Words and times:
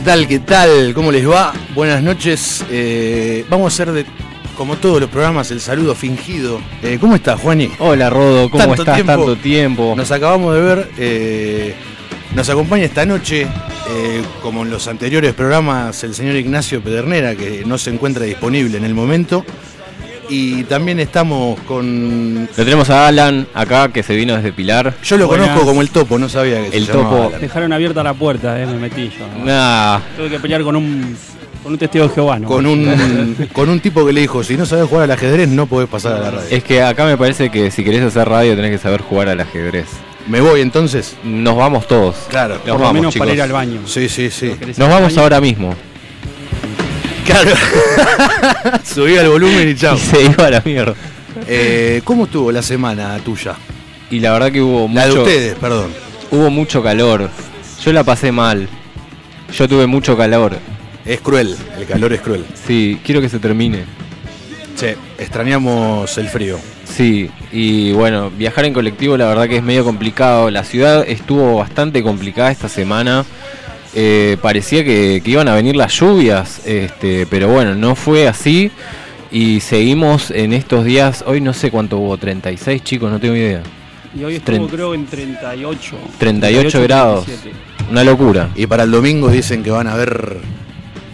¿Qué 0.00 0.06
tal? 0.06 0.26
¿Qué 0.26 0.38
tal? 0.38 0.94
¿Cómo 0.94 1.12
les 1.12 1.28
va? 1.28 1.52
Buenas 1.74 2.02
noches. 2.02 2.64
Eh, 2.70 3.44
vamos 3.50 3.70
a 3.70 3.74
hacer 3.74 3.92
de, 3.92 4.06
como 4.56 4.76
todos 4.76 4.98
los 4.98 5.10
programas, 5.10 5.50
el 5.50 5.60
saludo 5.60 5.94
fingido. 5.94 6.58
Eh, 6.82 6.96
¿Cómo 6.98 7.16
estás, 7.16 7.38
Juani? 7.38 7.70
Hola, 7.78 8.08
Rodo, 8.08 8.50
¿cómo 8.50 8.64
Tanto 8.64 8.82
estás? 8.82 8.94
tiempo. 8.94 9.12
Tanto 9.12 9.36
tiempo. 9.36 9.94
Nos 9.94 10.10
acabamos 10.10 10.54
de 10.54 10.60
ver. 10.62 10.90
eh, 10.96 11.74
nos 12.34 12.48
acompaña 12.48 12.84
esta 12.84 13.04
noche, 13.04 13.46
como 14.40 14.62
en 14.62 14.70
los 14.70 14.86
anteriores 14.88 15.34
programas, 15.34 16.02
el 16.04 16.14
señor 16.14 16.36
Ignacio 16.36 16.80
Pedernera, 16.80 17.34
que 17.34 17.64
no 17.66 17.76
se 17.76 17.90
encuentra 17.90 18.24
disponible 18.24 18.78
en 18.78 18.84
el 18.84 18.94
momento. 18.94 19.44
Y 20.32 20.62
también 20.64 21.00
estamos 21.00 21.58
con. 21.66 22.48
Lo 22.56 22.64
tenemos 22.64 22.88
a 22.88 23.08
Alan 23.08 23.46
acá, 23.52 23.88
que 23.88 24.02
se 24.04 24.14
vino 24.14 24.36
desde 24.36 24.52
Pilar. 24.52 24.94
Yo 25.02 25.16
lo 25.18 25.26
Buenas. 25.26 25.48
conozco 25.48 25.66
como 25.66 25.82
el 25.82 25.90
topo, 25.90 26.18
no 26.18 26.28
sabía 26.28 26.60
que 26.70 26.76
El 26.76 26.86
se 26.86 26.92
llamaba 26.92 27.10
Topo. 27.16 27.28
Alan. 27.28 27.40
Dejaron 27.40 27.72
abierta 27.72 28.02
la 28.04 28.14
puerta, 28.14 28.60
eh, 28.62 28.66
me 28.66 28.74
metí 28.78 29.08
yo. 29.10 29.44
Nah, 29.44 29.98
Tuve 30.16 30.30
que 30.30 30.38
pelear 30.38 30.62
con 30.62 30.76
un, 30.76 31.16
con 31.64 31.72
un 31.72 31.78
testigo 31.78 32.06
de 32.06 32.14
Jehová, 32.14 32.38
¿no? 32.38 32.46
Con 32.46 32.64
un, 32.64 33.36
con 33.52 33.68
un 33.68 33.80
tipo 33.80 34.06
que 34.06 34.12
le 34.12 34.20
dijo: 34.20 34.44
si 34.44 34.56
no 34.56 34.64
sabes 34.66 34.86
jugar 34.88 35.04
al 35.04 35.10
ajedrez, 35.10 35.48
no 35.48 35.66
podés 35.66 35.88
pasar 35.88 36.12
a 36.14 36.18
la 36.20 36.30
radio. 36.30 36.46
es 36.48 36.62
que 36.62 36.80
acá 36.82 37.04
me 37.06 37.16
parece 37.18 37.50
que 37.50 37.70
si 37.72 37.82
querés 37.82 38.02
hacer 38.02 38.28
radio 38.28 38.54
tenés 38.54 38.70
que 38.70 38.78
saber 38.78 39.00
jugar 39.00 39.28
al 39.28 39.40
ajedrez. 39.40 39.86
¿Me 40.28 40.40
voy 40.40 40.60
entonces? 40.60 41.16
Nos 41.24 41.56
vamos 41.56 41.88
todos. 41.88 42.14
Claro. 42.28 42.54
Nos 42.54 42.60
Por 42.62 42.68
lo 42.74 42.78
vamos, 42.78 42.92
menos 42.94 43.12
chicos. 43.14 43.26
para 43.26 43.34
ir 43.34 43.42
al 43.42 43.50
baño. 43.52 43.80
Sí, 43.86 44.08
sí, 44.08 44.30
sí. 44.30 44.50
¿Querés 44.50 44.76
ir 44.76 44.84
Nos 44.84 44.88
vamos 44.88 45.16
ahora 45.18 45.40
mismo. 45.40 45.74
Claro. 47.30 48.80
Subí 48.84 49.16
al 49.16 49.28
volumen 49.28 49.68
y 49.68 49.74
chao. 49.74 49.96
Y 49.96 49.98
se 50.00 50.22
iba 50.24 50.46
a 50.46 50.50
la 50.50 50.62
mierda. 50.64 50.94
Eh, 51.46 52.00
¿Cómo 52.04 52.24
estuvo 52.24 52.50
la 52.52 52.62
semana 52.62 53.18
tuya? 53.24 53.54
Y 54.10 54.20
la 54.20 54.32
verdad 54.32 54.50
que 54.50 54.60
hubo 54.60 54.88
La 54.92 55.04
de 55.04 55.08
mucho, 55.10 55.22
ustedes, 55.22 55.54
perdón. 55.54 55.90
hubo 56.30 56.50
mucho 56.50 56.82
calor. 56.82 57.30
Yo 57.84 57.92
la 57.92 58.04
pasé 58.04 58.32
mal. 58.32 58.68
Yo 59.56 59.68
tuve 59.68 59.86
mucho 59.86 60.16
calor. 60.16 60.58
Es 61.04 61.20
cruel, 61.20 61.56
el 61.78 61.86
calor 61.86 62.12
es 62.12 62.20
cruel. 62.20 62.44
Sí, 62.66 63.00
quiero 63.04 63.20
que 63.20 63.28
se 63.28 63.38
termine. 63.38 63.84
Sí, 64.76 64.86
extrañamos 65.18 66.16
el 66.18 66.28
frío. 66.28 66.58
Sí, 66.84 67.30
y 67.52 67.92
bueno, 67.92 68.30
viajar 68.30 68.64
en 68.64 68.72
colectivo 68.74 69.16
la 69.16 69.26
verdad 69.26 69.48
que 69.48 69.56
es 69.56 69.62
medio 69.62 69.84
complicado. 69.84 70.50
La 70.50 70.64
ciudad 70.64 71.04
estuvo 71.06 71.56
bastante 71.56 72.02
complicada 72.02 72.50
esta 72.50 72.68
semana. 72.68 73.24
Eh, 73.94 74.36
parecía 74.40 74.84
que, 74.84 75.20
que 75.24 75.30
iban 75.30 75.48
a 75.48 75.54
venir 75.54 75.74
las 75.76 75.92
lluvias, 75.98 76.60
este, 76.66 77.26
pero 77.26 77.48
bueno, 77.48 77.74
no 77.74 77.94
fue 77.94 78.28
así. 78.28 78.70
Y 79.32 79.60
seguimos 79.60 80.30
en 80.30 80.52
estos 80.52 80.84
días, 80.84 81.22
hoy 81.26 81.40
no 81.40 81.52
sé 81.52 81.70
cuánto 81.70 81.98
hubo, 81.98 82.16
36 82.16 82.82
chicos, 82.82 83.10
no 83.10 83.18
tengo 83.20 83.36
idea. 83.36 83.62
Y 84.18 84.24
hoy 84.24 84.36
estuvo 84.36 84.66
creo 84.68 84.94
en 84.94 85.06
38. 85.06 85.96
38 86.18 86.82
grados. 86.82 87.24
37. 87.26 87.56
Una 87.90 88.02
locura. 88.04 88.50
Y 88.56 88.66
para 88.66 88.82
el 88.84 88.90
domingo 88.90 89.28
dicen 89.28 89.62
que 89.62 89.70
van 89.70 89.86
a 89.86 89.92
haber 89.94 90.38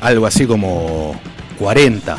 algo 0.00 0.26
así 0.26 0.46
como 0.46 1.18
40. 1.58 2.16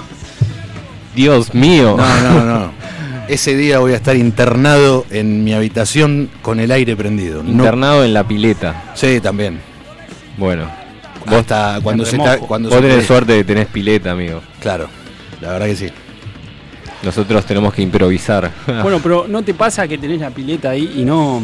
Dios 1.16 1.54
mío. 1.54 1.96
No, 1.98 2.22
no, 2.22 2.46
no. 2.46 2.72
Ese 3.28 3.58
día 3.58 3.80
voy 3.80 3.92
a 3.94 3.96
estar 3.96 4.16
internado 4.16 5.06
en 5.10 5.44
mi 5.44 5.54
habitación 5.54 6.30
con 6.42 6.60
el 6.60 6.72
aire 6.72 6.96
prendido. 6.96 7.44
No- 7.44 7.50
Internado 7.50 8.06
en 8.06 8.14
la 8.14 8.26
pileta. 8.28 8.92
Sí, 8.96 9.20
también. 9.20 9.60
Bueno, 10.38 10.70
Hasta 11.26 11.80
cuando 11.84 12.04
en 12.04 12.10
se 12.10 12.16
está, 12.18 12.32
remojo. 12.34 12.48
cuando 12.48 12.70
vos 12.70 12.76
se 12.78 12.82
tenés 12.82 12.96
puede. 12.98 13.08
suerte 13.08 13.34
de 13.34 13.44
tenés 13.44 13.68
pileta, 13.68 14.12
amigo. 14.12 14.42
Claro, 14.62 14.88
la 15.42 15.50
verdad 15.54 15.66
que 15.66 15.76
sí. 15.76 15.90
Nosotros 17.04 17.46
tenemos 17.46 17.74
que 17.74 17.82
improvisar. 17.82 18.52
Bueno, 18.82 19.00
pero 19.02 19.26
¿no 19.28 19.42
te 19.44 19.54
pasa 19.54 19.88
que 19.88 19.98
tenés 19.98 20.20
la 20.22 20.30
pileta 20.32 20.70
ahí 20.72 20.94
y 20.98 21.04
no... 21.06 21.42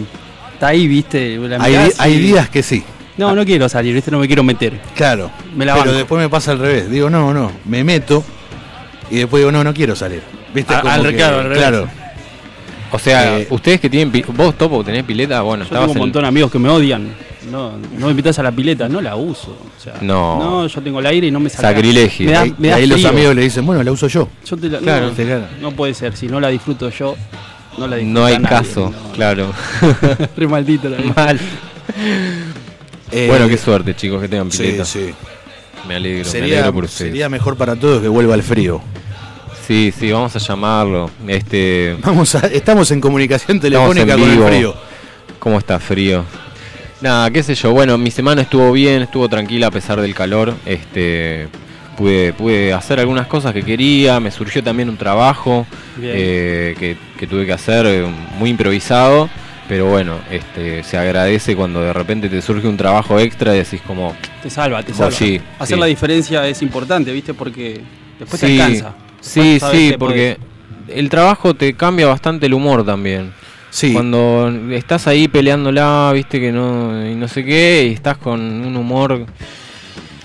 Está 0.54 0.68
ahí, 0.68 0.88
viste? 0.88 1.38
La 1.38 1.58
Hay, 2.00 2.18
días 2.20 2.50
que 2.50 2.64
sí. 2.64 2.84
No, 3.18 3.36
no 3.36 3.44
quiero 3.46 3.68
salir, 3.70 3.94
viste, 3.94 4.10
no 4.10 4.20
me 4.20 4.28
quiero 4.28 4.44
meter. 4.44 4.80
Claro. 4.96 5.30
Me 5.56 5.66
la 5.66 5.74
pero 5.74 5.86
banco. 5.86 5.98
después 5.98 6.22
me 6.22 6.30
pasa 6.30 6.52
al 6.52 6.60
revés. 6.60 6.90
Digo, 6.90 7.10
no, 7.10 7.34
no, 7.34 7.52
me 7.66 7.84
meto 7.84 8.24
y 9.12 9.18
después 9.18 9.42
digo, 9.42 9.52
no, 9.52 9.64
no 9.64 9.74
quiero 9.74 9.96
salir. 9.96 10.22
¿Viste? 10.54 10.74
A- 10.74 10.82
Como 10.82 10.94
al- 10.94 11.04
que- 11.10 11.16
claro, 11.16 11.38
al 11.40 11.44
revés. 11.44 11.58
claro. 11.60 11.88
O 12.92 13.00
sea, 13.00 13.40
Eh, 13.40 13.48
ustedes 13.50 13.80
que 13.82 13.90
tienen 13.90 14.12
vos 14.30 14.56
Topo 14.58 14.84
tenés 14.84 15.04
pileta, 15.04 15.42
bueno, 15.42 15.64
Yo 15.66 15.70
tengo 15.72 15.92
un 15.92 15.98
montón 15.98 16.22
de 16.24 16.28
amigos 16.28 16.52
que 16.52 16.60
me 16.60 16.70
odian. 16.70 17.08
No, 17.52 17.74
no 17.78 18.06
me 18.06 18.12
invitas 18.12 18.40
a 18.40 18.44
la 18.44 18.52
pileta, 18.52 18.88
no 18.90 19.02
la 19.02 19.16
uso. 19.16 19.52
O 19.78 19.82
sea, 19.82 19.96
No. 20.02 20.40
No, 20.40 20.68
yo 20.68 20.82
tengo 20.82 21.00
el 21.00 21.06
aire 21.06 21.28
y 21.28 21.32
no 21.32 21.40
me 21.40 21.50
saca. 21.50 21.70
Sacrilegio. 21.70 22.26
Me 22.28 22.32
da, 22.32 22.46
me 22.58 22.74
ahí 22.74 22.88
los 22.88 23.04
amigos 23.06 23.36
le 23.36 23.42
dicen, 23.42 23.66
bueno, 23.66 23.84
la 23.84 23.92
uso 23.92 24.08
yo. 24.08 24.30
Yo 24.46 24.58
te 24.58 24.70
la- 24.70 24.80
Claro. 24.80 25.08
no, 25.10 25.14
Claro. 25.14 25.46
no 25.62 25.72
puede 25.72 25.94
ser, 25.94 26.16
si 26.16 26.28
no 26.28 26.40
la 26.40 26.48
disfruto 26.50 26.90
yo, 26.90 27.16
no 27.78 27.88
la 27.88 27.98
disfruta 27.98 28.20
No 28.20 28.26
hay 28.26 28.40
nadie, 28.40 28.48
caso, 28.50 28.92
no. 28.92 29.12
claro. 29.14 29.52
Re 30.38 30.48
maldito 30.48 30.90
la. 30.90 30.98
Mal. 31.16 31.40
Eh, 33.12 33.28
bueno, 33.28 33.48
qué 33.48 33.58
suerte, 33.58 33.96
chicos, 33.96 34.22
que 34.22 34.28
tengan 34.28 34.50
pileta. 34.50 34.86
sí. 34.86 35.14
Me 35.88 35.96
alegro, 35.96 36.20
me 36.20 36.26
Sería, 36.26 36.54
alegro 36.60 36.74
por 36.74 36.84
ustedes. 36.86 37.12
sería 37.12 37.28
mejor 37.30 37.58
para 37.58 37.76
todos 37.76 38.02
que 38.02 38.08
vuelva 38.08 38.36
el 38.36 38.44
frío. 38.44 38.82
Sí, 39.68 39.94
sí, 39.98 40.12
vamos 40.12 40.34
a 40.36 40.40
llamarlo. 40.40 41.10
Este, 41.28 41.98
Vamos 42.02 42.34
a, 42.36 42.40
estamos 42.48 42.90
en 42.92 43.02
comunicación 43.02 43.60
telefónica 43.60 44.14
en 44.14 44.20
con 44.20 44.30
el 44.32 44.44
frío. 44.44 44.76
¿cómo 45.40 45.58
está 45.58 45.78
frío? 45.80 46.24
Nada, 47.04 47.30
qué 47.32 47.44
sé 47.44 47.54
yo. 47.54 47.74
Bueno, 47.74 47.98
mi 47.98 48.12
semana 48.12 48.44
estuvo 48.44 48.72
bien, 48.72 49.02
estuvo 49.02 49.28
tranquila 49.28 49.68
a 49.68 49.72
pesar 49.72 50.00
del 50.00 50.16
calor. 50.16 50.54
Este, 50.66 51.50
pude, 51.98 52.32
pude 52.32 52.72
hacer 52.72 52.98
algunas 52.98 53.28
cosas 53.28 53.54
que 53.54 53.62
quería. 53.62 54.22
Me 54.22 54.32
surgió 54.32 54.64
también 54.64 54.88
un 54.88 54.96
trabajo 54.96 55.68
eh, 56.02 56.74
que, 56.80 56.96
que 57.20 57.28
tuve 57.28 57.46
que 57.46 57.52
hacer 57.52 57.86
eh, 57.88 58.06
muy 58.40 58.52
improvisado. 58.52 59.30
Pero 59.68 59.88
bueno, 59.88 60.18
este, 60.32 60.82
se 60.86 60.98
agradece 60.98 61.58
cuando 61.58 61.82
de 61.82 61.92
repente 61.92 62.30
te 62.30 62.42
surge 62.42 62.70
un 62.70 62.78
trabajo 62.78 63.20
extra 63.20 63.54
y 63.54 63.58
decís 63.58 63.82
como, 63.86 64.16
Te 64.42 64.50
salva, 64.50 64.82
te 64.82 64.94
Vos 64.94 65.00
salva. 65.00 65.12
sí, 65.12 65.42
Hacer 65.60 65.76
sí. 65.76 65.80
la 65.82 65.88
diferencia 65.88 66.48
es 66.48 66.62
importante, 66.62 67.12
¿viste? 67.12 67.34
Porque 67.34 67.82
después 68.18 68.40
sí, 68.40 68.48
te 68.48 68.62
alcanza. 68.62 68.94
sí, 69.20 69.54
Después 69.56 69.72
sí, 69.74 69.90
que 69.92 69.98
porque 69.98 70.38
el 70.88 71.10
trabajo 71.10 71.54
te 71.54 71.74
cambia 71.74 72.08
bastante 72.08 72.46
el 72.46 72.54
humor 72.54 72.86
también. 72.86 73.34
Sí, 73.76 73.92
Cuando 73.92 74.54
estás 74.72 75.08
ahí 75.08 75.28
peleándola, 75.28 76.12
viste 76.14 76.40
que 76.40 76.52
no, 76.52 77.10
y 77.10 77.16
no 77.16 77.28
sé 77.28 77.44
qué, 77.44 77.88
y 77.90 77.94
estás 77.94 78.18
con 78.20 78.40
un 78.40 78.76
humor. 78.78 79.26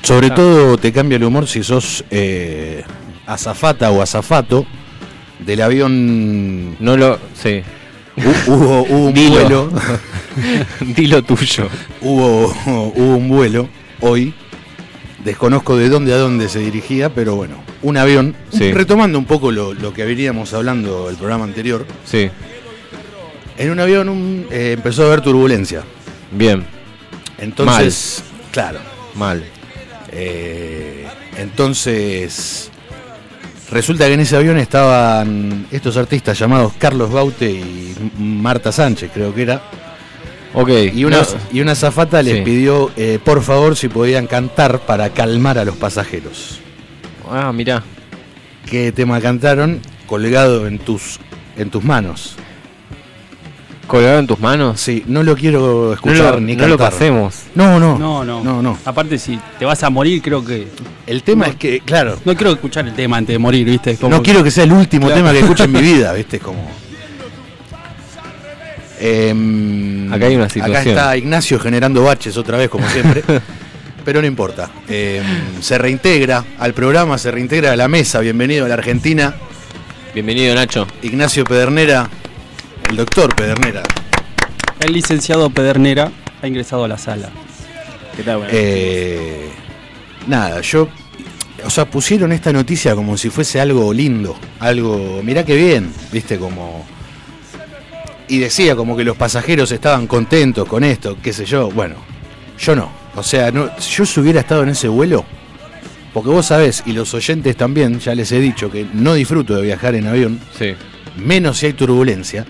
sobre 0.03 0.27
Ah. 0.27 0.35
todo 0.35 0.77
te 0.77 0.93
cambia 0.93 1.17
el 1.17 1.25
humor 1.25 1.47
si 1.49 1.63
sos 1.65 2.05
eh, 2.11 2.85
azafata 3.27 3.91
o 3.91 4.03
azafato 4.03 4.67
del 5.39 5.63
avión. 5.63 6.77
No 6.79 6.97
lo. 6.99 7.19
Sí. 7.35 7.63
Hu- 8.19 8.49
hubo, 8.53 8.83
hubo 8.83 9.07
un 9.07 9.15
Dilo. 9.15 9.31
vuelo. 9.31 9.71
Dilo 10.97 11.23
tuyo. 11.23 11.69
hubo, 12.03 12.49
hubo 12.67 13.17
un 13.17 13.29
vuelo 13.31 13.67
hoy. 14.01 14.35
Desconozco 15.25 15.77
de 15.77 15.89
dónde 15.89 16.13
a 16.13 16.19
dónde 16.19 16.49
se 16.51 16.59
dirigía, 16.61 17.09
pero 17.15 17.35
bueno, 17.35 17.55
un 17.83 17.97
avión. 17.97 18.35
Sí. 18.51 18.73
Retomando 18.73 19.19
un 19.19 19.25
poco 19.25 19.51
lo, 19.51 19.73
lo 19.73 19.93
que 19.95 20.05
veníamos 20.05 20.53
hablando 20.53 21.09
el 21.09 21.17
programa 21.17 21.45
anterior. 21.45 21.87
Sí. 22.05 22.29
En 23.59 23.71
un 23.71 23.81
avión 23.81 24.09
un- 24.09 24.47
eh, 24.51 24.73
empezó 24.77 25.03
a 25.03 25.07
haber 25.07 25.21
turbulencia. 25.21 25.83
Bien. 26.31 26.65
Entonces, 27.39 28.23
claro. 28.53 28.79
Mal. 29.15 29.45
eh, 30.13 31.07
entonces, 31.37 32.71
resulta 33.71 34.07
que 34.07 34.15
en 34.15 34.21
ese 34.21 34.37
avión 34.37 34.59
estaban 34.59 35.67
estos 35.71 35.97
artistas 35.97 36.39
llamados 36.39 36.73
Carlos 36.79 37.11
Baute 37.13 37.51
y 37.51 37.95
Marta 38.19 38.73
Sánchez, 38.73 39.11
creo 39.13 39.35
que 39.35 39.43
era. 39.43 39.63
Ok. 40.55 40.71
Y 40.95 41.05
una, 41.05 41.19
no- 41.19 41.27
y 41.53 41.61
una 41.61 41.73
azafata 41.73 42.23
les 42.23 42.37
Sí. 42.39 42.43
pidió, 42.43 42.91
eh, 42.97 43.19
por 43.23 43.43
favor, 43.43 43.77
si 43.77 43.89
podían 43.89 44.27
cantar 44.27 44.81
para 44.81 45.11
calmar 45.11 45.59
a 45.59 45.65
los 45.65 45.77
pasajeros. 45.77 46.61
Ah, 47.31 47.53
mirá. 47.53 47.83
¿Qué 48.71 48.93
tema 48.93 49.21
cantaron? 49.21 49.81
Colgado 50.07 50.67
en 50.67 50.79
tus, 50.79 51.19
en 51.57 51.71
tus 51.71 51.85
manos. 51.85 52.37
Colgado 53.89 54.21
en 54.21 54.27
tus 54.29 54.39
manos. 54.39 54.81
Sí, 54.81 55.03
no 55.09 55.25
lo 55.25 55.35
quiero 55.35 55.87
No 55.89 55.93
escuchar 55.95 56.35
lo, 56.35 56.41
ni 56.41 56.55
no 56.55 56.69
lo 56.69 56.79
pasemos. 56.79 57.35
No, 57.57 57.81
no, 57.81 57.99
No, 57.99 58.25
no. 58.25 58.45
no, 58.45 58.63
no. 58.63 58.79
Aparte, 58.85 59.19
si 59.19 59.37
te 59.59 59.65
vas 59.65 59.83
a 59.83 59.91
morir, 59.91 60.23
creo 60.23 60.45
que. 60.45 60.69
El 61.07 61.23
tema 61.25 61.47
es 61.47 61.57
que, 61.57 61.81
claro, 61.81 62.17
No 62.25 62.35
quiero 62.37 62.53
escuchar 62.53 62.87
el 62.87 62.95
tema 62.95 63.17
antes 63.17 63.35
de 63.35 63.39
morir, 63.39 63.67
¿viste? 63.67 63.97
Como- 63.97 64.15
no 64.17 64.23
quiero 64.23 64.45
que 64.45 64.51
sea 64.53 64.63
el 64.65 64.73
último 64.73 65.07
Claro. 65.07 65.21
tema 65.23 65.33
que 65.33 65.41
escuche 65.41 65.65
en 65.65 65.73
mi 65.73 65.81
vida, 65.83 66.13
¿viste? 66.13 66.39
Como. 66.39 66.71
Em, 69.01 70.13
Acá 70.13 70.27
hay 70.27 70.35
una 70.37 70.45
Acá 70.47 70.55
situación. 70.55 70.89
está 70.89 71.17
Ignacio 71.17 71.59
generando 71.61 72.03
baches 72.03 72.37
otra 72.37 72.57
vez, 72.59 72.69
como 72.69 72.89
siempre. 72.89 73.23
pero 74.05 74.21
no 74.21 74.27
importa. 74.27 74.71
Em, 74.89 75.23
se 75.61 75.77
reintegra 75.79 76.45
al 76.59 76.73
programa, 76.75 77.19
se 77.19 77.31
reintegra 77.31 77.73
a 77.73 77.77
la 77.77 77.89
mesa. 77.89 78.21
Bienvenido 78.21 78.65
a 78.65 78.69
la 78.69 78.75
Argentina. 78.75 79.35
Bienvenido, 80.15 80.55
Nacho. 80.55 80.87
Ignacio 81.03 81.45
Pedernera, 81.45 82.09
el 82.89 82.97
doctor 82.97 83.35
Pedernera. 83.35 83.83
El 84.81 84.93
licenciado 84.93 85.51
Pedernera 85.51 86.11
ha 86.43 86.47
ingresado 86.47 86.85
a 86.85 86.89
la 86.89 86.99
sala. 86.99 87.31
¿Qué 88.17 88.23
tal? 88.23 88.47
Eh, 88.51 89.49
nada, 90.27 90.61
yo. 90.61 90.89
O 91.65 91.71
sea, 91.71 91.87
pusieron 91.91 92.31
esta 92.33 92.53
noticia 92.53 92.95
como 92.95 93.17
si 93.17 93.31
fuese 93.31 93.61
algo 93.61 93.93
lindo. 93.93 94.37
Algo. 94.61 95.21
Mirá 95.23 95.45
qué 95.45 95.57
bien, 95.57 95.93
viste, 96.13 96.39
como. 96.39 96.85
Y 98.29 98.39
decía 98.39 98.77
como 98.77 98.97
que 98.97 99.05
los 99.05 99.17
pasajeros 99.17 99.73
estaban 99.73 100.07
contentos 100.07 100.69
con 100.69 100.85
esto, 100.85 101.17
qué 101.23 101.33
sé 101.33 101.45
yo. 101.47 101.71
Bueno, 101.71 101.97
yo 102.59 102.77
no. 102.77 102.91
O 103.17 103.23
sea, 103.23 103.51
no, 103.51 103.71
si 103.79 103.97
yo 103.97 104.07
si 104.07 104.21
hubiera 104.21 104.41
estado 104.41 104.63
en 104.63 104.69
ese 104.71 104.89
vuelo. 104.89 105.25
Porque 106.13 106.31
vos 106.31 106.47
sabés, 106.47 106.83
y 106.87 106.93
los 106.93 107.13
oyentes 107.15 107.57
también, 107.57 108.01
ya 108.01 108.15
les 108.15 108.33
he 108.33 108.41
dicho 108.41 108.71
que 108.71 108.87
no 108.93 109.15
disfruto 109.15 109.55
de 109.57 109.63
viajar 109.63 109.95
en 109.95 110.07
avión, 110.07 110.41
Sí. 110.59 110.75
menos 111.17 111.59
si 111.59 111.67
hay 111.67 111.73
turbulencia, 111.75 112.47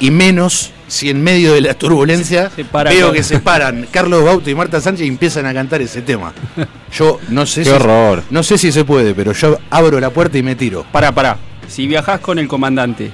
y 0.00 0.10
menos 0.10 0.70
si 0.88 1.10
en 1.10 1.22
medio 1.22 1.54
de 1.54 1.60
la 1.62 1.74
turbulencia 1.74 2.50
Se 2.54 2.64
para 2.64 2.90
veo 2.90 3.06
con- 3.08 3.16
que 3.16 3.22
se 3.22 3.38
paran 3.40 3.86
Carlos 3.90 4.24
Bauto 4.24 4.50
y 4.50 4.54
Marta 4.54 4.80
Sánchez 4.80 5.06
y 5.06 5.08
empiezan 5.08 5.46
a 5.46 5.54
cantar 5.54 5.80
ese 5.82 6.02
tema. 6.02 6.32
Yo 6.92 7.18
no 7.28 7.46
sé 7.46 7.62
Qué 7.62 7.70
si 7.70 7.74
horror. 7.74 8.22
no 8.30 8.42
sé 8.42 8.58
si 8.58 8.70
se 8.70 8.84
puede, 8.84 9.14
pero 9.14 9.32
yo 9.32 9.58
abro 9.70 9.98
la 10.00 10.10
puerta 10.10 10.36
y 10.38 10.42
me 10.42 10.54
tiro. 10.56 10.84
Pará, 10.92 11.12
pará. 11.12 11.36
Si 11.68 11.86
viajás 11.86 12.20
con 12.20 12.38
el 12.38 12.46
comandante 12.46 13.10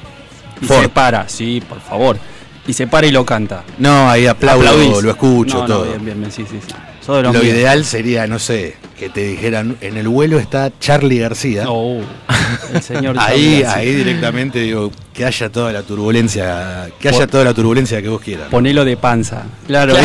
y 0.61 0.65
Ford. 0.67 0.83
se 0.83 0.89
para, 0.89 1.29
sí, 1.29 1.63
por 1.67 1.81
favor. 1.81 2.19
Y 2.67 2.73
se 2.73 2.87
para 2.87 3.07
y 3.07 3.11
lo 3.11 3.25
canta. 3.25 3.63
No, 3.79 4.11
ahí 4.11 4.27
aplaudo, 4.27 4.69
Aplaudís. 4.69 5.03
lo 5.03 5.11
escucho 5.11 5.55
No, 5.59 5.61
no, 5.63 5.67
todo. 5.75 5.85
bien, 5.85 6.05
bien, 6.05 6.21
bien, 6.21 6.33
sí, 6.33 6.45
sí, 6.51 6.59
sí. 6.67 6.75
Lo 7.09 7.33
míos. 7.33 7.45
ideal 7.45 7.85
sería, 7.85 8.27
no 8.27 8.39
sé, 8.39 8.77
que 8.99 9.09
te 9.09 9.25
dijeran, 9.27 9.77
en 9.81 9.97
el 9.97 10.07
vuelo 10.09 10.39
está 10.39 10.71
Charlie 10.79 11.19
García. 11.19 11.65
Oh, 11.67 12.01
el 12.75 12.83
señor 12.83 13.17
ahí, 13.19 13.27
Charlie 13.29 13.61
García. 13.63 13.79
ahí 13.81 13.95
directamente 13.95 14.59
digo, 14.61 14.93
que 15.15 15.25
haya 15.25 15.49
toda 15.51 15.73
la 15.73 15.83
turbulencia, 15.83 16.89
que 17.01 17.09
Por- 17.11 17.17
haya 17.19 17.27
toda 17.27 17.45
la 17.45 17.55
turbulencia 17.55 18.01
que 18.03 18.09
vos 18.09 18.21
quieras. 18.21 18.49
Ponelo 18.51 18.85
de 18.85 18.97
panza. 18.97 19.45
Claro. 19.67 19.95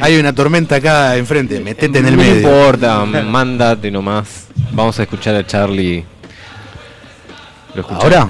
Hay 0.00 0.16
una 0.18 0.32
tormenta 0.32 0.76
acá 0.76 1.16
enfrente, 1.16 1.58
metete 1.60 1.98
en 1.98 2.06
el 2.06 2.16
no 2.16 2.22
medio. 2.22 2.36
importa, 2.36 3.04
mándate 3.04 3.90
nomás. 3.90 4.46
Vamos 4.72 4.98
a 4.98 5.02
escuchar 5.02 5.34
a 5.34 5.44
Charlie. 5.46 6.04
¿Lo? 7.74 7.86
¿Ahora? 7.90 8.28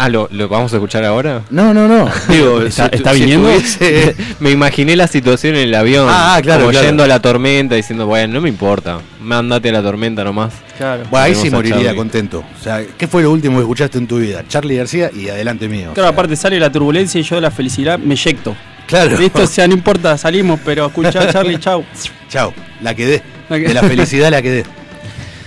Ah, 0.00 0.08
¿lo, 0.08 0.28
lo 0.30 0.48
vamos 0.48 0.72
a 0.72 0.76
escuchar 0.76 1.04
ahora? 1.04 1.42
No, 1.50 1.74
no, 1.74 1.88
no. 1.88 2.08
Digo, 2.28 2.62
¿Está- 2.62 2.88
si 3.12 3.20
viniendo? 3.20 3.48
tuviese- 3.48 4.14
Me 4.40 4.50
imaginé 4.52 4.94
la 4.94 5.08
situación 5.08 5.56
en 5.56 5.62
el 5.68 5.74
avión. 5.74 6.06
Ah, 6.08 6.36
ah, 6.36 6.42
claro, 6.42 6.60
Como 6.60 6.70
claro. 6.70 6.86
yendo 6.86 7.02
a 7.02 7.06
la 7.08 7.20
tormenta 7.20 7.74
diciendo, 7.74 8.06
bueno, 8.06 8.34
no 8.34 8.40
me 8.40 8.48
importa. 8.48 9.00
Mándate 9.20 9.70
a 9.70 9.72
la 9.72 9.82
tormenta 9.82 10.22
nomás. 10.22 10.54
Claro. 10.76 11.02
Bueno, 11.10 11.24
ahí 11.26 11.34
sí 11.34 11.50
moriría 11.50 11.78
Charlie. 11.78 11.96
contento. 11.96 12.44
O 12.58 12.62
sea, 12.62 12.82
¿qué 12.96 13.08
fue 13.08 13.22
lo 13.24 13.32
último 13.32 13.56
que 13.56 13.62
escuchaste 13.62 13.98
en 13.98 14.06
tu 14.06 14.18
vida? 14.18 14.44
Charlie 14.48 14.76
García 14.76 15.10
y 15.12 15.28
adelante 15.28 15.68
mío. 15.68 15.90
Claro, 15.94 16.10
O 16.10 16.12
sea, 16.12 16.14
aparte 16.14 16.36
sale 16.36 16.60
la 16.60 16.70
turbulencia 16.70 17.20
y 17.20 17.24
yo 17.24 17.34
de 17.34 17.40
la 17.42 17.50
felicidad 17.50 17.98
me 17.98 18.14
eyecto. 18.14 18.54
Claro. 18.86 19.18
Listo, 19.18 19.42
o 19.42 19.46
sea, 19.46 19.66
no 19.66 19.74
importa, 19.80 20.16
salimos, 20.16 20.60
pero 20.64 20.86
escuchá 20.86 21.30
Charlie, 21.32 21.58
chau. 21.58 21.84
Chao, 22.30 22.54
la 22.80 22.94
quedé. 22.94 23.20
La 23.48 23.56
que- 23.58 23.66
De 23.68 23.74
la 23.74 23.82
felicidad 23.82 24.30
la 24.30 24.40
quedé. 24.42 24.64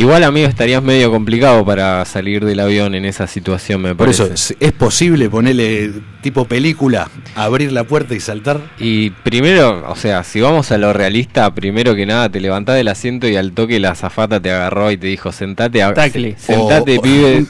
Igual, 0.01 0.23
amigo, 0.23 0.47
estarías 0.47 0.81
medio 0.81 1.11
complicado 1.11 1.63
para 1.63 2.03
salir 2.05 2.43
del 2.43 2.59
avión 2.59 2.95
en 2.95 3.05
esa 3.05 3.27
situación, 3.27 3.81
me 3.83 3.89
Por 3.89 4.07
parece. 4.07 4.23
eso, 4.23 4.33
¿es- 4.33 4.55
¿es 4.59 4.71
posible 4.71 5.29
ponerle 5.29 5.91
tipo 6.21 6.45
película, 6.45 7.07
abrir 7.35 7.71
la 7.71 7.83
puerta 7.83 8.15
y 8.15 8.19
saltar? 8.19 8.61
Y 8.79 9.11
primero, 9.11 9.83
o 9.87 9.95
sea, 9.95 10.23
si 10.23 10.41
vamos 10.41 10.71
a 10.71 10.79
lo 10.79 10.91
realista, 10.91 11.53
primero 11.53 11.93
que 11.93 12.07
nada 12.07 12.29
te 12.29 12.39
levantás 12.41 12.77
del 12.77 12.87
asiento 12.87 13.27
y 13.27 13.35
al 13.35 13.51
toque 13.51 13.79
la 13.79 13.91
azafata 13.91 14.39
te 14.39 14.49
agarró 14.51 14.91
y 14.91 14.97
te 14.97 15.05
dijo, 15.05 15.31
sentate, 15.31 15.83
a- 15.83 15.93
sentate, 16.37 16.97
O- 16.97 17.01
pibe, 17.03 17.35
un 17.35 17.45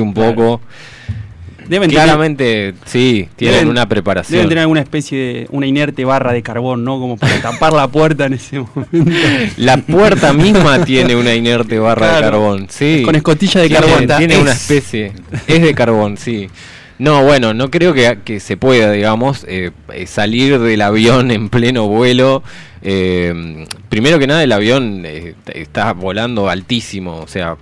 un 0.00 0.12
Claro. 0.12 0.60
Tener, 1.78 1.90
Claramente, 1.94 2.74
sí, 2.84 3.28
tienen 3.36 3.66
Deben- 3.66 3.70
una 3.70 3.88
preparación. 3.88 4.32
deben 4.36 4.48
tener 4.48 4.62
alguna 4.62 4.80
especie 4.80 5.18
de, 5.18 5.46
una 5.50 5.66
inerte 5.66 6.04
barra 6.04 6.32
de 6.32 6.42
carbón, 6.42 6.84
¿no? 6.84 6.98
Como 6.98 7.16
para 7.16 7.40
tapar 7.40 7.72
la 7.72 7.86
puerta 7.88 8.26
en 8.26 8.34
ese 8.34 8.58
momento. 8.60 9.12
La 9.56 9.76
puerta 9.78 10.32
misma 10.32 10.84
tiene 10.84 11.14
una 11.16 11.34
inerte 11.34 11.78
barra 11.78 12.16
de 12.16 12.20
carbón, 12.22 12.66
sí. 12.68 13.02
Con 13.04 13.14
escotilla 13.14 13.60
de 13.60 13.68
Tiene- 13.68 13.86
carbón. 13.86 14.06
Tiene 14.18 14.34
Es- 14.34 14.40
una 14.40 14.52
especie. 14.52 15.12
Es 15.46 15.62
de 15.62 15.74
carbón, 15.74 16.16
sí. 16.16 16.48
No, 16.98 17.22
bueno, 17.24 17.54
no 17.54 17.70
creo 17.70 17.94
que, 17.94 18.18
que 18.24 18.40
se 18.40 18.58
pueda, 18.58 18.92
digamos, 18.92 19.46
eh, 19.48 19.70
eh, 19.94 20.06
salir 20.06 20.58
del 20.58 20.82
avión 20.82 21.30
en 21.30 21.48
pleno 21.48 21.88
vuelo. 21.88 22.42
Eh, 22.82 23.66
primero 23.88 24.18
que 24.18 24.26
nada, 24.26 24.42
el 24.44 24.52
avión 24.52 25.02
eh, 25.06 25.34
está 25.54 25.92
volando 25.94 26.50
altísimo, 26.50 27.18
o 27.20 27.26
sea, 27.26 27.56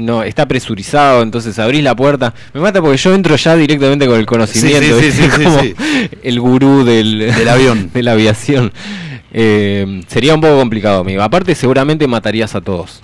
no 0.00 0.22
está 0.22 0.46
presurizado, 0.48 1.22
entonces 1.22 1.58
abrís 1.58 1.82
la 1.82 1.94
puerta. 1.94 2.34
Me 2.54 2.60
mata 2.60 2.80
porque 2.80 2.96
yo 2.96 3.14
entro 3.14 3.36
ya 3.36 3.56
directamente 3.56 4.06
con 4.06 4.18
el 4.18 4.26
conocimiento, 4.26 5.00
Sí, 5.00 5.12
sí, 5.12 5.22
sí, 5.22 5.28
como 5.44 5.60
sí. 5.60 5.74
el 6.22 6.40
gurú 6.40 6.84
del, 6.84 7.18
Del 7.36 7.48
avión. 7.48 7.90
de 7.94 8.02
la 8.02 8.12
aviación. 8.12 8.72
Eh, 9.32 10.02
sería 10.08 10.34
un 10.34 10.40
poco 10.40 10.56
complicado, 10.58 11.00
amigo. 11.00 11.22
Aparte, 11.22 11.54
seguramente 11.54 12.06
matarías 12.08 12.54
a 12.54 12.60
todos. 12.60 13.02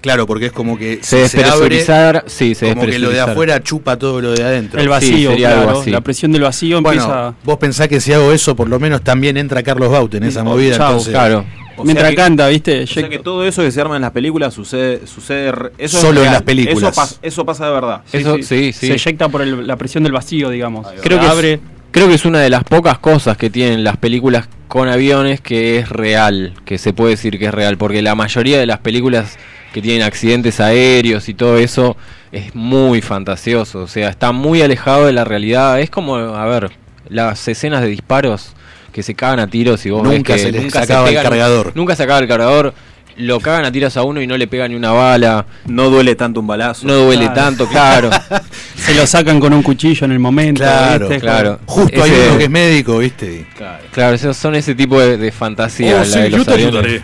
Claro, 0.00 0.26
porque 0.26 0.46
es 0.46 0.52
como 0.52 0.78
que 0.78 1.00
Se 1.02 1.28
se 1.28 1.44
abre, 1.44 1.84
sí, 2.26 2.54
se 2.54 2.70
como 2.70 2.86
que 2.86 2.98
lo 2.98 3.10
de 3.10 3.20
afuera 3.20 3.62
chupa 3.62 3.98
todo 3.98 4.20
lo 4.22 4.32
de 4.32 4.42
adentro. 4.42 4.80
El 4.80 4.88
vacío, 4.88 5.30
sería 5.30 5.50
algo 5.52 5.62
claro. 5.64 5.80
así. 5.80 5.90
La 5.90 6.00
presión 6.00 6.32
del 6.32 6.40
vacío 6.42 6.80
Bueno, 6.80 7.02
empieza. 7.02 7.34
vos 7.44 7.58
pensás 7.58 7.88
que 7.88 8.00
si 8.00 8.12
hago 8.14 8.32
eso, 8.32 8.56
por 8.56 8.68
lo 8.68 8.80
menos 8.80 9.02
también 9.02 9.36
entra 9.36 9.62
Carlos 9.62 9.90
Baut 9.90 10.14
en 10.14 10.24
esa 10.24 10.42
movida. 10.42 10.76
chao, 10.78 10.86
entonces, 10.88 11.12
Claro. 11.12 11.44
O 11.80 11.84
Mientras 11.84 12.06
sea 12.08 12.10
que- 12.10 12.16
canta, 12.16 12.48
¿viste? 12.48 12.82
O 12.82 12.86
sea 12.86 13.08
que 13.08 13.18
todo 13.18 13.44
eso 13.46 13.62
que 13.62 13.70
se 13.70 13.80
arma 13.80 13.96
en 13.96 14.02
las 14.02 14.10
películas 14.12 14.54
sucede, 14.54 15.06
sucede 15.06 15.48
eso 15.78 15.96
es 15.96 16.02
Solo 16.02 16.24
en 16.24 16.32
las 16.32 16.42
películas. 16.42 16.92
Eso, 16.92 17.00
pas- 17.00 17.18
eso 17.22 17.44
pasa 17.46 17.66
de 17.66 17.72
verdad. 17.72 18.02
Eso, 18.12 18.36
sí, 18.42 18.72
sí. 18.72 18.86
Se 18.88 18.92
eyecta 18.94 19.28
por 19.28 19.42
el- 19.42 19.66
la 19.66 19.76
presión 19.76 20.02
del 20.04 20.12
vacío, 20.12 20.50
digamos. 20.50 20.86
Creo 21.02 21.18
Se 21.18 21.24
que, 21.24 21.30
abre. 21.30 21.52
es, 21.54 21.60
creo 21.90 22.08
que 22.08 22.14
es 22.14 22.24
una 22.24 22.40
de 22.40 22.50
las 22.50 22.64
pocas 22.64 22.98
cosas 22.98 23.36
que 23.36 23.50
tienen 23.50 23.82
las 23.84 23.96
películas 23.96 24.48
con 24.68 24.88
aviones 24.88 25.40
que 25.40 25.78
es 25.78 25.88
real, 25.88 26.54
que 26.64 26.78
se 26.78 26.92
puede 26.92 27.10
decir 27.12 27.38
que 27.38 27.46
es 27.46 27.54
real, 27.54 27.76
porque 27.76 28.02
la 28.02 28.14
mayoría 28.14 28.58
de 28.58 28.66
las 28.66 28.78
películas 28.78 29.36
que 29.72 29.80
tienen 29.82 30.02
accidentes 30.02 30.60
aéreos 30.60 31.28
y 31.28 31.34
todo 31.34 31.56
eso 31.58 31.96
es 32.32 32.54
muy 32.54 33.00
fantasioso, 33.02 33.82
o 33.82 33.88
sea, 33.88 34.08
está 34.08 34.32
muy 34.32 34.62
alejado 34.62 35.06
de 35.06 35.12
la 35.12 35.24
realidad. 35.24 35.80
Es 35.80 35.90
como, 35.90 36.16
a 36.16 36.44
ver, 36.46 36.70
las 37.08 37.46
escenas 37.48 37.80
de 37.82 37.88
disparos 37.88 38.52
que 38.92 39.02
se 39.02 39.14
cagan 39.14 39.40
a 39.40 39.46
tiros 39.46 39.84
y 39.86 39.90
vos 39.90 40.02
ves 40.02 40.12
Nunca 40.18 40.34
que 40.34 40.38
se 40.40 40.52
les 40.52 40.62
nunca 40.62 40.80
sacaba 40.80 41.08
el 41.08 41.14
pegan- 41.14 41.22
cargador. 41.24 41.72
Nunca 41.74 41.96
se 41.96 42.02
acaba 42.02 42.18
el 42.20 42.28
cargador, 42.28 42.74
lo 43.16 43.38
cagan 43.40 43.64
a 43.64 43.72
tiros 43.72 43.96
a 43.96 44.02
uno 44.02 44.20
y 44.22 44.26
no 44.26 44.36
le 44.36 44.46
pega 44.46 44.66
ni 44.68 44.74
una 44.74 44.92
bala, 44.92 45.46
No 45.66 45.90
duele 45.90 46.14
tanto 46.14 46.40
un 46.40 46.46
balazo. 46.46 46.86
no 46.86 46.94
duele 46.94 47.24
Claro. 47.26 47.40
tanto, 47.40 47.66
claro. 47.68 48.10
Se 48.76 48.94
lo 48.94 49.06
sacan 49.06 49.38
con 49.40 49.52
un 49.52 49.62
cuchillo 49.62 50.04
en 50.06 50.12
el 50.12 50.18
momento. 50.18 50.62
Claro, 50.62 51.08
¿viste? 51.08 51.20
claro. 51.20 51.60
Justo 51.66 52.02
hay 52.02 52.10
Ese- 52.10 52.28
uno 52.28 52.38
que 52.38 52.44
es 52.44 52.50
médico, 52.50 52.98
¿viste? 52.98 53.46
Claro. 53.56 53.84
Claro, 53.92 54.14
esos 54.14 54.36
son 54.36 54.54
ese 54.54 54.74
tipo 54.74 54.98
de, 55.00 55.16
de 55.18 55.30
fantasía. 55.32 55.96
Oh, 55.96 55.98
la 55.98 56.04
sí, 56.06 56.20
de 56.20 56.30
yo 56.30 56.36
los 56.38 56.46
te 56.46 56.52
aviones. 56.54 56.74
ayudaré. 56.74 57.02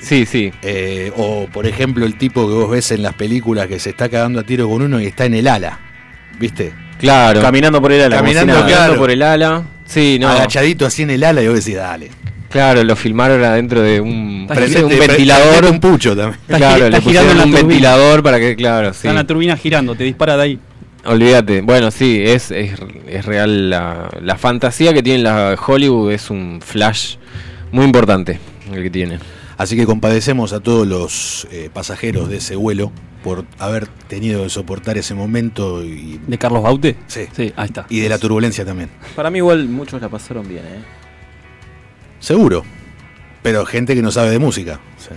Sí, 0.00 0.26
sí. 0.26 0.52
Eh, 0.62 1.10
o, 1.16 1.46
por 1.50 1.66
ejemplo, 1.66 2.04
el 2.04 2.18
tipo 2.18 2.46
que 2.46 2.52
vos 2.54 2.70
ves 2.70 2.90
en 2.90 3.02
las 3.02 3.14
películas 3.14 3.68
que 3.68 3.78
se 3.78 3.88
está 3.90 4.08
cagando 4.10 4.40
a 4.40 4.42
tiro 4.42 4.68
con 4.68 4.82
uno 4.82 5.00
y 5.00 5.06
está 5.06 5.24
en 5.24 5.32
el 5.34 5.48
ala. 5.48 5.80
¿Viste? 6.38 6.74
Claro. 7.04 7.40
Caminando 7.42 7.80
por 7.80 7.92
el 7.92 8.02
ala. 8.02 8.16
Caminando, 8.16 8.52
nada. 8.54 8.66
claro. 8.66 8.78
Caminando 8.80 9.00
por 9.00 9.10
el 9.10 9.22
ala. 9.22 9.62
Sí, 9.86 10.18
no. 10.20 10.28
Agachadito 10.28 10.86
así 10.86 11.02
en 11.02 11.10
el 11.10 11.22
ala 11.24 11.42
y 11.42 11.46
vos 11.48 11.56
decís, 11.56 11.76
dale. 11.76 12.10
Claro, 12.50 12.84
lo 12.84 12.94
filmaron 12.96 13.42
adentro 13.44 13.82
de 13.82 14.00
un, 14.00 14.46
Prendete- 14.48 14.84
un 14.84 14.88
ventilador. 14.98 15.64
un 15.66 15.80
pucho 15.80 16.16
también. 16.16 16.38
Está 16.42 16.56
claro, 16.56 16.88
le 16.88 16.96
está 16.96 17.00
girando 17.00 17.04
pusieron 17.30 17.36
la 17.38 17.44
un 17.44 17.50
turbina. 17.50 17.68
ventilador 17.68 18.22
para 18.22 18.38
que, 18.38 18.54
claro, 18.56 18.90
sí. 18.92 18.98
Está 18.98 19.10
en 19.10 19.14
la 19.16 19.24
turbina 19.26 19.56
girando, 19.56 19.94
te 19.94 20.04
dispara 20.04 20.36
de 20.36 20.42
ahí. 20.42 20.58
Olvídate. 21.04 21.60
Bueno, 21.62 21.90
sí, 21.90 22.22
es, 22.24 22.50
es, 22.50 22.70
es 23.08 23.24
real. 23.26 23.68
La, 23.70 24.08
la 24.22 24.36
fantasía 24.38 24.94
que 24.94 25.02
tiene 25.02 25.22
la 25.24 25.56
Hollywood 25.66 26.12
es 26.12 26.30
un 26.30 26.60
flash 26.64 27.16
muy 27.72 27.84
importante 27.84 28.38
el 28.72 28.82
que 28.84 28.90
tiene. 28.90 29.18
Así 29.56 29.76
que 29.76 29.86
compadecemos 29.86 30.52
a 30.52 30.60
todos 30.60 30.86
los 30.86 31.46
eh, 31.50 31.70
pasajeros 31.72 32.28
de 32.28 32.38
ese 32.38 32.56
vuelo 32.56 32.92
por 33.22 33.44
haber 33.58 33.86
tenido 33.86 34.42
que 34.42 34.50
soportar 34.50 34.98
ese 34.98 35.14
momento 35.14 35.82
y, 35.82 36.20
¿De 36.26 36.36
Carlos 36.38 36.62
Baute? 36.62 36.96
Sí. 37.06 37.26
Sí, 37.34 37.52
ahí 37.56 37.66
está. 37.66 37.86
y 37.88 38.00
de 38.00 38.08
la 38.08 38.18
turbulencia 38.18 38.64
también. 38.64 38.90
Para 39.16 39.30
mí 39.30 39.38
igual 39.38 39.66
muchos 39.68 40.00
la 40.02 40.08
pasaron 40.08 40.46
bien, 40.48 40.64
¿eh? 40.64 40.82
Seguro. 42.20 42.64
Pero 43.42 43.64
gente 43.66 43.94
que 43.94 44.02
no 44.02 44.10
sabe 44.10 44.30
de 44.30 44.38
música. 44.38 44.80
Sea, 44.98 45.16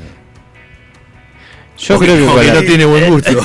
Yo 1.77 1.96
Porque- 1.96 2.12
creo 2.13 2.17
que 2.20 2.25
con 2.25 2.34
porque 2.34 2.48
la, 2.48 2.53
no 2.53 2.62
tiene 2.63 2.86
buen 2.86 3.10
gusto. 3.12 3.32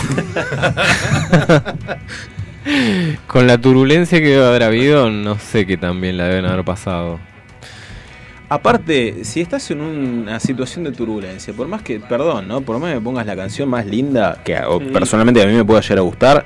con 3.26 3.46
la 3.46 3.58
turbulencia 3.58 4.20
que 4.20 4.28
debe 4.28 4.46
haber 4.46 4.62
habido, 4.62 5.10
no 5.10 5.38
sé 5.38 5.66
qué 5.66 5.76
también 5.76 6.16
la 6.16 6.28
deben 6.28 6.46
haber 6.46 6.64
pasado. 6.64 7.18
Aparte, 8.52 9.24
si 9.24 9.40
estás 9.40 9.70
en 9.70 9.80
una 9.80 10.38
situación 10.38 10.84
de 10.84 10.92
turbulencia, 10.92 11.54
por 11.54 11.68
más 11.68 11.80
que, 11.80 11.98
perdón, 11.98 12.48
¿no? 12.48 12.60
Por 12.60 12.78
más 12.78 12.90
que 12.90 12.96
me 12.96 13.00
pongas 13.00 13.24
la 13.24 13.34
canción 13.34 13.66
más 13.66 13.86
linda, 13.86 14.42
que 14.44 14.58
o 14.58 14.78
personalmente 14.78 15.40
a 15.42 15.46
mí 15.46 15.54
me 15.54 15.64
pueda 15.64 15.80
llegar 15.80 15.98
a 15.98 16.02
gustar, 16.02 16.44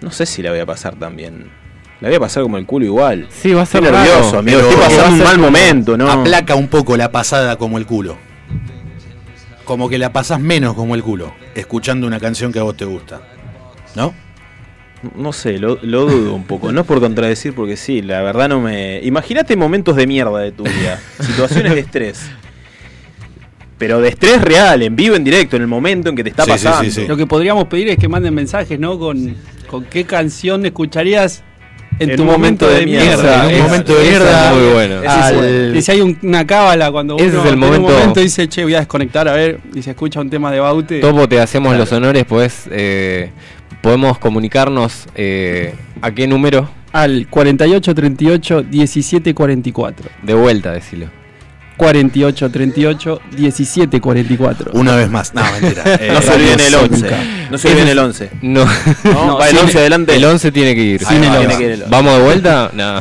no 0.00 0.12
sé 0.12 0.24
si 0.24 0.40
la 0.40 0.50
voy 0.50 0.60
a 0.60 0.66
pasar 0.66 0.94
tan 0.94 1.16
bien. 1.16 1.50
La 2.00 2.08
voy 2.08 2.14
a 2.14 2.20
pasar 2.20 2.44
como 2.44 2.58
el 2.58 2.66
culo 2.66 2.86
igual. 2.86 3.26
Sí, 3.28 3.52
va 3.52 3.62
a 3.62 3.66
ser 3.66 3.82
Estoy 3.82 3.98
nervioso, 3.98 4.38
amigo. 4.38 4.60
Estoy 4.60 4.76
pasando 4.76 5.14
un 5.14 5.24
mal 5.24 5.38
momento, 5.38 5.96
¿no? 5.96 6.08
Aplaca 6.08 6.54
un 6.54 6.68
poco 6.68 6.96
la 6.96 7.10
pasada 7.10 7.56
como 7.56 7.76
el 7.78 7.86
culo. 7.86 8.16
Como 9.64 9.88
que 9.88 9.98
la 9.98 10.12
pasás 10.12 10.38
menos 10.38 10.74
como 10.74 10.94
el 10.94 11.02
culo, 11.02 11.34
escuchando 11.56 12.06
una 12.06 12.20
canción 12.20 12.52
que 12.52 12.60
a 12.60 12.62
vos 12.62 12.76
te 12.76 12.84
gusta. 12.84 13.20
¿No? 13.96 14.14
No 15.16 15.32
sé, 15.32 15.58
lo, 15.58 15.78
lo 15.82 16.06
dudo 16.06 16.34
un 16.34 16.44
poco. 16.44 16.72
No 16.72 16.80
es 16.82 16.86
por 16.86 17.00
contradecir, 17.00 17.54
porque 17.54 17.76
sí, 17.76 18.02
la 18.02 18.22
verdad 18.22 18.48
no 18.48 18.60
me. 18.60 19.00
Imagínate 19.02 19.56
momentos 19.56 19.96
de 19.96 20.06
mierda 20.06 20.38
de 20.38 20.52
tu 20.52 20.64
vida, 20.64 21.00
situaciones 21.20 21.74
de 21.74 21.80
estrés. 21.80 22.20
Pero 23.78 24.00
de 24.00 24.08
estrés 24.08 24.40
real, 24.40 24.82
en 24.82 24.94
vivo, 24.94 25.16
en 25.16 25.24
directo, 25.24 25.56
en 25.56 25.62
el 25.62 25.68
momento 25.68 26.08
en 26.08 26.16
que 26.16 26.22
te 26.22 26.30
está 26.30 26.44
Sí, 26.44 26.52
sí, 26.52 26.58
sí, 26.58 26.64
pasando. 26.64 26.90
sí. 26.92 27.06
Lo 27.08 27.16
que 27.16 27.26
podríamos 27.26 27.64
pedir 27.66 27.88
es 27.88 27.98
que 27.98 28.08
manden 28.08 28.32
mensajes, 28.34 28.78
¿no? 28.78 28.98
Con, 28.98 29.34
con 29.66 29.84
qué 29.84 30.04
canción 30.04 30.64
escucharías 30.64 31.42
en, 31.98 32.10
En 32.10 32.16
tu 32.16 32.22
un 32.22 32.28
momento, 32.28 32.68
de 32.68 32.86
mierda. 32.86 33.42
en 33.44 33.48
un 33.48 33.52
Es- 33.54 33.62
momento 33.62 33.94
de 33.96 34.08
mierda. 34.08 34.50
es 34.52 34.56
muy 34.58 34.72
bueno. 34.72 34.98
Ese 35.00 35.08
al- 35.08 35.76
Y 35.76 35.82
si 35.82 35.90
hay 35.92 36.00
un- 36.00 36.18
una 36.22 36.46
cábala 36.46 36.90
cuando 36.92 37.16
Ese 37.16 37.24
uno 37.26 37.32
es 37.32 37.38
el 37.38 37.42
tiene 37.42 37.54
un 37.66 37.72
momento- 37.82 37.98
momento 37.98 38.20
dice, 38.20 38.48
che, 38.48 38.62
voy 38.62 38.74
a 38.74 38.78
desconectar 38.78 39.28
a 39.28 39.32
ver, 39.32 39.60
y 39.74 39.82
se 39.82 39.90
escucha 39.90 40.20
un 40.20 40.30
tema 40.30 40.50
de 40.52 40.60
Baute. 40.60 41.00
Topo, 41.00 41.28
te 41.28 41.40
hacemos 41.40 41.76
los 41.76 41.90
honores, 41.92 42.24
pues 42.28 42.66
eh, 42.70 43.30
podemos 43.80 44.18
comunicarnos 44.18 45.06
eh, 45.14 45.74
a 46.02 46.10
qué 46.12 46.26
número 46.26 46.68
Al 46.92 47.26
4838 47.30 48.64
1744. 48.70 50.10
de 50.22 50.34
vuelta, 50.34 50.72
decilo. 50.72 51.06
4838 51.76 53.20
1744. 53.36 54.70
Una 54.74 54.94
vez 54.96 55.10
más. 55.10 55.34
No, 55.34 55.42
mentira. 55.60 55.82
Eh, 56.00 56.10
No 56.12 56.22
se 56.22 56.32
olviden 56.32 56.60
el 56.60 56.72
Radio 56.72 56.88
11. 56.90 57.10
No 57.50 57.58
se 57.58 57.68
olviden 57.68 57.88
el 57.88 57.98
11. 57.98 58.30
No, 58.42 58.64
¿no? 59.04 59.26
No, 59.26 59.38
Va 59.40 59.48
el 59.48 59.56
sin- 59.56 59.64
11 59.66 59.78
adelante. 59.78 60.14
el 60.16 60.24
11 60.24 60.52
tiene 60.52 60.74
que 60.74 60.82
ir. 60.82 61.04
Sin 61.04 61.16
el 61.18 61.24
Ahí 61.24 61.28
va. 61.30 61.36
11. 61.38 61.46
Tiene 61.48 61.58
que 61.58 61.64
ir 61.64 61.70
el 61.72 61.82
11. 61.82 61.90
¿Vamos 61.90 62.16
de 62.18 62.22
vuelta? 62.22 62.70
No. 62.74 63.00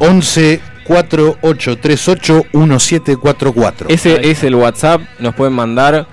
11 0.00 0.60
4838 0.84 2.44
1744. 2.52 3.88
Ese 3.88 4.30
es 4.30 4.42
el 4.44 4.54
WhatsApp. 4.56 5.00
Nos 5.20 5.34
pueden 5.34 5.52
mandar 5.54 6.06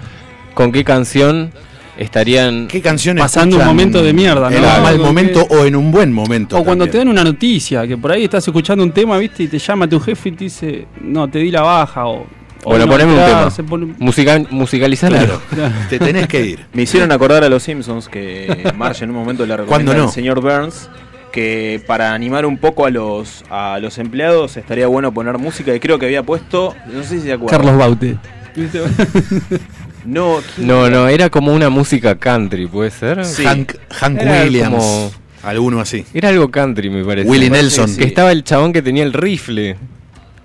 con 0.54 0.72
qué 0.72 0.84
canción 0.84 1.52
estarían. 1.98 2.68
¿Qué 2.68 2.82
canciones 2.82 3.22
Pasando 3.22 3.58
un 3.58 3.66
momento 3.66 4.02
de 4.04 4.14
mierda, 4.14 4.48
En 4.54 4.62
¿no? 4.62 4.68
un 4.78 4.84
mal 4.84 5.00
momento 5.00 5.48
que- 5.48 5.56
o 5.56 5.66
en 5.66 5.76
un 5.76 5.92
buen 5.92 6.12
momento. 6.12 6.58
O 6.58 6.64
cuando 6.64 6.88
te 6.88 6.98
dan 6.98 7.08
una 7.08 7.24
noticia, 7.24 7.86
que 7.88 7.98
por 7.98 8.12
ahí 8.12 8.24
estás 8.26 8.48
escuchando 8.48 8.84
un 8.84 8.92
tema, 8.92 9.18
¿viste? 9.18 9.44
Y 9.44 9.48
te 9.48 9.60
llama 9.60 9.88
tu 9.88 10.00
jefe 10.00 10.30
y 10.30 10.32
te 10.34 10.44
dice, 10.46 10.86
no, 11.02 11.28
te 11.30 11.40
di 11.40 11.52
la 11.52 11.62
baja. 11.62 12.06
O, 12.06 12.22
o 12.22 12.26
Bueno, 12.70 12.86
no, 12.86 12.92
poneme 12.92 13.12
un 13.14 13.26
tema. 13.26 13.52
se 13.52 13.64
pone- 13.64 13.94
Musica, 14.00 14.42
musicalizarlo. 14.50 15.18
Claro, 15.18 15.42
Claro. 15.50 15.74
te 15.90 16.00
tenés 16.00 16.28
que 16.28 16.46
ir. 16.46 16.66
Me 16.74 16.84
hicieron 16.84 17.12
acordar 17.12 17.44
a 17.44 17.50
los 17.50 17.62
Simpsons 17.64 18.08
que 18.10 18.72
Marge 18.78 19.04
en 19.04 19.10
un 19.12 19.18
momento 19.18 19.46
le 19.46 19.54
¿Cuándo 19.56 19.66
recomienda 19.92 19.94
no? 19.98 20.04
al 20.04 20.10
señor 20.12 20.42
Burns 20.42 20.90
que 21.34 21.82
para 21.88 22.14
animar 22.14 22.46
un 22.46 22.58
poco 22.60 22.86
a 22.86 22.92
los 22.92 23.44
a 23.50 23.80
los 23.82 23.98
empleados 23.98 24.56
estaría 24.56 24.86
bueno 24.86 25.12
poner 25.12 25.38
música 25.40 25.74
y 25.74 25.80
creo 25.80 25.98
que 25.98 26.06
había 26.06 26.22
puesto, 26.22 26.76
no 26.94 27.02
sé 27.02 27.18
si 27.20 27.22
se 27.22 27.34
acuerdan. 27.34 27.60
Carlos 27.60 27.78
Baute. 27.78 28.18
No, 30.06 30.40
¿quién 30.56 30.68
No, 30.68 30.86
era? 30.88 30.96
no, 30.98 31.08
era 31.08 31.30
como 31.30 31.54
una 31.54 31.70
música 31.70 32.16
country, 32.16 32.68
¿puede 32.68 32.92
ser? 32.92 33.24
Sí. 33.26 33.44
Hank, 33.44 33.74
Hank 33.90 34.22
Era 34.22 34.44
Williams. 34.44 34.76
como- 34.76 35.12
Alguno 35.44 35.82
así. 35.82 36.06
Era 36.14 36.30
algo 36.30 36.50
country, 36.50 36.90
me 36.90 37.04
parece. 37.04 37.30
Willie 37.30 37.50
Me 37.50 37.58
parece 37.58 37.80
Nelson. 37.82 37.98
Que 37.98 38.06
estaba 38.06 38.32
el 38.32 38.44
chabón 38.46 38.72
que 38.72 38.82
tenía 38.82 39.04
el 39.04 39.12
rifle. 39.12 39.76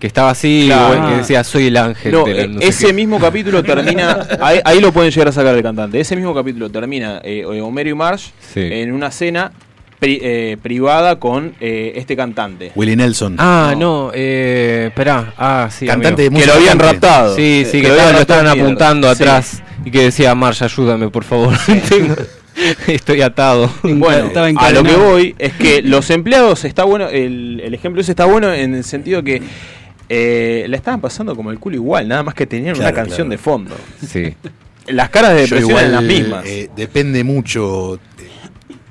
Que 0.00 0.06
estaba 0.08 0.30
así, 0.30 0.64
Claro. 0.66 1.08
que 1.08 1.16
decía, 1.18 1.42
soy 1.44 1.66
el 1.68 1.76
ángel. 1.76 2.12
No, 2.12 2.24
de 2.24 2.34
la 2.34 2.40
eh, 2.42 2.48
no 2.48 2.60
ese 2.60 2.86
qué". 2.88 2.92
mismo 2.92 3.18
capítulo 3.20 3.62
termina. 3.64 4.26
Ahí, 4.40 4.60
ahí 4.64 4.80
lo 4.80 4.92
pueden 4.92 5.10
llegar 5.10 5.28
a 5.28 5.32
sacar 5.32 5.54
el 5.56 5.62
cantante. 5.62 5.98
Ese 6.00 6.14
mismo 6.16 6.34
capítulo 6.34 6.68
termina 6.70 7.20
eh, 7.24 7.44
Homero 7.44 7.90
y 7.90 7.94
Marge 7.94 8.30
Sí. 8.54 8.60
en 8.60 8.92
una 8.92 9.10
cena 9.10 9.50
pri- 9.98 10.20
eh, 10.22 10.56
privada 10.62 11.18
con 11.18 11.54
eh, 11.60 11.92
este 11.96 12.16
cantante. 12.16 12.72
Willie 12.74 12.96
Nelson. 12.96 13.36
Ah, 13.38 13.74
no, 13.76 14.10
eh, 14.14 14.86
esperá. 14.88 15.34
Ah, 15.36 15.68
sí. 15.70 15.86
Cantante 15.86 16.26
amigo. 16.26 16.40
de 16.40 16.40
que 16.40 16.46
lo 16.46 16.52
habían 16.58 16.78
raptado. 16.78 17.34
Sí, 17.36 17.64
sí, 17.70 17.80
que, 17.82 17.88
lo 17.88 17.94
estaban- 18.20 18.44
lo 18.44 18.50
apuntando. 18.50 19.14
Sí. 19.14 19.22
atrás 19.22 19.62
y 19.84 19.90
que 19.90 20.02
decía, 20.04 20.34
Marge, 20.34 20.64
ayúdame, 20.64 21.08
por 21.10 21.24
favor. 21.24 21.54
Estoy 22.88 23.22
atado. 23.22 23.70
Bueno, 23.82 24.26
Estaba 24.26 24.48
a 24.48 24.70
lo 24.72 24.82
que 24.82 24.96
voy 24.96 25.34
es 25.38 25.52
que 25.52 25.80
los 25.82 26.10
empleados 26.10 26.64
está 26.64 26.84
bueno, 26.84 27.08
el, 27.08 27.60
el 27.64 27.72
ejemplo 27.74 28.00
ese 28.00 28.12
está 28.12 28.24
bueno 28.24 28.52
en 28.52 28.74
el 28.74 28.82
sentido 28.84 29.22
que 29.22 29.40
eh, 30.08 30.66
la 30.68 30.76
estaban 30.76 31.00
pasando 31.00 31.36
como 31.36 31.50
el 31.52 31.58
culo 31.60 31.76
igual, 31.76 32.08
nada 32.08 32.22
más 32.24 32.34
que 32.34 32.46
tenían 32.46 32.74
Claro, 32.74 32.88
una 32.90 32.94
canción 32.96 33.28
claro. 33.28 33.30
de 33.30 33.38
fondo. 33.38 33.76
Sí. 34.04 34.34
Las 34.88 35.10
caras 35.10 35.34
de 35.34 35.42
depresión 35.42 35.70
igual, 35.70 35.84
eran 35.84 35.94
las 35.94 36.02
mismas. 36.18 36.46
eh, 36.46 36.68
depende 36.74 37.22
mucho. 37.22 38.00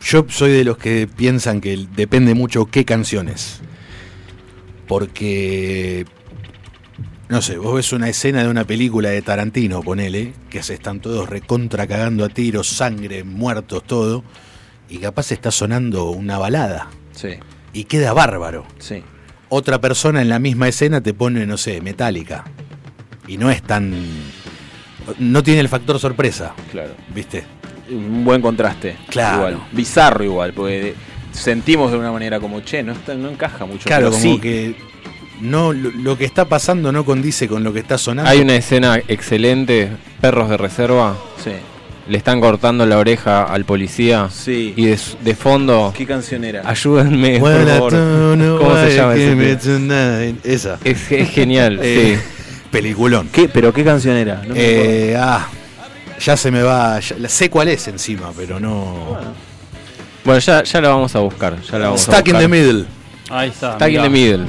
Yo 0.09 0.25
soy 0.29 0.51
de 0.51 0.63
los 0.63 0.77
que 0.77 1.05
piensan 1.05 1.59
que 1.59 1.85
depende 1.95 2.33
mucho 2.33 2.65
qué 2.67 2.85
canciones. 2.85 3.59
Porque. 4.87 6.05
No 7.27 7.41
sé, 7.41 7.57
vos 7.57 7.75
ves 7.75 7.91
una 7.91 8.07
escena 8.07 8.41
de 8.43 8.49
una 8.49 8.63
película 8.63 9.09
de 9.09 9.21
Tarantino, 9.21 9.81
ponele, 9.83 10.31
que 10.49 10.63
se 10.63 10.75
están 10.75 11.01
todos 11.01 11.29
recontra 11.29 11.85
cagando 11.85 12.23
a 12.23 12.29
tiros, 12.29 12.69
sangre, 12.69 13.25
muertos, 13.25 13.83
todo. 13.83 14.23
Y 14.87 14.99
capaz 14.99 15.33
está 15.33 15.51
sonando 15.51 16.05
una 16.11 16.37
balada. 16.37 16.87
sí, 17.11 17.31
Y 17.73 17.83
queda 17.83 18.13
bárbaro. 18.13 18.65
sí. 18.79 19.03
Otra 19.49 19.79
persona 19.79 20.21
en 20.21 20.27
la 20.27 20.39
misma 20.39 20.67
escena 20.67 20.99
te 20.99 21.13
pone, 21.13 21.45
no 21.45 21.55
sé, 21.57 21.79
metálica. 21.81 22.43
Y 23.27 23.37
no 23.37 23.49
es 23.49 23.61
tan. 23.61 23.93
No 25.19 25.41
tiene 25.43 25.61
el 25.61 25.69
factor 25.69 25.99
sorpresa, 25.99 26.53
Claro. 26.71 26.93
¿viste? 27.15 27.45
Un 27.89 28.23
buen 28.25 28.41
contraste. 28.41 28.95
Claro. 29.09 29.37
Igual. 29.49 29.67
Bizarro 29.71 30.23
igual, 30.23 30.53
porque 30.53 30.93
sentimos 31.31 31.91
de 31.91 31.97
una 31.97 32.11
manera 32.11 32.39
como, 32.39 32.61
che, 32.61 32.83
no, 32.83 32.93
está- 32.93 33.15
no 33.15 33.29
encaja 33.29 33.65
mucho. 33.65 33.85
Claro, 33.85 34.09
pero 34.09 34.21
como 34.21 34.35
sí. 34.35 34.39
que 34.41 34.75
no 35.41 35.71
lo, 35.73 35.91
lo 35.91 36.17
que 36.17 36.25
está 36.25 36.45
pasando 36.45 36.91
no 36.91 37.05
condice 37.05 37.47
con 37.47 37.63
lo 37.63 37.71
que 37.73 37.79
está 37.79 37.97
sonando. 37.97 38.29
Hay 38.29 38.39
una 38.41 38.55
escena 38.55 38.99
excelente, 39.07 39.89
perros 40.19 40.49
de 40.49 40.57
reserva. 40.57 41.15
Sí. 41.43 41.51
Le 42.09 42.17
están 42.17 42.39
cortando 42.39 42.85
la 42.85 42.97
oreja 42.97 43.43
al 43.43 43.65
policía. 43.65 44.29
Sí. 44.31 44.73
Y 44.77 44.85
de, 44.85 44.97
de 45.23 45.35
fondo, 45.35 45.93
¿Qué 45.95 46.05
canción 46.05 46.43
era? 46.45 46.61
ayúdenme, 46.67 47.37
por 47.39 47.49
Well, 47.51 47.67
favor. 47.67 47.91
know 48.37 48.57
¿Cómo 48.59 48.75
se 48.77 48.95
llama 48.95 49.15
ese. 49.15 50.35
Esa. 50.43 50.79
Es, 50.83 51.11
es 51.11 51.29
genial, 51.29 51.79
Eh, 51.83 52.17
sí. 52.17 52.63
Peliculón. 52.71 53.29
¿Qué? 53.31 53.47
¿Pero 53.49 53.73
qué 53.73 53.83
canción 53.83 54.15
era? 54.15 54.41
No 54.47 54.53
me 54.53 54.59
Eh, 55.11 55.17
ah, 55.17 55.47
ya 56.19 56.37
se 56.37 56.51
me 56.51 56.61
va. 56.63 56.99
ya- 56.99 57.27
sé 57.29 57.49
cuál 57.49 57.67
es 57.69 57.87
encima, 57.87 58.31
pero 58.35 58.59
no. 58.59 59.17
Bueno, 60.23 60.39
ya, 60.39 60.63
ya 60.63 60.81
la 60.81 60.89
vamos 60.89 61.15
a 61.15 61.19
buscar. 61.19 61.55
Ya 61.61 61.79
la 61.79 61.85
vamos 61.85 62.07
a 62.09 62.11
Stuck 62.13 62.27
in 62.27 62.37
the 62.37 62.47
middle. 62.47 62.85
Ahí 63.29 63.49
está. 63.49 63.75
Stuck 63.75 63.89
in 63.89 64.01
the 64.01 64.09
middle. 64.09 64.45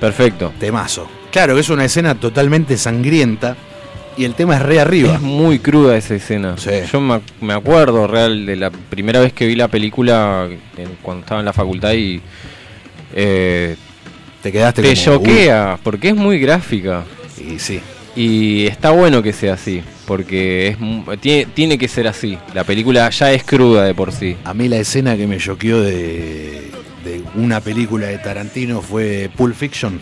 Perfecto. 0.00 0.52
Temazo. 0.58 1.08
Claro 1.30 1.58
es 1.58 1.68
una 1.68 1.84
escena 1.84 2.14
totalmente 2.14 2.76
sangrienta. 2.76 3.56
Y 4.18 4.24
el 4.24 4.34
tema 4.34 4.56
es 4.56 4.62
re 4.62 4.80
arriba. 4.80 5.14
Es 5.16 5.20
muy 5.20 5.58
cruda 5.58 5.94
esa 5.96 6.14
escena. 6.14 6.56
Sí. 6.56 6.70
Yo 6.90 7.00
me, 7.02 7.14
ac- 7.16 7.22
me 7.42 7.52
acuerdo 7.52 8.06
real 8.06 8.46
de 8.46 8.56
la 8.56 8.70
primera 8.70 9.20
vez 9.20 9.34
que 9.34 9.46
vi 9.46 9.54
la 9.56 9.68
película 9.68 10.48
en- 10.78 10.96
cuando 11.02 11.20
estaba 11.20 11.40
en 11.40 11.44
la 11.46 11.52
facultad 11.52 11.92
y 11.92 12.22
eh, 13.14 13.76
Te 14.42 14.50
quedaste 14.52 14.80
te 14.82 14.94
choquea 14.94 15.78
porque 15.82 16.08
es 16.08 16.16
muy 16.16 16.38
gráfica. 16.38 17.04
Y 17.38 17.58
sí. 17.58 17.80
Y 18.14 18.66
está 18.66 18.90
bueno 18.90 19.22
que 19.22 19.34
sea 19.34 19.52
así, 19.54 19.82
porque 20.06 20.68
es 20.68 21.20
tiene, 21.20 21.46
tiene 21.46 21.78
que 21.78 21.88
ser 21.88 22.06
así. 22.08 22.38
La 22.54 22.64
película 22.64 23.08
ya 23.10 23.32
es 23.32 23.42
cruda 23.44 23.84
de 23.84 23.94
por 23.94 24.12
sí. 24.12 24.36
A 24.44 24.54
mí 24.54 24.68
la 24.68 24.76
escena 24.78 25.16
que 25.16 25.26
me 25.26 25.38
choqueó 25.38 25.80
de, 25.82 26.70
de 27.04 27.22
una 27.34 27.60
película 27.60 28.06
de 28.06 28.18
Tarantino 28.18 28.80
fue 28.82 29.30
Pulp 29.36 29.54
Fiction. 29.54 29.98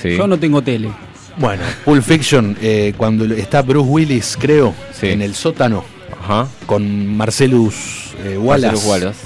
Sí. 0.00 0.16
Yo 0.16 0.26
no 0.26 0.38
tengo 0.38 0.62
tele. 0.62 0.90
Bueno, 1.38 1.62
Pulp 1.84 2.02
Fiction, 2.02 2.56
eh, 2.60 2.92
cuando 2.96 3.24
está 3.34 3.62
Bruce 3.62 3.88
Willis, 3.88 4.36
creo, 4.40 4.74
Sí. 4.92 5.08
en 5.08 5.22
el 5.22 5.34
sótano, 5.34 5.84
Ajá. 6.20 6.48
con 6.66 7.16
Marcellus 7.16 8.12
eh, 8.24 8.36
Wallace, 8.36 8.72
Marcellus 8.74 8.84
Wallace. 8.90 9.18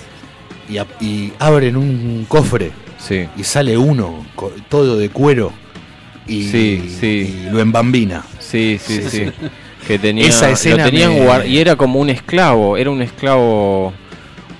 Y, 0.68 0.78
a- 0.78 0.86
y 1.00 1.32
abren 1.38 1.76
un 1.76 2.24
cofre 2.28 2.70
Sí. 2.98 3.26
y 3.36 3.42
sale 3.44 3.76
uno 3.76 4.24
todo 4.68 4.96
de 4.96 5.08
cuero 5.08 5.52
y, 6.26 6.44
Sí, 6.50 6.96
sí. 7.00 7.46
y 7.46 7.50
lo 7.50 7.60
embambina. 7.60 8.24
Sí, 8.38 8.78
sí, 8.80 9.00
sí. 9.10 9.24
Que 9.86 9.98
tenía, 9.98 10.26
Esa 10.26 10.50
escena 10.50 10.84
lo 10.84 10.90
tenían 10.90 11.12
me- 11.14 11.46
y 11.48 11.58
era 11.58 11.76
como 11.76 11.98
un 11.98 12.08
esclavo, 12.10 12.76
era 12.76 12.90
un 12.90 13.02
esclavo, 13.02 13.92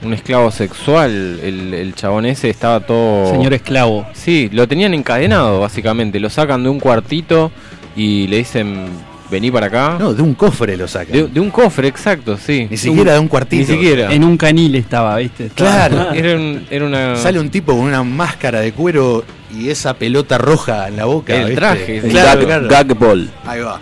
un 0.03 0.15
esclavo 0.15 0.51
sexual. 0.51 1.39
El, 1.43 1.75
el 1.75 1.95
chabón 1.95 2.27
ese 2.27 2.51
estaba 2.51 2.81
todo. 2.81 3.31
Señor 3.31 3.55
esclavo. 3.55 4.07
Sí, 4.13 4.49
lo 4.53 4.67
tenían 4.67 4.95
encadenado 4.95 5.61
básicamente. 5.61 6.19
Lo 6.19 6.29
sacan 6.31 6.63
de 6.65 6.69
un 6.71 6.81
cuartito 6.81 7.53
y 7.97 8.27
le 8.27 8.39
dicen 8.39 8.87
vení 9.31 9.51
para 9.51 9.67
acá. 9.69 9.97
No, 9.99 10.13
de 10.13 10.21
un 10.23 10.35
cofre 10.35 10.77
lo 10.77 10.87
sacan. 10.89 11.13
De, 11.13 11.27
de 11.29 11.41
un 11.41 11.51
cofre, 11.51 11.89
exacto, 11.89 12.37
sí. 12.37 12.67
Ni 12.69 12.77
siquiera 12.77 13.15
de 13.15 13.19
un 13.21 13.29
cuartito. 13.29 13.73
Ni 13.73 13.79
siquiera. 13.79 14.13
En 14.13 14.25
un 14.25 14.37
canil 14.37 14.75
estaba, 14.75 15.17
¿viste? 15.17 15.49
Claro. 15.55 16.11
Era, 16.15 16.37
un- 16.37 16.67
era 16.71 16.85
una. 16.85 17.17
Sale 17.17 17.39
un 17.41 17.49
tipo 17.49 17.73
con 17.75 17.83
una 17.87 18.03
máscara 18.03 18.61
de 18.61 18.73
cuero 18.73 19.25
y 19.57 19.69
esa 19.71 19.95
pelota 19.95 20.37
roja 20.37 20.89
en 20.89 20.97
la 20.97 21.05
boca. 21.07 21.33
El 21.35 21.43
¿viste? 21.45 21.55
traje. 21.57 22.01
Claro, 22.11 22.41
gag, 22.41 22.47
claro. 22.47 22.69
gag 22.69 22.99
ball. 22.99 23.31
Ahí 23.47 23.61
va. 23.61 23.81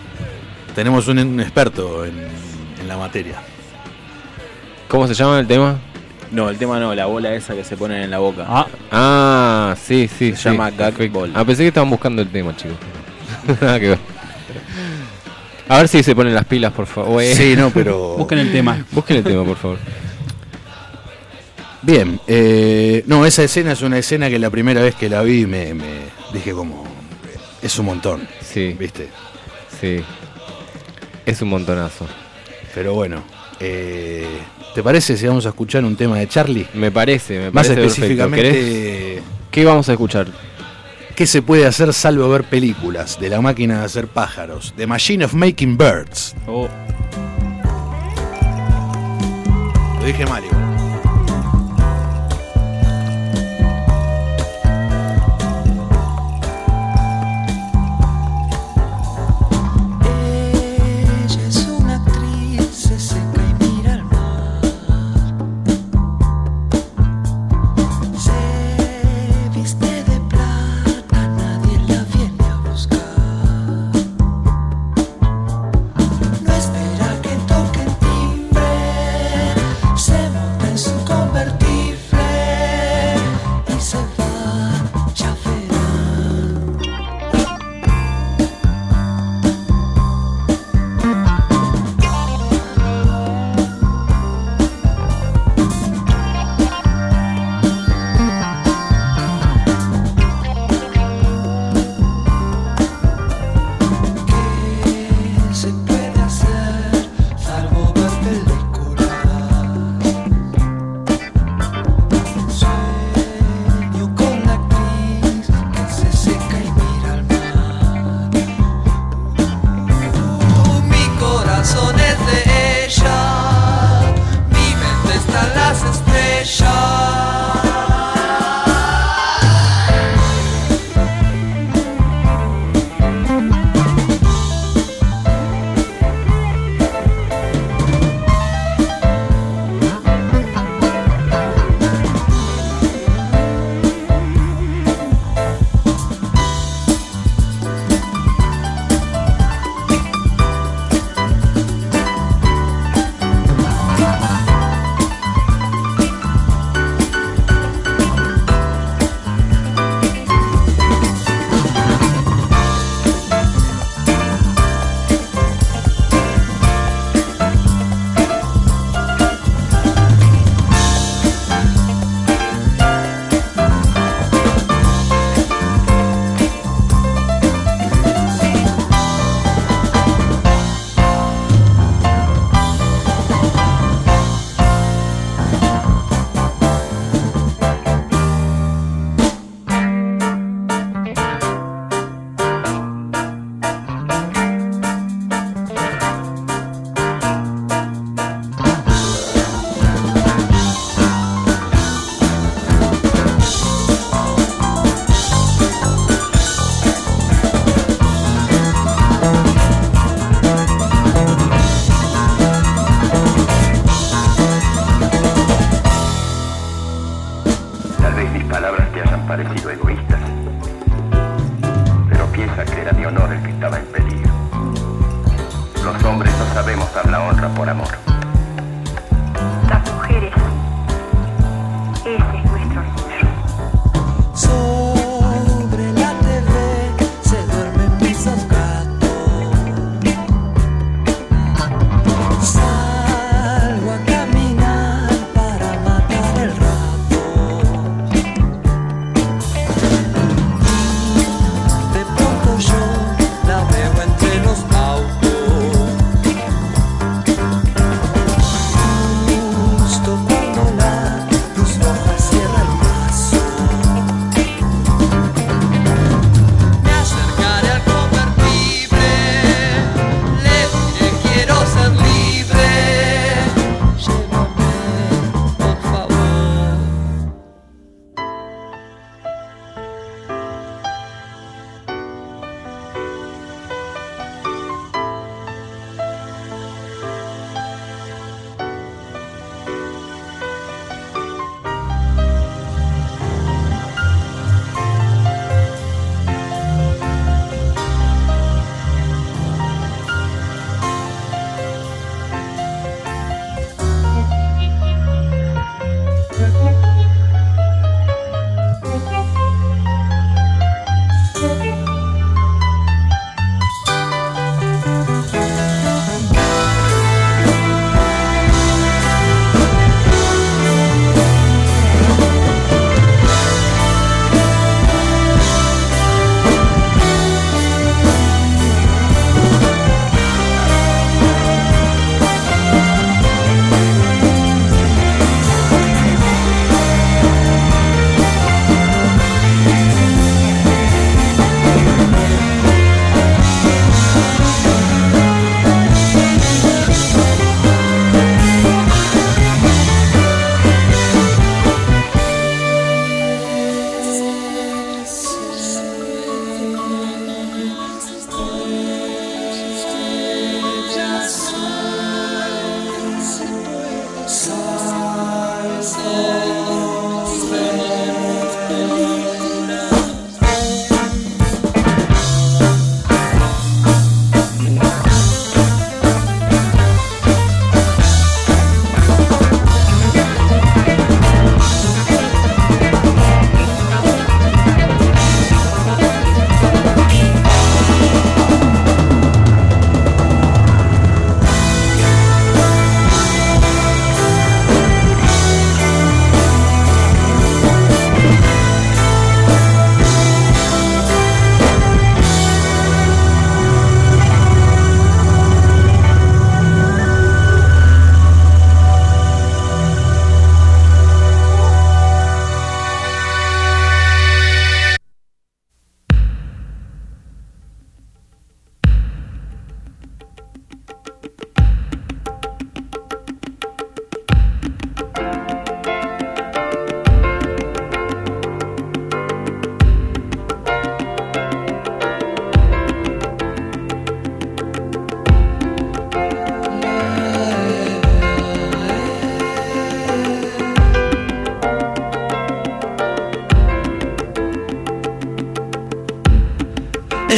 Tenemos 0.75 1.07
un, 1.07 1.19
un 1.19 1.39
experto 1.39 2.05
en, 2.05 2.13
en 2.79 2.87
la 2.87 2.97
materia. 2.97 3.35
¿Cómo 4.87 5.07
se 5.07 5.13
llama 5.13 5.39
el 5.39 5.47
tema? 5.47 5.79
No, 6.31 6.49
el 6.49 6.57
tema 6.57 6.79
no, 6.79 6.95
la 6.95 7.05
bola 7.07 7.33
esa 7.33 7.53
que 7.55 7.63
se 7.63 7.75
ponen 7.75 8.03
en 8.03 8.11
la 8.11 8.19
boca. 8.19 8.45
Ah, 8.47 8.67
Ah, 8.91 9.75
sí, 9.81 10.07
sí. 10.07 10.31
Se 10.31 10.37
sí, 10.37 10.43
llama 10.49 10.69
Gag. 10.71 11.09
Ball. 11.11 11.31
Ah, 11.35 11.43
pensé 11.43 11.63
que 11.63 11.67
estaban 11.69 11.89
buscando 11.89 12.21
el 12.21 12.29
tema, 12.29 12.55
chicos. 12.55 12.77
Nada 13.61 13.79
que 13.79 13.89
ver. 13.89 13.99
A 15.67 15.77
ver 15.77 15.87
si 15.87 16.03
se 16.03 16.15
ponen 16.15 16.33
las 16.33 16.45
pilas, 16.45 16.71
por 16.73 16.85
favor. 16.85 17.21
Sí, 17.23 17.55
no, 17.57 17.69
pero. 17.71 18.15
busquen 18.17 18.39
el 18.39 18.51
tema. 18.51 18.85
Busquen 18.91 19.17
el 19.17 19.23
tema, 19.23 19.43
por 19.43 19.57
favor. 19.57 19.77
Bien, 21.81 22.19
eh, 22.27 23.03
no, 23.07 23.25
esa 23.25 23.43
escena 23.43 23.71
es 23.71 23.81
una 23.81 23.97
escena 23.97 24.29
que 24.29 24.37
la 24.37 24.49
primera 24.49 24.81
vez 24.81 24.93
que 24.95 25.09
la 25.09 25.21
vi 25.23 25.45
me, 25.47 25.73
me 25.73 25.85
dije 26.33 26.51
como. 26.53 26.83
Es 27.61 27.77
un 27.79 27.85
montón, 27.87 28.27
Sí, 28.41 28.75
¿viste? 28.79 29.09
sí. 29.79 30.03
Es 31.25 31.41
un 31.41 31.49
montonazo. 31.49 32.07
Pero 32.73 32.93
bueno, 32.93 33.23
eh, 33.59 34.25
¿te 34.73 34.81
parece 34.81 35.17
si 35.17 35.27
vamos 35.27 35.45
a 35.45 35.49
escuchar 35.49 35.83
un 35.85 35.95
tema 35.95 36.17
de 36.17 36.27
Charlie? 36.27 36.67
Me 36.73 36.91
parece, 36.91 37.37
me 37.39 37.51
Más 37.51 37.67
parece 37.67 37.75
perfecto. 37.75 38.03
específicamente. 38.03 39.23
¿Qué 39.51 39.65
vamos 39.65 39.89
a 39.89 39.93
escuchar? 39.93 40.27
¿qué 41.15 41.27
se 41.27 41.43
puede 41.43 41.67
hacer 41.67 41.93
salvo 41.93 42.27
ver 42.29 42.45
películas 42.45 43.19
de 43.19 43.29
la 43.29 43.41
máquina 43.41 43.79
de 43.79 43.85
hacer 43.85 44.07
pájaros? 44.07 44.73
The 44.75 44.87
Machine 44.87 45.25
of 45.25 45.33
Making 45.35 45.77
Birds. 45.77 46.33
Oh, 46.47 46.67
Lo 49.99 50.05
dije 50.07 50.25
mal 50.25 50.43
igual. 50.43 50.80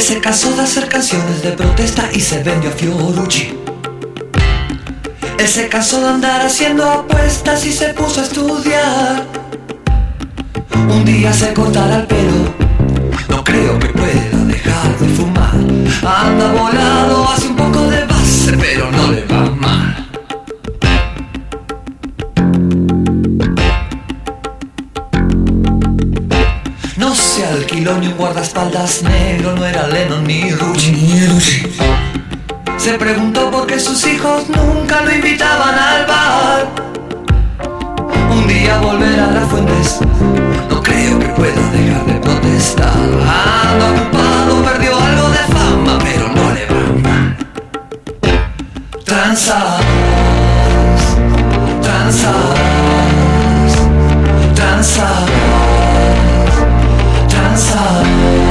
Se 0.04 0.20
cansó 0.20 0.54
de 0.54 0.60
hacer 0.60 0.86
canciones 0.86 1.42
de 1.42 1.52
protesta 1.52 2.10
y 2.12 2.20
se 2.20 2.42
vendió 2.42 2.68
a 2.68 2.72
Fiorucci. 2.74 3.54
Él 5.38 5.48
se 5.48 5.66
cansó 5.70 5.98
de 5.98 6.08
andar 6.08 6.44
haciendo 6.44 6.84
apuestas 6.84 7.64
y 7.64 7.72
se 7.72 7.94
puso 7.94 8.20
a 8.20 8.24
estudiar. 8.24 9.24
Un 10.90 11.06
día 11.06 11.32
se 11.32 11.54
cortará 11.54 12.00
el 12.00 12.06
pelo. 12.06 12.54
No 13.30 13.42
creo 13.42 13.78
que 13.78 13.88
pueda 13.88 14.44
dejar 14.44 14.98
de 14.98 15.08
fumar. 15.08 15.54
Anda 16.04 16.52
volado, 16.52 17.30
hace 17.30 17.53
un 28.14 28.18
guardaespaldas 28.18 29.02
negro, 29.02 29.54
no 29.54 29.64
era 29.64 29.86
Lennon 29.88 30.24
ni 30.24 30.50
Rucci. 30.50 31.62
Se 32.76 32.94
preguntó 32.94 33.50
por 33.50 33.66
qué 33.66 33.78
sus 33.80 34.06
hijos 34.06 34.48
nunca 34.48 35.02
lo 35.02 35.12
invitaban 35.12 35.74
al 35.74 36.06
bar. 36.06 36.68
Un 38.30 38.46
día 38.46 38.78
volver 38.78 39.18
a 39.20 39.26
las 39.30 39.48
fuentes, 39.48 39.98
no 40.68 40.82
creo 40.82 41.18
que 41.18 41.26
pueda 41.28 41.70
dejar 41.70 42.06
de 42.06 42.14
protestar. 42.14 42.92
Anda 42.92 43.90
ocupado, 43.90 44.62
perdió 44.64 44.98
algo 44.98 45.28
de 45.30 45.38
fama, 45.54 45.98
pero 46.02 46.28
no 46.28 46.52
le 46.54 46.66
va 46.66 46.82
mal. 47.02 47.36
Tranzas, 49.04 49.80
tranzas, 51.82 52.34
tranzas, 54.54 55.33
tranzas. 57.54 58.43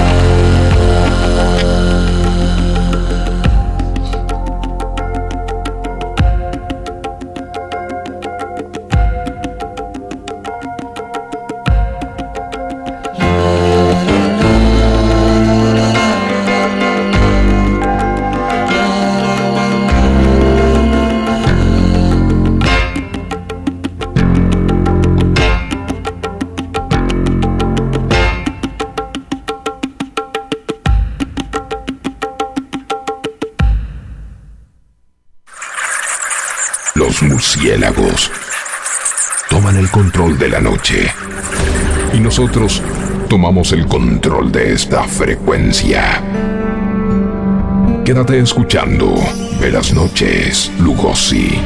Murciélagos 37.64 38.30
toman 39.50 39.78
el 39.78 39.90
control 39.90 40.38
de 40.38 40.50
la 40.50 40.60
noche 40.60 41.10
y 42.14 42.20
nosotros 42.20 42.82
tomamos 43.30 43.72
el 43.72 43.88
control 43.88 44.52
de 44.52 44.74
esta 44.74 45.04
frecuencia. 45.04 46.22
Quédate 48.04 48.40
escuchando 48.40 49.16
Velas 49.62 49.94
Noches, 49.94 50.72
Lugosi. 50.80 51.58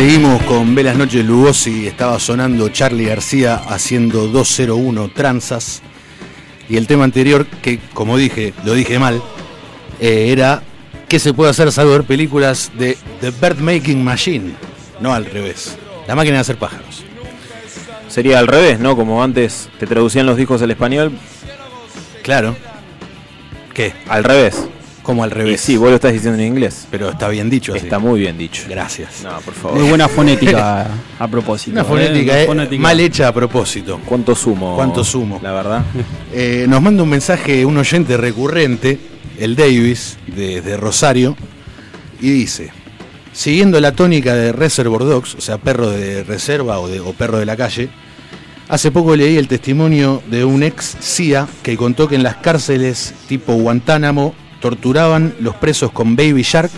Seguimos 0.00 0.42
con 0.44 0.74
Velas 0.74 0.96
Noches 0.96 1.22
Lugosi, 1.26 1.86
estaba 1.86 2.18
sonando 2.18 2.70
Charlie 2.70 3.04
García 3.04 3.56
haciendo 3.56 4.28
201 4.28 5.10
tranzas. 5.10 5.82
Y 6.70 6.78
el 6.78 6.86
tema 6.86 7.04
anterior, 7.04 7.44
que 7.60 7.78
como 7.92 8.16
dije, 8.16 8.54
lo 8.64 8.72
dije 8.72 8.98
mal, 8.98 9.20
eh, 10.00 10.32
era 10.32 10.62
¿Qué 11.06 11.18
se 11.18 11.34
puede 11.34 11.50
hacer 11.50 11.70
salvo 11.70 11.92
ver 11.92 12.04
películas 12.04 12.72
de 12.78 12.96
The 13.20 13.30
Bird 13.30 13.58
Making 13.58 14.02
Machine? 14.02 14.54
No 15.00 15.12
al 15.12 15.26
revés. 15.26 15.76
La 16.08 16.14
máquina 16.14 16.36
de 16.36 16.40
hacer 16.40 16.56
pájaros. 16.56 17.04
Sería 18.08 18.38
al 18.38 18.46
revés, 18.46 18.80
¿no? 18.80 18.96
Como 18.96 19.22
antes 19.22 19.68
te 19.78 19.86
traducían 19.86 20.24
los 20.24 20.38
discos 20.38 20.62
al 20.62 20.70
español, 20.70 21.12
Claro. 22.22 22.56
¿Qué? 23.74 23.92
al 24.08 24.24
revés. 24.24 24.64
Como 25.10 25.24
al 25.24 25.30
Y 25.30 25.34
revés. 25.34 25.60
sí, 25.60 25.76
vos 25.76 25.88
lo 25.90 25.96
estás 25.96 26.12
diciendo 26.12 26.38
en 26.40 26.46
inglés. 26.46 26.86
Pero 26.90 27.10
está 27.10 27.28
bien 27.28 27.50
dicho 27.50 27.72
así. 27.74 27.84
Está 27.84 27.98
muy 27.98 28.20
bien 28.20 28.38
dicho. 28.38 28.62
Gracias. 28.68 29.22
No, 29.24 29.38
por 29.40 29.54
favor. 29.54 29.78
Muy 29.78 29.88
buena 29.88 30.08
fonética 30.08 30.86
a 31.18 31.28
propósito. 31.28 31.72
Una 31.72 31.82
¿eh? 31.82 31.84
fonética, 31.84 32.40
eh, 32.42 32.46
fonética. 32.46 32.82
mal 32.82 33.00
hecha 33.00 33.28
a 33.28 33.32
propósito. 33.34 34.00
¿Cuánto 34.06 34.34
sumo? 34.34 34.76
¿Cuánto 34.76 35.02
sumo? 35.04 35.40
La 35.42 35.52
verdad. 35.52 35.84
Eh, 36.32 36.66
nos 36.68 36.80
manda 36.80 37.02
un 37.02 37.08
mensaje 37.08 37.64
un 37.66 37.76
oyente 37.76 38.16
recurrente, 38.16 38.98
el 39.38 39.56
Davis, 39.56 40.16
de, 40.28 40.60
de 40.60 40.76
Rosario, 40.76 41.36
y 42.20 42.30
dice, 42.30 42.70
siguiendo 43.32 43.80
la 43.80 43.92
tónica 43.92 44.34
de 44.36 44.52
Reservoir 44.52 45.02
Dogs, 45.04 45.34
o 45.34 45.40
sea, 45.40 45.58
perro 45.58 45.90
de 45.90 46.22
reserva 46.22 46.78
o, 46.78 46.86
de- 46.88 47.00
o 47.00 47.12
perro 47.14 47.38
de 47.38 47.46
la 47.46 47.56
calle, 47.56 47.88
hace 48.68 48.92
poco 48.92 49.16
leí 49.16 49.36
el 49.38 49.48
testimonio 49.48 50.22
de 50.30 50.44
un 50.44 50.62
ex 50.62 50.96
CIA 51.00 51.48
que 51.64 51.76
contó 51.76 52.06
que 52.06 52.14
en 52.14 52.22
las 52.22 52.36
cárceles 52.36 53.12
tipo 53.28 53.54
Guantánamo 53.54 54.32
torturaban 54.60 55.34
los 55.40 55.54
presos 55.56 55.90
con 55.92 56.16
Baby 56.16 56.42
Shark, 56.42 56.70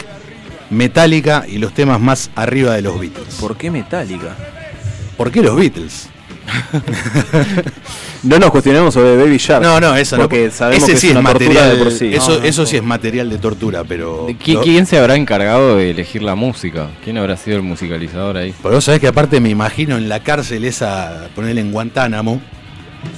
Metallica 0.71 1.45
y 1.49 1.59
los 1.59 1.75
temas 1.75 2.01
más 2.01 2.31
arriba 2.35 2.75
de 2.75 2.83
los 2.83 2.99
Beatles. 2.99 3.35
¿Por 3.41 3.57
qué 3.57 3.71
Metallica? 3.71 4.35
¿Por 5.17 5.31
qué 5.31 5.43
los 5.43 5.57
Beatles? 5.57 6.09
No 8.25 8.39
nos 8.39 8.51
cuestionemos 8.53 8.95
sobre 8.95 9.17
Baby 9.17 9.37
Shark. 9.37 9.65
No, 9.65 9.81
no, 9.81 9.97
eso 9.97 10.17
Porque 10.17 10.45
no. 10.47 10.51
sabemos 10.53 10.85
Ese 10.85 10.93
que 10.93 10.99
sí 10.99 11.07
es 11.09 11.17
es 11.17 11.23
tortura 11.25 11.33
material 11.41 11.77
de 11.77 11.83
por 11.85 11.93
sí. 11.93 12.15
Eso, 12.15 12.31
No, 12.35 12.39
no, 12.39 12.45
eso 12.45 12.63
no. 12.63 12.67
sí 12.69 12.77
es 12.77 12.83
material 12.85 13.31
de 13.31 13.39
tortura, 13.39 13.83
pero. 13.83 14.29
¿Qui- 14.29 14.55
lo- 14.55 14.61
¿Quién 14.61 14.87
se 14.87 14.97
habrá 14.99 15.17
encargado 15.17 15.77
de 15.77 15.91
elegir 15.91 16.23
la 16.23 16.37
música? 16.37 16.89
¿Quién 17.03 17.19
habrá 17.19 17.37
sido 17.37 17.57
el 17.57 17.65
musicalizador 17.65 18.37
ahí? 18.37 18.55
Pero 18.63 18.77
vos 18.77 18.85
sabés 18.85 19.01
que 19.01 19.09
aparte 19.09 19.41
me 19.41 19.49
imagino 19.51 19.97
en 19.97 20.09
la 20.09 20.21
cárcel 20.23 20.65
esa, 20.65 21.29
ponerle 21.35 21.63
en 21.63 21.73
Guantánamo, 21.73 22.41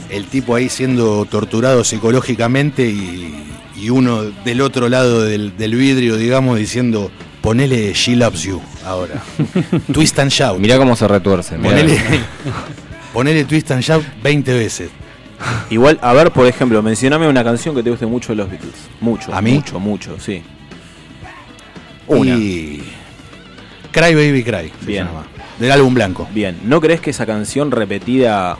el 0.09 0.25
tipo 0.25 0.55
ahí 0.55 0.71
siendo 0.71 1.27
torturado 1.27 1.85
psicológicamente 1.85 2.87
y, 2.89 3.35
y 3.77 3.91
uno 3.91 4.23
del 4.23 4.61
otro 4.61 4.89
lado 4.89 5.23
del, 5.23 5.57
del 5.57 5.75
vidrio, 5.75 6.17
digamos, 6.17 6.59
diciendo, 6.59 7.11
ponele 7.41 7.93
She 7.93 8.17
Loves 8.17 8.43
You 8.43 8.61
ahora. 8.85 9.23
Twist 9.93 10.19
and 10.19 10.31
Shout. 10.31 10.59
Mirá 10.59 10.79
cómo 10.79 10.97
se 10.97 11.07
retuerce. 11.09 11.57
ponele, 11.57 11.99
ponele 13.13 13.45
Twist 13.45 13.71
and 13.71 13.83
Shout 13.83 14.05
20 14.23 14.53
veces. 14.55 14.91
Igual, 15.71 15.99
a 16.01 16.13
ver, 16.13 16.31
por 16.31 16.47
ejemplo, 16.47 16.81
mencioname 16.83 17.29
una 17.29 17.43
canción 17.45 17.75
que 17.75 17.83
te 17.83 17.91
guste 17.91 18.07
mucho 18.07 18.33
de 18.33 18.37
los 18.37 18.49
Beatles. 18.51 18.75
Mucho. 19.01 19.35
¿A 19.35 19.43
mí? 19.43 19.53
Mucho, 19.55 19.79
mucho, 19.81 20.17
sí. 20.19 20.43
Una. 22.07 22.35
Y. 22.37 22.83
Cry 23.91 24.15
Baby 24.15 24.43
Cry. 24.43 24.73
se 24.81 24.87
Bien. 24.87 25.07
llama, 25.07 25.27
del 25.59 25.71
álbum 25.73 25.95
blanco. 25.95 26.29
Bien, 26.33 26.59
¿no 26.65 26.81
crees 26.81 27.01
que 27.01 27.11
esa 27.11 27.27
canción 27.27 27.71
repetida 27.71 28.57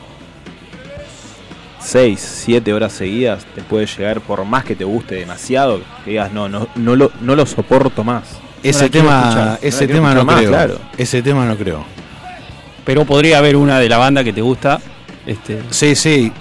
6, 1.85 2.19
7 2.45 2.73
horas 2.73 2.93
seguidas 2.93 3.45
te 3.53 3.61
puede 3.61 3.85
llegar 3.85 4.19
por 4.21 4.43
más 4.45 4.63
que 4.63 4.75
te 4.75 4.83
guste 4.83 5.15
demasiado? 5.15 5.81
Que 6.03 6.11
digas, 6.11 6.31
no, 6.31 6.49
no, 6.49 6.67
no, 6.75 6.95
lo, 6.95 7.11
no 7.21 7.35
lo 7.35 7.45
soporto 7.45 8.03
más. 8.03 8.23
Ese 8.63 8.89
tema, 8.89 9.19
escuchar. 9.21 9.59
ese 9.61 9.87
No 9.87 9.93
tema 9.93 10.13
no 10.15 10.25
más, 10.25 10.37
creo. 10.37 10.49
claro. 10.49 10.79
Ese 10.97 11.21
tema 11.21 11.45
no 11.45 11.55
creo. 11.55 11.85
Pero 12.83 13.05
podría 13.05 13.37
haber 13.37 13.55
una 13.55 13.79
de 13.79 13.87
la 13.89 13.97
banda 13.97 14.23
que 14.23 14.33
te 14.33 14.41
gusta. 14.41 14.79
Este, 15.25 15.61
Sí, 15.69 15.95
sí. 15.95 16.31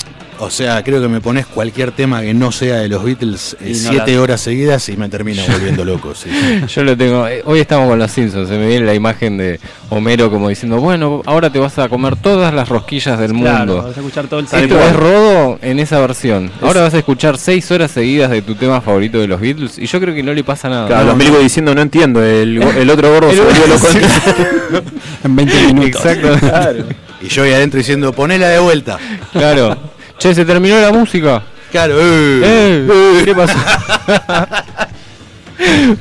O 0.45 0.51
sea, 0.51 0.83
creo 0.85 1.01
que 1.03 1.09
me 1.09 1.21
pones 1.21 1.47
cualquier 1.47 1.93
tema 1.93 2.21
que 2.23 2.33
no 2.35 2.53
sea 2.53 2.77
de 2.77 2.89
los 2.89 3.03
Beatles 3.05 3.57
eh, 3.61 3.71
no 3.83 3.91
siete 3.91 4.15
la- 4.15 4.21
horas 4.23 4.41
seguidas 4.41 4.89
y 4.89 4.97
me 4.97 5.09
termina 5.09 5.43
volviendo 5.51 5.85
loco. 5.85 6.15
sí. 6.15 6.29
Yo 6.69 6.85
lo 6.85 6.97
tengo. 6.97 7.27
eh, 7.27 7.43
Hoy 7.45 7.61
estamos 7.61 7.89
con 7.89 7.99
los 7.99 8.11
Simpsons. 8.11 8.49
Se 8.49 8.57
me 8.59 8.67
viene 8.67 8.87
la 8.87 8.95
imagen 8.95 9.37
de 9.39 9.59
Homero 9.91 10.31
como 10.31 10.49
diciendo: 10.49 10.79
Bueno, 10.81 11.23
ahora 11.27 11.51
te 11.51 11.59
vas 11.59 11.79
a 11.79 11.89
comer 11.89 12.17
todas 12.17 12.53
las 12.55 12.69
rosquillas 12.69 13.19
del 13.19 13.33
claro, 13.33 13.59
mundo. 13.75 13.77
vas 13.89 13.97
a 13.97 14.01
escuchar 14.01 14.27
todo 14.27 14.41
el 14.41 14.47
Esto 14.47 14.57
tiempo. 14.59 14.77
es 14.79 14.93
Rodo 14.97 15.59
en 15.63 15.79
esa 15.81 16.01
versión. 16.01 16.51
Ahora 16.61 16.83
vas 16.83 16.95
a 16.95 16.99
escuchar 16.99 17.39
seis 17.39 17.71
horas 17.71 17.91
seguidas 17.91 18.31
de 18.31 18.43
tu 18.43 18.55
tema 18.55 18.81
favorito 18.81 19.19
de 19.19 19.27
los 19.27 19.41
Beatles 19.41 19.79
y 19.79 19.87
yo 19.87 20.01
creo 20.01 20.15
que 20.15 20.23
no 20.23 20.33
le 20.35 20.45
pasa 20.45 20.69
nada. 20.69 20.87
Claro, 20.87 21.15
No, 21.17 21.39
diciendo, 21.39 21.75
no 21.75 21.83
entiendo, 21.83 22.23
el, 22.23 22.63
el 22.63 22.91
otro 22.91 23.11
gordo 23.13 23.31
se 23.33 23.41
volvió 23.41 23.67
loco. 23.67 23.89
En 25.25 25.37
20 25.37 25.67
minutos. 25.69 26.05
Exacto. 26.05 26.37
Claro. 26.39 26.85
Y 27.23 27.29
yo 27.29 27.43
ahí 27.45 27.53
adentro 27.53 27.79
diciendo, 27.79 28.13
ponela 28.13 28.49
de 28.49 28.59
vuelta. 28.59 28.99
claro. 29.33 29.77
Che, 30.19 30.35
se 30.35 30.45
terminó 30.45 30.81
la 30.81 30.93
música. 30.93 31.43
Claro, 31.71 31.97
eh. 32.01 32.41
Eh, 32.45 33.23
¿Qué 33.25 33.35
pasó? 33.35 33.55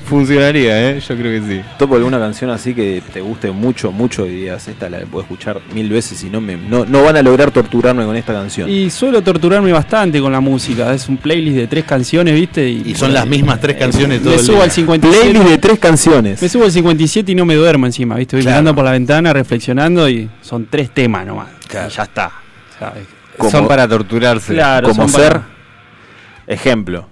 Funcionaría, 0.05 0.91
¿eh? 0.91 0.99
Yo 0.99 1.15
creo 1.15 1.39
que 1.41 1.47
sí. 1.47 1.61
Topo 1.77 1.95
alguna 1.95 2.19
canción 2.19 2.49
así 2.49 2.73
que 2.73 3.01
te 3.13 3.21
guste 3.21 3.51
mucho, 3.51 3.91
mucho 3.91 4.25
y 4.25 4.29
digas, 4.41 4.67
esta 4.67 4.89
la 4.89 4.99
puedo 5.01 5.21
escuchar 5.23 5.61
mil 5.73 5.89
veces 5.89 6.23
y 6.23 6.29
no 6.29 6.41
me 6.41 6.57
no, 6.57 6.85
no 6.85 7.03
van 7.03 7.17
a 7.17 7.21
lograr 7.21 7.51
torturarme 7.51 8.03
con 8.05 8.15
esta 8.15 8.33
canción. 8.33 8.69
Y 8.69 8.89
suelo 8.89 9.21
torturarme 9.21 9.71
bastante 9.71 10.19
con 10.19 10.31
la 10.31 10.39
música. 10.39 10.91
Es 10.93 11.07
un 11.07 11.17
playlist 11.17 11.57
de 11.57 11.67
tres 11.67 11.85
canciones, 11.85 12.33
¿viste? 12.33 12.67
Y 12.69 12.95
son 12.95 13.13
las 13.13 13.27
mismas 13.27 13.59
tres 13.59 13.77
canciones 13.77 14.21
todo 14.21 14.31
Me 14.31 14.35
el 14.39 14.43
subo 14.45 14.55
día. 14.55 14.63
al 14.65 14.71
57. 14.71 15.29
Playlist 15.29 15.49
de 15.49 15.57
tres 15.59 15.79
canciones. 15.79 16.41
Me 16.41 16.49
subo 16.49 16.63
al 16.65 16.71
57 16.71 17.31
y 17.31 17.35
no 17.35 17.45
me 17.45 17.55
duermo 17.55 17.85
encima, 17.85 18.15
¿viste? 18.15 18.35
Voy 18.35 18.43
Claro. 18.43 18.55
mirando 18.55 18.75
por 18.75 18.85
la 18.85 18.91
ventana, 18.91 19.33
reflexionando 19.33 20.09
y 20.09 20.29
son 20.41 20.67
tres 20.69 20.89
temas 20.91 21.25
nomás. 21.25 21.49
Claro. 21.67 21.89
Y 21.89 21.93
ya 21.95 22.03
está. 22.03 22.27
O 22.75 22.79
sea, 22.79 22.93
es- 22.99 23.22
Como- 23.37 23.51
Son 23.51 23.67
para 23.67 23.87
torturarse. 23.87 24.53
Claro, 24.53 24.89
como 24.89 25.07
son 25.07 25.21
ser 25.21 25.31
para- 25.33 25.47
ejemplo. 26.47 27.07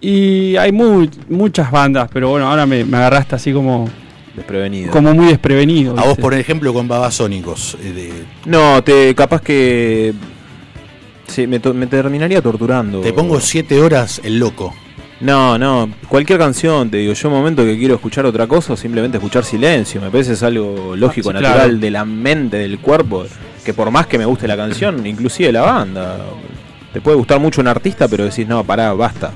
Y 0.00 0.56
hay 0.56 0.72
mu- 0.72 1.08
muchas 1.28 1.70
bandas, 1.70 2.08
pero 2.12 2.30
bueno, 2.30 2.48
ahora 2.48 2.66
me, 2.66 2.84
me 2.84 2.96
agarraste 2.96 3.36
así 3.36 3.52
como, 3.52 3.88
Desprevenido. 4.34 4.90
como 4.90 5.14
muy 5.14 5.26
desprevenido. 5.26 5.98
A 5.98 6.04
vos, 6.04 6.18
por 6.18 6.34
ejemplo, 6.34 6.72
con 6.74 6.88
Babasónicos. 6.88 7.76
eh, 7.82 7.92
de- 7.92 8.24
No, 8.50 8.82
te 8.82 9.14
capaz 9.14 9.42
que 9.42 10.12
sí, 11.28 11.46
me, 11.46 11.60
to- 11.60 11.74
me 11.74 11.86
terminaría 11.86 12.42
torturando. 12.42 13.00
te 13.00 13.12
pongo 13.12 13.40
siete 13.40 13.80
horas 13.80 14.20
el 14.24 14.38
loco. 14.40 14.74
No, 15.20 15.56
no, 15.56 15.88
cualquier 16.08 16.36
canción, 16.40 16.90
te 16.90 16.96
digo, 16.96 17.12
yo 17.12 17.28
un 17.28 17.34
momento 17.36 17.62
que 17.64 17.78
quiero 17.78 17.94
escuchar 17.94 18.26
otra 18.26 18.48
cosa 18.48 18.76
simplemente 18.76 19.18
escuchar 19.18 19.44
silencio, 19.44 20.00
me 20.00 20.10
parece 20.10 20.32
es 20.32 20.42
algo 20.42 20.96
lógico, 20.96 21.30
Ah, 21.30 21.32
sí, 21.38 21.42
natural 21.44 21.64
claro. 21.68 21.78
de 21.78 21.90
la 21.92 22.04
mente, 22.04 22.56
del 22.56 22.80
cuerpo, 22.80 23.24
que 23.64 23.74
por 23.74 23.90
más 23.90 24.06
que 24.06 24.18
me 24.18 24.24
guste 24.24 24.46
la 24.48 24.56
canción, 24.56 25.06
inclusive 25.06 25.52
la 25.52 25.62
banda, 25.62 26.18
te 26.92 27.00
puede 27.00 27.16
gustar 27.16 27.38
mucho 27.40 27.60
un 27.60 27.68
artista, 27.68 28.08
pero 28.08 28.24
decís, 28.24 28.46
no, 28.46 28.64
pará, 28.64 28.92
basta, 28.92 29.32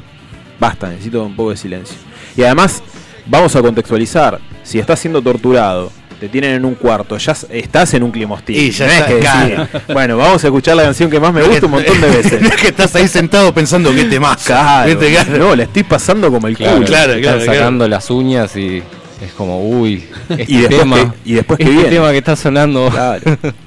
basta, 0.59 0.89
necesito 0.89 1.25
un 1.25 1.37
poco 1.37 1.51
de 1.51 1.57
silencio. 1.57 1.97
Y 2.37 2.43
además, 2.43 2.83
vamos 3.27 3.55
a 3.57 3.63
contextualizar, 3.63 4.39
si 4.63 4.79
estás 4.79 4.99
siendo 4.99 5.23
torturado, 5.23 5.91
te 6.21 6.29
tienen 6.31 6.53
en 6.55 6.65
un 6.65 6.75
cuarto, 6.75 7.19
ya 7.19 7.37
estás 7.51 7.93
en 7.95 8.03
un 8.03 8.11
clima 8.11 8.35
hostil. 8.37 8.57
Y 8.57 8.71
ya 8.71 8.87
no 8.87 8.93
es 8.93 9.03
que 9.05 9.19
claro. 9.19 9.69
bueno, 9.93 10.17
vamos 10.17 10.43
a 10.43 10.47
escuchar 10.47 10.75
la 10.77 10.85
canción 10.85 11.11
que 11.11 11.21
más 11.21 11.33
me 11.33 11.43
gusta 11.43 11.67
un 11.67 11.73
montón 11.73 12.01
de 12.01 12.09
veces. 12.09 12.41
No 12.43 12.49
es 12.49 12.57
que 12.57 12.69
estás 12.69 12.95
ahí 12.97 13.07
sentado 13.07 13.53
pensando 13.53 13.95
que 13.95 14.05
te 14.05 14.19
más. 14.19 14.43
Claro, 14.45 14.99
no, 15.39 15.55
la 15.55 15.65
estoy 15.65 15.83
pasando 15.83 16.31
como 16.33 16.47
el 16.49 16.57
Claro, 16.57 16.77
culo. 16.77 16.87
claro, 16.87 17.13
están 17.13 17.39
claro, 17.39 17.53
sacando 17.53 17.87
las 17.87 18.11
uñas 18.11 18.57
y 18.57 18.83
es 19.21 19.33
como, 19.37 19.61
uy, 19.69 20.05
este 20.31 20.45
Y 20.49 20.57
después 20.63 20.81
tema, 20.81 20.97
que- 20.97 21.31
y 21.31 21.35
después 21.35 21.57
que 21.59 21.65
este 21.65 21.75
viene. 21.75 21.91
tema 21.91 22.11
que 22.13 22.19
está 22.19 22.35
sonando. 22.35 22.89
Claro. 22.91 23.23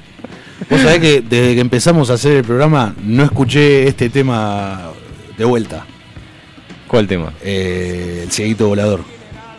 Vos 0.67 0.81
sabés 0.81 0.99
que 0.99 1.21
desde 1.21 1.55
que 1.55 1.61
empezamos 1.61 2.09
a 2.09 2.15
hacer 2.15 2.37
el 2.37 2.43
programa 2.43 2.95
no 3.03 3.23
escuché 3.23 3.87
este 3.87 4.09
tema 4.09 4.91
de 5.37 5.45
vuelta. 5.45 5.85
¿Cuál 6.87 7.07
tema? 7.07 7.33
Eh, 7.43 8.21
el 8.23 8.31
cieguito 8.31 8.67
volador. 8.67 9.01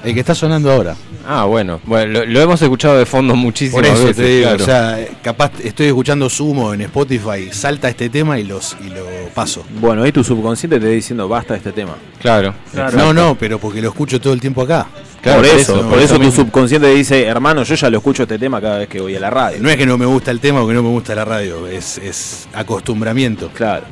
El 0.04 0.14
que 0.14 0.20
está 0.20 0.34
sonando 0.34 0.70
ahora. 0.70 0.96
Ah, 1.26 1.44
bueno, 1.44 1.80
bueno 1.84 2.20
lo, 2.20 2.26
lo 2.26 2.40
hemos 2.40 2.60
escuchado 2.62 2.98
de 2.98 3.06
fondo 3.06 3.34
muchísimas 3.36 3.86
Por 3.86 3.94
eso 3.94 4.06
veces. 4.06 4.16
te 4.16 4.24
digo, 4.24 4.48
claro. 4.48 4.62
o 4.62 4.66
sea, 4.66 4.98
capaz 5.22 5.52
estoy 5.62 5.86
escuchando 5.88 6.28
Sumo 6.30 6.72
en 6.74 6.80
Spotify, 6.82 7.48
salta 7.52 7.88
este 7.88 8.08
tema 8.08 8.38
y 8.38 8.44
los 8.44 8.76
y 8.84 8.90
lo 8.90 9.04
paso. 9.34 9.64
Bueno, 9.80 10.02
ahí 10.02 10.12
tu 10.12 10.24
subconsciente 10.24 10.78
te 10.78 10.86
está 10.86 10.94
diciendo 10.94 11.28
basta 11.28 11.54
de 11.54 11.58
este 11.58 11.72
tema. 11.72 11.94
claro, 12.20 12.54
No, 12.94 13.12
no, 13.12 13.36
pero 13.38 13.58
porque 13.58 13.80
lo 13.82 13.88
escucho 13.88 14.20
todo 14.20 14.32
el 14.32 14.40
tiempo 14.40 14.62
acá. 14.62 14.86
Claro, 15.20 15.42
por 15.42 15.50
por 15.50 15.60
eso, 15.60 15.88
por 15.90 15.98
eso 15.98 16.14
eso 16.14 16.18
tu 16.24 16.32
subconsciente 16.32 16.86
te 16.88 16.94
dice, 16.94 17.24
hermano, 17.26 17.62
yo 17.62 17.74
ya 17.74 17.90
lo 17.90 17.98
escucho 17.98 18.22
este 18.22 18.38
tema 18.38 18.58
cada 18.58 18.78
vez 18.78 18.88
que 18.88 19.00
voy 19.02 19.14
a 19.14 19.20
la 19.20 19.28
radio. 19.28 19.58
No 19.60 19.68
es 19.68 19.76
que 19.76 19.84
no 19.84 19.98
me 19.98 20.06
gusta 20.06 20.30
el 20.30 20.40
tema 20.40 20.62
o 20.62 20.66
que 20.66 20.72
no 20.72 20.82
me 20.82 20.88
gusta 20.88 21.14
la 21.14 21.26
radio, 21.26 21.66
es, 21.66 21.98
es 21.98 22.48
acostumbramiento. 22.54 23.50
Claro. 23.52 23.84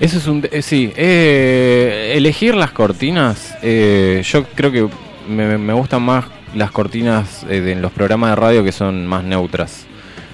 Eso 0.00 0.16
es 0.16 0.26
un... 0.26 0.48
eh, 0.50 0.62
sí, 0.62 0.90
eh, 0.96 2.14
elegir 2.16 2.54
las 2.54 2.70
cortinas, 2.70 3.54
eh, 3.62 4.22
yo 4.24 4.44
creo 4.54 4.72
que 4.72 4.88
me, 5.28 5.58
me 5.58 5.72
gustan 5.74 6.00
más 6.02 6.24
las 6.54 6.70
cortinas 6.70 7.44
eh, 7.48 7.60
de, 7.60 7.72
en 7.72 7.82
los 7.82 7.92
programas 7.92 8.30
de 8.30 8.36
radio 8.36 8.64
que 8.64 8.72
son 8.72 9.06
más 9.06 9.24
neutras. 9.24 9.86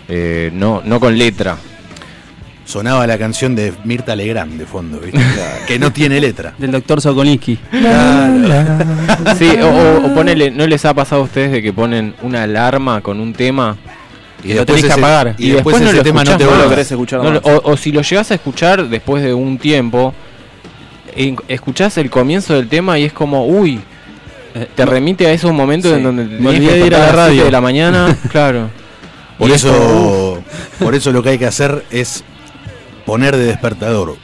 Eh, 0.09 0.51
no, 0.53 0.83
no 0.85 1.01
con 1.01 1.17
letra. 1.19 1.57
Sonaba 2.67 3.07
la 3.07 3.19
canción 3.19 3.55
de 3.55 3.75
Mirta 3.85 4.17
Legrand 4.17 4.59
de 4.59 4.65
fondo, 4.65 4.99
¿viste? 4.99 5.21
que 5.67 5.79
no 5.79 5.93
tiene 5.93 6.19
letra. 6.21 6.55
Del 6.59 6.71
doctor 6.73 7.01
Sokolinsky. 7.01 7.59
Sí, 9.39 9.49
o, 9.61 9.67
o- 9.69 10.07
o 10.07 10.15
ponele, 10.15 10.51
¿no 10.51 10.67
les 10.67 10.85
ha 10.85 10.95
pasado 10.95 11.23
a 11.23 11.25
ustedes 11.25 11.53
de 11.53 11.63
que 11.63 11.73
ponen 11.73 12.15
una 12.23 12.45
alarma 12.45 13.01
con 13.03 13.21
un 13.21 13.33
tema? 13.33 13.77
Y 14.43 14.49
lo 14.55 14.57
después 14.65 14.81
tenés 14.83 14.95
que 14.95 15.01
apagar. 15.01 15.35
Y, 15.39 15.51
después, 15.51 15.81
ese 15.81 15.93
lo 15.95 16.03
tema 16.03 16.25
no 16.25 16.37
te. 16.37 16.45
No 16.45 16.55
lo 16.57 16.69
querés 16.69 16.91
escuchar 16.91 17.23
No, 17.23 17.31
más. 17.33 17.41
o, 17.45 17.61
o 17.65 17.77
si 17.77 17.93
lo 17.93 18.03
llegas 18.03 18.31
a 18.31 18.35
escuchar 18.35 18.89
después 18.89 19.23
de 19.23 19.33
un 19.35 19.59
tiempo, 19.59 20.15
escuchás 21.49 21.97
el 21.99 22.11
comienzo 22.11 22.55
del 22.55 22.69
tema 22.69 22.99
y 22.99 23.05
es 23.05 23.13
como, 23.13 23.47
uy, 23.47 23.81
te 24.75 24.87
remite 24.87 25.27
a 25.27 25.33
esos 25.33 25.53
momentos 25.53 25.91
sí. 25.91 25.97
en 25.99 26.03
donde 26.05 26.25
Me 26.25 26.31
tenías 26.31 26.55
olvidé 26.55 26.73
de 26.81 26.87
ir 26.87 26.95
a 26.95 26.99
la 26.99 27.13
radio. 27.13 27.45
de 27.45 27.51
la 27.51 27.61
mañana, 27.61 28.17
claro. 28.31 28.71
Por 29.39 29.51
Y 29.51 29.53
eso, 29.53 30.43
por 30.79 30.95
eso 30.95 31.11
lo 31.13 31.23
que 31.23 31.31
hay 31.31 31.39
que 31.39 31.47
hacer 31.47 31.85
es 31.91 32.23
poner 33.05 33.37
de 33.37 33.47
despertador 33.47 34.17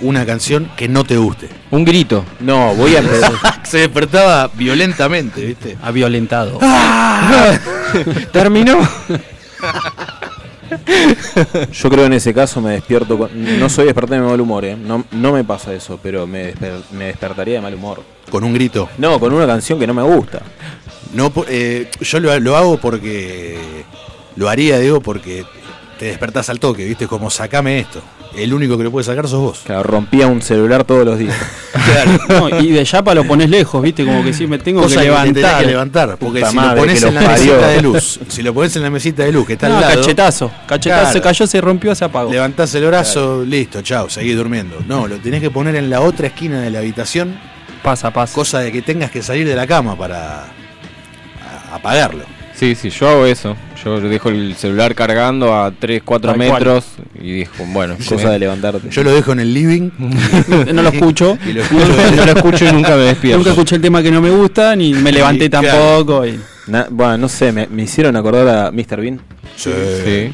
una 0.00 0.24
canción 0.26 0.70
que 0.76 0.88
no 0.88 1.04
te 1.04 1.16
guste. 1.16 1.48
un 1.70 1.84
grito. 1.84 2.24
No, 2.40 2.74
voy 2.74 2.94
a. 2.96 3.02
Se 3.64 3.78
despertaba 3.78 4.50
violentamente, 4.54 5.44
¿viste? 5.44 5.76
Ha 5.82 5.90
violentado. 5.90 6.58
Terminó. 8.32 8.78
Yo 11.72 11.90
creo 11.90 12.06
en 12.06 12.12
ese 12.14 12.32
caso 12.34 12.60
me 12.60 12.72
despierto 12.72 13.18
con... 13.18 13.30
No 13.60 13.68
soy 13.68 13.86
despertar 13.86 14.20
de 14.20 14.26
mal 14.26 14.40
humor, 14.40 14.64
¿eh? 14.64 14.76
No, 14.76 15.04
no 15.12 15.32
me 15.32 15.44
pasa 15.44 15.72
eso, 15.74 15.98
pero 16.02 16.26
me, 16.26 16.54
desper- 16.54 16.82
me 16.92 17.06
despertaría 17.06 17.54
de 17.54 17.60
mal 17.60 17.74
humor. 17.74 18.02
Con 18.30 18.44
un 18.44 18.54
grito. 18.54 18.88
No, 18.98 19.18
con 19.20 19.32
una 19.32 19.46
canción 19.46 19.78
que 19.78 19.86
no 19.86 19.94
me 19.94 20.02
gusta. 20.02 20.40
No, 21.12 21.32
eh, 21.48 21.88
yo 22.00 22.20
lo, 22.20 22.38
lo 22.40 22.56
hago 22.56 22.78
porque. 22.78 23.84
Lo 24.36 24.48
haría, 24.48 24.78
digo, 24.80 25.00
porque 25.00 25.44
te 25.98 26.06
despertás 26.06 26.48
al 26.50 26.58
toque, 26.60 26.84
¿viste? 26.84 27.06
Como 27.06 27.30
sacame 27.30 27.78
esto. 27.80 28.00
El 28.36 28.52
único 28.52 28.76
que 28.76 28.82
lo 28.82 28.90
puede 28.90 29.04
sacar 29.04 29.28
sos 29.28 29.40
vos. 29.40 29.60
Claro, 29.64 29.84
rompía 29.84 30.26
un 30.26 30.42
celular 30.42 30.82
todos 30.84 31.04
los 31.04 31.18
días. 31.18 31.36
No, 32.28 32.60
y 32.60 32.70
de 32.72 32.84
yapa 32.84 33.14
lo 33.14 33.24
pones 33.24 33.48
lejos, 33.50 33.80
¿viste? 33.82 34.04
Como 34.04 34.24
que 34.24 34.32
si 34.32 34.46
me 34.46 34.58
tengo 34.58 34.82
Cosa 34.82 35.02
que 35.02 35.06
que 35.08 35.12
te 35.12 35.16
tenés 35.16 35.34
levantar. 35.34 35.60
que 35.60 35.66
levantar. 35.70 36.16
Porque 36.18 36.38
Puta 36.40 36.50
si 36.50 36.56
madre, 36.56 36.74
lo 36.74 36.80
pones 36.80 37.02
en 37.02 37.14
lo 37.14 37.20
la 37.20 37.26
parió. 37.26 37.44
mesita 37.52 37.68
de 37.68 37.82
luz, 37.82 38.20
si 38.28 38.42
lo 38.42 38.54
pones 38.54 38.76
en 38.76 38.82
la 38.82 38.90
mesita 38.90 39.22
de 39.24 39.32
luz 39.32 39.46
que 39.46 39.52
está 39.54 39.68
No, 39.68 39.76
al 39.76 39.80
lado, 39.82 39.94
cachetazo. 40.00 40.50
Cachetazo, 40.66 41.00
Claro. 41.02 41.12
se 41.12 41.20
cayó, 41.20 41.46
se 41.46 41.60
rompió, 41.60 41.94
se 41.94 42.04
apagó. 42.04 42.32
levantás 42.32 42.74
el 42.74 42.86
brazo, 42.86 43.44
listo, 43.44 43.82
chao, 43.82 44.08
seguís 44.10 44.36
durmiendo. 44.36 44.78
No, 44.88 45.06
lo 45.06 45.18
tenés 45.18 45.40
que 45.40 45.50
poner 45.50 45.76
en 45.76 45.90
la 45.90 46.00
otra 46.00 46.26
esquina 46.28 46.60
de 46.60 46.70
la 46.70 46.78
habitación, 46.80 47.38
Pasa, 47.82 48.10
pasa. 48.12 48.34
cosa 48.34 48.60
de 48.60 48.72
que 48.72 48.82
tengas 48.82 49.10
que 49.10 49.22
salir 49.22 49.46
de 49.46 49.54
la 49.54 49.66
cama 49.66 49.96
para 49.96 50.46
apagarlo. 51.72 52.24
Sí, 52.54 52.74
sí, 52.76 52.88
yo 52.90 53.08
hago 53.08 53.26
eso. 53.26 53.56
Yo 53.84 54.00
dejo 54.00 54.28
el 54.28 54.54
celular 54.54 54.94
cargando 54.94 55.54
a 55.54 55.72
3, 55.72 56.02
4 56.04 56.30
Tal 56.30 56.36
cual. 56.38 56.50
metros 56.52 56.84
y 57.20 57.32
dijo, 57.32 57.64
bueno, 57.72 57.96
Cosa 58.08 58.30
de 58.30 58.38
levantarte. 58.38 58.88
Yo 58.90 59.02
lo 59.02 59.12
dejo 59.12 59.32
en 59.32 59.40
el 59.40 59.52
living 59.52 59.90
No 60.72 60.82
lo 60.82 60.88
escucho. 60.88 61.36
y 61.46 61.52
lo 61.52 61.62
escucho. 61.62 61.86
no 62.16 62.24
lo 62.26 62.32
escucho 62.32 62.64
y 62.68 62.72
nunca 62.72 62.90
me 62.96 63.02
despierto. 63.02 63.38
Nunca 63.38 63.50
escuché 63.50 63.76
el 63.76 63.82
tema 63.82 64.02
que 64.02 64.10
no 64.10 64.22
me 64.22 64.30
gusta, 64.30 64.74
ni 64.76 64.94
me 64.94 65.10
levanté 65.12 65.46
Y, 65.46 65.50
claro. 65.50 65.68
tampoco. 65.68 66.26
y- 66.26 66.38
Na- 66.68 66.86
bueno, 66.90 67.18
no 67.18 67.28
sé, 67.28 67.52
me, 67.52 67.66
me 67.66 67.82
hicieron 67.82 68.16
acordar 68.16 68.48
a 68.48 68.70
Mr. 68.70 69.00
Bean. 69.00 69.20
Sí. 69.56 69.70
Eh, 69.74 70.32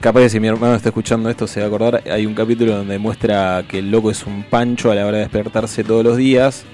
Capaz 0.00 0.20
que 0.22 0.28
si 0.30 0.40
mi 0.40 0.48
hermano 0.48 0.74
está 0.74 0.88
escuchando 0.88 1.30
esto 1.30 1.46
se 1.46 1.60
va 1.60 1.66
a 1.66 1.68
acordar. 1.68 2.02
Hay 2.10 2.26
un 2.26 2.34
capítulo 2.34 2.76
donde 2.76 2.98
muestra 2.98 3.62
que 3.68 3.78
el 3.78 3.90
loco 3.90 4.10
es 4.10 4.26
un 4.26 4.42
pancho 4.42 4.90
a 4.90 4.94
la 4.96 5.06
hora 5.06 5.18
de 5.18 5.22
despertarse 5.22 5.84
todos 5.84 6.04
los 6.04 6.16
días. 6.16 6.64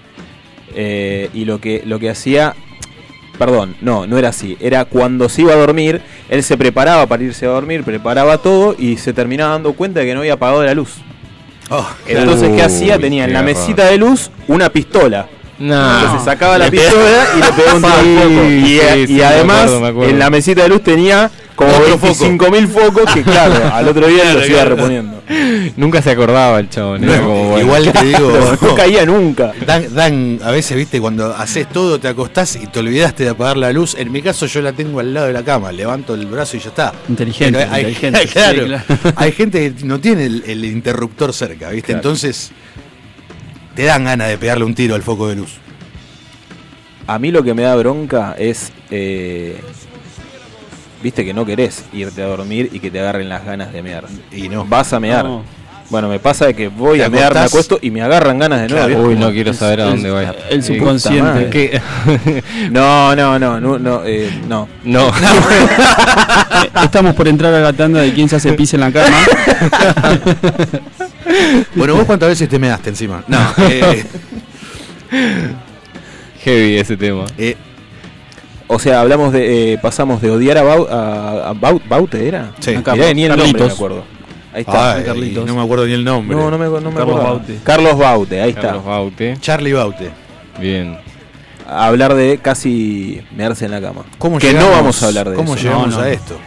eh, 0.74 1.28
y 1.34 1.44
lo 1.44 1.60
que, 1.60 1.82
lo 1.86 1.98
que 2.00 2.08
hacía. 2.10 2.54
Perdón, 3.38 3.74
no, 3.80 4.06
no 4.06 4.16
era 4.16 4.28
así. 4.28 4.56
Era 4.60 4.84
cuando 4.84 5.28
se 5.28 5.42
iba 5.42 5.52
a 5.52 5.56
dormir, 5.56 6.00
él 6.28 6.42
se 6.42 6.56
preparaba 6.56 7.06
para 7.06 7.22
irse 7.22 7.46
a 7.46 7.50
dormir, 7.50 7.82
preparaba 7.82 8.38
todo 8.38 8.76
y 8.78 8.96
se 8.96 9.12
terminaba 9.12 9.52
dando 9.52 9.72
cuenta 9.72 10.00
de 10.00 10.06
que 10.06 10.14
no 10.14 10.20
había 10.20 10.34
apagado 10.34 10.62
la 10.62 10.74
luz. 10.74 10.98
Oh, 11.70 11.86
Entonces, 12.06 12.50
¿qué 12.54 12.62
hacía? 12.62 12.98
Tenía 12.98 13.24
en 13.24 13.32
la 13.32 13.42
mesita 13.42 13.86
de 13.86 13.96
luz 13.96 14.30
una 14.48 14.70
pistola. 14.70 15.26
No. 15.66 15.94
Entonces 16.00 16.24
sacaba 16.24 16.58
la 16.58 16.70
pistola 16.70 17.26
y 17.36 17.40
le 17.40 17.52
pegaba 17.52 17.74
un 17.76 17.82
tiro 17.82 18.28
Sí, 18.28 18.34
foco. 18.34 18.44
Y, 18.50 18.64
sí, 18.64 19.00
y 19.02 19.06
sí, 19.06 19.12
me 19.14 19.24
además, 19.24 19.56
acuerdo, 19.62 19.80
me 19.80 19.88
acuerdo. 19.88 20.10
en 20.10 20.18
la 20.18 20.30
mesita 20.30 20.62
de 20.62 20.68
luz 20.68 20.82
tenía 20.82 21.30
como 21.56 21.70
Otro 21.70 21.98
25.000 22.00 22.66
focos 22.68 23.14
que, 23.14 23.22
claro, 23.22 23.54
al 23.72 23.86
otro 23.88 24.08
día 24.08 24.22
Claro, 24.24 24.38
los 24.40 24.48
iba 24.48 24.58
claro. 24.60 24.74
reponiendo. 24.76 25.22
Nunca 25.76 26.02
se 26.02 26.10
acordaba 26.10 26.58
el 26.58 26.68
chabón. 26.68 27.04
era 27.04 27.16
No, 27.18 27.22
como, 27.28 27.44
bueno. 27.50 27.60
Igual 27.64 27.92
te 27.92 28.04
digo, 28.04 28.56
no 28.60 28.74
caía 28.74 29.06
nunca. 29.06 29.52
Dan, 29.64 29.94
dan- 29.94 30.40
a 30.44 30.50
veces, 30.50 30.76
viste, 30.76 31.00
cuando 31.00 31.32
haces 31.34 31.68
todo, 31.68 31.98
te 32.00 32.08
acostás 32.08 32.56
y 32.56 32.66
te 32.66 32.80
olvidaste 32.80 33.22
de 33.22 33.30
apagar 33.30 33.56
la 33.56 33.72
luz. 33.72 33.94
En 33.96 34.10
mi 34.10 34.20
caso, 34.20 34.46
yo 34.46 34.60
la 34.62 34.72
tengo 34.72 34.98
al 35.00 35.14
lado 35.14 35.28
de 35.28 35.32
la 35.32 35.44
cama, 35.44 35.70
levanto 35.72 36.14
el 36.14 36.26
brazo 36.26 36.56
y 36.56 36.60
ya 36.60 36.68
está. 36.70 36.92
Inteligente, 37.08 37.58
hay, 37.70 37.84
inteligente, 37.84 38.18
hay- 38.18 38.26
claro, 38.32 38.60
sí, 38.62 38.66
claro. 38.66 39.12
hay 39.16 39.32
gente 39.32 39.72
que 39.74 39.84
no 39.84 40.00
tiene 40.00 40.26
el, 40.26 40.42
el 40.46 40.64
interruptor 40.64 41.32
cerca, 41.32 41.70
viste. 41.70 41.86
Claro. 41.92 41.98
Entonces, 42.00 42.50
te 43.74 43.84
dan 43.84 44.04
ganas 44.04 44.28
de 44.28 44.38
pegarle 44.38 44.64
un 44.64 44.74
tiro 44.74 44.94
al 44.94 45.02
foco 45.02 45.28
de 45.28 45.36
luz. 45.36 45.54
A 47.06 47.18
mí 47.18 47.30
lo 47.30 47.42
que 47.42 47.54
me 47.54 47.62
da 47.62 47.74
bronca 47.76 48.34
es. 48.38 48.72
eh, 48.90 49.60
Viste 51.02 51.22
que 51.22 51.34
no 51.34 51.44
querés 51.44 51.84
irte 51.92 52.22
a 52.22 52.26
dormir 52.26 52.70
y 52.72 52.80
que 52.80 52.90
te 52.90 52.98
agarren 52.98 53.28
las 53.28 53.44
ganas 53.44 53.72
de 53.74 53.82
mear. 53.82 54.04
Y 54.32 54.48
no. 54.48 54.64
Vas 54.64 54.92
a 54.94 55.00
mear. 55.00 55.24
No. 55.26 55.42
Bueno, 55.90 56.08
me 56.08 56.18
pasa 56.18 56.46
de 56.46 56.54
que 56.54 56.68
voy 56.68 57.02
a 57.02 57.10
mear, 57.10 57.34
me 57.34 57.40
acuesto 57.40 57.78
y 57.82 57.90
me 57.90 58.00
agarran 58.00 58.38
ganas 58.38 58.62
de 58.62 58.68
nuevo. 58.68 58.86
Claro. 58.88 59.02
Uy, 59.02 59.16
no 59.16 59.30
quiero 59.30 59.52
saber 59.52 59.82
a 59.82 59.84
dónde 59.84 60.08
va. 60.10 60.34
El 60.48 60.62
subconsciente. 60.62 61.82
No, 62.70 63.14
no, 63.14 63.38
no, 63.38 63.60
no, 63.60 63.78
no, 63.78 64.00
eh, 64.06 64.30
no. 64.48 64.66
No. 64.82 65.12
Estamos 66.82 67.14
por 67.14 67.28
entrar 67.28 67.52
a 67.52 67.60
la 67.60 67.72
tanda 67.74 68.00
de 68.00 68.14
quién 68.14 68.26
se 68.30 68.36
hace 68.36 68.54
pis 68.54 68.72
en 68.72 68.80
la 68.80 68.90
cama. 68.90 69.14
Bueno, 71.74 71.94
¿vos 71.96 72.04
cuántas 72.04 72.28
veces 72.28 72.48
te 72.48 72.58
measte 72.58 72.90
encima? 72.90 73.24
No. 73.28 73.38
eh, 73.70 74.04
Heavy 76.42 76.78
ese 76.78 76.96
tema. 76.96 77.24
eh, 77.38 77.56
O 78.66 78.78
sea, 78.78 79.00
hablamos 79.00 79.32
de, 79.32 79.74
eh, 79.74 79.78
pasamos 79.78 80.20
de 80.20 80.30
odiar 80.30 80.58
a, 80.58 80.62
Bau, 80.62 80.86
a, 80.90 81.50
a 81.50 81.54
Bau- 81.54 81.80
Baute, 81.88 82.26
¿era? 82.26 82.52
Sí. 82.60 82.72
Mirá, 82.76 83.12
ni 83.14 83.22
el 83.24 83.28
nombre 83.30 83.46
Carlitos. 83.46 83.66
me 83.68 83.72
acuerdo. 83.74 84.04
Ahí 84.52 84.60
está. 84.60 84.94
ay, 84.94 85.04
Carlitos. 85.04 85.46
no 85.46 85.54
me 85.56 85.62
acuerdo 85.62 85.86
ni 85.86 85.92
el 85.92 86.04
nombre. 86.04 86.36
No, 86.36 86.50
no 86.50 86.58
me, 86.58 86.66
no 86.66 86.90
me 86.90 86.96
Carlos 86.96 87.16
acuerdo. 87.16 87.22
Baute. 87.22 87.58
Carlos 87.64 87.98
Baute, 87.98 88.40
ahí 88.40 88.50
está. 88.50 88.60
Carlos 88.62 88.84
Baute. 88.84 89.36
Charlie 89.40 89.72
Baute. 89.72 90.10
Bien. 90.60 90.98
A 91.66 91.86
hablar 91.86 92.14
de 92.14 92.38
casi 92.38 93.22
mearse 93.34 93.64
en 93.64 93.70
la 93.70 93.80
cama. 93.80 94.02
¿Cómo 94.18 94.38
que 94.38 94.48
llegamos- 94.48 94.70
no 94.70 94.76
vamos 94.76 95.02
a 95.02 95.06
hablar 95.06 95.30
de 95.30 95.36
¿Cómo 95.36 95.54
eso. 95.54 95.62
llegamos 95.64 95.88
No, 95.90 95.96
no. 95.98 96.02
a 96.02 96.10
esto? 96.10 96.38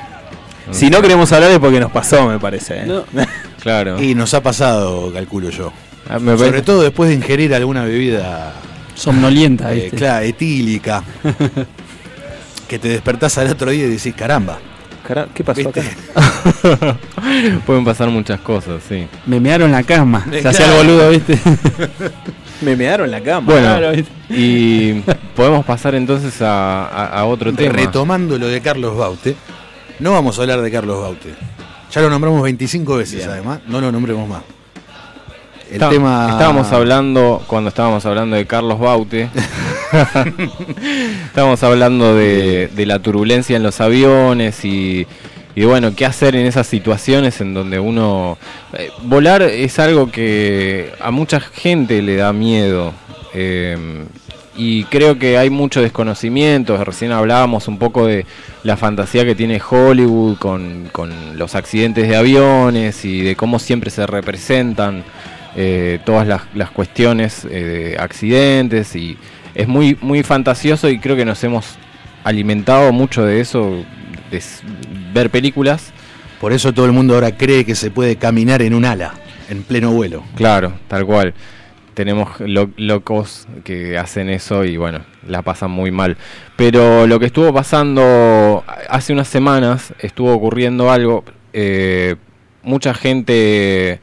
Si 0.71 0.89
no 0.89 1.02
queremos 1.02 1.32
hablar 1.32 1.52
es 1.52 1.60
porque 1.60 1.80
nos 1.80 1.91
pasó, 1.91 2.28
me 2.28 2.39
parece. 2.39 2.80
¿eh? 2.82 2.84
No. 2.86 3.04
Claro. 3.67 4.01
Y 4.01 4.15
nos 4.15 4.34
ha 4.34 4.41
pasado, 4.41 5.12
calculo 5.12 5.49
yo. 5.49 5.73
Ah, 6.10 6.19
me 6.19 6.38
Sobre 6.38 6.62
todo 6.62 6.84
después 6.84 7.10
de 7.10 7.15
ingerir 7.17 7.53
alguna 7.53 7.84
bebida 7.84 8.53
Somnolienta, 8.95 9.73
eh, 9.75 9.91
claro, 9.93 10.25
etílica. 10.25 11.03
que 12.69 12.80
te 12.80 12.88
despertás 12.88 13.38
al 13.38 13.49
otro 13.49 13.71
día 13.71 13.86
y 13.86 13.89
decís, 13.89 14.13
caramba. 14.15 14.58
Cara- 15.06 15.27
¿Qué 15.34 15.43
pasó 15.43 15.62
¿viste? 15.63 15.82
acá? 15.82 16.97
Pueden 17.65 17.84
pasar 17.84 18.10
muchas 18.10 18.39
cosas, 18.39 18.82
sí. 18.88 19.06
Me 19.25 19.39
mearon 19.41 19.69
la 19.71 19.84
cama. 19.84 20.25
Eh, 20.32 20.41
Se 20.41 20.47
hacía 20.47 20.65
el 20.65 20.71
claro. 20.71 20.88
boludo, 20.88 21.10
¿viste? 21.10 21.38
Me 22.62 22.75
mearon 22.77 23.12
la 23.12 23.19
cama. 23.21 23.45
Bueno, 23.51 23.77
Claro, 23.77 23.91
y 24.30 25.03
podemos 25.36 25.65
pasar 25.65 25.93
entonces 25.95 26.41
a, 26.41 26.86
a- 26.88 27.19
a 27.19 27.25
otro 27.25 27.51
tema. 27.53 27.73
Retomando 27.73 28.38
lo 28.38 28.47
de 28.47 28.62
Carlos 28.62 28.95
Baute, 28.97 29.36
no 29.99 30.13
vamos 30.13 30.39
a 30.39 30.41
hablar 30.43 30.62
de 30.62 30.71
Carlos 30.71 31.01
Baute. 31.01 31.34
Ya 31.91 32.02
lo 32.02 32.10
nombramos 32.10 32.41
25 32.43 32.97
veces, 32.97 33.17
Bien. 33.17 33.30
además, 33.30 33.60
no 33.67 33.80
lo 33.82 33.91
nombremos 33.91 34.28
más. 34.28 34.41
El 35.69 35.73
Está- 35.76 35.89
tema. 35.89 36.28
Estábamos 36.32 36.71
hablando, 36.71 37.43
cuando 37.47 37.69
estábamos 37.69 38.06
hablando 38.06 38.36
de 38.36 38.45
Carlos 38.45 38.80
Baute, 38.80 39.30
estábamos 41.26 41.62
hablando 41.63 42.15
de, 42.15 42.67
de 42.67 42.86
la 42.86 43.00
turbulencia 43.00 43.58
en 43.58 43.63
los 43.63 43.80
aviones 43.82 44.63
y, 44.65 45.06
y 45.56 45.63
bueno, 45.65 45.93
qué 45.95 46.06
hacer 46.06 46.36
en 46.36 46.45
esas 46.45 46.67
situaciones 46.67 47.41
en 47.41 47.54
donde 47.54 47.80
uno... 47.80 48.38
eh, 48.73 48.91
volar 49.04 49.41
es 49.41 49.80
algo 49.80 50.10
que 50.12 50.91
a 51.00 51.12
mucha 51.12 51.39
gente 51.39 52.02
le 52.02 52.15
da 52.15 52.32
miedo. 52.34 52.93
eh, 53.34 54.06
y 54.58 54.84
creo 54.86 55.20
que 55.20 55.38
hay 55.38 55.50
mucho 55.50 55.82
desconocimiento. 55.82 56.84
Recién 56.84 57.12
hablábamos 57.12 57.67
un 57.67 57.78
poco 57.78 58.08
de 58.08 58.26
la 58.63 58.76
fantasía 58.76 59.24
que 59.24 59.36
tiene 59.36 59.62
Hollywood 59.62 60.38
con, 60.38 60.89
con 60.91 61.38
los 61.38 61.54
accidentes 61.54 62.08
de 62.10 62.15
aviones 62.15 63.06
y 63.06 63.22
de 63.22 63.36
cómo 63.36 63.60
siempre 63.60 63.91
se 63.91 64.08
representan 64.08 65.04
eh, 65.56 66.00
todas 66.06 66.27
las, 66.27 66.42
las 66.56 66.71
cuestiones 66.71 67.46
eh, 67.46 67.94
de 67.94 67.98
accidentes. 68.00 68.96
Y 68.96 69.17
es 69.54 69.67
muy, 69.67 69.96
muy 70.02 70.23
fantasioso 70.23 70.90
y 70.90 71.00
creo 71.00 71.15
que 71.15 71.25
nos 71.25 71.44
hemos 71.44 71.75
alimentado 72.23 72.92
mucho 72.92 73.23
de 73.23 73.40
eso, 73.40 73.84
de 74.31 74.42
ver 75.13 75.29
películas. 75.29 75.92
Por 76.42 76.52
eso 76.52 76.73
todo 76.73 76.88
el 76.88 76.92
mundo 76.92 77.13
ahora 77.13 77.38
cree 77.38 77.63
que 77.63 77.75
se 77.75 77.92
puede 77.92 78.15
caminar 78.15 78.63
en 78.63 78.73
un 78.73 78.86
ala, 78.86 79.13
en 79.50 79.62
pleno 79.62 79.92
vuelo. 79.92 80.23
Claro, 80.36 80.73
tal 80.88 81.06
cual. 81.06 81.36
Tenemos 81.98 82.39
lo- 82.41 82.69
locos 82.77 83.48
que 83.63 83.98
hacen 83.98 84.29
eso 84.29 84.63
y 84.63 84.77
bueno, 84.77 85.00
la 85.27 85.41
pasan 85.41 85.71
muy 85.71 85.89
mal. 85.89 86.15
Pero 86.56 87.08
lo 87.08 87.19
que 87.19 87.25
estuvo 87.25 87.52
pasando 87.52 88.63
hace 88.87 89.13
unas 89.13 89.27
semanas, 89.27 89.93
estuvo 90.00 90.31
ocurriendo 90.31 90.91
algo. 90.91 91.23
eh, 91.54 92.15
mucha 92.62 92.93
gente 92.93 94.00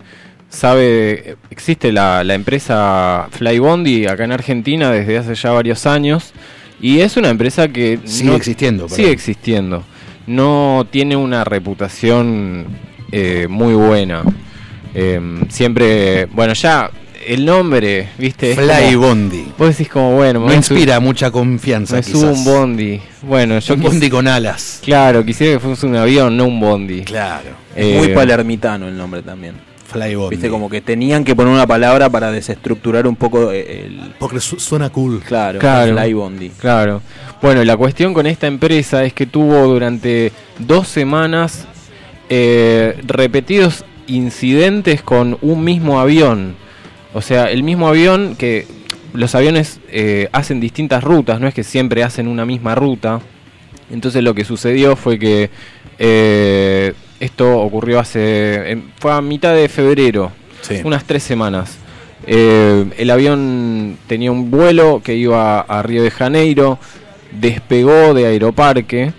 sabe, 0.49 1.37
existe 1.51 1.93
la, 1.93 2.25
la 2.25 2.35
empresa 2.35 3.29
Flybondi 3.31 4.07
acá 4.07 4.25
en 4.25 4.33
Argentina 4.33 4.91
desde 4.91 5.19
hace 5.19 5.37
ya 5.37 5.53
varios 5.53 5.87
años. 5.87 6.33
Y 6.81 6.99
es 6.99 7.17
una 7.17 7.29
empresa 7.31 7.69
que 7.69 8.01
Sigue 8.07 8.35
existiendo, 8.35 8.89
Sigue 8.89 9.13
existiendo. 9.13 9.85
No 10.27 10.85
tiene 10.91 11.15
una 11.15 11.45
reputación 11.45 12.67
eh, 13.13 13.47
muy 13.49 13.75
buena. 13.75 14.23
Em, 14.95 15.49
siempre, 15.49 16.27
bueno, 16.27 16.55
ya 16.55 16.91
el 17.27 17.45
nombre, 17.45 18.09
¿viste? 18.19 18.53
Es 18.53 18.59
Fly 18.59 18.95
como- 18.95 19.07
Bondi. 19.09 19.45
Vos 19.59 19.69
decís 19.69 19.89
como, 19.89 20.13
bueno, 20.17 20.41
me 20.41 20.47
No 20.49 20.55
inspira 20.55 21.01
mucha 21.01 21.31
confianza. 21.31 21.97
me 21.97 22.03
subo 22.03 22.31
un 22.33 22.45
bondi. 22.45 23.01
Bueno, 23.23 23.59
yo 23.59 23.75
Un 23.75 23.81
quis- 23.81 23.85
bondi 23.85 24.11
con 24.11 24.29
alas. 24.29 24.81
Claro, 24.83 25.25
quisiera 25.25 25.55
que 25.55 25.61
fuese 25.61 25.87
un 25.87 25.97
avión, 25.97 26.37
no 26.37 26.47
un 26.47 26.61
bondi. 26.61 27.03
Claro. 27.03 27.51
Eh, 27.77 27.97
Muy 27.99 28.09
palermitano 28.09 28.87
el 28.89 28.97
nombre 28.97 29.23
también. 29.23 29.55
Fly 29.91 30.15
Bondi. 30.17 30.31
Viste, 30.37 30.49
como 30.51 30.69
que 30.69 30.81
tenían 30.81 31.23
que 31.23 31.37
poner 31.37 31.53
una 31.53 31.67
palabra 31.69 32.09
para 32.11 32.33
desestructurar 32.33 33.07
un 33.07 33.15
poco 33.17 33.53
eh, 33.53 33.85
el. 33.87 34.13
Porque 34.19 34.41
su- 34.41 34.59
suena 34.59 34.91
cool. 34.91 35.21
Claro, 35.21 35.59
Claro. 35.61 35.97
Fly 35.97 36.13
Bondi. 36.15 36.49
Claro. 36.59 37.01
Bueno, 37.41 37.63
la 37.65 37.77
cuestión 37.77 38.13
con 38.15 38.27
esta 38.27 38.47
empresa 38.49 39.05
es 39.05 39.13
que 39.13 39.27
tuvo 39.27 39.67
durante 39.67 40.33
dos 40.59 40.89
semanas 40.89 41.67
eh, 42.29 42.99
repetidos 43.07 43.85
incidentes 44.07 45.03
con 45.03 45.39
un 45.43 45.63
mismo 45.63 46.01
avión. 46.01 46.57
O 47.15 47.23
sea, 47.23 47.45
el 47.47 47.63
mismo 47.63 47.89
avión 47.89 48.35
que 48.37 48.67
los 49.13 49.35
aviones 49.35 49.81
eh, 49.91 50.29
hacen 50.33 50.61
distintas 50.61 51.03
rutas, 51.05 51.41
no 51.41 51.47
es 51.47 51.55
que 51.55 51.63
siempre 51.65 52.03
hacen 52.03 52.27
una 52.29 52.45
misma 52.45 52.75
ruta. 52.75 53.21
Entonces 53.91 54.23
lo 54.23 54.35
que 54.35 54.45
sucedió 54.45 54.97
fue 54.97 55.19
que 55.19 55.51
eh, 55.99 56.93
esto 57.21 57.59
ocurrió 57.61 58.01
hace... 58.01 58.79
fue 58.99 59.13
a 59.13 59.21
mitad 59.21 59.55
de 59.55 59.69
febrero, 59.69 60.33
Sí. 60.63 60.81
unas 60.85 61.05
tres 61.05 61.23
semanas. 61.23 61.77
Eh, 62.27 62.87
el 62.97 63.11
avión 63.11 63.99
tenía 64.07 64.33
un 64.33 64.51
vuelo 64.51 65.03
que 65.05 65.15
iba 65.15 65.61
a 65.61 65.83
Río 65.83 66.03
de 66.03 66.11
Janeiro, 66.11 66.79
despegó 67.39 68.15
de 68.15 68.27
Aeroparque 68.27 69.13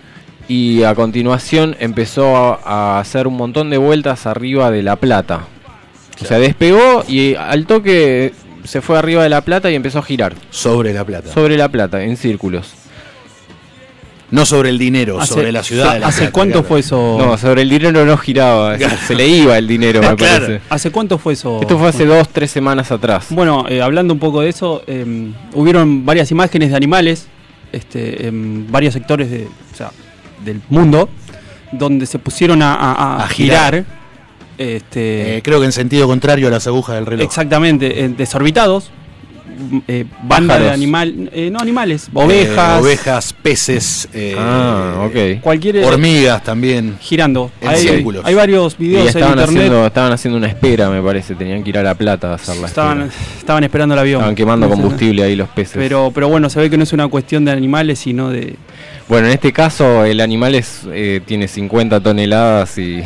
y 0.47 0.83
a 0.83 0.95
continuación 0.95 1.75
empezó 1.79 2.35
a, 2.35 2.59
a 2.95 2.99
hacer 2.99 3.27
un 3.27 3.37
montón 3.37 3.69
de 3.69 3.77
vueltas 3.77 4.25
arriba 4.25 4.71
de 4.71 4.81
La 4.83 4.95
Plata. 4.95 5.41
O 6.21 6.25
sea, 6.25 6.39
despegó 6.39 7.03
y 7.07 7.35
al 7.35 7.65
toque 7.65 8.33
se 8.63 8.81
fue 8.81 8.97
arriba 8.97 9.23
de 9.23 9.29
La 9.29 9.41
Plata 9.41 9.69
y 9.69 9.75
empezó 9.75 9.99
a 9.99 10.03
girar 10.03 10.33
Sobre 10.49 10.93
la 10.93 11.03
plata. 11.05 11.31
sobre 11.33 11.57
La 11.57 11.69
Plata 11.69 12.03
en 12.03 12.17
círculos. 12.17 12.73
no 14.31 14.43
sobre 14.45 14.69
el 14.69 14.79
dinero, 14.79 15.19
Hace- 15.19 15.33
sobre 15.35 15.51
la 15.51 15.61
ciudad. 15.63 15.93
de 15.93 15.99
La 15.99 16.07
¿Hace 16.07 16.21
Plata, 16.21 16.31
cuánto 16.33 16.53
claro. 16.59 16.67
fue 16.67 16.79
eso? 16.79 17.15
No, 17.19 17.37
sobre 17.37 17.61
el 17.61 17.69
dinero 17.69 18.03
no 18.05 18.17
giraba, 18.17 18.75
se 19.07 19.13
le 19.15 19.27
iba 19.27 19.57
el 19.57 19.67
dinero, 19.67 20.01
me 20.01 20.15
Claro. 20.15 20.45
parece. 20.45 20.61
¿Hace 20.69 20.91
cuánto 20.91 21.17
fue 21.19 21.33
eso? 21.33 21.61
Esto 21.61 21.77
fue 21.77 21.89
hace 21.89 22.05
dos, 22.05 22.27
tres 22.29 22.49
semanas 22.49 22.91
atrás. 22.91 23.27
Bueno, 23.29 23.65
eh, 23.69 23.81
hablando 23.81 24.13
un 24.13 24.19
poco 24.19 24.41
de 24.41 24.49
eso, 24.49 24.81
eh, 24.87 25.31
hubieron 25.53 26.05
varias 26.05 26.31
imágenes 26.31 26.71
de 26.71 26.75
animales 26.75 27.27
este, 27.71 28.27
en 28.27 28.69
varios 28.71 28.93
sectores 28.93 29.29
de, 29.29 29.47
o 29.73 29.75
sea, 29.75 29.91
del 30.43 30.59
mundo 30.69 31.07
donde 31.71 32.05
se 32.07 32.17
pusieron 32.19 32.61
a, 32.63 32.73
a- 32.73 32.91
a 32.93 33.23
A 33.25 33.27
girar. 33.27 33.73
girar. 33.75 33.85
Este, 34.57 35.37
Eh, 35.37 35.41
creo 35.43 35.59
que 35.59 35.65
en 35.65 35.71
sentido 35.71 36.07
contrario 36.07 36.47
a 36.47 36.51
las 36.51 36.65
agujas 36.67 36.95
del 36.95 37.05
reloj. 37.05 37.25
exactamente, 37.25 38.03
eh, 38.05 38.09
desorbitados. 38.09 38.91
mm, 39.57 39.77
eh, 39.87 40.05
banda 40.23 40.59
de 40.59 40.69
animal, 40.69 41.29
eh, 41.31 41.49
no 41.49 41.59
animales, 41.61 42.07
Eh, 42.07 42.11
ovejas, 42.13 42.81
ovejas, 42.81 43.33
peces. 43.41 44.09
eh, 44.13 44.35
Ah, 44.37 45.07
cualquier 45.41 45.77
Hormigas 45.85 46.43
también. 46.43 46.97
girando. 46.99 47.49
En 47.61 47.69
hay, 47.69 47.79
círculos. 47.79 48.25
hay 48.25 48.35
varios 48.35 48.75
Y 48.77 48.83
videos 48.83 49.01
en 49.03 49.07
estaban 49.07 49.29
internet. 49.39 49.57
haciendo, 49.57 49.85
estaban 49.87 50.11
haciendo 50.11 50.37
una 50.39 50.47
espera, 50.47 50.89
me 50.89 51.01
parece. 51.01 51.35
Tenían 51.35 51.63
que 51.63 51.69
ir 51.69 51.77
a 51.77 51.83
La 51.83 51.95
Plata 51.95 52.31
a 52.31 52.35
hacer 52.35 52.57
la 52.57 52.67
Estaban, 52.67 53.03
espera. 53.03 53.37
estaban 53.39 53.63
esperando 53.63 53.93
el 53.95 53.99
avión. 53.99 54.19
Estaban 54.19 54.35
quemando 54.35 54.67
combustible 54.69 55.23
ahí 55.23 55.37
los 55.37 55.47
peces. 55.47 55.75
Pero, 55.77 56.11
pero 56.13 56.27
bueno, 56.27 56.49
se 56.49 56.59
ve 56.59 56.69
que 56.69 56.75
no 56.77 56.83
es 56.83 56.91
una 56.91 57.07
cuestión 57.07 57.45
de 57.45 57.51
animales, 57.51 57.99
sino 57.99 58.29
de, 58.31 58.57
Bueno, 59.07 59.27
en 59.27 59.33
este 59.33 59.53
caso 59.53 60.03
el 60.03 60.19
animal 60.19 60.55
es, 60.55 60.81
eh, 60.91 61.21
tiene 61.25 61.47
50 61.47 61.99
toneladas 61.99 62.75
y, 62.79 63.03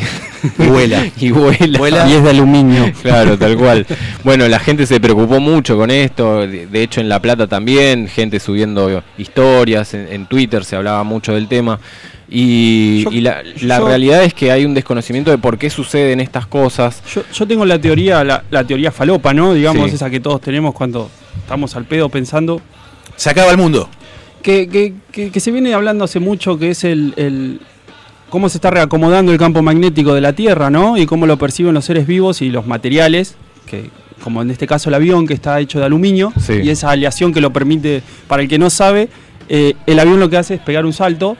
Y 0.57 0.65
vuela. 0.67 1.05
y 1.19 1.31
vuela. 1.31 1.77
Vuela. 1.77 2.07
Y 2.07 2.13
es 2.13 2.23
de 2.23 2.29
aluminio. 2.29 2.91
Claro, 3.01 3.37
tal 3.37 3.57
cual. 3.57 3.85
Bueno, 4.23 4.47
la 4.47 4.59
gente 4.59 4.85
se 4.85 4.99
preocupó 5.01 5.39
mucho 5.41 5.75
con 5.75 5.91
esto. 5.91 6.47
De 6.47 6.83
hecho, 6.83 7.01
en 7.01 7.09
La 7.09 7.21
Plata 7.21 7.47
también, 7.47 8.07
gente 8.07 8.39
subiendo 8.39 9.03
historias. 9.17 9.93
En, 9.93 10.07
en 10.09 10.25
Twitter 10.27 10.63
se 10.63 10.77
hablaba 10.77 11.03
mucho 11.03 11.33
del 11.33 11.47
tema. 11.49 11.79
Y, 12.29 13.03
Yo- 13.03 13.11
y 13.11 13.21
la, 13.21 13.41
la 13.61 13.79
yo- 13.79 13.87
realidad 13.87 14.23
es 14.23 14.33
que 14.33 14.51
hay 14.53 14.63
un 14.63 14.73
desconocimiento 14.73 15.31
de 15.31 15.37
por 15.37 15.57
qué 15.57 15.69
suceden 15.69 16.21
estas 16.21 16.45
cosas. 16.45 17.01
Yo, 17.13 17.23
yo 17.33 17.45
tengo 17.47 17.65
la 17.65 17.77
teoría, 17.79 18.23
la, 18.23 18.43
la 18.51 18.63
teoría 18.63 18.91
falopa, 18.93 19.33
¿no? 19.33 19.53
Digamos, 19.53 19.89
Sí. 19.89 19.95
esa 19.95 20.09
que 20.09 20.19
todos 20.21 20.39
tenemos 20.39 20.73
cuando 20.73 21.09
estamos 21.41 21.75
al 21.75 21.83
pedo 21.85 22.07
pensando. 22.07 22.61
Se 23.17 23.29
acaba 23.29 23.51
el 23.51 23.57
mundo. 23.57 23.89
Que, 24.41 24.67
que, 24.69 24.93
que, 25.11 25.31
que 25.31 25.39
se 25.39 25.51
viene 25.51 25.73
hablando 25.73 26.05
hace 26.05 26.19
mucho, 26.19 26.57
que 26.57 26.69
es 26.71 26.83
el, 26.85 27.13
el, 27.17 27.59
cómo 28.29 28.47
se 28.49 28.57
está 28.57 28.71
reacomodando 28.71 29.31
el 29.33 29.37
campo 29.37 29.61
magnético 29.61 30.13
de 30.13 30.21
la 30.21 30.33
Tierra, 30.33 30.69
¿no? 30.69 30.97
Y 30.97 31.05
cómo 31.05 31.27
lo 31.27 31.37
perciben 31.37 31.73
los 31.73 31.85
seres 31.85 32.07
vivos 32.07 32.41
y 32.41 32.49
los 32.49 32.65
materiales, 32.65 33.35
que 33.65 33.89
como 34.23 34.41
en 34.41 34.49
este 34.51 34.65
caso 34.67 34.89
el 34.89 34.95
avión 34.95 35.27
que 35.27 35.33
está 35.33 35.59
hecho 35.59 35.79
de 35.79 35.85
aluminio, 35.85 36.31
Sí. 36.39 36.53
y 36.63 36.69
esa 36.69 36.89
aleación 36.91 37.33
que 37.33 37.41
lo 37.41 37.51
permite, 37.51 38.01
para 38.27 38.41
el 38.41 38.47
que 38.49 38.57
no 38.57 38.69
sabe, 38.69 39.09
eh, 39.49 39.73
el 39.85 39.99
avión 39.99 40.19
lo 40.19 40.29
que 40.29 40.37
hace 40.37 40.55
es 40.55 40.61
pegar 40.61 40.85
un 40.85 40.93
salto 40.93 41.35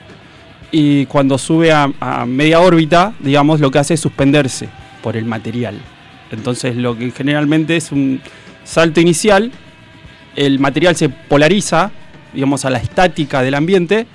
y 0.72 1.06
cuando 1.06 1.38
sube 1.38 1.72
a, 1.72 1.90
a 2.00 2.26
media 2.26 2.60
órbita, 2.60 3.14
digamos, 3.20 3.60
lo 3.60 3.70
que 3.70 3.78
hace 3.78 3.94
es 3.94 4.00
suspenderse 4.00 4.68
por 5.02 5.16
el 5.16 5.24
material. 5.24 5.78
Entonces 6.32 6.76
lo 6.76 6.96
que 6.96 7.10
generalmente 7.10 7.76
es 7.76 7.92
un 7.92 8.20
salto 8.64 9.00
inicial, 9.00 9.50
el 10.36 10.58
material 10.58 10.96
se 10.96 11.08
polariza, 11.08 11.90
digamos, 12.34 12.64
a 12.64 12.70
la 12.70 12.78
estática 12.78 13.42
del 13.42 13.54
ambiente 13.54 14.06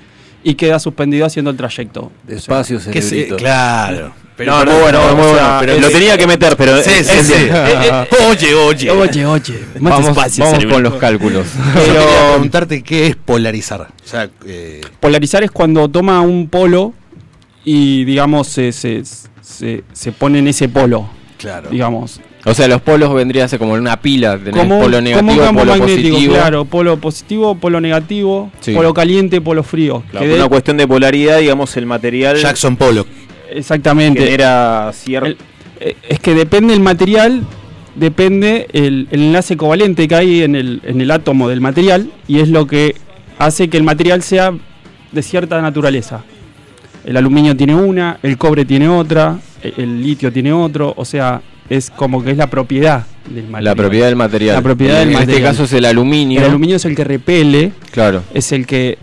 y 0.43 0.55
queda 0.55 0.79
suspendido 0.79 1.25
haciendo 1.25 1.51
el 1.51 1.57
trayecto. 1.57 2.11
Despacio, 2.23 2.77
Que 2.91 3.01
se- 3.01 3.09
cerebrito. 3.09 3.37
claro. 3.37 4.13
Pero, 4.37 4.65
no, 4.65 4.71
muy 4.71 4.81
bueno, 4.81 4.99
o 5.01 5.15
muy 5.15 5.23
sea, 5.23 5.31
bueno. 5.33 5.57
Pero 5.61 5.71
es- 5.73 5.81
lo 5.81 5.89
tenía 5.89 6.17
que 6.17 6.27
meter, 6.27 6.57
pero 6.57 6.83
Sí, 6.83 6.89
es- 6.93 7.07
sí, 7.07 7.17
es- 7.19 7.27
sí. 7.27 7.33
eh, 7.33 7.49
eh, 8.11 8.15
Oye, 8.29 8.53
oye. 8.53 8.91
Oye, 8.91 9.25
oye, 9.25 9.59
más 9.79 9.93
Vamos, 9.93 10.07
despacio, 10.07 10.43
vamos 10.43 10.57
cerebro. 10.59 10.75
con 10.75 10.83
los 10.83 10.93
cálculos. 10.95 11.45
Yo 11.75 11.81
Pero 11.85 12.31
preguntarte 12.33 12.83
qué 12.83 13.07
es 13.07 13.15
polarizar. 13.15 13.81
O 13.81 14.07
sea, 14.07 14.29
eh, 14.45 14.81
polarizar 14.99 15.41
es 15.43 15.51
cuando 15.51 15.87
toma 15.89 16.19
un 16.19 16.49
polo 16.49 16.93
y, 17.63 18.03
digamos, 18.03 18.47
se, 18.47 18.71
se, 18.73 19.03
se, 19.41 19.83
se 19.93 20.11
pone 20.11 20.39
en 20.39 20.49
ese 20.49 20.67
polo, 20.67 21.09
claro. 21.37 21.69
digamos. 21.69 22.19
O 22.47 22.53
sea, 22.53 22.67
los 22.67 22.79
polos 22.81 23.11
vendría 23.13 23.45
a 23.45 23.47
ser 23.47 23.57
como 23.57 23.73
una 23.73 23.99
pila, 23.99 24.37
tenés 24.37 24.53
Como, 24.61 24.79
polo 24.79 24.97
como 24.97 25.01
negativo, 25.01 25.31
un 25.31 25.37
campo 25.39 25.59
polo 25.61 25.71
magnético, 25.77 26.09
positivo. 26.11 26.33
claro, 26.35 26.65
polo 26.65 26.97
positivo, 26.97 27.55
polo 27.55 27.81
negativo, 27.81 28.51
Sí. 28.59 28.73
polo 28.73 28.93
caliente, 28.93 29.41
polo 29.41 29.63
frío. 29.63 30.03
claro, 30.11 30.25
que 30.25 30.31
de- 30.31 30.35
una 30.39 30.47
cuestión 30.47 30.77
de 30.77 30.87
polaridad, 30.87 31.39
digamos, 31.39 31.75
el 31.77 31.85
material 31.87 32.37
Jackson 32.37 32.75
Pollock. 32.77 33.07
exactamente. 33.51 34.21
genera 34.23 34.91
cierto. 34.93 35.43
Eh, 35.79 35.95
es 36.07 36.19
que 36.19 36.35
depende 36.35 36.73
el 36.73 36.79
material, 36.81 37.43
depende 37.95 38.67
el, 38.73 39.07
el 39.11 39.23
enlace 39.23 39.57
covalente 39.57 40.07
que 40.07 40.15
hay 40.15 40.43
en 40.43 40.55
el, 40.55 40.81
en 40.85 41.01
el 41.01 41.11
átomo 41.11 41.49
del 41.49 41.61
material 41.61 42.11
y 42.27 42.39
es 42.39 42.49
lo 42.49 42.67
que 42.67 42.95
hace 43.39 43.69
que 43.69 43.77
el 43.77 43.83
material 43.83 44.21
sea 44.21 44.53
de 45.11 45.23
cierta 45.23 45.61
naturaleza. 45.61 46.23
El 47.05 47.17
aluminio 47.17 47.55
tiene 47.55 47.75
una, 47.75 48.17
el 48.23 48.37
cobre 48.37 48.65
tiene 48.65 48.87
otra, 48.89 49.37
el, 49.61 49.73
el 49.77 50.01
litio 50.01 50.31
tiene 50.33 50.51
otro, 50.51 50.93
o 50.97 51.05
sea, 51.05 51.41
es 51.69 51.89
como 51.91 52.23
que 52.23 52.31
es 52.31 52.37
la 52.37 52.47
propiedad 52.49 53.05
del 53.29 53.43
material. 53.47 53.63
La 53.63 53.75
propiedad 53.75 54.05
del 54.07 54.15
material. 54.15 54.55
La 54.55 54.61
propiedad 54.61 55.01
en 55.01 55.09
del 55.09 55.17
este 55.17 55.25
material. 55.27 55.51
caso 55.51 55.63
es 55.65 55.73
el 55.73 55.85
aluminio. 55.85 56.39
El 56.39 56.45
aluminio 56.47 56.75
es 56.77 56.85
el 56.85 56.95
que 56.95 57.03
repele, 57.03 57.71
Claro. 57.91 58.23
es 58.33 58.51
el 58.51 58.65
que 58.65 58.97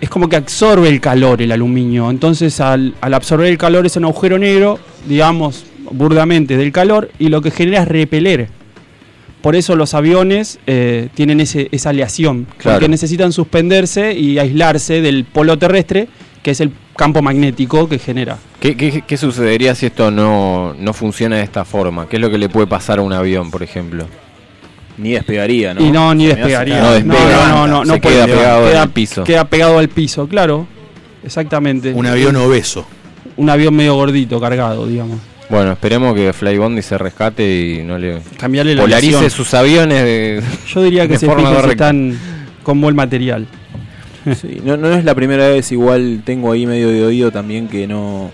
es 0.00 0.10
como 0.10 0.28
que 0.28 0.36
absorbe 0.36 0.88
el 0.88 1.00
calor 1.00 1.40
el 1.40 1.50
aluminio. 1.52 2.10
Entonces 2.10 2.60
al, 2.60 2.94
al 3.00 3.14
absorber 3.14 3.46
el 3.48 3.58
calor 3.58 3.86
es 3.86 3.96
un 3.96 4.04
agujero 4.04 4.38
negro, 4.38 4.78
digamos 5.08 5.64
burdamente, 5.90 6.56
del 6.56 6.72
calor 6.72 7.10
y 7.18 7.28
lo 7.28 7.40
que 7.42 7.50
genera 7.50 7.82
es 7.82 7.88
repeler. 7.88 8.48
Por 9.44 9.54
eso 9.56 9.76
los 9.76 9.92
aviones 9.92 10.58
eh, 10.66 11.10
tienen 11.14 11.38
ese, 11.38 11.68
esa 11.70 11.90
aleación, 11.90 12.46
Claro. 12.56 12.76
porque 12.78 12.88
necesitan 12.88 13.30
suspenderse 13.30 14.14
y 14.14 14.38
aislarse 14.38 15.02
del 15.02 15.24
polo 15.26 15.58
terrestre, 15.58 16.08
que 16.42 16.50
es 16.52 16.60
el 16.62 16.72
campo 16.96 17.20
magnético 17.20 17.86
que 17.86 17.98
genera. 17.98 18.38
¿Qué, 18.58 18.74
qué, 18.74 19.02
qué 19.06 19.16
sucedería 19.18 19.74
si 19.74 19.84
esto 19.84 20.10
no, 20.10 20.74
no 20.78 20.92
funciona 20.94 21.36
de 21.36 21.42
esta 21.42 21.66
forma? 21.66 22.08
¿Qué 22.08 22.16
es 22.16 22.22
lo 22.22 22.30
que 22.30 22.38
le 22.38 22.48
puede 22.48 22.66
pasar 22.66 23.00
a 23.00 23.02
un 23.02 23.12
avión, 23.12 23.50
por 23.50 23.62
ejemplo? 23.62 24.06
Ni 24.96 25.10
despegaría, 25.12 25.74
¿no? 25.74 25.84
Y 25.84 25.90
no, 25.90 26.14
ni 26.14 26.26
Se 26.26 26.36
despegaría. 26.36 26.80
No 26.80 26.92
despega, 26.92 27.48
no, 27.48 27.66
no, 27.66 27.66
no, 27.66 27.84
se 27.84 27.88
no 27.92 28.00
puede 28.00 28.14
queda 28.16 28.26
pegado 28.26 28.66
queda, 28.68 28.82
al 28.82 28.90
piso. 28.90 29.24
Queda 29.24 29.44
pegado 29.44 29.78
al 29.78 29.88
piso, 29.90 30.26
claro. 30.26 30.66
Exactamente. 31.22 31.92
Un 31.92 32.06
avión 32.06 32.34
obeso. 32.36 32.86
un 33.36 33.50
avión 33.50 33.74
medio 33.74 33.94
gordito, 33.94 34.40
cargado, 34.40 34.86
digamos. 34.86 35.18
Bueno, 35.50 35.72
esperemos 35.72 36.14
que 36.14 36.32
Flybondi 36.32 36.82
se 36.82 36.96
rescate 36.96 37.44
y 37.44 37.82
no 37.82 37.98
le 37.98 38.20
Cambiarle 38.38 38.74
la 38.74 38.82
polarice 38.82 39.28
sus 39.30 39.52
aviones 39.54 40.02
de, 40.02 40.42
Yo 40.68 40.82
diría 40.82 41.06
que 41.06 41.14
de 41.14 41.18
se 41.18 41.28
fijen 41.28 41.70
están 41.70 42.18
con 42.62 42.80
buen 42.80 42.96
material. 42.96 43.46
Sí, 44.40 44.62
no, 44.64 44.78
no 44.78 44.90
es 44.90 45.04
la 45.04 45.14
primera 45.14 45.48
vez, 45.48 45.70
igual 45.70 46.22
tengo 46.24 46.50
ahí 46.50 46.66
medio 46.66 46.88
de 46.88 47.04
oído 47.04 47.30
también 47.30 47.68
que 47.68 47.86
no. 47.86 48.32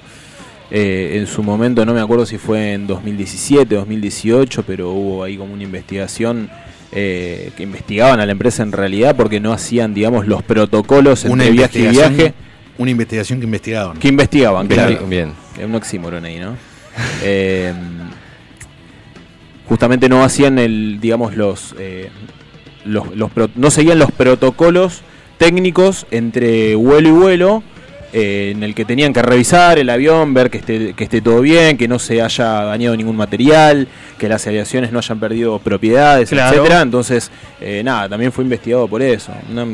eh, 0.70 1.16
en 1.18 1.26
su 1.26 1.42
momento, 1.42 1.84
no 1.84 1.92
me 1.92 2.00
acuerdo 2.00 2.24
si 2.26 2.38
fue 2.38 2.74
en 2.74 2.86
2017, 2.86 3.74
2018, 3.74 4.62
pero 4.64 4.92
hubo 4.92 5.24
ahí 5.24 5.36
como 5.36 5.52
una 5.52 5.64
investigación 5.64 6.48
eh, 6.92 7.50
que 7.56 7.64
investigaban 7.64 8.20
a 8.20 8.26
la 8.26 8.30
empresa 8.30 8.62
en 8.62 8.70
realidad 8.70 9.16
porque 9.16 9.40
no 9.40 9.52
hacían, 9.52 9.92
digamos, 9.92 10.28
los 10.28 10.44
protocolos 10.44 11.24
Una 11.24 11.44
entre 11.44 11.50
viaje 11.50 11.78
y 11.80 11.82
investigación, 11.82 12.16
viaje 12.16 12.34
una 12.78 12.90
investigación 12.92 13.40
que 13.40 13.44
investigaban. 13.46 13.98
que 13.98 14.08
investigaban. 14.08 14.68
Bien, 14.68 14.80
claro. 14.80 15.06
bien. 15.08 15.32
Es 15.58 15.64
un 15.64 15.74
oxímoron 15.74 16.24
ahí, 16.24 16.38
¿no? 16.38 16.70
Eh, 17.22 17.72
justamente 19.68 20.09
no 20.09 20.24
hacían 20.24 20.59
el, 20.59 20.99
digamos, 21.01 21.36
los, 21.36 21.74
eh, 21.78 22.11
los, 22.84 23.05
no 23.55 23.70
seguían 23.70 23.99
los 23.99 24.11
protocolos 24.11 25.03
técnicos 25.38 26.07
entre 26.11 26.74
vuelo 26.74 27.09
y 27.09 27.12
vuelo, 27.12 27.62
eh, 28.12 28.51
en 28.57 28.64
el 28.64 28.74
que 28.74 28.84
tenían 28.84 29.12
que 29.12 29.22
revisar 29.22 29.78
el 29.78 29.88
avión, 29.88 30.34
ver 30.34 30.51
que 30.51 30.59
esté, 30.59 30.95
que 30.95 31.05
esté 31.05 31.20
todo 31.20 31.41
bien, 31.41 31.78
que 31.78 31.86
no 31.86 32.01
se 32.01 32.20
haya 32.20 32.45
dañado 32.64 32.97
ningún 32.97 33.14
material, 33.16 33.86
que 34.18 34.28
las 34.28 34.45
aviaciones 34.49 34.91
no 34.91 34.99
hayan 34.99 35.20
perdido 35.20 35.61
propiedades, 35.61 36.28
Claro. 36.30 36.57
etcétera. 36.57 36.82
Entonces, 36.82 37.30
eh, 37.61 37.82
nada, 37.84 38.09
también 38.09 38.32
fue 38.32 38.43
investigado 38.43 38.88
por 38.88 39.01
eso. 39.01 39.32
Una, 39.49 39.64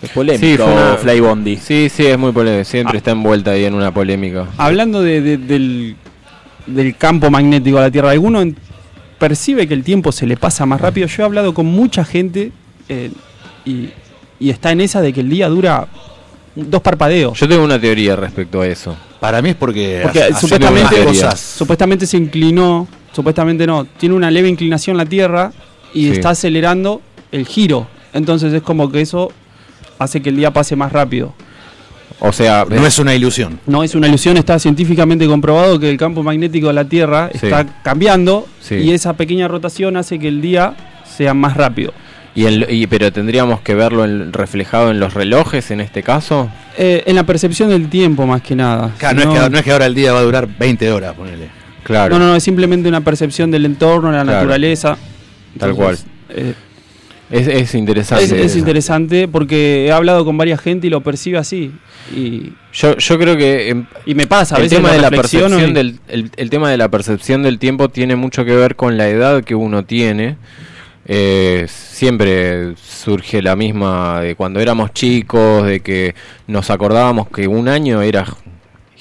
es 0.00 0.08
polémico, 0.10 0.46
Sí, 0.46 0.56
fue 0.56 0.72
una- 0.72 0.96
Flybondi. 0.96 1.56
Sí, 1.58 1.90
sí, 1.90 2.06
es 2.06 2.18
muy 2.18 2.32
polémico. 2.32 2.64
Siempre 2.64 2.96
Ah. 2.96 2.98
está 2.98 3.10
envuelta 3.10 3.50
ahí 3.50 3.66
en 3.66 3.74
una 3.74 3.92
polémica. 3.92 4.46
Hablando 4.56 5.02
de- 5.02 5.20
de- 5.20 5.36
del, 5.36 5.96
del 6.66 6.96
campo 6.96 7.30
magnético 7.30 7.76
de 7.78 7.82
la 7.82 7.90
Tierra, 7.90 8.10
¿alguno 8.10 8.40
en- 8.40 8.56
percibe 9.18 9.66
que 9.68 9.74
el 9.74 9.84
tiempo 9.84 10.12
se 10.12 10.26
le 10.26 10.36
pasa 10.36 10.66
más 10.66 10.80
rápido? 10.80 11.06
Yo 11.06 11.22
he 11.22 11.26
hablado 11.26 11.54
con 11.54 11.66
mucha 11.66 12.04
gente 12.04 12.52
eh, 12.88 13.10
y, 13.64 13.88
y 14.40 14.50
está 14.50 14.72
en 14.72 14.80
esa 14.80 15.00
de 15.00 15.12
que 15.12 15.20
el 15.20 15.28
día 15.30 15.48
dura 15.48 15.86
dos 16.54 16.80
parpadeos. 16.82 17.38
Yo 17.38 17.48
tengo 17.48 17.64
una 17.64 17.80
teoría 17.80 18.16
respecto 18.16 18.60
a 18.60 18.66
eso. 18.66 18.96
Para 19.20 19.40
mí 19.40 19.50
es 19.50 19.54
porque, 19.56 20.02
supuestamente, 20.40 21.04
cosas. 21.04 21.38
supuestamente 21.40 22.06
se 22.06 22.16
inclinó, 22.16 22.88
supuestamente 23.12 23.66
no, 23.66 23.84
tiene 23.84 24.14
una 24.16 24.30
leve 24.30 24.48
inclinación 24.48 24.96
la 24.96 25.06
Tierra 25.06 25.52
y 25.94 26.06
Sí. 26.06 26.10
está 26.12 26.30
acelerando 26.30 27.00
el 27.30 27.46
giro. 27.46 27.86
Entonces 28.12 28.52
es 28.52 28.62
como 28.62 28.90
que 28.90 29.00
eso 29.00 29.30
hace 29.98 30.20
que 30.20 30.30
el 30.30 30.36
día 30.36 30.50
pase 30.52 30.74
más 30.74 30.90
rápido. 30.92 31.32
O 32.24 32.32
sea, 32.32 32.64
No 32.70 32.86
es 32.86 32.98
una 33.00 33.14
ilusión. 33.16 33.58
No 33.66 33.82
es 33.82 33.96
una 33.96 34.06
ilusión, 34.06 34.36
está 34.36 34.56
científicamente 34.60 35.26
comprobado 35.26 35.80
que 35.80 35.90
el 35.90 35.96
campo 35.96 36.22
magnético 36.22 36.68
de 36.68 36.72
la 36.72 36.84
Tierra 36.84 37.30
Sí. 37.32 37.40
está 37.46 37.66
cambiando 37.82 38.46
Sí. 38.60 38.76
y 38.76 38.92
esa 38.92 39.14
pequeña 39.14 39.48
rotación 39.48 39.96
hace 39.96 40.20
que 40.20 40.28
el 40.28 40.40
día 40.40 40.74
sea 41.04 41.34
más 41.34 41.56
rápido. 41.56 41.92
y 42.34 42.44
el- 42.46 42.66
y- 42.70 42.86
pero 42.86 43.12
tendríamos 43.12 43.60
que 43.60 43.74
verlo 43.74 44.06
en- 44.06 44.32
reflejado 44.32 44.90
en 44.90 44.98
los 44.98 45.12
relojes 45.12 45.70
en 45.70 45.82
este 45.82 46.02
caso. 46.02 46.48
Eh, 46.78 47.02
en 47.04 47.14
la 47.16 47.24
percepción 47.24 47.68
del 47.68 47.90
tiempo 47.90 48.24
más 48.26 48.40
que 48.40 48.56
nada. 48.56 48.90
Claro, 48.96 49.16
no, 49.16 49.34
es 49.34 49.40
que, 49.42 49.50
no 49.50 49.58
es 49.58 49.64
que 49.64 49.70
ahora 49.72 49.84
el 49.84 49.94
día 49.94 50.14
va 50.14 50.20
a 50.20 50.22
durar 50.22 50.48
20 50.58 50.90
horas, 50.90 51.12
ponele. 51.14 51.48
Claro. 51.82 52.14
no, 52.14 52.24
no, 52.24 52.30
no, 52.30 52.36
es 52.36 52.42
simplemente 52.42 52.88
una 52.88 53.02
percepción 53.02 53.50
del 53.50 53.66
entorno, 53.66 54.10
de 54.10 54.16
la 54.16 54.22
Claro. 54.22 54.38
naturaleza. 54.38 54.96
Tal 55.58 55.74
cual. 55.74 55.98
eh, 56.30 56.54
Es, 57.32 57.48
es 57.48 57.74
interesante. 57.74 58.44
es, 58.44 58.56
interesante 58.56 59.26
porque 59.26 59.86
he 59.86 59.92
hablado 59.92 60.24
con 60.24 60.36
varias 60.36 60.60
gente 60.60 60.86
y 60.86 60.90
lo 60.90 61.00
percibe 61.00 61.38
así. 61.38 61.72
Y, 62.14 62.52
Yo, 62.72 62.96
yo 62.98 63.18
creo 63.18 63.36
que 63.36 63.84
y 64.06 64.14
me 64.14 64.26
pasa, 64.26 64.54
a 64.56 64.58
el 64.58 64.64
veces 64.64 64.78
tema 64.78 64.88
lo 64.90 64.94
de 64.96 65.00
la 65.00 65.10
percepción 65.10 65.70
y- 65.70 65.72
del 65.72 65.98
el, 66.08 66.30
el 66.36 66.50
tema 66.50 66.70
de 66.70 66.76
la 66.76 66.88
percepción 66.90 67.42
del 67.42 67.58
tiempo 67.58 67.88
tiene 67.88 68.16
mucho 68.16 68.44
que 68.44 68.54
ver 68.54 68.76
con 68.76 68.96
la 68.98 69.08
edad 69.08 69.42
que 69.44 69.54
uno 69.54 69.84
tiene 69.84 70.36
Eh, 71.04 71.66
siempre 71.68 72.74
surge 72.76 73.42
la 73.42 73.56
misma 73.56 74.20
de 74.20 74.36
cuando 74.36 74.60
éramos 74.60 74.92
chicos 74.92 75.66
de 75.66 75.80
que 75.80 76.14
nos 76.46 76.70
acordábamos 76.70 77.28
que 77.28 77.48
un 77.48 77.66
año 77.68 78.02
era 78.02 78.24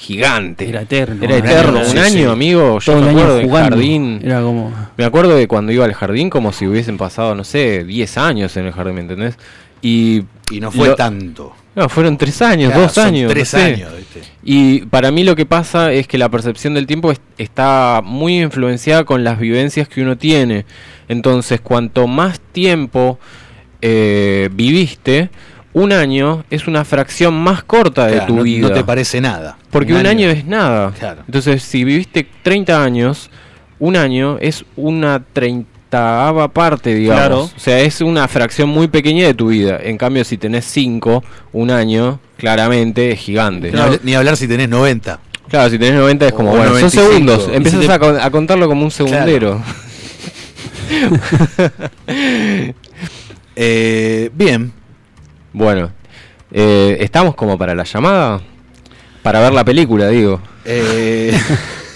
gigante 0.02 0.68
Era 0.68 0.82
eterno. 0.82 1.24
era 1.24 1.36
un 1.36 1.40
eterno 1.46 1.78
año, 1.80 1.88
un 1.88 1.92
sí, 1.92 1.98
año 2.00 2.12
sí. 2.12 2.24
amigo 2.26 2.80
yo 2.80 2.92
Todo 2.94 3.02
me 3.04 3.10
acuerdo 3.12 3.36
del 3.38 3.52
jardín 3.52 4.20
Era 4.24 4.42
como. 4.42 4.74
me 4.98 5.06
acuerdo 5.06 5.36
de 5.36 5.48
cuando 5.48 5.72
iba 5.72 5.86
al 5.86 5.94
jardín 5.94 6.30
como 6.30 6.52
si 6.54 6.66
hubiesen 6.68 6.98
pasado 6.98 7.36
no 7.36 7.44
sé 7.44 7.84
10 7.84 8.18
años 8.18 8.58
en 8.58 8.66
el 8.66 8.72
jardín 8.74 8.96
¿me 8.96 9.02
entendés? 9.02 9.38
y 9.82 10.24
Y 10.52 10.60
no 10.60 10.72
fue 10.72 10.90
lo- 10.90 10.96
tanto. 10.96 11.54
no, 11.76 11.88
fueron 11.88 12.18
tres 12.18 12.42
años 12.42 12.70
Claro, 12.72 12.82
dos 12.88 12.98
años 12.98 13.32
Tres 13.32 13.54
no 13.54 13.60
sé. 13.60 13.66
años, 13.66 13.92
¿viste? 13.98 14.22
Y 14.44 14.82
para 14.88 15.12
mí 15.12 15.24
lo 15.24 15.36
que 15.36 15.46
pasa 15.46 15.92
es 15.94 16.08
que 16.08 16.18
la 16.18 16.30
percepción 16.30 16.74
del 16.74 16.88
tiempo 16.88 17.12
es- 17.12 17.22
está 17.38 18.02
muy 18.04 18.42
influenciada 18.42 19.04
con 19.06 19.24
las 19.24 19.40
vivencias 19.40 19.88
que 19.88 20.02
uno 20.02 20.18
tiene. 20.18 20.66
Entonces, 21.08 21.62
cuanto 21.62 22.08
más 22.08 22.40
tiempo 22.52 23.18
eh, 23.82 24.50
viviste, 24.54 25.30
un 25.74 25.92
año 25.94 26.44
es 26.50 26.68
una 26.68 26.84
fracción 26.86 27.34
más 27.34 27.64
corta 27.64 28.06
de 28.08 28.14
Claro, 28.14 28.28
tu 28.28 28.36
no, 28.38 28.44
vida. 28.44 28.68
no 28.68 28.74
te 28.74 28.84
parece 28.84 29.22
nada. 29.22 29.58
porque 29.70 29.94
un 29.94 30.06
año, 30.06 30.30
es 30.30 30.46
nada. 30.46 30.92
Claro. 30.98 31.22
Entonces, 31.26 31.64
si 31.64 31.84
viviste 31.84 32.28
30 32.44 32.84
años, 32.84 33.30
un 33.80 33.96
año 33.96 34.38
es 34.42 34.66
una 34.76 35.22
trein- 35.34 35.66
octava 35.92 36.48
parte, 36.48 36.96
digamos. 36.96 37.20
Claro. 37.20 37.40
O 37.44 37.60
sea, 37.60 37.80
es 37.82 38.00
una 38.00 38.26
fracción 38.30 38.70
muy 38.70 38.88
pequeña 38.88 39.26
de 39.26 39.34
tu 39.34 39.48
vida. 39.50 39.78
En 39.84 39.98
cambio, 39.98 40.24
si 40.24 40.38
tenés 40.38 40.64
5, 40.64 41.22
un 41.52 41.70
año, 41.70 42.22
claramente 42.38 43.12
es 43.12 43.20
gigante. 43.20 43.74
Ni, 43.74 43.78
habl- 43.78 44.00
ni 44.02 44.16
hablar 44.16 44.38
si 44.38 44.48
tenés 44.48 44.70
90. 44.70 45.20
Claro, 45.50 45.70
si 45.70 45.78
tenés 45.78 45.96
90 45.96 46.28
es 46.28 46.32
como, 46.32 46.52
O 46.54 46.56
bueno, 46.56 46.72
son 46.80 46.82
95. 46.82 47.10
segundos. 47.12 47.50
Empiezas 47.54 47.82
si 47.82 47.88
te- 47.88 47.92
a, 47.94 48.00
con- 48.00 48.18
a 48.22 48.30
contarlo 48.32 48.70
como 48.70 48.86
un 48.86 48.92
segundero. 48.92 49.62
Eh, 53.56 54.30
bien. 54.34 54.72
Bueno, 55.54 55.92
eh, 56.52 56.98
¿estamos 57.02 57.36
como 57.36 57.58
para 57.58 57.76
la 57.76 57.84
llamada? 57.84 58.42
Para 59.22 59.40
ver 59.42 59.54
la 59.54 59.66
película, 59.66 60.08
digo. 60.08 60.42
Eh, 60.66 61.38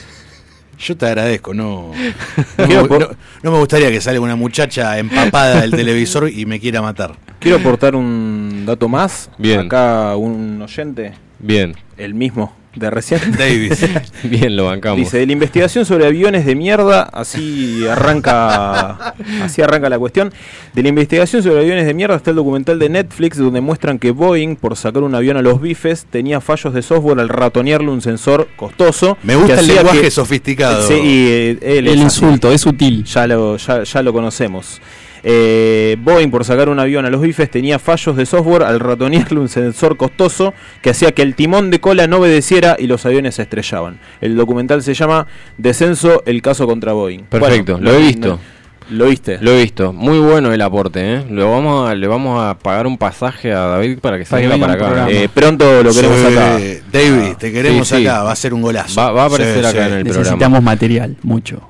yo 0.80 0.98
te 0.98 1.06
agradezco, 1.06 1.54
no 1.54 1.92
no, 2.58 2.66
Quiero 2.66 2.84
me, 2.88 3.08
no 3.44 3.52
me 3.52 3.58
gustaría 3.60 3.90
que 3.92 4.02
salga 4.02 4.20
una 4.20 4.36
muchacha 4.36 4.98
empapada 5.00 5.62
del 5.62 5.72
televisor 5.72 6.30
y 6.30 6.46
me 6.46 6.60
quiera 6.60 6.82
matar. 6.82 7.16
Quiero 7.40 7.58
aportar 7.58 7.96
un 7.96 8.64
dato 8.66 8.90
más. 8.90 9.30
Bien. 9.38 9.62
Acá 9.62 10.16
un 10.16 10.62
oyente, 10.62 11.14
Bien, 11.40 11.76
el 11.98 12.14
mismo 12.14 12.56
de 12.76 12.90
recién. 12.90 13.20
Davis. 13.38 13.86
bien, 14.24 14.56
lo 14.56 14.66
bancamos. 14.66 15.00
Dice, 15.00 15.18
de 15.20 15.26
la 15.26 15.32
investigación 15.34 15.86
sobre 15.86 16.06
aviones 16.06 16.46
de 16.46 16.56
mierda, 16.56 17.04
así 17.04 17.86
arranca 17.88 19.14
así 19.42 19.62
arranca 19.62 19.90
la 19.90 19.98
cuestión. 20.00 20.34
De 20.74 20.84
la 20.84 20.90
investigación 20.90 21.42
sobre 21.44 21.60
aviones 21.62 21.86
de 21.86 21.94
mierda 21.94 22.16
está 22.16 22.30
el 22.32 22.36
documental 22.36 22.80
de 22.80 22.90
Netflix 22.90 23.38
donde 23.38 23.62
muestran 23.62 24.00
que 24.00 24.12
Boeing, 24.12 24.56
por 24.56 24.76
sacar 24.76 25.04
un 25.04 25.16
avión 25.16 25.38
a 25.38 25.42
los 25.42 25.62
bifes, 25.62 26.06
tenía 26.10 26.42
fallos 26.42 26.74
de 26.74 26.82
software 26.82 27.20
al 27.20 27.30
ratonearle 27.30 27.90
un 27.90 28.02
sensor 28.02 28.48
costoso. 28.56 29.18
Me 29.24 29.36
gusta 29.36 29.60
el 29.60 29.68
lenguaje 29.68 30.02
que- 30.02 30.12
sofisticado. 30.12 30.88
Sí, 30.88 30.94
y, 30.94 31.28
eh, 31.28 31.50
él 31.62 31.88
El 31.88 31.88
es 31.88 31.94
así. 31.94 32.04
insulto 32.04 32.52
es 32.52 32.62
sutil. 32.62 33.04
Ya 33.06 33.28
lo, 33.28 33.58
ya, 33.58 33.84
ya 33.84 34.02
lo 34.02 34.14
conocemos. 34.14 34.82
Eh, 35.28 35.98
Boeing, 36.00 36.30
por 36.30 36.46
sacar 36.46 36.70
un 36.70 36.80
avión 36.80 37.04
a 37.06 37.10
los 37.10 37.20
bifes, 37.20 37.50
tenía 37.50 37.80
fallos 37.80 38.16
de 38.16 38.28
software 38.28 38.62
al 38.62 38.80
ratonearle 38.80 39.40
un 39.40 39.50
sensor 39.50 39.98
costoso 39.98 40.54
que 40.84 40.92
hacía 40.92 41.14
que 41.14 41.24
el 41.24 41.34
timón 41.34 41.72
de 41.72 41.80
cola 41.80 42.06
no 42.06 42.18
obedeciera 42.18 42.76
y 42.78 42.86
los 42.86 43.06
aviones 43.08 43.34
se 43.36 43.42
estrellaban. 43.42 44.00
El 44.22 44.36
documental 44.36 44.84
se 44.84 44.94
llama 44.94 45.26
Descenso, 45.58 46.22
el 46.28 46.44
caso 46.44 46.68
contra 46.68 46.94
Boeing. 46.94 47.24
Perfecto, 47.24 47.74
Bueno, 47.74 47.92
lo 47.92 47.98
he 47.98 48.02
visto. 48.02 48.28
no- 48.28 48.56
¿Lo 48.88 49.06
viste? 49.08 49.40
Lo 49.42 49.50
he 49.50 49.64
visto, 49.64 49.94
muy 49.94 50.20
bueno 50.20 50.54
el 50.54 50.62
aporte, 50.62 51.16
¿eh? 51.16 51.24
Lo 51.32 51.50
vamos 51.50 51.90
a, 51.90 51.96
le 51.96 52.06
vamos 52.06 52.40
a 52.40 52.56
pagar 52.60 52.86
un 52.86 53.00
pasaje 53.00 53.52
a 53.52 53.62
David 53.62 53.98
para 53.98 54.20
que 54.20 54.26
se 54.26 54.30
Para 54.60 54.74
acá. 54.74 55.08
Eh, 55.10 55.28
pronto 55.34 55.82
lo 55.82 55.92
queremos 55.92 56.20
Sí, 56.20 56.26
acá. 56.28 56.60
David, 56.92 57.34
te 57.40 57.52
queremos 57.52 57.88
Sí, 57.88 57.96
sí. 57.96 58.06
acá, 58.06 58.22
va 58.22 58.32
a 58.32 58.36
ser 58.36 58.54
un 58.54 58.62
golazo. 58.62 59.02
Va- 59.02 59.12
va 59.12 59.24
a 59.24 59.26
aparecer 59.26 59.62
Sí, 59.64 59.66
acá 59.66 59.72
sí. 59.72 59.78
en 59.92 59.98
el 59.98 60.04
Necesitamos 60.04 60.38
programa. 60.38 60.62
material, 60.62 61.18
mucho. 61.24 61.62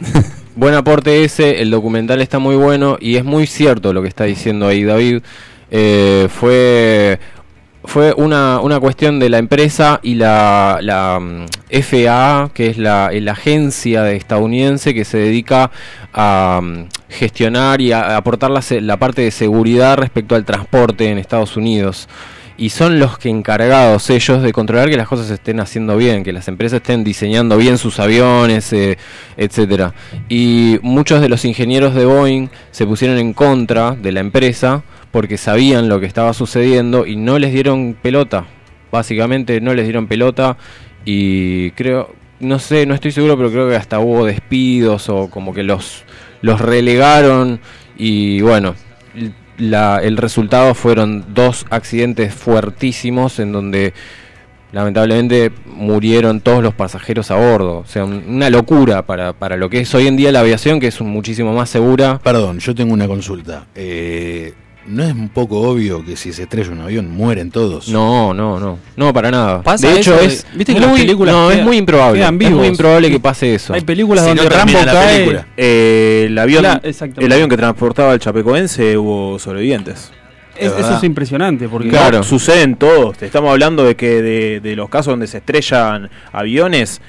Buen 0.54 0.74
aporte 0.74 1.24
ese, 1.24 1.62
el 1.62 1.70
documental 1.70 2.20
está 2.20 2.38
muy 2.38 2.56
bueno 2.56 2.98
y 3.00 3.16
es 3.16 3.24
muy 3.24 3.46
cierto 3.46 3.92
lo 3.92 4.02
que 4.02 4.08
está 4.08 4.24
diciendo 4.24 4.66
ahí 4.66 4.84
David. 4.84 5.22
Eh, 5.70 6.28
fue 6.30 7.18
fue 7.84 8.14
una, 8.16 8.60
una 8.60 8.78
cuestión 8.78 9.18
de 9.18 9.28
la 9.28 9.38
empresa 9.38 9.98
y 10.02 10.14
la, 10.14 10.78
la 10.80 11.18
mm, 11.18 11.46
FAA, 11.82 12.50
que 12.54 12.68
es 12.68 12.78
la, 12.78 13.10
la 13.12 13.32
agencia 13.32 14.02
de 14.02 14.16
estadounidense 14.16 14.94
que 14.94 15.04
se 15.04 15.18
dedica 15.18 15.70
a 16.12 16.60
mm, 16.62 16.84
gestionar 17.08 17.80
y 17.80 17.92
a, 17.92 18.16
aportar 18.16 18.50
la, 18.50 18.62
la 18.80 18.96
parte 18.98 19.22
de 19.22 19.30
seguridad 19.30 19.96
respecto 19.96 20.34
al 20.34 20.44
transporte 20.44 21.08
en 21.08 21.18
Estados 21.18 21.56
Unidos. 21.56 22.08
Y 22.62 22.70
son 22.70 23.00
los 23.00 23.18
que 23.18 23.28
encargados 23.28 24.08
ellos 24.08 24.40
de 24.40 24.52
controlar 24.52 24.88
que 24.88 24.96
las 24.96 25.08
cosas 25.08 25.26
se 25.26 25.34
estén 25.34 25.58
haciendo 25.58 25.96
bien, 25.96 26.22
que 26.22 26.32
las 26.32 26.46
empresas 26.46 26.76
estén 26.76 27.02
diseñando 27.02 27.56
bien 27.56 27.76
sus 27.76 27.98
aviones, 27.98 28.72
eh, 28.72 28.98
etcétera. 29.36 29.94
Y 30.28 30.78
muchos 30.80 31.20
de 31.20 31.28
los 31.28 31.44
ingenieros 31.44 31.92
de 31.92 32.04
Boeing 32.04 32.50
se 32.70 32.86
pusieron 32.86 33.18
en 33.18 33.32
contra 33.32 33.96
de 33.96 34.12
la 34.12 34.20
empresa 34.20 34.84
porque 35.10 35.38
sabían 35.38 35.88
lo 35.88 35.98
que 35.98 36.06
estaba 36.06 36.34
sucediendo 36.34 37.04
y 37.04 37.16
no 37.16 37.40
les 37.40 37.52
dieron 37.52 37.96
pelota. 38.00 38.46
Básicamente 38.92 39.60
no 39.60 39.74
les 39.74 39.86
dieron 39.86 40.06
pelota 40.06 40.56
y 41.04 41.72
creo, 41.72 42.14
no 42.38 42.60
sé, 42.60 42.86
no 42.86 42.94
estoy 42.94 43.10
seguro, 43.10 43.36
pero 43.36 43.50
creo 43.50 43.68
que 43.70 43.74
hasta 43.74 43.98
hubo 43.98 44.24
despidos 44.24 45.08
o 45.08 45.28
como 45.28 45.52
que 45.52 45.64
los, 45.64 46.04
los 46.42 46.60
relegaron 46.60 47.58
y 47.98 48.40
bueno, 48.40 48.76
la- 49.58 50.00
el 50.02 50.16
resultado 50.16 50.74
fueron 50.74 51.24
dos 51.34 51.66
accidentes 51.70 52.34
fuertísimos 52.34 53.38
en 53.38 53.52
donde 53.52 53.92
lamentablemente 54.72 55.52
murieron 55.66 56.40
todos 56.40 56.62
los 56.62 56.72
pasajeros 56.74 57.30
a 57.30 57.36
bordo. 57.36 57.78
O 57.78 57.86
sea, 57.86 58.04
un- 58.04 58.24
una 58.26 58.48
locura 58.50 59.04
para, 59.04 59.32
para 59.34 59.56
lo 59.56 59.68
que 59.68 59.80
es 59.80 59.94
hoy 59.94 60.06
en 60.06 60.16
día 60.16 60.32
la 60.32 60.40
aviación, 60.40 60.80
que 60.80 60.86
es 60.86 61.00
muchísimo 61.02 61.52
más 61.52 61.68
segura. 61.68 62.18
Perdón, 62.22 62.58
yo 62.58 62.74
tengo 62.74 62.94
una 62.94 63.06
consulta. 63.06 63.66
Eh, 63.74 64.54
¿No 64.86 65.04
es 65.04 65.12
un 65.12 65.28
poco 65.28 65.60
obvio 65.60 66.04
que 66.04 66.16
si 66.16 66.32
se 66.32 66.42
estrella 66.42 66.70
un 66.72 66.80
avión 66.80 67.08
mueren 67.10 67.50
todos? 67.52 67.88
No, 67.88 68.34
no, 68.34 68.58
no. 68.58 68.78
No, 68.96 69.12
para 69.12 69.30
nada. 69.30 69.62
Pasa 69.62 69.88
de 69.88 69.98
hecho, 70.00 70.18
es. 70.18 70.44
viste 70.54 70.74
que 70.74 70.80
las 70.80 70.88
muy- 70.90 71.00
películas 71.00 71.32
No, 71.34 71.50
es 71.52 71.62
muy 71.64 71.76
improbable. 71.76 72.20
Es 72.24 72.32
muy 72.32 72.66
improbable 72.66 73.08
que 73.10 73.20
pase 73.20 73.54
eso. 73.54 73.74
Hay 73.74 73.82
películas 73.82 74.24
Si 74.24 74.30
donde 74.30 74.42
no 74.42 74.48
Rambo 74.50 74.72
la 74.84 74.92
cae. 74.92 75.14
película. 75.18 75.46
Eh, 75.56 76.24
el, 76.26 76.36
avión, 76.38 76.64
exactamente. 76.82 77.24
el 77.24 77.32
avión 77.32 77.48
que 77.48 77.56
transportaba 77.56 78.12
al 78.12 78.18
Chapecoense 78.18 78.98
hubo 78.98 79.38
sobrevivientes. 79.38 80.10
Es- 80.58 80.72
Es 80.72 80.78
eso 80.80 80.96
es 80.98 81.04
impresionante 81.04 81.68
porque 81.68 81.88
Claro. 81.88 82.18
No, 82.18 82.24
suceden 82.24 82.74
todos. 82.76 83.16
Te 83.16 83.26
estamos 83.26 83.50
hablando 83.52 83.84
de 83.84 83.94
que 83.96 84.20
de, 84.20 84.60
de 84.60 84.76
los 84.76 84.88
casos 84.90 85.12
donde 85.12 85.26
se 85.28 85.38
estrellan 85.38 86.10
aviones, 86.32 87.00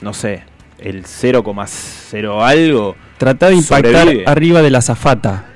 no 0.00 0.12
sé, 0.14 0.42
el 0.78 1.04
0,0 1.04 2.42
algo. 2.42 2.96
Trata 3.18 3.48
de 3.48 3.56
impactar 3.56 4.02
Sobrevive. 4.02 4.24
arriba 4.26 4.62
de 4.62 4.70
la 4.70 4.80
zafata. 4.82 5.46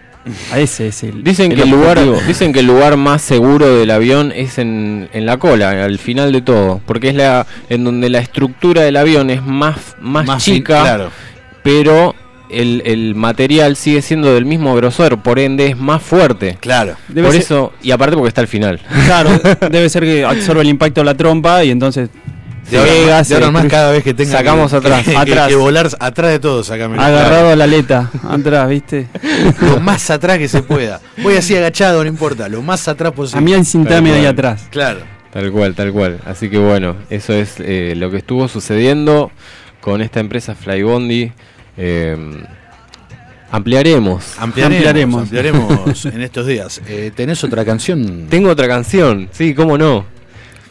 A 0.52 0.58
ese 0.58 0.88
es 0.88 1.02
el. 1.02 1.22
Dicen 1.22 1.52
que 1.54 1.62
el 1.62 1.70
lugar, 1.70 1.98
objetivo. 1.98 2.26
dicen 2.26 2.52
que 2.52 2.60
el 2.60 2.66
lugar 2.66 2.96
más 2.96 3.20
seguro 3.22 3.76
del 3.76 3.90
avión 3.90 4.32
es 4.34 4.58
en, 4.58 5.08
en 5.12 5.26
la 5.26 5.36
cola, 5.36 5.84
al 5.84 5.98
final 5.98 6.32
de 6.32 6.40
todo, 6.40 6.80
porque 6.86 7.08
es 7.10 7.14
la 7.14 7.46
en 7.68 7.84
donde 7.84 8.08
la 8.08 8.20
estructura 8.20 8.82
del 8.82 8.96
avión 8.96 9.28
es 9.30 9.42
más 9.44 9.96
más, 10.00 10.42
chica, 10.42 10.80
claro. 10.82 11.10
pero 11.62 12.14
el, 12.50 12.82
el 12.86 13.14
material 13.14 13.74
sigue 13.76 14.00
siendo 14.00 14.32
del 14.32 14.44
mismo 14.44 14.74
grosor, 14.76 15.20
por 15.22 15.38
ende 15.38 15.66
es 15.66 15.76
más 15.76 16.02
fuerte. 16.02 16.56
Claro. 16.60 16.94
Debe 17.08 17.26
por 17.26 17.32
ser- 17.32 17.42
eso 17.42 17.72
y 17.82 17.90
aparte 17.90 18.16
porque 18.16 18.28
está 18.28 18.40
al 18.40 18.48
final. 18.48 18.80
Claro, 19.06 19.30
debe 19.70 19.88
ser 19.88 20.04
que 20.04 20.24
absorbe 20.24 20.62
el 20.62 20.68
impacto 20.68 21.00
de 21.00 21.04
la 21.06 21.14
trompa 21.14 21.64
y 21.64 21.70
entonces 21.70 22.08
De 22.70 22.78
ahora, 22.78 22.92
más- 23.18 23.28
de 23.28 23.34
ahora 23.44 23.68
cada 23.68 23.92
vez 23.92 24.02
que 24.02 24.14
tenga 24.14 24.32
Sacamos 24.32 24.70
que, 24.70 24.76
atrás, 24.78 25.04
que- 25.04 25.10
que- 25.12 25.16
atrás. 25.16 25.48
que 25.48 25.54
volar 25.56 25.88
atrás 26.00 26.30
de 26.30 26.38
todo, 26.38 26.64
sacame 26.64 26.98
agarrado 26.98 27.50
a 27.50 27.56
la 27.56 27.64
aleta 27.64 28.10
atrás, 28.28 28.68
¿viste? 28.68 29.06
lo 29.60 29.80
más 29.80 30.08
atrás 30.10 30.38
que 30.38 30.48
se 30.48 30.62
pueda. 30.62 31.00
Voy 31.22 31.36
así 31.36 31.54
agachado, 31.56 32.02
no 32.02 32.08
importa, 32.08 32.48
lo 32.48 32.62
más 32.62 32.88
atrás 32.88 33.12
posible. 33.12 33.38
A 33.38 33.42
mí 33.42 33.52
encintame 33.54 34.12
ahí 34.12 34.26
atrás. 34.26 34.66
Claro. 34.70 35.00
Tal 35.32 35.50
cual, 35.50 35.74
tal 35.74 35.92
cual. 35.92 36.20
Así 36.26 36.48
que 36.48 36.58
bueno, 36.58 36.96
eso 37.10 37.32
es 37.32 37.54
eh, 37.58 37.94
lo 37.96 38.10
que 38.10 38.18
estuvo 38.18 38.46
sucediendo 38.48 39.30
con 39.80 40.00
esta 40.00 40.20
empresa 40.20 40.54
Flybondi. 40.54 41.32
Eh, 41.76 42.16
ampliaremos. 43.50 44.34
Ampliaremos, 44.38 44.76
Ampliaremos. 44.76 45.22
ampliaremos 45.22 46.04
en 46.06 46.22
estos 46.22 46.46
días. 46.46 46.80
Eh, 46.88 47.12
¿Tenés 47.14 47.42
otra 47.44 47.64
canción? 47.64 48.26
Tengo 48.28 48.48
otra 48.50 48.68
canción, 48.68 49.28
sí, 49.32 49.54
cómo 49.54 49.76
no. 49.78 50.06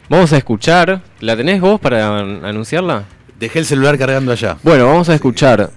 Vamos 0.09 0.33
a 0.33 0.37
escuchar. 0.37 1.01
¿La 1.19 1.35
tenés 1.35 1.61
vos 1.61 1.79
para 1.79 2.19
an- 2.19 2.45
anunciarla? 2.45 3.03
Dejé 3.39 3.59
el 3.59 3.65
celular 3.65 3.97
cargando 3.97 4.31
allá. 4.31 4.57
Bueno, 4.63 4.85
vamos 4.87 5.09
a 5.09 5.15
escuchar 5.15 5.71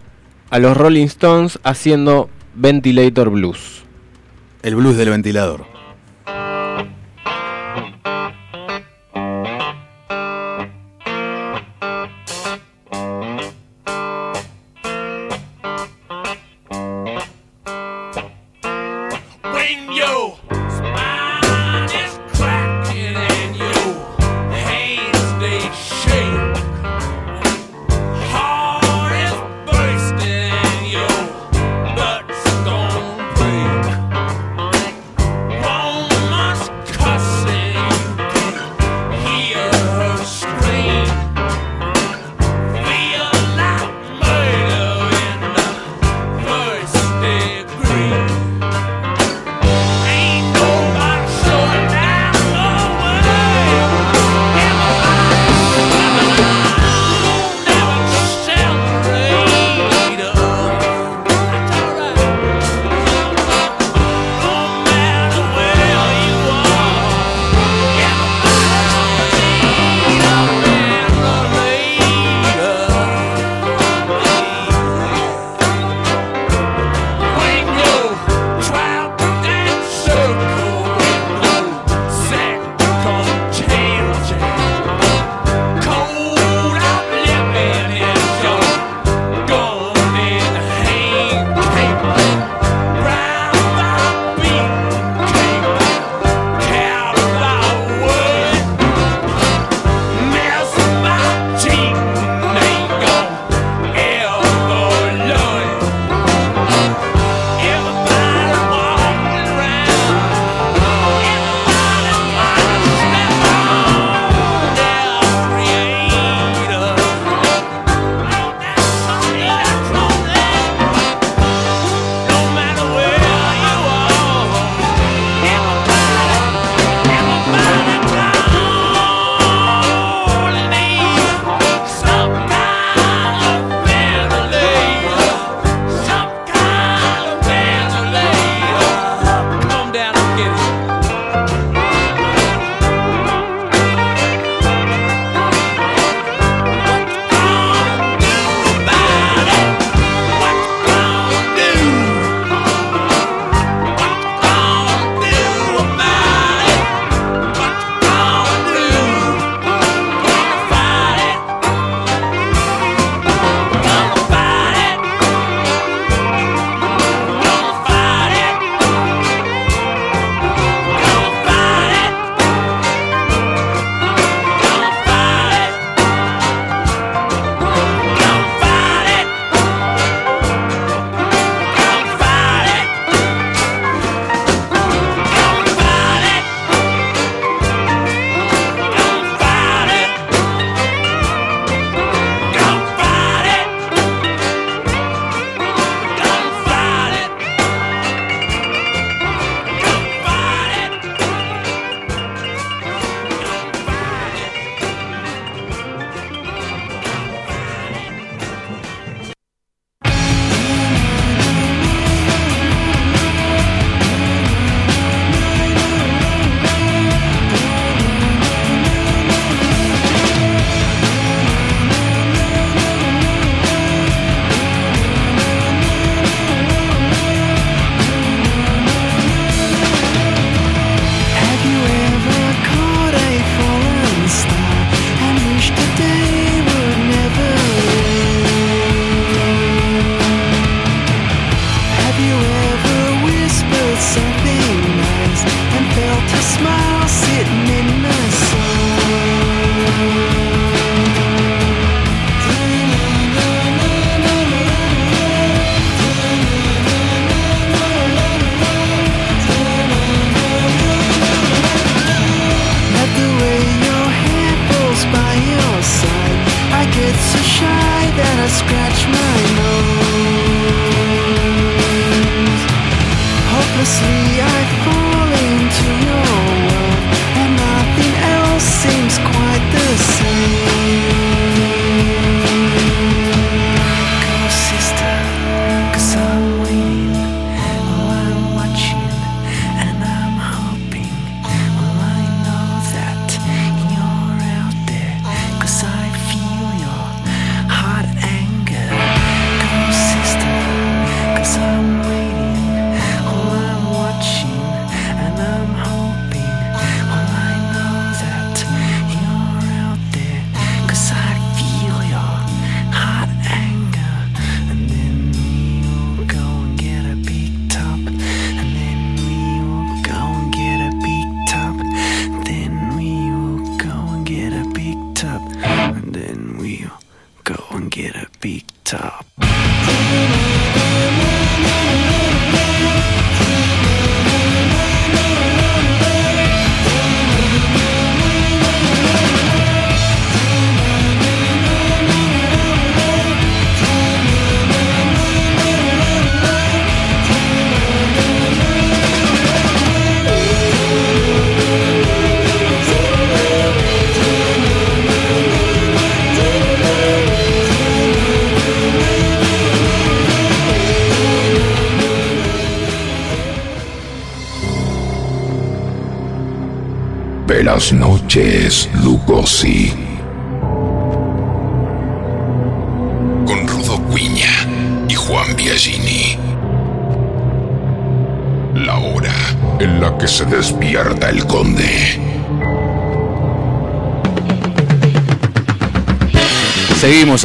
a 0.51 0.59
los 0.59 0.77
Rolling 0.77 1.07
Stones 1.07 1.59
haciendo 1.65 2.29
Ventilator 2.55 3.31
Blues. 3.31 3.85
El 4.63 4.77
blues 4.77 4.97
del 4.97 5.11
ventilador. 5.11 5.65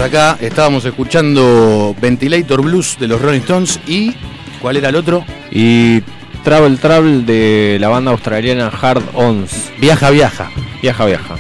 Acá, 0.04 0.38
estábamos 0.41 0.84
escuchando 0.86 1.95
Ventilator 1.99 2.62
Blues 2.62 2.97
de 2.99 3.08
los 3.08 3.22
Rolling 3.22 3.41
Stones 3.41 3.80
y 3.86 4.16
¿cuál 4.62 4.78
era 4.78 4.89
el 4.89 4.95
otro? 4.95 5.24
Y 5.52 6.02
Travel 6.43 6.80
Travel 6.80 7.26
de 7.26 7.78
la 7.80 7.89
banda 7.89 8.12
australiana 8.12 8.70
Hard 8.70 9.04
Ons. 9.14 9.72
Viaja, 9.78 10.10
viaja. 10.10 10.49
Viaja, 10.82 11.06
viaja. 11.06 11.36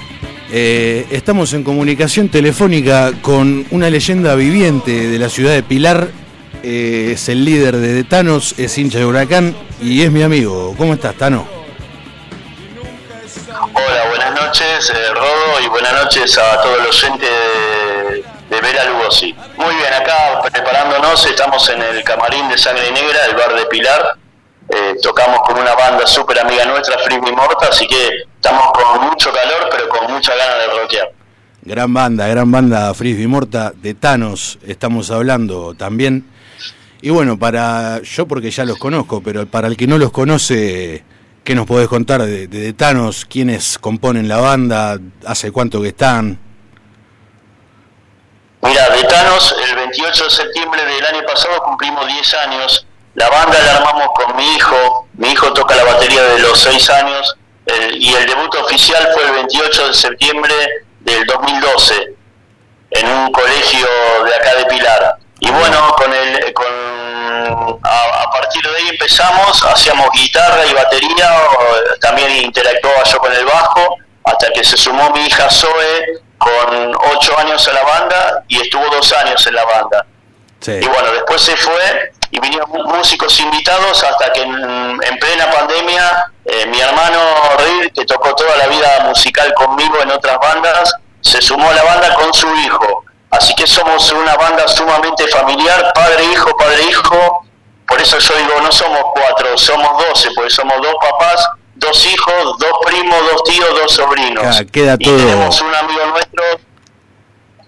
Eh, 0.51 1.07
estamos 1.11 1.53
en 1.53 1.63
comunicación 1.63 2.29
telefónica 2.29 3.11
con 3.21 3.65
una 3.71 3.89
leyenda 3.89 4.35
viviente 4.35 5.07
de 5.07 5.17
la 5.17 5.29
ciudad 5.29 5.53
de 5.53 5.63
Pilar. 5.63 6.09
Eh, 6.61 7.11
es 7.13 7.29
el 7.29 7.43
líder 7.43 7.77
de 7.77 8.03
Thanos, 8.03 8.53
es 8.59 8.77
hincha 8.77 8.99
de 8.99 9.05
Huracán 9.05 9.55
y 9.81 10.03
es 10.03 10.11
mi 10.11 10.21
amigo. 10.21 10.75
¿Cómo 10.77 10.93
estás, 10.93 11.15
Tano? 11.15 11.47
Hola, 13.73 14.07
buenas 14.09 14.35
noches, 14.35 14.89
eh, 14.89 15.13
Rodo, 15.13 15.65
y 15.65 15.67
buenas 15.69 15.93
noches 15.93 16.37
a 16.37 16.61
todos 16.61 16.77
los 16.83 17.03
oyentes 17.03 17.29
de, 17.29 17.80
de 18.51 18.59
Vera 18.59 18.83
Lugosi. 18.83 19.33
Muy 19.55 19.75
bien, 19.75 19.93
acá 19.93 20.41
preparándonos, 20.51 21.25
estamos 21.25 21.69
en 21.69 21.81
el 21.81 22.03
camarín 22.03 22.49
de 22.49 22.57
Sangre 22.57 22.91
Negra, 22.91 23.25
el 23.29 23.35
bar 23.35 23.55
de 23.55 23.65
Pilar. 23.67 24.17
Eh, 24.67 24.95
tocamos 25.01 25.39
con 25.45 25.57
una 25.57 25.73
banda 25.73 26.05
súper 26.05 26.39
amiga 26.39 26.65
nuestra, 26.65 26.97
Frisbee 26.99 27.31
Morta, 27.31 27.67
así 27.69 27.87
que 27.87 28.09
estamos 28.35 28.71
con 28.73 29.07
mucho 29.07 29.31
calor, 29.31 29.69
pero 29.71 29.87
con 29.87 30.11
mucha 30.11 30.35
ganas 30.35 30.55
de 30.59 30.81
rockear. 30.81 31.11
Gran 31.61 31.93
banda, 31.93 32.27
gran 32.27 32.51
banda 32.51 32.93
Frisbee 32.93 33.27
Morta, 33.27 33.71
de 33.73 33.93
Thanos 33.93 34.59
estamos 34.67 35.11
hablando 35.11 35.73
también. 35.73 36.25
Y 37.01 37.09
bueno, 37.09 37.39
para 37.39 38.01
yo 38.01 38.27
porque 38.27 38.51
ya 38.51 38.65
los 38.65 38.77
conozco, 38.77 39.23
pero 39.23 39.45
para 39.45 39.69
el 39.69 39.77
que 39.77 39.87
no 39.87 39.97
los 39.97 40.11
conoce, 40.11 41.05
¿qué 41.45 41.55
nos 41.55 41.65
podés 41.65 41.87
contar 41.87 42.21
de, 42.23 42.47
de, 42.47 42.59
de 42.59 42.73
Thanos? 42.73 43.23
¿Quiénes 43.23 43.77
componen 43.77 44.27
la 44.27 44.37
banda? 44.37 44.99
¿Hace 45.25 45.51
cuánto 45.51 45.81
que 45.81 45.89
están? 45.89 46.50
Mira, 48.61 48.89
de 48.89 49.03
Thanos, 49.05 49.55
el 49.67 49.75
28 49.75 50.23
de 50.25 50.29
septiembre 50.29 50.85
del 50.85 51.05
año 51.05 51.23
pasado 51.25 51.61
cumplimos 51.63 52.05
10 52.07 52.33
años. 52.35 52.85
La 53.15 53.29
banda 53.29 53.57
la 53.59 53.77
armamos 53.77 54.09
con 54.13 54.35
mi 54.35 54.55
hijo. 54.55 55.07
Mi 55.13 55.29
hijo 55.31 55.51
toca 55.53 55.75
la 55.75 55.83
batería 55.83 56.23
de 56.23 56.39
los 56.39 56.59
6 56.59 56.89
años. 56.91 57.35
eh, 57.65 57.91
y 57.93 58.13
el 58.15 58.25
debut 58.25 58.53
oficial 58.55 59.09
fue 59.13 59.23
el 59.23 59.31
28 59.33 59.87
de 59.89 59.93
septiembre 59.93 60.53
del 61.01 61.25
2012 61.25 62.15
en 62.91 63.07
un 63.07 63.31
colegio 63.31 63.87
de 64.25 64.35
acá 64.35 64.55
de 64.55 64.65
Pilar. 64.65 65.15
Y 65.39 65.49
bueno, 65.51 65.93
con 65.95 66.11
el, 66.13 66.53
con, 66.53 67.79
a, 67.83 68.23
a 68.23 68.31
partir 68.31 68.63
de 68.63 68.75
ahí 68.77 68.89
empezamos, 68.89 69.63
hacíamos 69.63 70.07
guitarra 70.13 70.65
y 70.65 70.73
batería, 70.73 71.33
o, 71.59 71.99
también 71.99 72.31
interactuaba 72.43 73.03
yo 73.03 73.17
con 73.19 73.31
el 73.33 73.45
bajo, 73.45 73.95
hasta 74.23 74.51
que 74.53 74.63
se 74.63 74.77
sumó 74.77 75.09
mi 75.11 75.25
hija 75.25 75.49
Zoe 75.49 76.19
con 76.41 76.95
8 76.95 77.39
años 77.39 77.67
a 77.67 77.73
la 77.73 77.83
banda 77.83 78.43
y 78.47 78.59
estuvo 78.59 78.83
2 78.83 79.13
años 79.13 79.47
en 79.47 79.55
la 79.55 79.65
banda. 79.65 80.05
Sí. 80.59 80.73
Y 80.73 80.87
bueno, 80.87 81.11
después 81.13 81.41
se 81.41 81.55
fue 81.55 82.13
y 82.31 82.39
vinieron 82.39 82.69
músicos 82.85 83.39
invitados 83.39 84.03
hasta 84.03 84.31
que 84.33 84.41
en, 84.41 84.53
en 84.53 85.17
plena 85.19 85.51
pandemia 85.51 86.31
eh, 86.45 86.65
mi 86.65 86.79
hermano 86.79 87.19
Reed, 87.57 87.91
que 87.93 88.05
tocó 88.05 88.33
toda 88.35 88.55
la 88.57 88.67
vida 88.67 89.01
musical 89.05 89.53
conmigo 89.53 90.01
en 90.01 90.11
otras 90.11 90.37
bandas, 90.39 90.93
se 91.21 91.41
sumó 91.41 91.69
a 91.69 91.73
la 91.73 91.83
banda 91.83 92.13
con 92.15 92.33
su 92.33 92.47
hijo. 92.55 93.05
Así 93.29 93.53
que 93.55 93.67
somos 93.67 94.11
una 94.11 94.35
banda 94.35 94.67
sumamente 94.67 95.27
familiar, 95.27 95.91
padre-hijo, 95.93 96.57
padre-hijo. 96.57 97.45
Por 97.87 98.01
eso 98.01 98.17
yo 98.17 98.35
digo, 98.37 98.61
no 98.61 98.71
somos 98.71 99.01
cuatro, 99.13 99.57
somos 99.57 100.05
doce, 100.07 100.29
porque 100.35 100.49
somos 100.49 100.81
dos 100.81 100.95
papás, 100.99 101.47
dos 101.75 102.05
hijos, 102.13 102.57
dos 102.59 102.71
primos, 102.85 103.17
dos 103.31 103.43
tíos, 103.43 103.67
dos 103.69 103.91
sobrinos. 103.93 104.43
Claro, 104.43 104.67
queda 104.71 104.95
y 104.99 105.05
todo- 105.05 105.17
tenemos 105.17 105.61
un 105.61 105.75
amigo 105.75 106.05
nuestro 106.07 106.43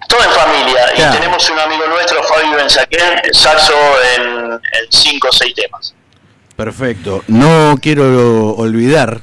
todo 0.07 0.23
en 0.23 0.31
familia. 0.31 0.81
Claro. 0.95 1.13
Y 1.13 1.17
tenemos 1.17 1.49
un 1.49 1.59
amigo 1.59 1.87
nuestro, 1.87 2.21
Fabio 2.23 2.57
Benzaquén, 2.57 3.33
saxo 3.33 3.73
en, 4.17 4.51
en 4.51 4.59
cinco 4.89 5.29
o 5.29 5.31
seis 5.31 5.53
temas. 5.55 5.95
Perfecto. 6.55 7.23
No 7.27 7.75
quiero 7.81 8.51
olvidar, 8.55 9.21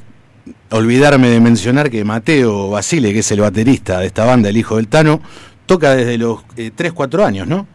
olvidarme 0.70 1.28
de 1.28 1.38
mencionar 1.40 1.90
que 1.90 2.02
Mateo 2.04 2.70
Basile, 2.70 3.12
que 3.12 3.20
es 3.20 3.30
el 3.30 3.40
baterista 3.40 3.98
de 4.00 4.06
esta 4.06 4.24
banda, 4.24 4.48
el 4.48 4.56
hijo 4.56 4.76
del 4.76 4.88
Tano, 4.88 5.20
toca 5.66 5.94
desde 5.94 6.18
los 6.18 6.40
3, 6.74 6.92
4 6.92 7.24
años, 7.24 7.46
¿no? 7.46 7.68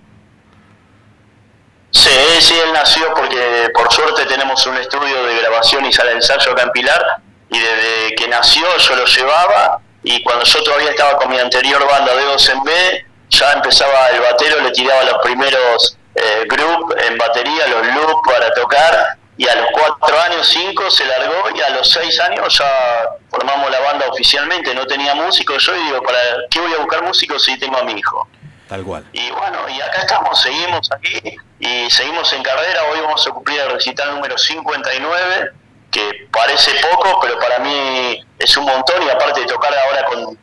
Sí, 1.96 2.12
sí, 2.42 2.54
él 2.60 2.74
nació 2.74 3.14
porque 3.14 3.70
por 3.74 3.92
suerte 3.92 4.26
tenemos 4.26 4.66
un 4.68 4.76
estudio 4.76 5.26
de 5.28 5.38
grabación 5.38 5.86
y 5.86 5.94
sala 5.94 6.10
de 6.10 6.18
ensayo 6.18 6.52
acá 6.52 6.64
en 6.64 6.72
Pilar. 6.72 7.22
Y 7.50 7.58
desde 7.58 8.16
que 8.16 8.28
nació 8.28 8.66
yo 8.78 8.96
lo 8.98 9.06
llevaba. 9.06 9.80
Y 10.04 10.22
cuando 10.22 10.44
yo 10.44 10.62
todavía 10.62 10.90
estaba 10.90 11.18
con 11.18 11.30
mi 11.30 11.40
anterior 11.40 11.88
banda 11.88 12.14
Dedos 12.14 12.50
en 12.50 12.62
B, 12.64 13.06
ya 13.30 13.54
empezaba 13.54 14.08
el 14.10 14.20
batero, 14.20 14.60
le 14.60 14.72
tiraba 14.72 15.04
los 15.06 15.20
primeros 15.24 15.98
eh, 16.16 16.44
group 16.50 16.94
en 16.98 17.18
batería, 17.18 17.68
los 17.68 17.88
loops 17.88 18.30
para 18.30 18.54
tocar. 18.54 19.18
Y 19.38 19.48
a 19.48 19.56
los 19.56 19.68
cuatro 19.72 20.20
años, 20.22 20.48
cinco, 20.48 20.92
se 20.92 21.06
largó. 21.06 21.50
Y 21.56 21.62
a 21.62 21.70
los 21.70 21.90
seis 21.90 22.20
años 22.20 22.58
ya 22.58 23.10
formamos 23.32 23.72
la 23.72 23.80
banda 23.80 24.08
oficialmente. 24.10 24.76
No 24.76 24.86
tenía 24.86 25.16
músicos 25.16 25.66
yo 25.66 25.74
y 25.74 25.84
digo, 25.86 26.02
¿para 26.04 26.20
qué 26.52 26.60
voy 26.60 26.74
a 26.74 26.78
buscar 26.78 27.04
músicos 27.04 27.42
si 27.42 27.58
tengo 27.58 27.78
a 27.78 27.84
mi 27.84 27.94
hijo? 27.94 28.28
Tal 28.68 28.84
cual. 28.84 29.06
Y 29.14 29.30
bueno, 29.32 29.60
y 29.70 29.80
acá 29.82 30.02
estamos, 30.02 30.42
seguimos 30.42 30.90
aquí 30.92 31.38
y 31.60 31.90
seguimos 31.92 32.32
en 32.34 32.42
carrera. 32.42 32.82
Hoy 32.92 33.00
vamos 33.02 33.26
a 33.28 33.32
cumplir 33.32 33.60
el 33.60 33.72
recital 33.72 34.16
número 34.16 34.38
59, 34.38 35.52
que 35.92 36.28
parece 36.32 36.72
poco, 36.92 37.20
pero 37.22 37.38
para 37.40 37.60
mí 37.60 38.20
es 38.40 38.58
un 38.58 38.66
montón. 38.66 39.04
Y 39.04 39.10
aparte 39.10 39.42
de 39.42 39.46
tocar 39.46 39.72
ahora 39.74 40.06
con 40.06 40.38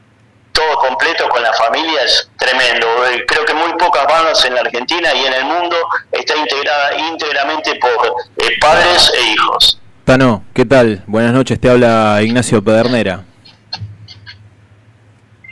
todo 0.52 0.78
completo 0.78 1.28
con 1.28 1.42
la 1.42 1.52
familia 1.54 2.02
es 2.04 2.30
tremendo. 2.38 2.86
Eh, 3.06 3.24
Creo 3.26 3.44
que 3.44 3.54
muy 3.54 3.72
pocas 3.74 4.06
bandas 4.06 4.44
en 4.44 4.54
la 4.54 4.60
Argentina 4.60 5.12
y 5.14 5.26
en 5.26 5.32
el 5.32 5.44
mundo 5.44 5.76
está 6.12 6.36
integrada 6.36 6.96
íntegramente 6.98 7.74
por 7.76 8.14
eh, 8.36 8.56
padres 8.60 9.12
e 9.16 9.32
hijos. 9.32 9.80
Tano, 10.04 10.44
¿qué 10.54 10.64
tal? 10.64 11.02
Buenas 11.06 11.32
noches, 11.32 11.60
te 11.60 11.70
habla 11.70 12.20
Ignacio 12.22 12.62
Pedernera. 12.62 13.24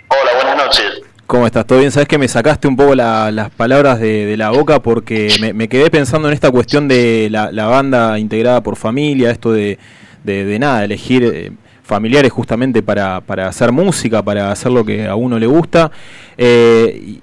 Hola, 0.09 0.33
buenas 0.35 0.57
noches. 0.57 1.10
¿Cómo 1.31 1.47
estás? 1.47 1.65
¿Todo 1.65 1.79
bien? 1.79 1.93
Sabes 1.93 2.09
que 2.09 2.19
me 2.19 2.27
sacaste 2.27 2.67
un 2.67 2.75
poco 2.75 2.97
la- 2.97 3.31
las 3.31 3.51
palabras 3.51 4.01
de, 4.01 4.37
la 4.37 4.51
boca 4.51 4.83
porque 4.83 5.29
me, 5.55 5.69
quedé 5.69 5.89
pensando 5.89 6.27
en 6.27 6.35
esta 6.35 6.51
cuestión 6.51 6.89
de 6.89 7.29
la, 7.31 7.67
banda 7.67 8.19
integrada 8.19 8.65
por 8.65 8.75
familia, 8.75 9.31
esto 9.31 9.53
de, 9.53 9.79
de, 10.25 10.45
de 10.45 10.59
nada, 10.59 10.83
elegir 10.85 11.23
eh, 11.23 11.53
familiares 11.85 12.33
justamente 12.33 12.83
para, 12.83 13.21
para 13.21 13.47
hacer 13.47 13.71
música, 13.71 14.25
para 14.25 14.51
hacer 14.51 14.73
lo 14.73 14.85
que 14.85 15.07
a 15.07 15.15
uno 15.15 15.39
le 15.39 15.47
gusta. 15.47 15.93
Eh, 16.37 17.21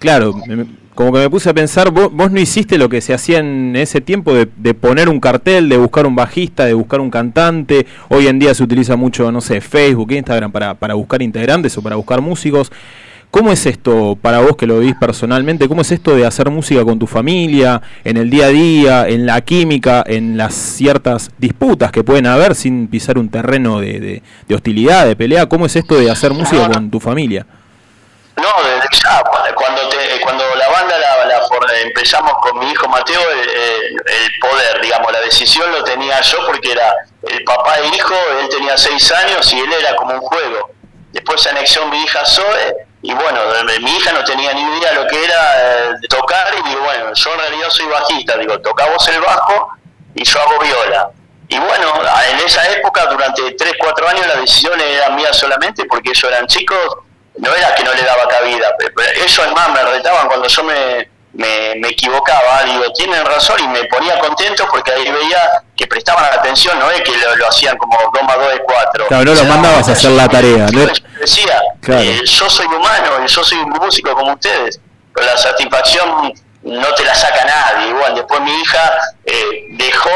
claro, 0.00 0.34
me- 0.48 0.66
como 0.96 1.12
que 1.12 1.20
me 1.20 1.30
puse 1.30 1.48
a 1.48 1.54
pensar, 1.54 1.92
vos, 1.92 2.12
vos 2.12 2.32
no 2.32 2.40
hiciste 2.40 2.76
lo 2.76 2.88
que 2.88 3.00
se 3.00 3.14
hacía 3.14 3.38
en 3.38 3.76
ese 3.76 4.00
tiempo 4.00 4.34
de, 4.34 4.48
de 4.56 4.74
poner 4.74 5.08
un 5.08 5.20
cartel, 5.20 5.68
de 5.68 5.76
buscar 5.76 6.06
un 6.06 6.16
bajista, 6.16 6.64
de 6.64 6.74
buscar 6.74 6.98
un 7.00 7.10
cantante. 7.10 7.86
Hoy 8.08 8.26
en 8.26 8.40
día 8.40 8.52
se 8.52 8.64
utiliza 8.64 8.96
mucho, 8.96 9.30
no 9.30 9.40
sé, 9.40 9.60
Facebook, 9.60 10.10
Instagram 10.10 10.50
para, 10.50 10.74
para 10.74 10.94
buscar 10.94 11.22
integrantes 11.22 11.78
o 11.78 11.82
para 11.82 11.94
buscar 11.94 12.20
músicos. 12.20 12.72
¿Cómo 13.34 13.50
es 13.50 13.66
esto 13.66 14.16
para 14.22 14.38
vos 14.38 14.56
que 14.56 14.64
lo 14.64 14.78
vivís 14.78 14.94
personalmente? 14.94 15.66
¿Cómo 15.66 15.80
es 15.80 15.90
esto 15.90 16.14
de 16.14 16.24
hacer 16.24 16.50
música 16.50 16.84
con 16.84 17.00
tu 17.00 17.08
familia, 17.08 17.82
en 18.04 18.16
el 18.16 18.30
día 18.30 18.44
a 18.46 18.50
día, 18.50 19.08
en 19.08 19.26
la 19.26 19.40
química, 19.40 20.04
en 20.06 20.36
las 20.36 20.54
ciertas 20.54 21.30
disputas 21.36 21.90
que 21.90 22.04
pueden 22.04 22.28
haber 22.28 22.54
sin 22.54 22.86
pisar 22.86 23.18
un 23.18 23.28
terreno 23.28 23.80
de, 23.80 23.98
de- 23.98 24.22
de 24.46 24.54
hostilidad, 24.54 25.04
de 25.06 25.16
pelea? 25.16 25.46
¿Cómo 25.46 25.66
es 25.66 25.74
esto 25.74 25.96
de 25.96 26.12
hacer 26.12 26.30
música 26.30 26.68
con 26.70 26.92
tu 26.92 27.00
familia? 27.00 27.44
No, 28.36 28.48
desde 28.62 28.86
ya, 29.02 29.20
cu- 29.24 29.54
cuando, 29.56 29.88
te, 29.88 30.20
cuando 30.22 30.44
la 30.56 30.68
banda 30.68 30.94
la, 30.96 31.24
la 31.26 31.40
for- 31.48 31.66
empezamos 31.86 32.34
con 32.40 32.60
mi 32.60 32.70
hijo 32.70 32.88
Mateo, 32.88 33.20
el, 33.32 33.40
el- 33.40 33.94
el 33.96 34.30
poder, 34.40 34.80
digamos, 34.80 35.10
la 35.12 35.20
decisión 35.22 35.72
lo 35.72 35.82
tenía 35.82 36.20
yo 36.20 36.38
porque 36.46 36.70
era 36.70 36.94
el 37.32 37.42
papá 37.42 37.80
e 37.80 37.96
hijo, 37.96 38.14
él 38.40 38.48
tenía 38.48 38.76
seis 38.78 39.10
años 39.10 39.52
y 39.52 39.58
él 39.58 39.72
era 39.80 39.96
como 39.96 40.14
un 40.14 40.20
juego. 40.20 40.70
Después 41.12 41.42
se 41.42 41.50
anexó 41.50 41.84
mi 41.88 42.00
hija 42.00 42.24
Zoe 42.24 42.93
y 43.04 43.14
bueno, 43.14 43.40
de- 43.52 43.78
mi 43.80 43.90
hija 43.96 44.12
no 44.12 44.24
tenía 44.24 44.52
ni 44.54 44.62
idea 44.78 44.92
lo 44.94 45.06
que 45.06 45.24
era 45.24 45.90
eh, 45.90 45.94
tocar 46.08 46.52
y 46.58 46.68
digo, 46.68 46.80
bueno, 46.82 47.12
yo 47.14 47.32
en 47.34 47.38
realidad 47.40 47.68
soy 47.70 47.86
bajista, 47.86 48.36
digo, 48.38 48.58
tocamos 48.60 49.06
el 49.08 49.20
bajo 49.20 49.68
y 50.14 50.24
yo 50.24 50.40
hago 50.40 50.58
viola. 50.58 51.10
Y 51.48 51.58
bueno, 51.58 51.92
en 52.30 52.38
esa 52.46 52.66
época, 52.72 53.04
durante 53.06 53.52
3, 53.52 53.74
4 53.78 54.08
años, 54.08 54.26
las 54.26 54.40
decisiones 54.40 54.86
eran 54.86 55.14
mías 55.14 55.36
solamente 55.36 55.84
porque 55.84 56.10
ellos 56.10 56.24
eran 56.24 56.46
chicos, 56.46 56.78
no 57.36 57.54
era 57.54 57.74
que 57.74 57.84
no 57.84 57.92
le 57.92 58.02
daba 58.02 58.26
cabida, 58.26 58.74
pe- 58.78 58.90
pero 58.96 59.10
ellos 59.20 59.38
además 59.38 59.68
me 59.70 59.82
retaban 59.82 60.26
cuando 60.28 60.48
yo 60.48 60.64
me, 60.64 61.08
me, 61.34 61.74
me 61.80 61.88
equivocaba, 61.88 62.62
digo, 62.64 62.84
tienen 62.92 63.24
razón 63.24 63.56
y 63.62 63.68
me 63.68 63.84
ponía 63.84 64.18
contento 64.20 64.66
porque 64.70 64.92
ahí 64.92 65.10
veía 65.10 65.62
que 65.76 65.86
prestaban 65.86 66.24
atención, 66.26 66.78
no 66.78 66.90
es 66.90 67.00
que 67.02 67.16
lo, 67.16 67.34
lo 67.36 67.48
hacían 67.48 67.76
como 67.76 67.98
2 68.12 68.22
más 68.22 68.36
2 68.36 68.52
es 68.54 68.60
4. 68.64 69.06
Claro, 69.08 69.24
no 69.24 69.30
los 69.34 69.44
mandabas 69.44 69.88
a 69.88 69.92
hacer 69.92 70.10
la 70.12 70.28
tarea, 70.28 70.66
¿no? 70.72 70.86
decía, 71.20 71.60
Claro. 71.80 72.00
eh, 72.02 72.20
yo 72.24 72.48
soy 72.48 72.66
humano, 72.66 73.26
yo 73.26 73.44
soy 73.44 73.58
un 73.58 73.70
músico 73.70 74.14
como 74.14 74.32
ustedes, 74.32 74.80
pero 75.14 75.26
la 75.26 75.36
satisfacción 75.36 76.32
no 76.62 76.94
te 76.94 77.04
la 77.04 77.14
saca 77.14 77.44
nadie. 77.44 77.88
Igual, 77.90 78.14
después 78.14 78.40
mi 78.40 78.52
hija 78.60 78.92
eh, 79.26 79.66
dejó 79.70 80.10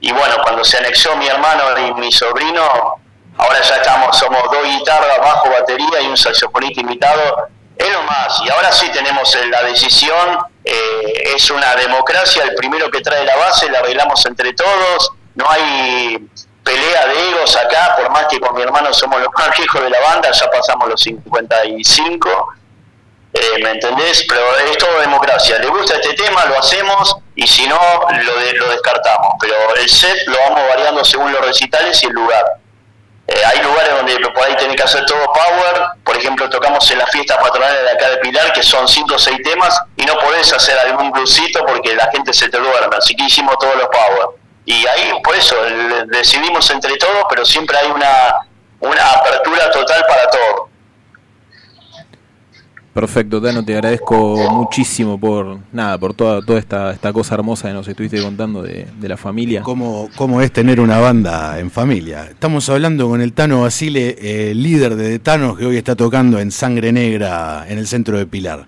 y 0.00 0.12
bueno, 0.12 0.36
cuando 0.42 0.64
se 0.64 0.78
anexó 0.78 1.16
mi 1.16 1.26
hermano 1.26 1.62
y 1.78 1.94
mi 1.94 2.12
sobrino, 2.12 2.96
ahora 3.38 3.60
ya 3.62 3.76
estamos, 3.76 4.16
somos 4.16 4.42
dos 4.44 4.62
guitarras, 4.64 5.18
bajo, 5.18 5.50
batería 5.50 6.00
y 6.02 6.06
un 6.06 6.16
saxofonista 6.16 6.80
invitado. 6.80 7.48
Es 7.76 7.92
lo 7.92 8.02
más, 8.02 8.40
y 8.44 8.50
ahora 8.50 8.72
sí 8.72 8.90
tenemos 8.90 9.36
la 9.50 9.62
decisión, 9.64 10.38
eh, 10.64 11.34
es 11.36 11.50
una 11.50 11.76
democracia, 11.76 12.42
el 12.44 12.54
primero 12.54 12.90
que 12.90 13.00
trae 13.00 13.24
la 13.24 13.36
base 13.36 13.70
la 13.70 13.80
arreglamos 13.80 14.24
entre 14.24 14.54
todos, 14.54 15.10
no 15.34 15.44
hay 15.50 16.26
pelea 16.64 17.06
de 17.06 17.30
egos 17.30 17.54
acá, 17.56 17.96
por 17.96 18.10
más 18.10 18.26
que 18.26 18.40
con 18.40 18.54
mi 18.54 18.62
hermano 18.62 18.92
somos 18.94 19.20
los 19.20 19.28
más 19.38 19.56
viejos 19.56 19.82
de 19.82 19.90
la 19.90 20.00
banda, 20.00 20.32
ya 20.32 20.50
pasamos 20.50 20.88
los 20.88 21.00
55, 21.00 22.54
eh, 23.34 23.62
¿me 23.62 23.72
entendés? 23.72 24.24
Pero 24.26 24.40
es 24.70 24.78
todo 24.78 24.98
democracia, 25.00 25.58
le 25.58 25.66
gusta 25.66 25.96
este 25.96 26.14
tema, 26.14 26.46
lo 26.46 26.58
hacemos 26.58 27.16
y 27.34 27.46
si 27.46 27.68
no, 27.68 27.78
lo 27.78 28.70
descartamos, 28.70 29.34
pero 29.38 29.76
el 29.76 29.88
set 29.88 30.16
lo 30.26 30.38
vamos 30.48 30.62
variando 30.68 31.04
según 31.04 31.30
los 31.30 31.44
recitales 31.44 32.02
y 32.02 32.06
el 32.06 32.12
lugar. 32.12 32.44
Eh, 33.28 33.42
hay 33.44 33.60
lugares 33.60 33.92
donde 33.92 34.16
por 34.30 34.44
ahí 34.44 34.54
que 34.54 34.82
hacer 34.82 35.04
todo 35.04 35.18
power, 35.32 35.86
por 36.04 36.16
ejemplo 36.16 36.48
tocamos 36.48 36.88
en 36.92 36.98
las 36.98 37.10
fiestas 37.10 37.38
patronales 37.38 37.82
de 37.82 37.90
acá 37.90 38.10
de 38.10 38.18
Pilar, 38.18 38.52
que 38.52 38.62
son 38.62 38.86
5 38.86 39.14
o 39.14 39.18
6 39.18 39.38
temas, 39.42 39.80
y 39.96 40.04
no 40.04 40.16
podés 40.18 40.52
hacer 40.52 40.78
algún 40.78 41.10
bluesito 41.10 41.64
porque 41.66 41.94
la 41.94 42.08
gente 42.12 42.32
se 42.32 42.48
te 42.48 42.58
duerme, 42.58 42.96
así 42.96 43.16
que 43.16 43.24
hicimos 43.24 43.58
todos 43.58 43.74
los 43.76 43.88
power. 43.88 44.28
Y 44.64 44.86
ahí, 44.86 45.12
por 45.22 45.34
eso, 45.34 45.56
decidimos 46.06 46.68
entre 46.70 46.96
todos, 46.96 47.24
pero 47.28 47.44
siempre 47.44 47.78
hay 47.78 47.90
una, 47.90 48.34
una 48.80 49.10
apertura 49.12 49.70
total 49.70 50.04
para 50.08 50.28
todo. 50.28 50.65
Perfecto, 52.96 53.42
Tano, 53.42 53.62
te 53.62 53.74
agradezco 53.74 54.16
muchísimo 54.52 55.20
por 55.20 55.58
nada, 55.70 55.98
por 55.98 56.14
toda, 56.14 56.40
toda 56.40 56.58
esta, 56.58 56.92
esta 56.92 57.12
cosa 57.12 57.34
hermosa 57.34 57.68
que 57.68 57.74
nos 57.74 57.86
estuviste 57.86 58.22
contando 58.22 58.62
de, 58.62 58.86
de 58.98 59.08
la 59.10 59.18
familia. 59.18 59.60
¿Cómo, 59.60 60.08
¿Cómo 60.16 60.40
es 60.40 60.50
tener 60.50 60.80
una 60.80 60.98
banda 60.98 61.58
en 61.58 61.70
familia? 61.70 62.24
Estamos 62.30 62.66
hablando 62.70 63.06
con 63.06 63.20
el 63.20 63.34
Tano 63.34 63.60
Basile, 63.60 64.16
eh, 64.18 64.54
líder 64.54 64.96
de 64.96 65.18
Thanos, 65.18 65.58
que 65.58 65.66
hoy 65.66 65.76
está 65.76 65.94
tocando 65.94 66.38
en 66.38 66.50
Sangre 66.50 66.90
Negra, 66.90 67.66
en 67.68 67.76
el 67.76 67.86
centro 67.86 68.16
de 68.16 68.24
Pilar. 68.24 68.64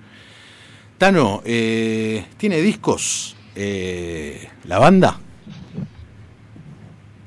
Tano, 0.98 1.40
eh, 1.46 2.26
¿tiene 2.36 2.58
discos 2.60 3.34
eh, 3.56 4.46
la 4.64 4.78
banda? 4.78 5.18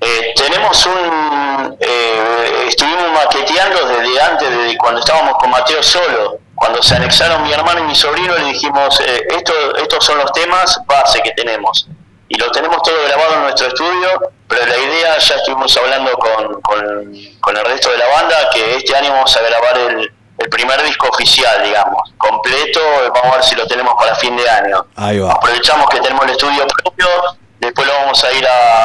Eh, 0.02 0.34
tenemos 0.36 0.86
un. 0.86 1.78
eh, 1.80 2.68
estuvimos 2.68 3.06
maqueteando 3.12 3.88
desde 3.88 4.22
antes, 4.22 4.50
desde 4.52 4.78
cuando 4.78 5.00
estábamos 5.00 5.34
con 5.40 5.50
Mateo 5.50 5.82
solo. 5.82 6.41
Cuando 6.62 6.84
se 6.84 6.96
anexaron 6.96 7.42
mi 7.42 7.52
hermano 7.52 7.80
y 7.80 7.84
mi 7.86 7.96
sobrino, 7.96 8.38
le 8.38 8.46
dijimos: 8.46 9.00
eh, 9.02 9.24
esto, 9.36 9.52
estos 9.78 10.06
son 10.06 10.20
los 10.20 10.32
temas 10.32 10.80
base 10.86 11.20
que 11.24 11.32
tenemos. 11.32 11.88
Y 12.28 12.38
lo 12.38 12.52
tenemos 12.52 12.84
todo 12.84 12.96
grabado 13.08 13.34
en 13.34 13.42
nuestro 13.42 13.68
estudio, 13.68 14.10
pero 14.48 14.64
la 14.68 14.78
idea, 14.78 15.18
ya 15.18 15.36
estuvimos 15.38 15.76
hablando 15.76 16.12
con, 16.14 16.62
con, 16.62 17.14
con 17.42 17.58
el 17.58 17.66
resto 17.66 17.90
de 17.92 17.98
la 17.98 18.08
banda, 18.08 18.36
que 18.54 18.76
este 18.76 18.96
año 18.96 19.12
vamos 19.12 19.36
a 19.36 19.42
grabar 19.42 19.76
el, 19.76 20.14
el 20.38 20.50
primer 20.50 20.82
disco 20.84 21.08
oficial, 21.10 21.64
digamos, 21.64 22.14
completo. 22.20 22.80
Vamos 23.16 23.34
a 23.34 23.36
ver 23.38 23.44
si 23.44 23.56
lo 23.56 23.66
tenemos 23.66 23.96
para 23.98 24.14
fin 24.16 24.38
de 24.38 24.48
año 24.48 24.86
Ahí 24.98 25.18
va. 25.20 25.34
aprovechamos 25.34 25.90
que 25.90 26.00
tenemos 26.00 26.24
el 26.26 26.32
estudio 26.32 26.68
propio, 26.68 27.08
después 27.60 27.88
lo 27.88 27.94
vamos 27.96 28.24
a 28.24 28.32
ir 28.34 28.48
a, 28.48 28.84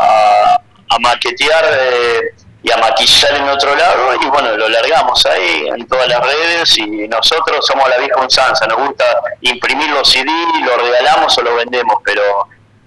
a- 0.54 0.60
a 0.88 0.98
maquetear 1.00 1.64
eh, 1.72 2.20
y 2.66 2.72
a 2.72 2.76
maquillar 2.78 3.36
en 3.36 3.48
otro 3.48 3.76
lado 3.76 4.08
y 4.20 4.26
bueno, 4.26 4.56
lo 4.56 4.68
largamos 4.68 5.24
ahí 5.26 5.68
en 5.68 5.86
todas 5.86 6.08
las 6.08 6.20
redes 6.20 6.76
y 6.78 6.86
nosotros 7.06 7.64
somos 7.64 7.88
la 7.88 7.96
vieja 7.98 8.20
usanza, 8.26 8.66
nos 8.66 8.78
gusta 8.88 9.04
imprimir 9.42 9.88
los 9.90 10.08
CD, 10.10 10.28
lo 10.64 10.76
regalamos 10.76 11.38
o 11.38 11.42
lo 11.42 11.54
vendemos, 11.54 11.96
pero 12.04 12.22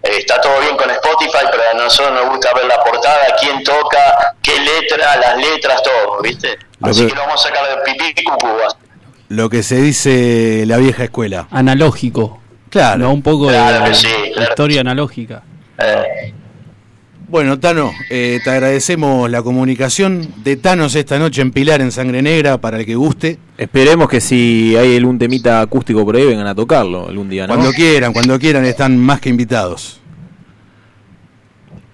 eh, 0.04 0.18
está 0.18 0.42
todo 0.42 0.60
bien 0.60 0.76
con 0.76 0.90
Spotify, 0.92 1.46
pero 1.50 1.64
a 1.72 1.82
nosotros 1.82 2.14
nos 2.14 2.30
gusta 2.30 2.54
ver 2.54 2.66
la 2.66 2.84
portada, 2.84 3.20
quién 3.40 3.64
toca, 3.64 4.36
qué 4.42 4.60
letra, 4.60 5.16
las 5.16 5.38
letras, 5.38 5.82
todo, 5.82 6.22
¿viste? 6.22 6.58
Lo 6.80 6.90
Así 6.90 7.02
que- 7.04 7.08
que 7.08 7.16
lo 7.16 7.22
vamos 7.22 7.46
a 7.46 7.48
sacar 7.48 7.64
de 7.70 7.82
pipí 7.84 8.14
y 8.18 8.24
cucú. 8.26 8.48
Lo 9.30 9.50
que 9.50 9.64
se 9.64 9.76
dice 9.76 10.64
la 10.66 10.76
vieja 10.78 11.04
escuela. 11.06 11.48
Analógico. 11.52 12.42
Claro. 12.70 12.98
¿no? 12.98 13.14
Un 13.14 13.22
poco 13.24 13.48
Claro 13.48 13.86
de, 13.86 13.96
sí, 13.96 14.08
claro 14.34 14.50
historia 14.50 14.82
analógica. 14.82 15.42
Eh, 15.78 16.34
Bueno, 17.30 17.60
Tano, 17.60 17.92
eh, 18.10 18.40
te 18.44 18.50
agradecemos 18.50 19.30
la 19.30 19.44
comunicación 19.44 20.28
de 20.44 20.56
Thanos 20.56 20.96
esta 20.96 21.20
noche 21.20 21.44
en 21.44 21.52
Pilar, 21.52 21.80
en 21.80 21.92
Sangre 21.92 22.24
Negra, 22.24 22.58
para 22.58 22.80
el 22.80 22.88
que 22.88 22.96
guste. 22.96 23.38
Esperemos 23.56 24.10
que 24.10 24.20
si 24.20 24.76
hay 24.76 24.98
algún 24.98 25.20
temita 25.20 25.62
acústico 25.62 26.04
por 26.04 26.16
ahí 26.16 26.26
vengan 26.26 26.48
a 26.48 26.56
tocarlo 26.56 27.08
algún 27.08 27.30
día, 27.30 27.46
¿no? 27.46 27.54
Cuando 27.54 27.72
quieran, 27.72 28.14
cuando 28.14 28.40
quieran, 28.40 28.66
están 28.66 28.98
más 28.98 29.22
que 29.22 29.30
invitados. 29.30 29.99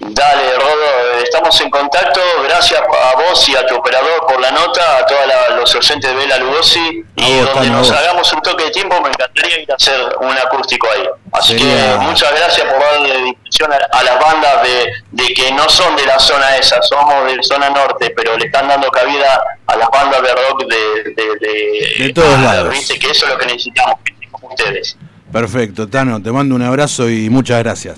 Dale, 0.08 0.56
Rodo, 0.58 0.84
eh, 1.18 1.24
estamos 1.24 1.60
en 1.62 1.70
contacto. 1.70 2.20
Gracias 2.44 2.80
a 2.80 3.16
vos 3.16 3.50
y 3.50 3.56
a 3.56 3.66
tu 3.66 3.76
operador 3.76 4.26
por 4.28 4.40
la 4.40 4.52
nota, 4.52 4.98
a 5.00 5.06
todos 5.06 5.22
los 5.58 5.76
oyentes 5.76 6.10
de 6.12 6.16
Bela 6.16 6.38
Lugosi. 6.38 7.04
Y 7.16 7.40
vos, 7.40 7.54
donde 7.56 7.70
nos 7.72 7.90
vos. 7.90 7.98
hagamos 7.98 8.32
un 8.34 8.42
toque 8.42 8.66
de 8.66 8.72
tiempo, 8.72 9.02
me 9.02 9.10
encantaría 9.10 9.62
ir 9.62 9.72
a 9.72 9.76
hacer 9.76 10.00
un 10.22 10.38
acústico 10.38 10.88
ahí. 10.96 11.08
Así 11.32 11.58
Sería- 11.58 11.94
que 11.94 11.98
muchas 12.06 12.32
gracias 12.36 12.72
por 12.72 12.80
darle 12.80 13.18
difusión 13.24 13.74
a, 13.74 13.78
a 13.98 14.04
las 14.04 14.20
bandas 14.20 14.64
de, 14.64 14.94
de 15.12 15.34
que 15.34 15.52
no 15.54 15.68
son 15.70 15.96
de 15.96 16.06
la 16.06 16.20
zona 16.20 16.56
esa, 16.58 16.82
somos 16.84 17.26
de 17.26 17.42
zona 17.42 17.70
norte, 17.72 18.14
pero 18.16 18.38
le 18.38 18.46
están 18.46 18.68
dando 18.68 18.90
cabida 18.92 19.44
a 19.66 19.76
las 19.76 19.90
bandas 19.90 20.22
de 20.22 20.30
rock 20.30 20.64
de, 20.68 21.14
de, 21.16 22.06
De 22.06 22.14
todos 22.14 22.36
ah, 22.38 22.42
lados. 22.44 22.70
Viste 22.70 23.00
que 23.00 23.10
eso 23.10 23.26
es 23.26 23.32
lo 23.32 23.38
que 23.40 23.46
necesitamos, 23.48 23.96
como 24.32 24.50
ustedes. 24.50 24.98
Perfecto, 25.32 25.88
Tano, 25.90 26.22
te 26.22 26.32
mando 26.32 26.56
un 26.56 26.62
abrazo 26.62 27.10
y 27.10 27.30
muchas 27.30 27.60
gracias. 27.64 27.98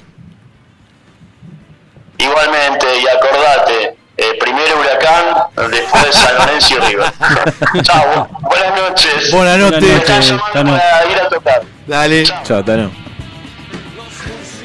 Igualmente, 2.18 2.88
y 3.00 3.08
acordate, 3.08 3.96
eh, 4.18 4.38
primero 4.40 4.80
Huracán, 4.80 5.70
después 5.72 6.16
San 6.16 6.36
Lorenzo 6.36 6.76
y 6.76 6.78
River. 6.88 7.14
Chao, 7.84 8.28
buenas 8.42 8.82
noches. 8.82 9.32
Buenas 9.32 9.58
noches. 9.60 10.34
Llamando 10.54 10.80
para 10.80 11.12
ir 11.12 11.20
a 11.20 11.30
tocar. 11.30 11.62
Dale. 11.86 12.24
Chao, 12.44 12.64
Tano. 12.64 12.92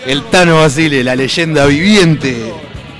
El 0.07 0.25
Tano 0.25 0.61
Basile, 0.61 1.05
la 1.05 1.15
leyenda 1.15 1.67
viviente 1.67 2.53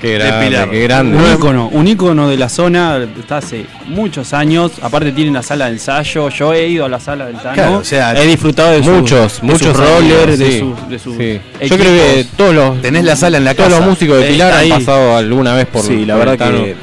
Qué 0.03 0.09
de 0.09 0.19
grande, 0.19 0.45
Pilar. 0.47 0.69
qué 0.69 0.83
grande. 0.83 1.17
Un 1.17 1.33
ícono, 1.33 1.69
un 1.71 1.87
ícono 1.87 2.27
de 2.29 2.35
la 2.37 2.49
zona, 2.49 2.99
está 3.17 3.37
hace 3.37 3.65
muchos 3.87 4.33
años. 4.33 4.73
Aparte 4.81 5.13
tiene 5.13 5.29
una 5.31 5.41
sala 5.41 5.65
de 5.67 5.71
ensayo. 5.71 6.27
Yo 6.29 6.53
he 6.53 6.67
ido 6.67 6.83
a 6.85 6.89
la 6.89 6.99
sala 6.99 7.25
del 7.27 7.37
Tano. 7.37 7.53
Claro, 7.53 7.77
o 7.77 7.83
sea, 7.85 8.13
he 8.21 8.27
disfrutado 8.27 8.71
de 8.73 8.83
sus- 8.83 8.87
muchos, 8.93 9.39
de 9.41 9.47
muchos 9.47 9.67
sus 9.67 9.77
rollers, 9.77 10.37
de 10.37 10.45
sí, 10.51 10.59
sus, 10.59 10.89
de 10.89 10.99
sus 10.99 11.15
sí. 11.17 11.39
Yo 11.67 11.77
creo 11.77 11.93
que 11.93 12.25
todos 12.35 12.53
los 12.53 12.81
Tenés 12.81 13.05
la 13.05 13.15
sala 13.15 13.37
en 13.37 13.45
la 13.45 13.53
todos 13.55 13.69
casa. 13.69 13.79
los 13.79 13.89
músicos 13.89 14.17
de 14.19 14.25
Pilar 14.25 14.53
han 14.53 14.69
pasado 14.69 15.15
alguna 15.15 15.53
vez 15.55 15.67
por 15.67 15.81
sí, 15.83 16.05
la 16.05 16.17
por 16.17 16.25
verdad 16.27 16.47
el 16.49 16.55
que 16.65 16.75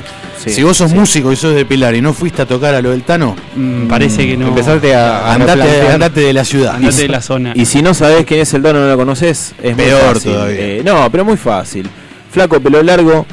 sí. 0.43 0.51
si 0.51 0.63
vos 0.63 0.79
sos 0.79 0.95
músico 0.95 1.31
y 1.31 1.37
sos 1.37 1.55
de 1.55 1.67
Pilar 1.67 1.95
y 1.95 2.01
no 2.01 2.15
fuiste 2.15 2.41
a 2.41 2.47
tocar 2.47 2.75
a 2.75 2.81
lo 2.81 2.91
del 2.93 3.03
Tano, 3.03 3.37
Mm, 3.55 3.87
parece 3.89 4.27
que 4.27 4.39
no. 4.39 4.49
Empezaste 4.49 4.95
a, 4.95 5.27
a 5.27 5.35
andate, 5.35 5.89
andate 5.93 6.21
de 6.21 6.33
la 6.33 6.45
ciudad. 6.47 6.77
Andate 6.77 7.03
de 7.03 7.09
la 7.09 7.21
zona. 7.21 7.53
Y 7.55 7.67
si 7.67 7.83
no 7.83 7.93
sabés 7.93 8.25
quién 8.25 8.41
es 8.41 8.55
el 8.55 8.63
Tano 8.63 8.81
no 8.81 8.89
lo 8.89 8.97
conoces, 8.97 9.53
es 9.63 9.77
muy 9.77 9.85
Peor 9.85 10.15
fácil. 10.15 10.33
todavía. 10.33 10.59
Eh, 10.59 10.83
no, 10.83 11.11
pero 11.13 11.25
muy 11.27 11.37
fácil. 11.37 11.87
Flaco, 12.31 12.61
pelo 12.61 12.83
largo, 12.83 13.27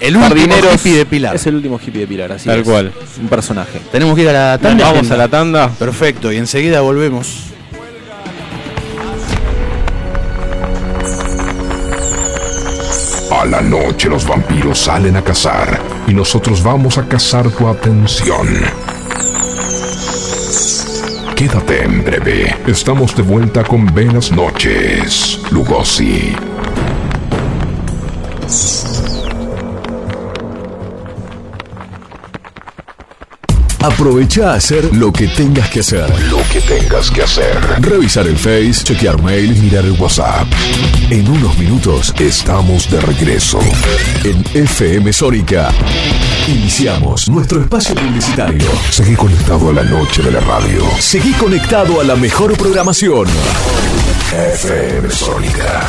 El 0.00 0.16
último 0.16 0.54
hippie 0.74 0.96
de 0.98 1.06
Pilar. 1.06 1.34
Es 1.36 1.46
el 1.46 1.56
último 1.56 1.78
hippie 1.84 2.00
de 2.02 2.06
Pilar, 2.06 2.32
así 2.32 2.46
Tal 2.46 2.60
es. 2.60 2.64
cual. 2.68 2.92
Un 3.20 3.28
personaje. 3.28 3.80
Tenemos 3.90 4.14
que 4.14 4.22
ir 4.22 4.28
a 4.28 4.32
la 4.52 4.58
tanda. 4.58 4.92
Vamos 4.92 5.10
a 5.10 5.16
la 5.16 5.28
tanda. 5.28 5.68
Perfecto, 5.68 6.30
y 6.32 6.36
enseguida 6.36 6.80
volvemos. 6.80 7.44
A 13.30 13.44
la 13.46 13.60
noche 13.60 14.08
los 14.08 14.26
vampiros 14.26 14.78
salen 14.78 15.16
a 15.16 15.22
cazar 15.22 15.80
y 16.06 16.14
nosotros 16.14 16.62
vamos 16.62 16.96
a 16.98 17.06
cazar 17.06 17.50
tu 17.50 17.66
atención. 17.68 18.46
Quédate 21.34 21.82
en 21.82 22.04
breve. 22.04 22.54
Estamos 22.66 23.14
de 23.16 23.22
vuelta 23.22 23.64
con 23.64 23.86
Buenas 23.86 24.30
noches, 24.30 25.40
Lugosi. 25.50 26.34
Aprovecha 33.80 34.52
a 34.52 34.54
hacer 34.54 34.94
lo 34.96 35.12
que 35.12 35.28
tengas 35.28 35.68
que 35.68 35.80
hacer. 35.80 36.08
Lo 36.30 36.38
que 36.50 36.60
tengas 36.62 37.10
que 37.10 37.22
hacer. 37.22 37.58
Revisar 37.80 38.26
el 38.26 38.36
Face, 38.38 38.82
chequear 38.82 39.20
mail, 39.22 39.54
Mirar 39.60 39.84
el 39.84 39.92
WhatsApp. 39.92 40.46
En 41.10 41.28
unos 41.28 41.56
minutos 41.58 42.14
Estamos 42.18 42.90
de 42.90 43.00
regreso. 43.02 43.58
en 44.24 44.42
FM 44.54 45.12
Sónica. 45.12 45.70
Iniciamos 46.48 47.28
nuestro 47.28 47.60
espacio 47.60 47.94
publicitario. 47.94 48.66
Seguí 48.90 49.14
conectado 49.16 49.68
a 49.68 49.72
la 49.74 49.82
noche 49.84 50.22
de 50.22 50.30
la 50.30 50.40
radio. 50.40 50.82
Seguí 50.98 51.32
conectado 51.32 52.00
a 52.00 52.04
la 52.04 52.16
mejor 52.16 52.56
programación. 52.56 53.26
FM 54.32 55.10
Sónica. 55.10 55.88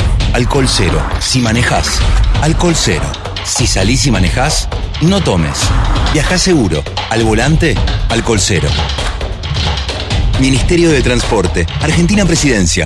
alcohol 0.33 0.67
cero. 0.67 1.01
Si 1.19 1.39
manejás, 1.39 1.99
alcohol 2.41 2.75
cero. 2.75 3.05
Si 3.43 3.67
salís 3.67 4.05
y 4.05 4.11
manejás, 4.11 4.67
no 5.01 5.21
tomes. 5.21 5.57
Viajá 6.13 6.37
seguro. 6.37 6.83
Al 7.09 7.23
volante, 7.23 7.75
alcohol 8.09 8.39
cero. 8.39 8.69
Ministerio 10.39 10.89
de 10.89 11.01
Transporte, 11.01 11.67
Argentina 11.81 12.25
Presidencia. 12.25 12.85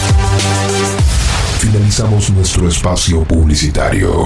Finalizamos 1.61 2.31
nuestro 2.31 2.67
espacio 2.67 3.23
publicitario. 3.23 4.25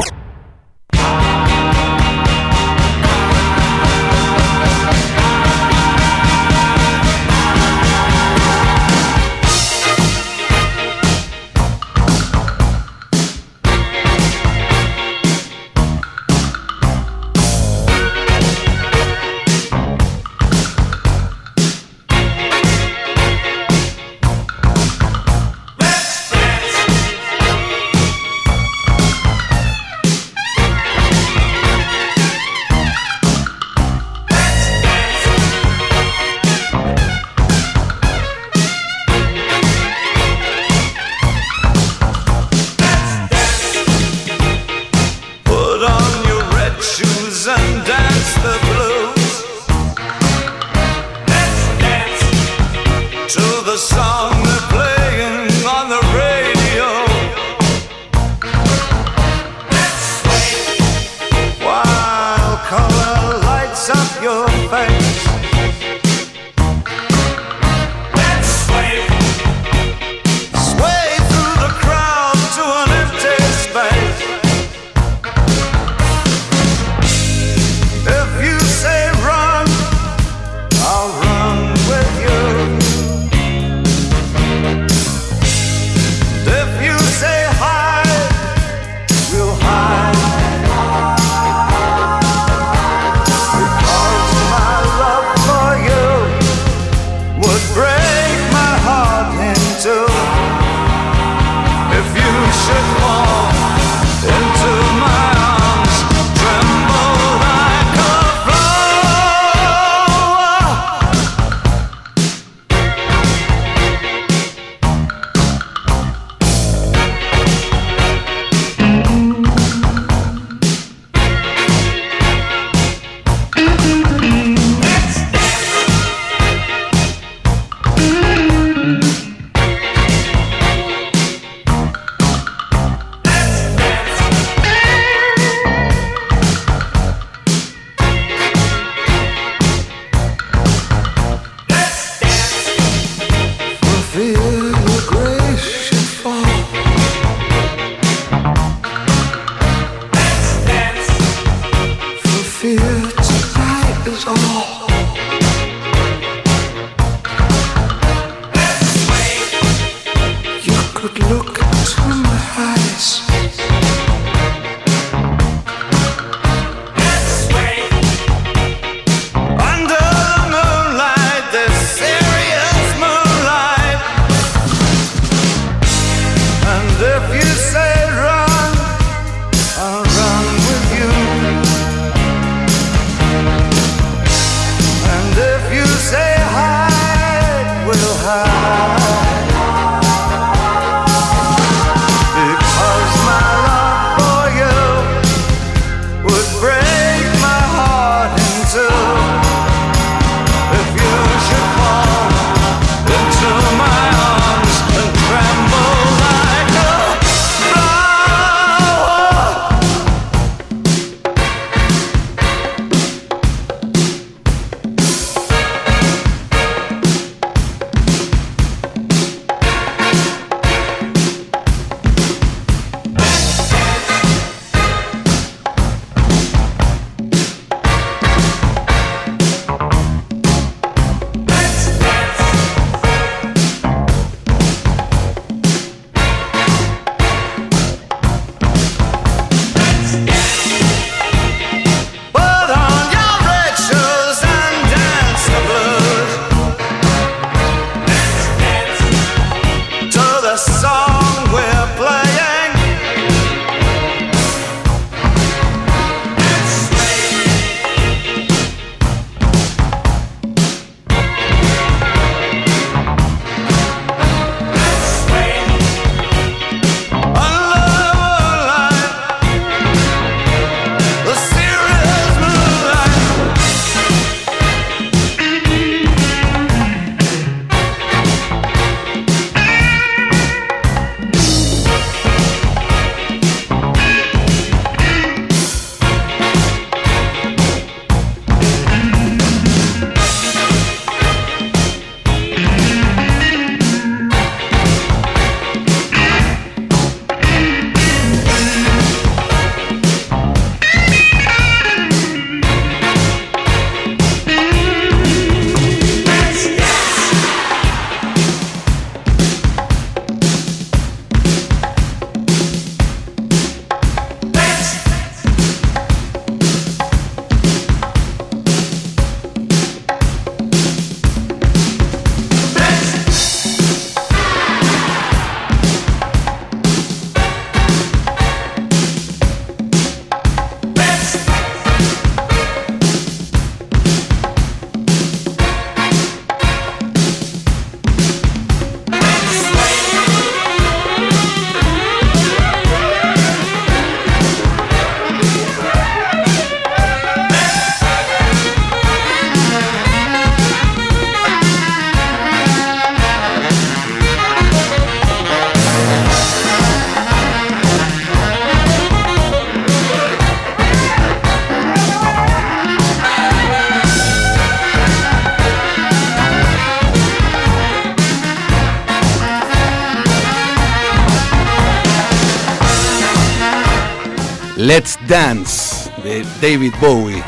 Dance 375.28 376.12
de 376.24 376.46
David 376.62 376.94
Bowie. 377.00 377.42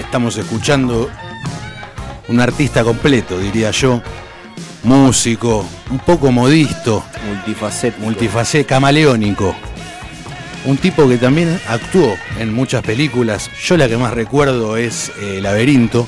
Estamos 0.00 0.36
escuchando 0.36 1.10
un 2.28 2.40
artista 2.40 2.84
completo, 2.84 3.38
diría 3.38 3.70
yo. 3.70 4.00
Músico, 4.84 5.66
un 5.90 5.98
poco 5.98 6.30
modisto, 6.30 7.04
Multifacético. 7.26 8.04
multifacé, 8.04 8.64
camaleónico. 8.64 9.54
Un 10.64 10.76
tipo 10.76 11.08
que 11.08 11.16
también 11.16 11.60
actuó 11.68 12.14
en 12.38 12.54
muchas 12.54 12.82
películas. 12.82 13.50
Yo 13.62 13.76
la 13.76 13.88
que 13.88 13.96
más 13.96 14.12
recuerdo 14.14 14.76
es 14.76 15.10
eh, 15.20 15.40
Laberinto. 15.42 16.06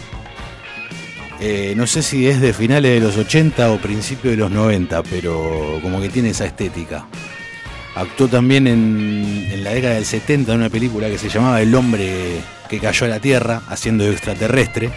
Eh, 1.41 1.73
no 1.77 1.87
sé 1.87 2.03
si 2.03 2.29
es 2.29 2.41
de 2.41 2.53
finales 2.53 2.93
de 2.93 3.01
los 3.01 3.17
80 3.17 3.73
o 3.73 3.79
principios 3.79 4.33
de 4.33 4.37
los 4.37 4.51
90, 4.51 5.03
pero 5.05 5.79
como 5.83 6.01
que 6.01 6.09
tiene 6.11 6.31
esa 6.31 6.45
estética. 6.45 7.07
Actuó 8.01 8.29
también 8.29 8.67
en, 8.67 9.47
en 9.53 9.63
la 9.63 9.71
década 9.71 9.95
del 9.95 10.07
70 10.07 10.53
en 10.53 10.59
una 10.61 10.71
película 10.71 11.09
que 11.09 11.19
se 11.19 11.29
llamaba 11.29 11.61
El 11.61 11.75
hombre 11.75 12.41
que 12.69 12.79
cayó 12.79 13.05
a 13.05 13.11
la 13.11 13.21
Tierra, 13.21 13.61
haciendo 13.69 14.09
extraterrestre. 14.09 14.91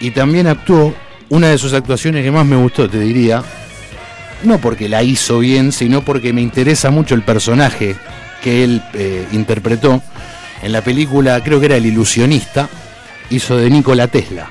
Y 0.00 0.10
también 0.10 0.48
actuó 0.48 0.94
una 1.28 1.48
de 1.48 1.58
sus 1.58 1.72
actuaciones 1.74 2.24
que 2.24 2.30
más 2.32 2.44
me 2.44 2.56
gustó, 2.56 2.88
te 2.90 2.98
diría. 2.98 3.42
No 4.42 4.58
porque 4.58 4.88
la 4.88 5.02
hizo 5.02 5.38
bien, 5.38 5.70
sino 5.70 6.02
porque 6.02 6.32
me 6.32 6.42
interesa 6.42 6.90
mucho 6.90 7.14
el 7.14 7.22
personaje 7.22 7.94
que 8.42 8.64
él 8.64 8.82
eh, 8.94 9.26
interpretó 9.32 10.02
en 10.62 10.72
la 10.72 10.82
película, 10.82 11.42
creo 11.42 11.60
que 11.60 11.66
era 11.66 11.76
El 11.76 11.86
ilusionista, 11.86 12.68
hizo 13.30 13.56
de 13.56 13.70
Nikola 13.70 14.08
Tesla. 14.08 14.50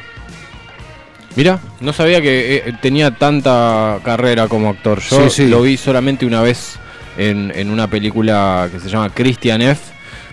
Mira, 1.35 1.59
no 1.81 1.91
sabía 1.91 2.21
que 2.21 2.63
eh, 2.65 2.73
tenía 2.81 3.11
tanta 3.11 3.99
carrera 4.03 4.47
como 4.47 4.69
actor. 4.69 5.01
Yo 5.01 5.29
Sí, 5.29 5.43
sí. 5.43 5.47
lo 5.49 5.61
vi 5.61 5.75
solamente 5.75 6.25
una 6.25 6.41
vez 6.41 6.79
en, 7.17 7.51
en 7.55 7.69
una 7.69 7.89
película 7.89 8.69
que 8.71 8.79
se 8.79 8.89
llama 8.89 9.09
Christian 9.13 9.61
F., 9.61 9.81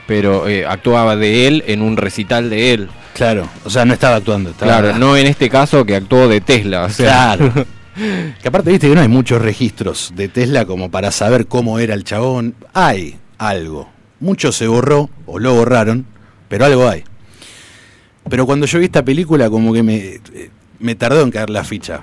pero 0.06 0.48
eh, 0.48 0.66
actuaba 0.66 1.16
de 1.16 1.46
él 1.46 1.64
en 1.66 1.80
un 1.80 1.96
recital 1.96 2.50
de 2.50 2.74
él. 2.74 2.88
Claro, 3.14 3.48
o 3.64 3.70
sea, 3.70 3.84
no 3.84 3.92
estaba 3.94 4.16
actuando. 4.16 4.50
estaba- 4.50 4.80
Claro, 4.80 4.98
no 4.98 5.16
en 5.16 5.26
este 5.26 5.48
caso 5.48 5.84
que 5.84 5.94
actuó 5.96 6.28
de 6.28 6.40
Tesla. 6.40 6.84
o 6.84 6.90
sea. 6.90 7.36
Claro. 7.36 7.66
que 8.42 8.48
aparte, 8.48 8.70
viste 8.70 8.88
que 8.88 8.94
no 8.94 9.00
hay 9.00 9.08
muchos 9.08 9.40
registros 9.42 10.12
de 10.16 10.28
Tesla 10.28 10.64
como 10.64 10.90
para 10.90 11.10
saber 11.12 11.46
cómo 11.46 11.78
era 11.78 11.94
el 11.94 12.04
chabón. 12.04 12.54
Hay 12.74 13.16
algo. 13.38 13.90
Mucho 14.18 14.50
se 14.52 14.66
borró, 14.66 15.08
o 15.26 15.38
lo 15.38 15.54
borraron, 15.54 16.06
pero 16.48 16.64
algo 16.64 16.88
hay. 16.88 17.04
Pero 18.28 18.46
cuando 18.46 18.66
yo 18.66 18.78
vi 18.78 18.86
esta 18.86 19.04
película, 19.04 19.50
como 19.50 19.72
que 19.72 19.82
me, 19.82 19.96
eh, 19.96 20.50
me 20.78 20.94
tardó 20.94 21.22
en 21.22 21.30
caer 21.30 21.50
la 21.50 21.64
ficha. 21.64 22.00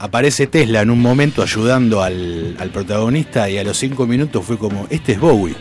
Aparece 0.00 0.46
Tesla 0.46 0.82
en 0.82 0.90
un 0.90 1.00
momento 1.02 1.42
ayudando 1.42 2.02
al, 2.02 2.56
al 2.58 2.70
protagonista 2.70 3.50
y 3.50 3.58
a 3.58 3.64
los 3.64 3.76
cinco 3.76 4.06
minutos 4.06 4.44
fue 4.44 4.56
como, 4.56 4.86
este 4.90 5.12
es 5.12 5.20
Bowie. 5.20 5.56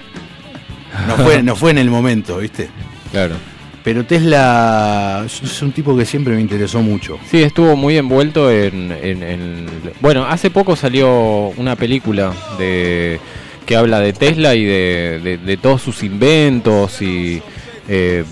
No 1.08 1.16
fue, 1.18 1.42
no 1.44 1.56
fue 1.56 1.72
en 1.72 1.80
el 1.80 1.90
momento, 1.90 2.38
¿viste? 2.38 2.70
Claro. 3.12 3.36
Pero 3.84 4.06
Tesla 4.06 5.24
es- 5.26 5.62
un 5.62 5.72
tipo 5.72 5.96
que 5.98 6.06
siempre 6.06 6.36
me 6.36 6.42
interesó 6.42 6.82
mucho. 6.82 7.18
Sí, 7.32 7.42
estuvo 7.42 7.76
muy 7.76 7.98
envuelto 7.98 8.52
en, 8.52 8.92
en- 8.92 9.24
en- 9.24 9.66
Bueno, 10.02 10.26
hace 10.26 10.50
poco 10.52 10.76
salió 10.76 11.50
una 11.58 11.76
película 11.76 12.34
de 12.60 13.20
que 13.66 13.76
habla 13.76 14.00
de 14.00 14.14
Tesla 14.14 14.56
y 14.56 14.66
de, 14.66 15.20
de- 15.24 15.38
de 15.40 15.58
todos 15.58 15.82
sus 15.82 16.04
inventos 16.04 17.02
y... 17.02 17.42
eh, 17.90 18.24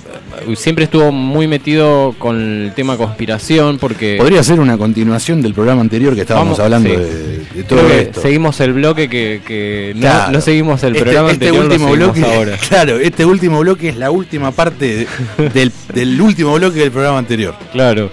siempre 0.56 0.84
estuvo 0.86 1.12
muy 1.12 1.48
metido 1.48 2.14
con 2.20 2.36
el 2.66 2.74
tema 2.74 2.98
conspiración 2.98 3.78
porque... 3.78 4.18
Podría 4.20 4.44
ser 4.44 4.60
una 4.60 4.78
continuación 4.78 5.42
del 5.42 5.54
programa 5.54 5.82
anterior 5.82 6.14
que 6.16 6.22
estábamos 6.22 6.58
Vamos, 6.58 6.60
hablando 6.60 6.90
sí. 6.90 6.96
de, 6.96 7.38
de 7.56 7.64
todo 7.64 7.80
Creo 7.80 7.90
que 7.92 8.00
esto. 8.02 8.22
Seguimos 8.22 8.60
el 8.60 8.74
bloque 8.74 9.08
que, 9.10 9.42
que 9.46 9.94
no, 9.96 10.02
Claro. 10.02 10.32
no 10.34 10.42
seguimos 10.42 10.84
el 10.84 10.94
Este- 10.96 11.04
programa 11.04 11.32
este 11.32 11.46
anterior, 11.48 11.66
último 11.72 11.92
bloque, 11.92 12.24
ahora. 12.24 12.58
Claro, 12.70 13.00
este 13.00 13.26
último 13.26 13.60
bloque 13.62 13.90
es 13.90 13.98
la 13.98 14.12
última 14.12 14.52
parte 14.52 15.08
de- 15.38 15.50
del, 15.50 15.72
del 15.94 16.20
último 16.22 16.54
bloque 16.56 16.80
del 16.80 16.92
programa 16.92 17.18
anterior. 17.20 17.56
Claro. 17.72 18.10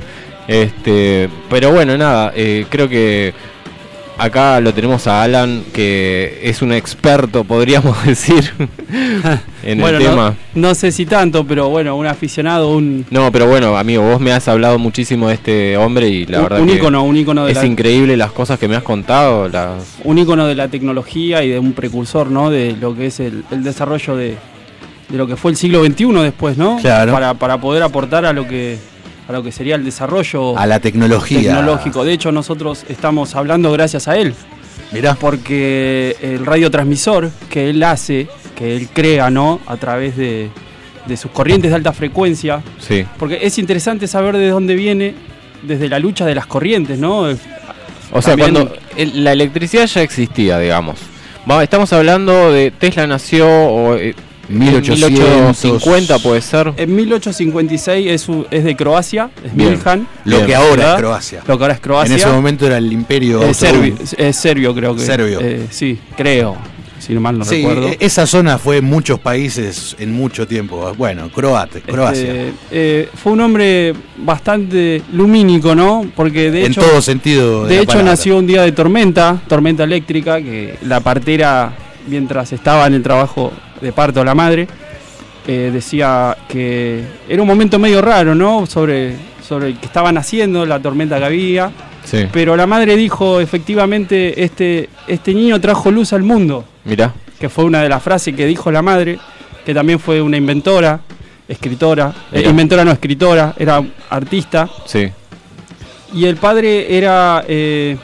Este, 0.48 1.28
pero 1.48 1.70
bueno, 1.72 1.96
nada, 1.96 2.32
eh, 2.34 2.66
creo 2.68 2.88
que 2.88 3.32
acá 4.22 4.60
lo 4.60 4.72
tenemos 4.72 5.06
a 5.06 5.22
Alan, 5.22 5.64
que 5.72 6.40
es 6.42 6.62
un 6.62 6.72
experto, 6.72 7.44
podríamos 7.44 8.04
decir, 8.06 8.52
en 9.64 9.80
bueno, 9.80 9.98
el 9.98 10.04
no- 10.04 10.10
tema. 10.10 10.34
No, 10.54 10.74
sé 10.74 10.92
si 10.92 11.06
tanto, 11.06 11.44
pero 11.46 11.68
bueno, 11.68 11.96
un 11.96 12.06
aficionado, 12.06 12.70
un, 12.70 13.04
No, 13.10 13.32
pero 13.32 13.46
bueno, 13.46 13.76
amigo, 13.76 14.02
vos 14.02 14.20
me 14.20 14.32
has 14.32 14.46
hablado 14.48 14.78
muchísimo 14.78 15.28
de 15.28 15.34
este 15.34 15.76
hombre 15.76 16.08
y 16.08 16.26
la 16.26 16.38
un, 16.38 16.42
verdad 16.44 16.60
un 16.60 16.66
que 16.68 16.74
ícono, 16.74 17.02
un 17.04 17.16
ícono 17.16 17.44
de 17.46 17.52
es 17.52 17.58
la, 17.58 17.66
increíble 17.66 18.16
las 18.16 18.32
cosas 18.32 18.58
que 18.58 18.68
me 18.68 18.76
has 18.76 18.82
contado. 18.82 19.48
Las... 19.48 19.98
un 20.04 20.18
ícono 20.18 20.46
de 20.46 20.54
la 20.54 20.68
tecnología 20.68 21.42
y 21.42 21.48
de 21.50 21.58
un 21.58 21.72
precursor, 21.72 22.30
¿no? 22.30 22.50
De 22.50 22.76
lo 22.80 22.94
que 22.94 23.06
es 23.06 23.18
el, 23.20 23.44
el 23.50 23.62
desarrollo 23.64 24.14
de, 24.16 24.36
de 25.08 25.18
lo 25.18 25.26
que 25.26 25.36
fue 25.36 25.50
el 25.50 25.56
siglo 25.56 25.84
XXI 25.84 26.04
después, 26.22 26.56
¿no? 26.56 26.78
Claro. 26.80 27.12
Para, 27.12 27.34
para 27.34 27.60
poder 27.60 27.82
aportar 27.82 28.24
a 28.26 28.32
lo 28.32 28.46
que 28.46 28.78
a 29.28 29.32
lo 29.32 29.42
que 29.42 29.52
sería 29.52 29.76
el 29.76 29.84
desarrollo 29.84 30.58
A 30.58 30.66
la 30.66 30.80
tecnología. 30.80 31.38
tecnológico. 31.40 32.04
De 32.04 32.12
hecho, 32.12 32.32
nosotros 32.32 32.84
estamos 32.88 33.34
hablando 33.36 33.70
gracias 33.72 34.08
a 34.08 34.16
él. 34.16 34.34
Mirá. 34.92 35.14
Porque 35.14 36.16
el 36.20 36.44
radiotransmisor 36.44 37.30
que 37.48 37.70
él 37.70 37.82
hace, 37.82 38.28
que 38.56 38.76
él 38.76 38.88
crea, 38.92 39.30
¿no? 39.30 39.60
A 39.66 39.76
través 39.76 40.16
de, 40.16 40.50
de 41.06 41.16
sus 41.16 41.30
corrientes 41.30 41.70
de 41.70 41.76
alta 41.76 41.92
frecuencia. 41.92 42.62
Sí. 42.78 43.04
Porque 43.18 43.38
es 43.42 43.58
interesante 43.58 44.06
saber 44.06 44.36
de 44.36 44.48
dónde 44.48 44.74
viene 44.74 45.14
desde 45.62 45.88
la 45.88 45.98
lucha 45.98 46.26
de 46.26 46.34
las 46.34 46.46
corrientes, 46.46 46.98
¿no? 46.98 47.20
O 47.20 48.20
sea, 48.20 48.36
También- 48.36 48.52
cuando 48.52 48.74
el- 48.96 49.24
la 49.24 49.32
electricidad 49.32 49.86
ya 49.86 50.02
existía, 50.02 50.58
digamos. 50.58 50.98
Estamos 51.62 51.92
hablando 51.92 52.52
de 52.52 52.70
Tesla 52.70 53.06
nació 53.06 53.46
o, 53.48 53.96
eh, 53.96 54.14
1800. 54.58 55.10
1850, 55.10 56.18
puede 56.18 56.40
ser. 56.40 56.72
En 56.76 56.94
1856 56.94 58.10
es, 58.10 58.26
es 58.50 58.64
de 58.64 58.76
Croacia, 58.76 59.30
es 59.44 59.54
Bien. 59.54 59.70
Miljan. 59.70 60.06
Lo 60.24 60.36
Bien. 60.36 60.46
que 60.46 60.54
ahora 60.54 60.70
¿verdad? 60.76 60.94
es 60.94 61.00
Croacia. 61.00 61.42
Lo 61.46 61.58
que 61.58 61.64
ahora 61.64 61.74
es 61.74 61.80
Croacia. 61.80 62.14
En 62.14 62.20
ese 62.20 62.28
momento 62.30 62.66
era 62.66 62.78
el 62.78 62.92
imperio 62.92 63.42
es, 63.42 63.56
serbio, 63.56 63.94
es- 64.16 64.36
serbio, 64.36 64.74
creo 64.74 64.94
que. 64.94 65.02
Serbio. 65.02 65.40
Eh, 65.40 65.66
sí, 65.70 65.98
creo. 66.16 66.56
Si 66.98 67.12
no 67.14 67.20
mal 67.20 67.36
no 67.36 67.44
Sí, 67.44 67.56
recuerdo. 67.56 67.88
e- 67.88 67.96
esa 67.98 68.28
zona 68.28 68.58
fue 68.58 68.76
en 68.76 68.84
muchos 68.84 69.18
países 69.18 69.96
en 69.98 70.12
mucho 70.12 70.46
tiempo. 70.46 70.94
Bueno, 70.96 71.30
Croate, 71.30 71.80
Croacia. 71.82 72.22
Este, 72.32 72.52
eh, 72.70 73.08
fue 73.20 73.32
un 73.32 73.40
hombre 73.40 73.92
bastante 74.18 75.02
lumínico, 75.12 75.74
¿no? 75.74 76.06
Porque 76.14 76.52
de 76.52 76.64
en 76.64 76.70
hecho. 76.70 76.80
todo 76.80 77.02
sentido. 77.02 77.64
De, 77.64 77.70
De 77.70 77.74
la 77.76 77.82
hecho, 77.82 77.88
palabra. 77.88 78.10
nació 78.12 78.38
un 78.38 78.46
día 78.46 78.62
de 78.62 78.70
tormenta, 78.70 79.40
tormenta 79.48 79.82
eléctrica, 79.82 80.40
que 80.40 80.76
la 80.82 81.00
partera, 81.00 81.72
mientras 82.06 82.52
estaba 82.52 82.86
en 82.86 82.94
el 82.94 83.02
trabajo 83.02 83.52
de 83.82 83.92
parto 83.92 84.24
la 84.24 84.34
madre, 84.34 84.68
eh, 85.46 85.70
decía 85.72 86.36
que 86.48 87.02
era 87.28 87.42
un 87.42 87.48
momento 87.48 87.78
medio 87.78 88.00
raro, 88.00 88.34
¿no? 88.34 88.64
Sobre, 88.66 89.16
sobre 89.46 89.68
el 89.68 89.78
que 89.78 89.86
estaban 89.86 90.16
haciendo, 90.16 90.64
la 90.64 90.80
tormenta 90.80 91.18
que 91.18 91.24
había. 91.24 91.72
Sí. 92.04 92.26
Pero 92.32 92.56
la 92.56 92.66
madre 92.66 92.96
dijo, 92.96 93.40
efectivamente, 93.40 94.42
este, 94.42 94.88
este 95.06 95.34
niño 95.34 95.60
trajo 95.60 95.90
luz 95.90 96.12
al 96.12 96.22
mundo, 96.22 96.64
Mirá. 96.84 97.12
que 97.38 97.48
fue 97.48 97.64
una 97.64 97.82
de 97.82 97.88
las 97.88 98.02
frases 98.02 98.34
que 98.34 98.46
dijo 98.46 98.70
la 98.70 98.82
madre, 98.82 99.18
que 99.64 99.74
también 99.74 99.98
fue 99.98 100.22
una 100.22 100.36
inventora, 100.36 101.00
escritora, 101.48 102.12
eh, 102.32 102.44
inventora 102.48 102.84
no 102.84 102.92
escritora, 102.92 103.54
era 103.58 103.82
artista. 104.10 104.68
Sí. 104.86 105.10
Y 106.14 106.26
el 106.26 106.36
padre 106.36 106.96
era 106.96 107.44
eh, 107.48 107.96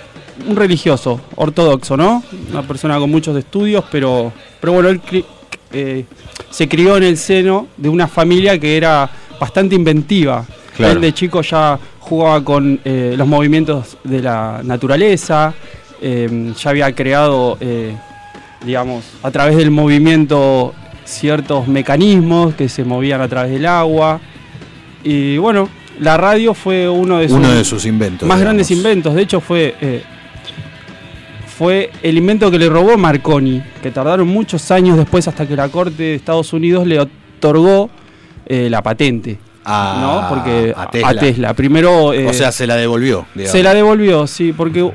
un 0.46 0.56
religioso, 0.56 1.20
ortodoxo, 1.36 1.96
¿no? 1.96 2.22
Una 2.50 2.62
persona 2.62 2.98
con 2.98 3.10
muchos 3.10 3.36
estudios, 3.36 3.84
pero, 3.90 4.32
pero 4.60 4.72
bueno, 4.72 4.88
él 4.88 5.00
eh, 5.72 6.04
se 6.50 6.68
crió 6.68 6.96
en 6.96 7.02
el 7.04 7.16
seno 7.16 7.68
de 7.76 7.88
una 7.88 8.08
familia 8.08 8.58
que 8.58 8.76
era 8.76 9.08
bastante 9.40 9.74
inventiva. 9.74 10.44
Claro. 10.76 10.94
Él 10.94 11.00
de 11.00 11.12
chico 11.12 11.42
ya 11.42 11.78
jugaba 12.00 12.42
con 12.42 12.80
eh, 12.84 13.14
los 13.16 13.26
movimientos 13.28 13.98
de 14.04 14.22
la 14.22 14.60
naturaleza, 14.64 15.52
eh, 16.00 16.52
ya 16.56 16.70
había 16.70 16.94
creado, 16.94 17.58
eh, 17.60 17.94
digamos, 18.64 19.04
a 19.22 19.30
través 19.30 19.56
del 19.56 19.70
movimiento 19.70 20.72
ciertos 21.04 21.68
mecanismos 21.68 22.54
que 22.54 22.68
se 22.68 22.84
movían 22.84 23.20
a 23.20 23.28
través 23.28 23.50
del 23.52 23.66
agua. 23.66 24.20
Y 25.04 25.36
bueno, 25.38 25.68
la 26.00 26.16
radio 26.16 26.54
fue 26.54 26.88
uno 26.88 27.18
de 27.18 27.28
sus, 27.28 27.36
Uno 27.38 27.50
de 27.52 27.64
sus 27.64 27.84
inventos. 27.84 28.26
más 28.28 28.38
digamos. 28.38 28.40
grandes 28.42 28.70
inventos. 28.70 29.14
De 29.14 29.22
hecho, 29.22 29.40
fue, 29.40 29.74
fue 31.58 31.90
el 32.04 32.16
invento 32.16 32.50
que 32.52 32.58
le 32.58 32.68
robó 32.68 32.96
Marconi, 32.96 33.60
que 33.82 33.90
tardaron 33.90 34.28
muchos 34.28 34.70
años 34.70 34.96
después 34.96 35.26
hasta 35.26 35.46
que 35.46 35.56
la 35.56 35.68
Corte 35.68 36.02
de 36.04 36.14
Estados 36.14 36.52
Unidos 36.52 36.86
le 36.86 37.00
otorgó 37.00 37.90
eh, 38.46 38.68
la 38.70 38.80
patente. 38.82 39.38
A, 39.64 39.98
¿no? 40.00 40.28
Porque 40.34 40.72
a 40.74 40.88
Tesla. 40.88 41.08
a 41.08 41.14
Tesla. 41.16 41.54
Primero. 41.54 42.12
eh, 42.14 42.26
o 42.28 42.32
sea, 42.32 42.52
se 42.52 42.66
la 42.66 42.76
devolvió. 42.76 43.26
digamos. 43.34 43.52
se 43.52 43.62
la 43.62 43.74
devolvió, 43.74 44.26
sí, 44.28 44.54
porque 44.56 44.88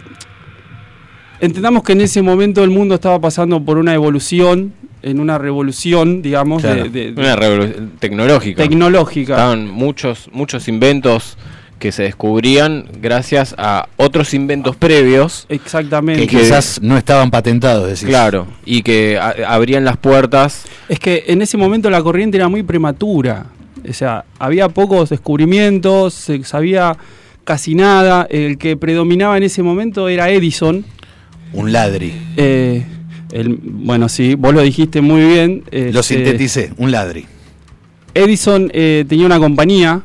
entendamos 1.40 1.84
que 1.84 1.92
en 1.94 2.02
ese 2.02 2.22
momento 2.22 2.64
el 2.64 2.70
mundo 2.70 2.96
estaba 2.96 3.20
pasando 3.20 3.62
por 3.64 3.78
una 3.78 3.94
evolución, 3.94 4.74
en 5.02 5.20
una 5.20 5.38
revolución, 5.38 6.22
digamos, 6.22 6.62
Claro. 6.62 6.86
de, 6.86 7.12
de- 7.12 7.22
Una 7.22 7.36
revolución 7.36 7.92
tecnológica. 8.00 8.64
tecnológica. 8.64 9.34
Estaban 9.34 9.70
muchos, 9.70 10.30
muchos 10.32 10.68
inventos 10.68 11.38
que 11.84 11.92
se 11.92 12.04
descubrían 12.04 12.86
gracias 13.02 13.54
a 13.58 13.90
otros 13.98 14.34
inventos 14.34 14.78
previos. 14.78 15.46
Exactamente. 15.50 16.22
Que 16.26 16.28
quizás 16.38 16.80
no 16.82 16.98
estaban 16.98 17.30
patentados, 17.30 17.86
decís. 17.90 18.06
Claro, 18.06 18.48
y 18.66 18.84
que 18.84 19.18
a- 19.18 19.36
abrían 19.50 19.84
las 19.84 19.98
puertas. 19.98 20.64
Es 20.88 20.98
que 20.98 21.26
en 21.28 21.42
ese 21.42 21.58
momento 21.58 21.90
la 21.90 22.02
corriente 22.02 22.38
era 22.38 22.48
muy 22.48 22.64
prematura. 22.64 23.48
O 23.86 23.92
sea, 23.92 24.24
había 24.40 24.70
pocos 24.70 25.10
descubrimientos, 25.10 26.14
se 26.14 26.42
sabía 26.46 26.96
casi 27.44 27.76
nada. 27.76 28.26
El 28.30 28.58
que 28.58 28.78
predominaba 28.78 29.36
en 29.36 29.44
ese 29.44 29.62
momento 29.62 30.08
era 30.08 30.30
Edison. 30.30 30.86
Un 31.52 31.74
ladri. 31.74 32.14
Eh, 32.38 32.82
el- 33.34 33.60
bueno, 33.62 34.08
sí, 34.08 34.36
vos 34.36 34.54
lo 34.54 34.62
dijiste 34.62 35.02
muy 35.02 35.22
bien. 35.26 35.66
Lo 35.70 36.00
este, 36.00 36.16
sinteticé, 36.16 36.72
un 36.78 36.92
ladri. 36.92 37.26
Edison 38.14 38.72
eh, 38.74 39.04
tenía 39.10 39.26
una 39.26 39.40
compañía 39.40 40.02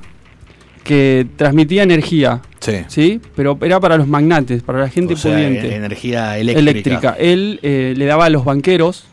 que 0.83 1.27
transmitía 1.37 1.83
energía. 1.83 2.41
Sí. 2.89 3.21
Pero 3.37 3.59
era 3.63 3.81
para 3.81 3.97
los 3.97 4.09
magnates, 4.09 4.63
para 4.63 4.81
la 4.81 4.89
gente 4.89 5.15
O 5.15 5.17
sea, 5.17 5.33
pudiente. 5.35 5.69
e- 5.69 5.77
energía 5.77 6.39
eléctrica. 6.39 7.17
Él 7.19 7.61
eh, 7.63 7.95
le 7.97 8.05
daba 8.07 8.27
a 8.27 8.31
los 8.31 8.45
banqueros 8.45 9.07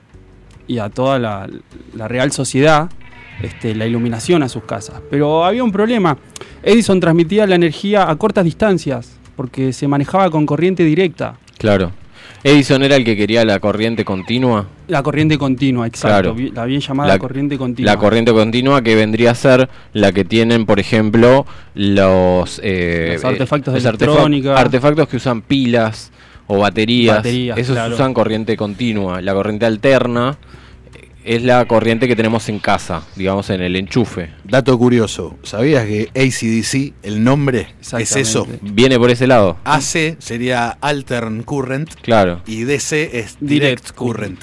y 0.67 0.79
a 0.79 0.89
toda 0.89 1.19
la, 1.19 1.47
la 1.95 2.07
real 2.07 2.31
sociedad 2.31 2.89
este, 3.41 3.75
la 3.75 3.85
iluminación 3.85 4.43
a 4.43 4.49
sus 4.49 4.63
casas. 4.63 5.01
Pero 5.09 5.45
había 5.45 5.63
un 5.63 5.71
problema. 5.71 6.17
Edison 6.63 6.99
transmitía 6.99 7.45
la 7.45 7.55
energía 7.55 8.09
a 8.09 8.15
cortas 8.15 8.45
distancias 8.45 9.17
porque 9.35 9.73
se 9.73 9.87
manejaba 9.87 10.29
con 10.29 10.45
corriente 10.45 10.83
directa. 10.83 11.37
Claro. 11.57 11.91
Edison 12.45 12.83
era 12.83 12.95
el 12.95 13.03
que 13.03 13.17
quería 13.17 13.43
la 13.43 13.59
corriente 13.59 14.05
continua. 14.05 14.67
La 14.87 15.01
corriente 15.01 15.35
continua, 15.35 15.87
exacto. 15.87 16.35
Claro. 16.35 16.51
La 16.53 16.65
bien 16.65 16.79
llamada 16.79 17.17
corriente 17.17 17.57
continua. 17.57 17.91
La 17.91 17.97
corriente 17.97 18.31
continua 18.33 18.83
que 18.83 18.95
vendría 18.95 19.31
a 19.31 19.35
ser 19.35 19.67
la 19.93 20.11
que 20.11 20.25
tienen, 20.25 20.67
por 20.67 20.79
ejemplo, 20.79 21.47
los, 21.73 22.61
eh, 22.63 23.13
Los 23.13 23.25
artefactos 23.25 23.73
de 23.73 23.79
los 23.79 23.85
electrónica. 23.87 24.55
artefactos 24.59 25.07
que 25.07 25.17
usan 25.17 25.41
pilas 25.41 26.11
o 26.45 26.59
baterías. 26.59 27.17
Baterías, 27.17 27.57
Esos 27.57 27.73
claro. 27.73 27.95
usan 27.95 28.13
corriente 28.13 28.55
continua. 28.55 29.21
La 29.21 29.33
corriente 29.33 29.65
alterna 29.65 30.37
eh, 30.37 30.64
es 31.25 31.43
la 31.43 31.65
corriente 31.65 32.07
que 32.07 32.15
tenemos 32.15 32.47
en 32.49 32.59
casa, 32.59 33.03
digamos 33.15 33.49
en 33.49 33.61
el 33.61 33.75
enchufe. 33.75 34.29
Dato 34.43 34.77
curioso, 34.77 35.35
¿sabías 35.43 35.85
que 35.85 36.09
ACDC, 36.15 36.93
el 37.03 37.23
nombre, 37.23 37.67
es 37.99 38.15
eso? 38.15 38.47
Viene 38.61 38.97
por 38.97 39.09
ese 39.09 39.25
lado. 39.27 39.57
AC 39.63 40.17
sería 40.19 40.69
Altern 40.81 41.43
Current 41.43 41.95
Claro. 42.01 42.41
y 42.45 42.63
DC 42.63 43.17
es 43.19 43.37
Direct, 43.39 43.91
Current. 43.91 44.41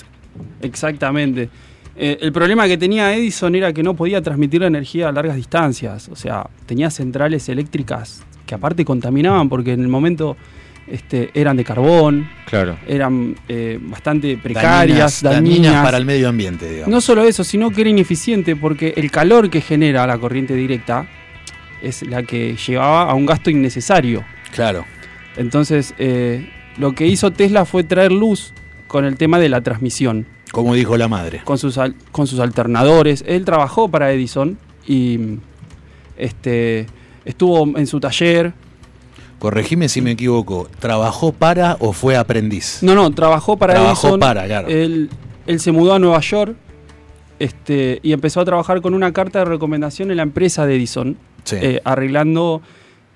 Exactamente. 0.60 1.48
Eh, 1.94 2.18
el 2.20 2.32
problema 2.32 2.66
que 2.66 2.78
tenía 2.78 3.14
Edison 3.14 3.54
era 3.54 3.72
que 3.72 3.82
no 3.82 3.94
podía 3.94 4.22
transmitir 4.22 4.62
la 4.62 4.66
energía 4.66 5.08
a 5.08 5.12
largas 5.12 5.36
distancias. 5.36 6.08
O 6.08 6.16
sea, 6.16 6.48
tenía 6.66 6.90
centrales 6.90 7.48
eléctricas 7.48 8.22
que 8.46 8.54
aparte 8.54 8.84
contaminaban 8.84 9.48
porque 9.48 9.72
en 9.72 9.80
el 9.80 9.88
momento 9.88 10.36
este, 10.92 11.30
eran 11.32 11.56
de 11.56 11.64
carbón, 11.64 12.28
Claro. 12.46 12.76
eran 12.86 13.34
eh, 13.48 13.78
bastante 13.80 14.36
precarias, 14.36 15.22
Dañinas- 15.22 15.22
dañinas. 15.22 15.56
dañinas 15.62 15.84
para 15.84 15.96
el 15.96 16.04
medio 16.04 16.28
ambiente, 16.28 16.68
digamos. 16.68 16.88
No 16.90 17.00
solo 17.00 17.24
eso, 17.24 17.42
sino 17.44 17.70
que 17.70 17.80
era 17.80 17.90
ineficiente 17.90 18.54
porque 18.56 18.92
el 18.96 19.10
calor 19.10 19.48
que 19.48 19.60
genera 19.62 20.06
la 20.06 20.18
corriente 20.18 20.54
directa 20.54 21.06
es 21.82 22.02
la 22.02 22.22
que 22.22 22.56
llevaba 22.56 23.10
a 23.10 23.14
un 23.14 23.24
gasto 23.26 23.48
innecesario. 23.50 24.22
Claro. 24.54 24.84
Entonces, 25.36 25.94
eh, 25.98 26.48
lo 26.76 26.92
que 26.94 27.06
hizo 27.06 27.30
Tesla 27.30 27.64
fue 27.64 27.84
traer 27.84 28.12
luz 28.12 28.52
con 28.86 29.06
el 29.06 29.16
tema 29.16 29.38
de 29.38 29.48
la 29.48 29.62
transmisión. 29.62 30.26
Como 30.52 30.74
dijo 30.74 30.98
la 30.98 31.08
madre. 31.08 31.40
Con 31.44 31.56
sus, 31.56 31.78
al- 31.78 31.94
con 32.12 32.26
sus 32.26 32.38
alternadores. 32.38 33.24
Él 33.26 33.46
trabajó 33.46 33.88
para 33.90 34.12
Edison 34.12 34.58
y 34.86 35.38
este, 36.18 36.86
estuvo 37.24 37.78
en 37.78 37.86
su 37.86 37.98
taller. 38.00 38.52
Corregime 39.42 39.88
si 39.88 40.00
me 40.00 40.12
equivoco. 40.12 40.68
¿Trabajó 40.78 41.32
para 41.32 41.76
o 41.80 41.92
fue 41.92 42.16
aprendiz? 42.16 42.78
No, 42.80 42.94
no, 42.94 43.10
trabajó 43.10 43.56
para 43.56 43.74
Trabajó 43.74 44.06
Edison. 44.06 44.20
para, 44.20 44.44
claro. 44.46 44.68
Él, 44.68 45.10
él 45.48 45.58
se 45.58 45.72
mudó 45.72 45.94
a 45.94 45.98
Nueva 45.98 46.20
York 46.20 46.54
este, 47.40 47.98
y 48.04 48.12
empezó 48.12 48.40
a 48.40 48.44
trabajar 48.44 48.80
con 48.80 48.94
una 48.94 49.12
carta 49.12 49.40
de 49.40 49.46
recomendación 49.46 50.12
en 50.12 50.18
la 50.18 50.22
empresa 50.22 50.64
de 50.64 50.76
Edison, 50.76 51.16
Sí. 51.42 51.56
eh, 51.60 51.80
arreglando 51.84 52.62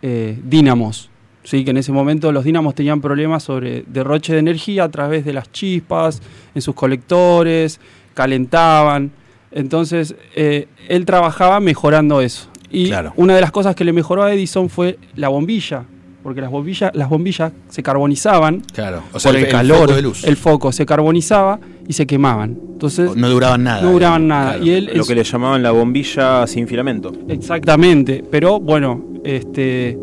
eh, 0.03 0.37
dínamos. 0.43 1.11
Sí, 1.45 1.65
que 1.65 1.71
en 1.71 1.77
ese 1.77 1.93
momento 1.93 2.33
los 2.33 2.43
dínamos 2.43 2.75
tenían 2.75 3.01
problemas 3.01 3.45
sobre 3.45 3.85
derroche 3.87 4.33
de 4.33 4.41
energía 4.41 4.83
a 4.83 4.89
través 4.91 5.25
de 5.25 5.33
las 5.33 5.53
chispas, 5.53 6.21
en 6.57 6.61
sus 6.61 6.75
colectores, 6.75 7.79
calentaban. 8.15 9.13
Entonces, 9.53 10.17
eh, 10.35 10.67
él 10.89 11.07
trabajaba 11.07 11.61
mejorando 11.61 12.21
eso. 12.21 12.49
Y 12.69 12.89
Claro. 12.89 13.13
una 13.15 13.37
de 13.37 13.41
las 13.41 13.53
cosas 13.53 13.77
que 13.77 13.85
le 13.85 13.93
mejoró 13.93 14.25
a 14.25 14.35
Edison 14.35 14.69
fue 14.69 14.99
la 15.15 15.29
bombilla, 15.29 15.85
porque 16.27 16.41
las 16.41 16.51
bombillas, 16.51 16.91
las 16.93 17.09
bombillas 17.09 17.53
se 17.69 17.85
carbonizaban 17.85 18.61
Claro. 18.73 19.01
O 19.13 19.21
sea, 19.21 19.31
por 19.31 19.41
el, 19.41 19.47
calor, 19.47 19.83
foco 19.83 19.95
de 19.95 20.03
luz. 20.03 20.25
el 20.25 20.37
foco 20.37 20.73
se 20.73 20.85
carbonizaba 20.85 21.61
y 21.87 21.93
se 21.93 22.05
quemaban. 22.05 22.59
Entonces 22.73 23.15
No 23.15 23.31
duraban 23.31 23.63
nada. 23.63 23.83
no 23.83 23.93
duraban 23.93 24.27
nada. 24.27 24.59
Y 24.59 24.71
él, 24.71 24.91
Lo 24.93 25.05
que 25.05 25.15
le 25.15 25.23
llamaban 25.23 25.63
la 25.63 25.71
bombilla 25.71 26.45
sin 26.49 26.67
filamento. 26.67 27.13
Exactamente, 27.29 28.25
pero 28.29 28.59
bueno, 28.59 29.05
este, 29.23 29.97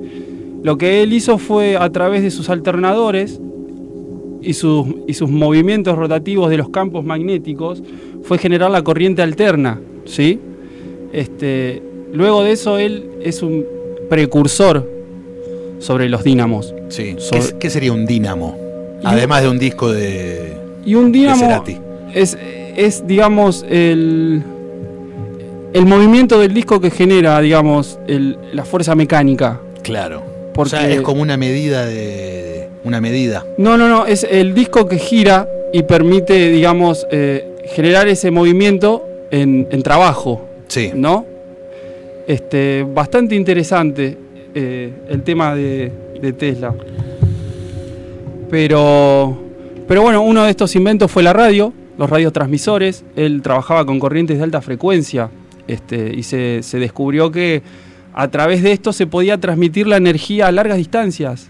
lo 0.64 0.78
que 0.78 1.04
él 1.04 1.12
hizo 1.12 1.38
fue 1.38 1.76
a 1.76 1.90
través 1.90 2.24
de 2.24 2.32
sus 2.32 2.50
alternadores 2.50 3.42
y 4.42 4.54
sus, 4.54 4.88
y 5.06 5.16
sus 5.16 5.30
movimientos 5.30 5.98
rotativos 5.98 6.50
de 6.50 6.56
los 6.56 6.70
campos 6.70 7.04
magnéticos, 7.04 7.84
fue 8.24 8.38
generar 8.38 8.72
la 8.72 8.82
corriente 8.82 9.22
alterna, 9.22 9.82
¿sí? 10.06 10.40
Este, 11.12 11.84
luego 12.14 12.44
de 12.44 12.54
eso 12.54 12.78
él 12.78 13.10
es 13.22 13.44
un 13.44 13.66
precursor 14.10 15.03
sobre 15.84 16.10
los 16.10 16.24
dínamos. 16.24 16.74
Sí. 16.90 17.16
¿Qué, 17.16 17.22
Sobre- 17.22 17.40
es- 17.40 17.54
qué 17.60 17.70
sería 17.70 17.92
un 17.94 18.06
dínamo? 18.06 18.58
Además 19.04 19.42
de 19.44 19.50
un 19.50 19.60
disco 19.60 19.92
de, 19.92 20.54
Y 20.86 20.96
un 20.96 21.12
dínamo 21.12 21.64
es, 22.14 22.38
es, 22.76 23.06
digamos, 23.06 23.66
el, 23.70 24.42
el 25.74 25.86
movimiento 25.86 26.40
del 26.40 26.54
disco 26.54 26.80
que 26.80 26.90
genera, 26.90 27.40
digamos, 27.42 28.00
el- 28.08 28.38
la 28.54 28.64
fuerza 28.64 28.96
mecánica. 28.96 29.60
Claro. 29.82 30.22
Porque- 30.54 30.76
O 30.76 30.80
sea, 30.80 30.90
es 30.90 31.02
como 31.02 31.22
una 31.22 31.36
medida 31.38 31.86
de. 31.86 32.70
Una 32.86 33.00
medida. 33.02 33.46
No, 33.58 33.78
no, 33.78 33.88
no, 33.90 34.06
es 34.06 34.26
el 34.30 34.54
disco 34.54 34.88
que 34.88 34.98
gira 35.00 35.48
y 35.72 35.84
permite, 35.84 36.50
digamos, 36.52 37.08
eh, 37.12 37.46
generar 37.66 38.08
ese 38.08 38.30
movimiento 38.30 39.08
en, 39.32 39.68
en 39.72 39.82
trabajo. 39.84 40.42
Sí. 40.68 40.92
¿No? 40.94 41.26
Este, 42.28 42.86
bastante 42.88 43.36
interesante 43.36 44.18
eh, 44.54 44.94
el 45.10 45.24
tema 45.24 45.56
de, 45.56 45.92
de 46.22 46.34
Tesla. 46.34 46.74
Pero, 48.50 49.42
pero 49.88 50.02
bueno, 50.04 50.22
uno 50.22 50.44
de 50.44 50.52
estos 50.52 50.76
inventos 50.76 51.12
fue 51.12 51.24
la 51.24 51.34
radio, 51.34 51.74
los 51.98 52.10
radiotransmisores. 52.10 53.04
Él 53.16 53.42
trabajaba 53.42 53.86
con 53.86 54.00
corrientes 54.00 54.38
de 54.38 54.44
alta 54.44 54.62
frecuencia 54.62 55.30
este, 55.68 56.14
y 56.16 56.24
se, 56.24 56.62
se 56.62 56.80
descubrió 56.80 57.32
que 57.32 57.64
a 58.14 58.28
través 58.30 58.62
de 58.62 58.72
esto 58.72 58.94
se 58.94 59.08
podía 59.08 59.40
transmitir 59.40 59.88
la 59.88 59.98
energía 59.98 60.48
a 60.48 60.52
largas 60.52 60.78
distancias, 60.78 61.50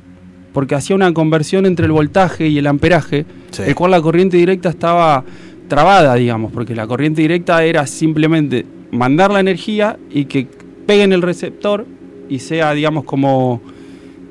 porque 0.53 0.75
hacía 0.75 0.95
una 0.95 1.13
conversión 1.13 1.65
entre 1.65 1.87
el 1.87 1.91
voltaje 1.91 2.47
y 2.47 2.57
el 2.57 2.67
amperaje, 2.67 3.25
Sí. 3.51 3.63
el 3.67 3.75
cual 3.75 3.91
la 3.91 4.01
corriente 4.01 4.37
directa 4.37 4.69
estaba 4.69 5.23
trabada, 5.67 6.15
digamos, 6.15 6.51
porque 6.51 6.73
la 6.73 6.87
corriente 6.87 7.21
directa 7.21 7.63
era 7.63 7.85
simplemente 7.85 8.65
mandar 8.91 9.31
la 9.31 9.39
energía 9.41 9.97
y 10.09 10.25
que 10.25 10.47
pegue 10.87 11.03
en 11.03 11.13
el 11.13 11.21
receptor 11.21 11.85
y 12.29 12.39
sea, 12.39 12.73
digamos, 12.73 13.03
como 13.03 13.61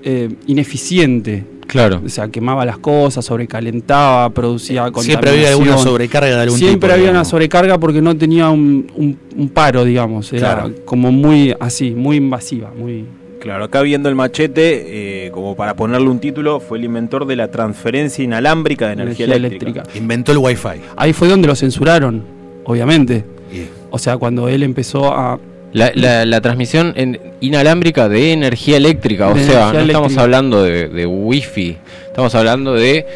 eh, 0.04 0.28
ineficiente. 0.46 1.44
Claro. 1.66 2.02
O 2.04 2.08
sea, 2.08 2.28
quemaba 2.28 2.66
las 2.66 2.76
cosas, 2.78 3.24
sobrecalentaba, 3.24 4.28
producía 4.30 4.90
Siempre 5.00 5.30
había 5.30 5.48
alguna 5.50 5.78
sobrecarga 5.78 6.36
de 6.36 6.42
algún 6.42 6.58
Siempre 6.58 6.88
tipo, 6.90 6.98
había 7.00 7.10
una 7.10 7.24
sobrecarga 7.24 7.78
porque 7.78 8.02
no 8.02 8.14
tenía 8.16 8.50
un, 8.50 8.90
un- 8.94 9.16
un 9.36 9.48
paro, 9.48 9.84
digamos. 9.84 10.30
Era 10.32 10.54
Claro. 10.56 10.74
como 10.84 11.10
muy 11.12 11.54
así, 11.60 11.92
muy 11.92 12.16
invasiva, 12.16 12.70
muy... 12.76 13.04
Claro, 13.40 13.64
acá 13.64 13.80
viendo 13.82 14.08
el 14.08 14.14
machete, 14.14 15.26
eh, 15.26 15.30
como 15.32 15.56
para 15.56 15.74
ponerle 15.74 16.08
un 16.08 16.20
título, 16.20 16.60
fue 16.60 16.78
el 16.78 16.84
inventor 16.84 17.26
de 17.26 17.34
la 17.36 17.50
transferencia 17.50 18.22
inalámbrica 18.22 18.86
de 18.88 18.92
energía, 18.92 19.24
Energía 19.26 19.36
eléctrica. 19.48 19.80
eléctrica. 19.80 19.98
Inventó 19.98 20.30
el 20.32 20.38
wifi. 20.38 20.80
Ahí 20.96 21.12
fue 21.12 21.26
donde 21.28 21.48
lo 21.48 21.54
censuraron, 21.56 22.22
obviamente. 22.64 23.24
Y- 23.52 23.62
O 23.90 23.98
sea, 23.98 24.16
cuando 24.18 24.48
él 24.48 24.62
empezó 24.62 25.12
a... 25.12 25.40
La, 25.72 25.90
la- 25.94 26.24
la 26.26 26.40
transmisión 26.40 26.92
en- 26.96 27.18
inalámbrica 27.40 28.08
de 28.08 28.32
energía 28.32 28.76
eléctrica, 28.76 29.28
o 29.28 29.34
De 29.34 29.44
sea, 29.44 29.72
no 29.72 29.80
estamos 29.80 30.16
hablando 30.18 30.62
de, 30.62 30.88
de 30.88 31.06
wifi, 31.06 31.76
estamos 32.06 32.34
hablando 32.34 32.74
de 32.74 33.06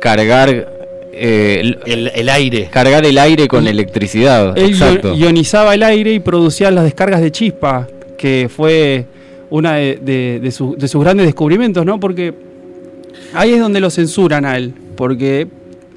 cargar 0.00 0.68
eh, 1.12 1.58
el, 1.62 1.78
El, 1.86 2.12
el 2.14 2.28
aire. 2.28 2.68
cargar 2.70 3.04
el 3.04 3.18
aire 3.18 3.48
con 3.48 3.66
electricidad. 3.66 4.56
Él 4.56 4.70
Exacto. 4.70 5.14
io- 5.14 5.26
ionizaba 5.26 5.74
el 5.74 5.82
aire 5.82 6.12
y 6.12 6.20
producía 6.20 6.70
las 6.70 6.84
descargas 6.84 7.20
de 7.20 7.32
chispa, 7.32 7.88
que 8.18 8.48
fue 8.54 9.06
una 9.50 9.74
de, 9.76 9.98
de- 10.00 10.40
de 10.40 10.50
su- 10.52 10.76
de 10.76 10.86
sus 10.88 11.02
grandes 11.02 11.26
descubrimientos, 11.26 11.84
¿no? 11.84 11.98
Porque 11.98 12.34
ahí 13.34 13.52
es 13.52 13.60
donde 13.60 13.80
lo 13.80 13.90
censuran 13.90 14.44
a 14.44 14.56
él, 14.56 14.72
porque 14.96 15.48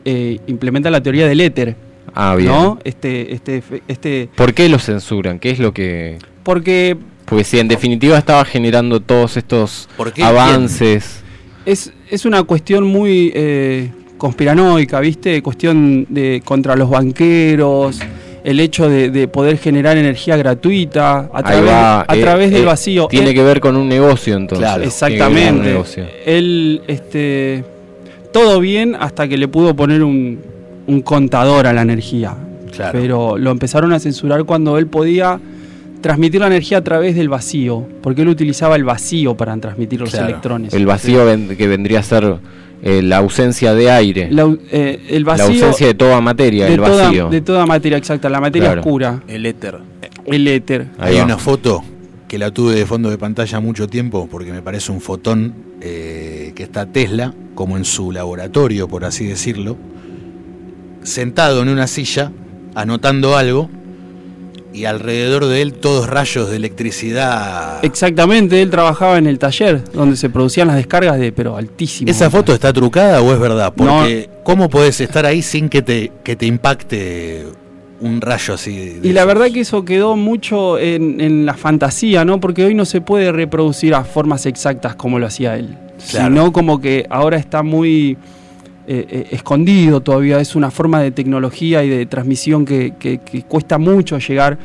eh, 0.05 0.39
implementa 0.47 0.89
la 0.89 1.01
teoría 1.03 1.27
del 1.27 1.41
éter, 1.41 1.75
Ah, 2.15 2.35
bien. 2.35 2.49
¿no? 2.51 2.79
Este, 2.83 3.33
este, 3.33 3.63
este, 3.87 4.29
¿Por 4.35 4.53
qué 4.53 4.69
lo 4.69 4.79
censuran? 4.79 5.39
¿Qué 5.39 5.51
es 5.51 5.59
lo 5.59 5.73
que...? 5.73 6.17
porque 6.43 6.97
Porque 7.25 7.43
si 7.43 7.59
en 7.59 7.67
definitiva 7.67 8.17
estaba 8.17 8.43
generando 8.45 8.99
todos 9.01 9.37
estos 9.37 9.87
¿Por 9.97 10.11
qué? 10.13 10.23
avances. 10.23 11.21
Es, 11.65 11.91
es 12.09 12.25
una 12.25 12.41
cuestión 12.43 12.85
muy 12.85 13.31
eh, 13.35 13.89
conspiranoica, 14.17 14.99
¿viste? 14.99 15.41
Cuestión 15.43 16.07
de 16.09 16.41
contra 16.43 16.75
los 16.75 16.89
banqueros, 16.89 17.99
el 18.43 18.59
hecho 18.59 18.89
de, 18.89 19.11
de 19.11 19.27
poder 19.27 19.57
generar 19.59 19.97
energía 19.97 20.37
gratuita 20.37 21.29
a 21.31 21.43
través, 21.43 21.69
va, 21.69 22.01
a 22.07 22.15
eh, 22.15 22.21
través 22.21 22.51
del 22.51 22.63
eh, 22.63 22.65
vacío. 22.65 23.07
Tiene 23.09 23.29
Él- 23.29 23.35
que 23.35 23.43
ver 23.43 23.59
con 23.59 23.75
un 23.75 23.87
negocio 23.87 24.35
entonces. 24.35 24.67
Un 24.77 24.83
Exactamente. 24.83 25.67
negocio. 25.69 26.05
Él, 26.25 26.81
este, 26.87 27.63
todo 28.33 28.59
bien 28.59 28.95
hasta 28.99 29.27
que 29.27 29.37
le 29.37 29.47
pudo 29.47 29.75
poner 29.75 30.01
un, 30.03 30.39
un 30.89 31.01
contador 31.01 31.67
a 31.67 31.73
la 31.73 31.81
energía. 31.83 32.35
Claro. 32.75 32.99
Pero 32.99 33.37
lo 33.37 33.51
empezaron 33.51 33.93
a 33.93 33.99
censurar 33.99 34.43
cuando 34.45 34.77
él 34.77 34.87
podía 34.87 35.39
transmitir 36.01 36.39
la 36.41 36.47
energía 36.47 36.77
a 36.77 36.83
través 36.83 37.15
del 37.15 37.27
vacío, 37.29 37.85
porque 38.01 38.21
él 38.21 38.29
utilizaba 38.29 38.75
el 38.75 38.83
vacío 38.85 39.35
para 39.35 39.55
transmitir 39.57 39.99
los 39.99 40.11
Claro. 40.11 40.27
electrones. 40.27 40.73
El 40.73 40.85
vacío 40.85 41.25
ven- 41.25 41.55
que 41.57 41.67
vendría 41.67 41.99
a 41.99 42.03
ser 42.03 42.37
eh, 42.81 43.01
la 43.01 43.17
ausencia 43.17 43.73
de 43.73 43.91
aire. 43.91 44.29
La, 44.31 44.55
eh, 44.71 45.01
el 45.09 45.23
La 45.23 45.31
vacío 45.31 45.45
ausencia 45.47 45.87
de 45.87 45.93
toda 45.95 46.21
materia, 46.21 46.65
de 46.65 46.75
el 46.75 46.79
toda- 46.79 47.03
vacío. 47.07 47.29
de 47.29 47.41
toda 47.41 47.65
materia 47.65 47.97
exacta, 47.97 48.29
la 48.29 48.39
materia 48.39 48.69
Claro. 48.69 48.81
oscura, 48.81 49.21
El 49.27 49.45
éter. 49.45 49.79
el 50.25 50.47
éter. 50.47 50.87
Hay 50.97 51.19
una 51.19 51.37
foto 51.37 51.83
que 52.29 52.37
la 52.37 52.51
tuve 52.51 52.75
de 52.75 52.85
fondo 52.85 53.09
de 53.09 53.17
pantalla 53.17 53.59
mucho 53.59 53.87
tiempo 53.87 54.29
porque 54.31 54.53
me 54.53 54.61
parece 54.61 54.93
un 54.93 55.01
fotón 55.01 55.53
eh, 55.81 56.53
que 56.55 56.63
está 56.63 56.85
Tesla, 56.85 57.33
como 57.55 57.75
en 57.75 57.83
su 57.83 58.11
laboratorio, 58.13 58.87
por 58.87 59.03
así 59.03 59.25
decirlo, 59.25 59.75
sentado 61.03 61.61
en 61.61 61.69
una 61.69 61.87
silla, 61.87 62.31
anotando 62.75 63.35
algo, 63.37 63.69
y 64.71 64.85
alrededor 64.85 65.45
de 65.47 65.61
él 65.63 65.73
todos 65.73 66.07
rayos 66.07 66.49
de 66.49 66.55
electricidad. 66.57 67.83
Exactamente, 67.83 68.61
él 68.61 68.69
trabajaba 68.69 69.17
en 69.17 69.25
el 69.27 69.39
taller 69.39 69.83
donde 69.91 70.15
se 70.15 70.29
producían 70.29 70.67
las 70.67 70.77
descargas 70.77 71.17
de, 71.19 71.31
pero 71.31 71.57
altísimo. 71.57 72.09
¿Esa 72.11 72.29
foto 72.29 72.53
está 72.53 72.71
trucada 72.71 73.21
o 73.21 73.33
es 73.33 73.39
verdad? 73.39 73.73
Porque 73.75 74.29
¿cómo 74.43 74.69
podés 74.69 75.01
estar 75.01 75.25
ahí 75.25 75.41
sin 75.41 75.69
que 75.69 75.81
te, 75.81 76.11
que 76.23 76.35
te 76.35 76.45
impacte 76.45 77.45
un 77.99 78.21
rayo 78.21 78.53
así? 78.53 78.99
de- 78.99 79.07
Y 79.07 79.11
la 79.11 79.25
verdad 79.25 79.47
que 79.51 79.61
eso 79.61 79.83
quedó 79.83 80.15
mucho 80.15 80.77
en, 80.77 81.19
en 81.19 81.45
la 81.47 81.55
fantasía, 81.55 82.23
¿no? 82.23 82.39
Porque 82.39 82.63
hoy 82.63 82.75
no 82.75 82.85
se 82.85 83.01
puede 83.01 83.31
reproducir 83.31 83.95
a 83.95 84.03
formas 84.03 84.45
exactas 84.45 84.95
como 84.95 85.17
lo 85.17 85.25
hacía 85.25 85.57
él. 85.57 85.75
Claro. 86.11 86.27
Sino 86.29 86.53
como 86.53 86.79
que 86.79 87.05
ahora 87.09 87.37
está 87.37 87.63
muy 87.63 88.17
eh, 88.91 89.05
eh, 89.09 89.27
escondido 89.31 90.01
todavía. 90.01 90.39
Es 90.39 90.55
una 90.55 90.71
forma 90.71 90.99
de 90.99 91.11
tecnología 91.11 91.83
y 91.83 91.89
de 91.89 92.05
transmisión 92.07 92.65
que, 92.65 92.93
que- 92.97 93.19
que 93.19 93.43
cuesta 93.43 93.77
mucho 93.77 94.17
llegar 94.17 94.57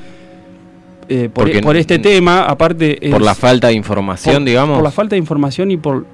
eh, 1.09 1.28
por, 1.32 1.44
Porque 1.44 1.60
por 1.60 1.76
este 1.76 1.98
tema. 1.98 2.44
Aparte. 2.44 2.96
Por 3.10 3.20
es- 3.20 3.24
la 3.26 3.34
falta 3.34 3.68
de 3.68 3.74
información, 3.74 4.36
por- 4.36 4.44
digamos. 4.44 4.76
Por 4.76 4.84
la 4.84 4.90
falta 4.90 5.14
de 5.14 5.18
información 5.18 5.70
y 5.70 5.76
por 5.76 6.06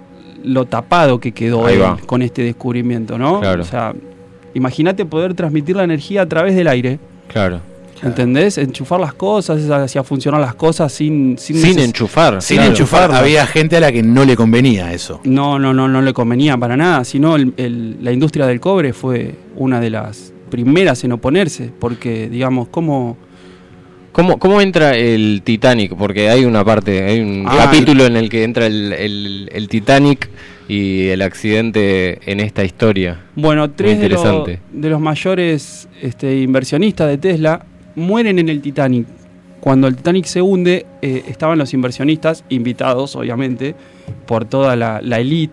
lo 0.42 0.64
tapado 0.64 1.20
que 1.20 1.30
quedó 1.32 1.68
él 1.68 1.80
con 2.06 2.22
este 2.22 2.42
descubrimiento, 2.42 3.16
¿no? 3.16 3.38
Claro. 3.40 3.62
O 3.62 3.64
sea, 3.64 3.94
imagínate 4.54 5.04
poder 5.04 5.34
transmitir 5.34 5.76
la 5.76 5.84
energía 5.84 6.22
a 6.22 6.26
través 6.26 6.56
del 6.56 6.66
aire. 6.66 6.98
Claro. 7.28 7.60
¿Entendés? 8.02 8.56
Enchufar 8.58 8.98
las 9.00 9.14
cosas, 9.14 9.68
hacía 9.70 10.02
funcionar 10.02 10.40
las 10.40 10.54
cosas 10.54 10.92
sin... 10.92 11.36
Sin, 11.38 11.56
Sin 11.56 11.76
neces- 11.76 11.84
enchufar. 11.84 12.40
Sin 12.42 12.56
Claro. 12.56 12.70
enchufar, 12.70 13.12
había 13.12 13.46
gente 13.46 13.76
a 13.76 13.80
la 13.80 13.92
que 13.92 14.02
no 14.02 14.24
le 14.24 14.36
convenía 14.36 14.92
eso. 14.92 15.20
No, 15.24 15.58
no, 15.58 15.74
no, 15.74 15.86
no 15.88 16.00
le 16.00 16.12
convenía 16.12 16.56
para 16.56 16.76
nada, 16.76 17.04
sino 17.04 17.36
el- 17.36 17.52
el- 17.56 17.96
la 18.02 18.12
industria 18.12 18.46
del 18.46 18.60
cobre 18.60 18.92
fue 18.92 19.34
una 19.56 19.80
de 19.80 19.90
las 19.90 20.32
primeras 20.50 21.04
en 21.04 21.12
oponerse, 21.12 21.70
porque, 21.78 22.28
digamos, 22.28 22.68
¿cómo...? 22.68 23.16
¿Cómo, 24.12 24.38
¿Cómo 24.40 24.60
entra 24.60 24.96
el 24.96 25.42
Titanic? 25.44 25.94
Porque 25.94 26.28
hay 26.30 26.44
una 26.44 26.64
parte, 26.64 27.04
hay 27.04 27.20
un 27.20 27.44
Ah, 27.46 27.54
capítulo 27.66 28.06
en 28.06 28.16
el 28.16 28.28
que 28.28 28.42
entra 28.42 28.66
el, 28.66 28.92
el- 28.92 29.48
el 29.52 29.68
Titanic 29.68 30.28
y 30.68 31.06
el 31.08 31.22
accidente 31.22 32.18
en 32.30 32.40
esta 32.40 32.64
historia. 32.64 33.20
Bueno, 33.36 33.62
Muy 33.68 33.74
tres 33.76 34.00
de, 34.00 34.08
los- 34.08 34.20
interesante. 34.20 34.60
de 34.72 34.90
los 34.90 35.00
mayores 35.00 35.88
este, 36.02 36.40
inversionistas 36.40 37.06
de 37.08 37.18
Tesla 37.18 37.64
mueren 37.94 38.38
en 38.38 38.48
el 38.48 38.60
Titanic. 38.60 39.06
Cuando 39.60 39.88
el 39.88 39.96
Titanic 39.96 40.24
se 40.24 40.40
hunde, 40.40 40.86
eh, 41.02 41.24
estaban 41.28 41.58
los 41.58 41.74
inversionistas, 41.74 42.44
invitados 42.48 43.14
obviamente, 43.16 43.74
por 44.26 44.44
toda 44.44 44.74
la, 44.76 45.00
la 45.02 45.20
elite. 45.20 45.52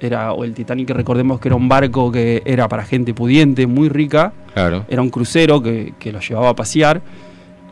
Era, 0.00 0.32
o 0.32 0.44
el 0.44 0.54
Titanic, 0.54 0.90
recordemos 0.90 1.40
que 1.40 1.48
era 1.48 1.56
un 1.56 1.68
barco 1.68 2.12
que 2.12 2.40
era 2.44 2.68
para 2.68 2.84
gente 2.84 3.12
pudiente, 3.14 3.66
muy 3.66 3.88
rica. 3.88 4.32
Claro. 4.54 4.84
Era 4.88 5.02
un 5.02 5.10
crucero 5.10 5.60
que, 5.60 5.92
que 5.98 6.12
los 6.12 6.28
llevaba 6.28 6.50
a 6.50 6.54
pasear. 6.54 7.02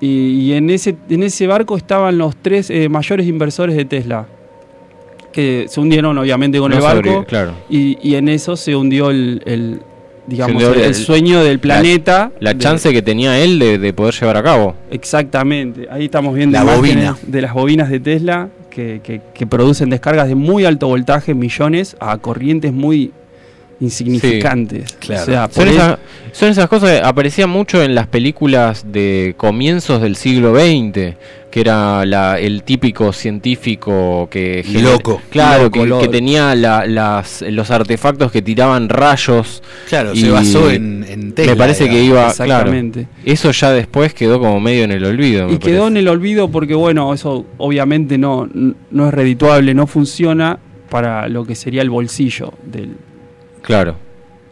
Y, 0.01 0.31
y 0.41 0.53
en, 0.55 0.69
ese, 0.71 0.97
en 1.09 1.23
ese 1.23 1.47
barco 1.47 1.77
estaban 1.77 2.19
los 2.19 2.35
tres 2.37 2.69
eh, 2.71 2.89
mayores 2.89 3.29
inversores 3.29 3.77
de 3.77 3.85
Tesla. 3.85 4.27
Que 5.33 5.67
se 5.69 5.81
hundieron 5.81 6.19
obviamente 6.19 6.59
con 6.59 6.71
No 6.73 6.79
el 6.79 6.83
barco. 6.83 7.25
claro. 7.29 7.53
Y, 7.71 7.97
y 8.03 8.17
en 8.17 8.29
eso 8.29 8.57
se 8.57 8.75
hundió 8.75 9.11
el, 9.11 9.43
el, 9.47 9.81
digamos, 10.27 10.63
el, 10.63 10.81
el 10.81 10.95
sueño 10.95 11.43
del 11.45 11.59
planeta. 11.59 12.33
La, 12.41 12.57
chance 12.59 12.93
que 12.93 13.03
tenía 13.03 13.39
él 13.39 13.59
de, 13.59 13.79
de 13.79 13.93
poder 13.93 14.15
llevar 14.15 14.37
a 14.37 14.43
cabo. 14.43 14.75
Exactamente. 14.91 15.87
Ahí 15.91 16.07
estamos 16.07 16.35
viendo 16.35 16.59
La 16.59 16.65
bobina. 16.65 17.17
de 17.27 17.43
las 17.43 17.53
bobinas 17.55 17.89
de 17.91 18.01
Tesla 18.01 18.49
que, 18.71 19.01
que- 19.03 19.21
que 19.33 19.47
producen 19.47 19.89
descargas 19.91 20.29
de 20.29 20.35
muy 20.35 20.65
alto 20.65 20.89
voltaje, 20.89 21.35
millones, 21.35 21.97
a 22.01 22.19
corrientes 22.19 22.73
muy 22.73 23.13
insignificantes. 23.81 24.97
claro. 24.99 25.23
O 25.23 25.27
sea, 25.27 25.49
Son, 25.51 25.69
esas, 25.69 25.99
son 26.33 26.49
esas 26.51 26.69
cosas 26.69 26.91
que 26.91 27.07
aparecían 27.07 27.51
mucho 27.51 27.83
en 27.83 27.95
las 27.95 28.07
películas 28.07 28.85
de 28.91 29.35
comienzos 29.37 30.01
del 30.03 30.17
siglo 30.17 30.55
XX, 30.55 31.15
que 31.57 31.61
era 31.63 32.05
la- 32.05 32.39
el 32.39 32.65
típico 32.65 33.15
científico 33.15 34.29
que... 34.31 34.63
gener- 34.63 34.83
Loco. 34.83 35.23
Claro, 35.31 35.65
Loco, 35.65 35.81
que, 35.81 35.87
loco. 35.87 36.03
que 36.03 36.09
tenía 36.09 36.55
la- 36.55 36.85
las, 36.85 37.41
los 37.49 37.71
artefactos 37.71 38.31
que 38.31 38.43
tiraban 38.43 38.91
rayos. 38.91 39.63
Claro, 39.89 40.13
y 40.13 40.21
se 40.21 40.31
basó 40.31 40.71
en, 40.71 41.03
en 41.09 41.33
Tesla. 41.33 41.53
Me 41.53 41.57
parece 41.59 41.89
que 41.89 42.03
iba... 42.03 42.27
Exactamente. 42.29 43.05
Claro, 43.05 43.23
eso 43.25 43.51
ya 43.53 43.71
después 43.71 44.13
quedó 44.13 44.39
como 44.39 44.61
medio 44.61 44.85
en 44.85 44.91
el 44.93 45.03
olvido. 45.07 45.49
Y 45.49 45.53
me 45.53 45.59
quedó 45.59 45.85
parece. 45.85 45.87
en 45.87 45.97
el 45.97 46.09
olvido 46.09 46.51
porque, 46.51 46.75
bueno, 46.75 47.15
eso 47.15 47.47
obviamente 47.57 48.19
no, 48.19 48.47
no 48.91 49.09
es 49.09 49.15
redituable, 49.15 49.73
no 49.73 49.87
funciona 49.87 50.59
para 50.91 51.27
lo 51.27 51.47
que 51.47 51.55
sería 51.55 51.81
el 51.81 51.89
bolsillo 51.89 52.53
del, 52.65 52.97
Claro. 53.63 53.97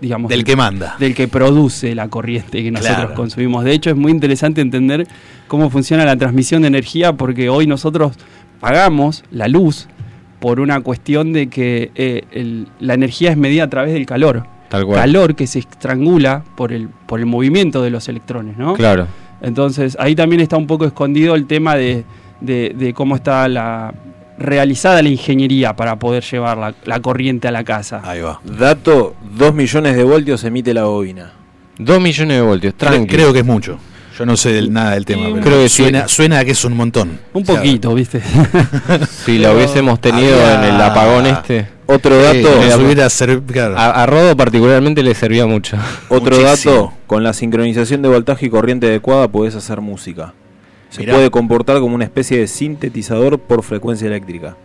Digamos, 0.00 0.28
Del 0.28 0.44
que 0.44 0.56
manda. 0.56 0.96
del 0.98 1.14
que 1.14 1.28
produce 1.28 1.94
la 1.94 2.08
corriente 2.08 2.62
que 2.62 2.70
nosotros 2.70 2.96
Claro. 2.96 3.14
consumimos. 3.14 3.64
De 3.64 3.72
hecho, 3.72 3.90
es 3.90 3.96
muy 3.96 4.12
interesante 4.12 4.60
entender 4.60 5.06
cómo 5.48 5.70
funciona 5.70 6.04
la 6.04 6.16
transmisión 6.16 6.62
de 6.62 6.68
energía 6.68 7.12
porque 7.14 7.48
hoy 7.48 7.66
nosotros 7.66 8.12
pagamos 8.60 9.24
la 9.30 9.48
luz 9.48 9.88
por 10.40 10.60
una 10.60 10.80
cuestión 10.80 11.32
de 11.32 11.48
que 11.48 11.90
eh, 11.94 12.24
el- 12.32 12.68
la 12.80 12.94
energía 12.94 13.30
es 13.30 13.36
medida 13.36 13.64
a 13.64 13.70
través 13.70 13.92
del 13.94 14.04
calor. 14.06 14.44
Tal 14.68 14.84
cual. 14.84 14.98
Calor 15.00 15.34
que 15.36 15.46
se 15.46 15.60
estrangula 15.60 16.42
por 16.56 16.72
el, 16.72 16.88
por 17.06 17.20
el 17.20 17.26
movimiento 17.26 17.82
de 17.82 17.90
los 17.90 18.08
electrones, 18.08 18.56
¿no? 18.58 18.74
Claro. 18.74 19.06
Entonces, 19.42 19.96
ahí 20.00 20.14
también 20.14 20.40
está 20.40 20.56
un 20.56 20.66
poco 20.66 20.84
escondido 20.86 21.34
el 21.34 21.46
tema 21.46 21.76
de, 21.76 22.04
de- 22.40 22.74
de 22.76 22.92
cómo 22.94 23.14
está 23.16 23.46
la 23.48 23.94
realizada 24.38 25.02
la 25.02 25.08
ingeniería 25.08 25.74
para 25.76 25.98
poder 25.98 26.22
llevar 26.24 26.58
la, 26.58 26.74
la 26.84 27.00
corriente 27.00 27.48
a 27.48 27.50
la 27.50 27.64
casa. 27.64 28.00
Ahí 28.04 28.20
va. 28.20 28.40
Dato, 28.44 29.14
2 29.36 29.54
millones 29.54 29.96
de 29.96 30.04
voltios 30.04 30.42
emite 30.44 30.74
la 30.74 30.84
bobina. 30.84 31.32
Dos 31.78 32.00
millones 32.00 32.36
de 32.36 32.42
voltios, 32.42 32.74
Cre- 32.74 32.78
tranqui. 32.78 33.06
Creo 33.14 33.32
que 33.32 33.40
es 33.40 33.44
mucho. 33.44 33.78
Yo 34.16 34.24
no 34.24 34.36
sé 34.36 34.52
del- 34.52 34.72
nada 34.72 34.92
del 34.92 35.04
tema. 35.04 35.28
Y 35.28 35.32
pero 35.32 35.44
creo 35.44 35.62
que 35.62 35.68
suena, 35.68 36.06
suena 36.06 36.38
a 36.38 36.44
que 36.44 36.52
es 36.52 36.64
un 36.64 36.76
montón. 36.76 37.18
Un 37.32 37.44
poquito, 37.44 37.92
¿viste? 37.94 38.22
Si 39.24 39.38
lo 39.38 39.54
hubiésemos 39.54 40.00
tenido 40.00 40.34
había- 40.40 40.68
en 40.68 40.74
el 40.74 40.80
apagón 40.80 41.26
este. 41.26 41.66
Otro 41.86 42.16
dato, 42.22 42.48
hubiera 42.82 43.08
claro. 43.52 43.76
A, 43.76 44.02
a 44.02 44.06
Rodo 44.06 44.36
particularmente 44.36 45.02
le 45.02 45.14
servía 45.14 45.46
mucho. 45.46 45.76
otro 46.08 46.36
muchísimo. 46.38 46.74
dato, 46.74 46.92
con 47.06 47.22
la 47.22 47.32
sincronización 47.34 48.00
de 48.02 48.08
voltaje 48.08 48.46
y 48.46 48.50
corriente 48.50 48.86
adecuada 48.86 49.28
podés 49.28 49.54
hacer 49.54 49.80
música. 49.80 50.32
Se 50.94 51.00
Mirá. 51.00 51.14
puede 51.14 51.28
comportar 51.30 51.80
como 51.80 51.96
una 51.96 52.04
especie 52.04 52.38
de 52.38 52.46
sintetizador 52.46 53.40
por 53.40 53.64
frecuencia 53.64 54.06
eléctrica. 54.06 54.56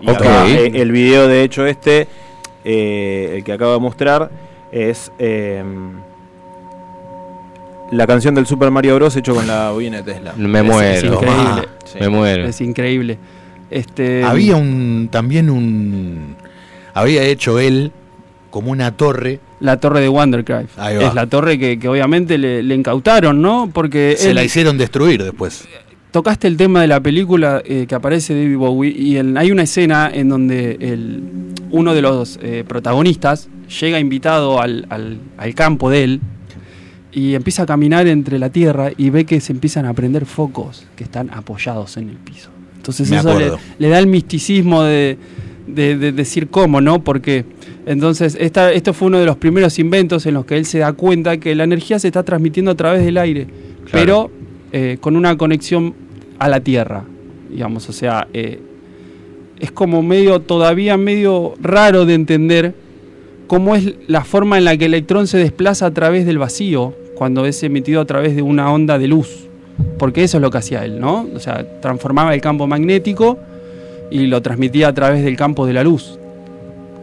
Y 0.00 0.08
acá, 0.08 0.46
eh, 0.46 0.70
el 0.74 0.92
video 0.92 1.26
de 1.26 1.42
hecho 1.42 1.66
este, 1.66 2.06
eh, 2.64 3.32
el 3.38 3.42
que 3.44 3.52
acabo 3.52 3.72
de 3.72 3.80
mostrar, 3.80 4.30
es 4.70 5.10
eh, 5.18 5.64
la 7.90 8.06
canción 8.06 8.36
del 8.36 8.46
Super 8.46 8.70
Mario 8.70 8.94
Bros. 8.94 9.16
hecho 9.16 9.34
con 9.34 9.46
la 9.48 9.70
bobina 9.72 9.98
de 10.02 10.12
Tesla. 10.12 10.32
Me 10.36 10.60
Es- 10.60 10.64
muero. 10.64 10.90
es 10.92 11.04
increíble. 11.04 11.68
Sí. 11.84 11.98
Me 12.00 12.08
muero. 12.08 12.44
Es 12.46 12.60
increíble. 12.60 13.18
Este, 13.68 14.22
Había 14.22 14.54
un 14.56 15.08
también 15.10 15.50
un 15.50 16.36
había 16.94 17.22
hecho 17.24 17.58
él 17.58 17.90
como 18.50 18.70
una 18.70 18.92
torre. 18.96 19.40
La 19.62 19.78
torre 19.78 20.00
de 20.00 20.08
Wondercraft. 20.08 20.78
Es 21.00 21.14
la 21.14 21.26
torre 21.26 21.58
que, 21.58 21.78
que 21.78 21.88
obviamente 21.88 22.36
le, 22.36 22.62
le 22.62 22.74
incautaron, 22.74 23.40
¿no? 23.40 23.70
Porque 23.72 24.16
Se 24.18 24.30
él- 24.30 24.34
la 24.36 24.44
hicieron 24.44 24.76
destruir 24.76 25.22
después. 25.22 25.64
tocaste 26.10 26.46
el 26.48 26.56
tema 26.58 26.82
de 26.82 26.88
la 26.88 27.00
película 27.00 27.62
eh, 27.64 27.86
que 27.88 27.94
aparece 27.94 28.34
David 28.34 28.56
Bowie 28.58 28.90
y 28.90 29.16
hay 29.16 29.50
una 29.50 29.62
escena 29.62 30.10
en 30.12 30.28
donde 30.28 30.76
el, 30.80 31.22
uno 31.70 31.94
de 31.94 32.02
los 32.02 32.38
eh, 32.42 32.64
protagonistas 32.68 33.48
llega 33.80 33.98
invitado 33.98 34.60
al, 34.60 34.84
al- 34.90 35.18
al 35.38 35.54
campo 35.54 35.88
de 35.88 36.04
él 36.04 36.20
y 37.12 37.34
empieza 37.34 37.62
a 37.62 37.66
caminar 37.66 38.06
entre 38.06 38.38
la 38.38 38.50
tierra 38.50 38.90
y 38.96 39.10
ve 39.10 39.24
que 39.24 39.40
se 39.40 39.52
empiezan 39.52 39.86
a 39.86 39.92
prender 39.94 40.26
focos 40.26 40.84
que 40.96 41.04
están 41.04 41.30
apoyados 41.30 41.96
en 41.98 42.08
el 42.08 42.16
piso. 42.16 42.50
Entonces 42.76 43.08
Me 43.10 43.18
eso 43.18 43.38
le, 43.78 43.88
da 43.88 43.98
el 43.98 44.06
misticismo 44.06 44.82
de, 44.82 45.16
de- 45.66 45.96
de 45.96 46.12
decir 46.12 46.48
cómo, 46.48 46.80
¿no? 46.80 47.04
Porque 47.04 47.44
entonces 47.86 48.36
esta, 48.38 48.72
esto 48.72 48.92
fue 48.92 49.08
uno 49.08 49.18
de 49.18 49.26
los 49.26 49.36
primeros 49.36 49.78
inventos 49.78 50.26
en 50.26 50.34
los 50.34 50.44
que 50.44 50.56
él 50.56 50.66
se 50.66 50.78
da 50.78 50.92
cuenta 50.92 51.38
que 51.38 51.54
la 51.54 51.64
energía 51.64 51.98
se 51.98 52.08
está 52.08 52.22
transmitiendo 52.22 52.70
a 52.70 52.74
través 52.74 53.04
del 53.04 53.18
aire, 53.18 53.46
pero 53.90 54.30
eh, 54.72 54.98
con 55.00 55.16
una 55.16 55.36
conexión 55.36 55.94
a 56.38 56.48
la 56.48 56.60
Tierra, 56.60 57.04
digamos, 57.50 57.88
o 57.88 57.92
sea, 57.92 58.28
eh, 58.32 58.60
es 59.58 59.70
como 59.70 60.02
medio, 60.02 60.40
todavía 60.40 60.96
medio 60.96 61.54
raro 61.60 62.04
de 62.06 62.14
entender 62.14 62.74
cómo 63.46 63.76
es 63.76 63.94
la 64.08 64.24
forma 64.24 64.58
en 64.58 64.64
la 64.64 64.76
que 64.76 64.86
el 64.86 64.94
electrón 64.94 65.26
se 65.26 65.38
desplaza 65.38 65.86
a 65.86 65.90
través 65.92 66.26
del 66.26 66.38
vacío 66.38 66.94
cuando 67.14 67.46
es 67.46 67.62
emitido 67.62 68.00
a 68.00 68.04
través 68.04 68.34
de 68.34 68.42
una 68.42 68.72
onda 68.72 68.98
de 68.98 69.06
luz. 69.06 69.46
Porque 69.98 70.24
eso 70.24 70.38
es 70.38 70.42
lo 70.42 70.50
que 70.50 70.58
hacía 70.58 70.84
él, 70.84 70.98
¿no? 70.98 71.28
O 71.34 71.38
sea, 71.38 71.80
transformaba 71.80 72.34
el 72.34 72.40
campo 72.40 72.66
magnético 72.66 73.38
y 74.10 74.26
lo 74.26 74.42
transmitía 74.42 74.88
a 74.88 74.94
través 74.94 75.22
del 75.22 75.36
campo 75.36 75.66
de 75.66 75.72
la 75.74 75.84
luz, 75.84 76.18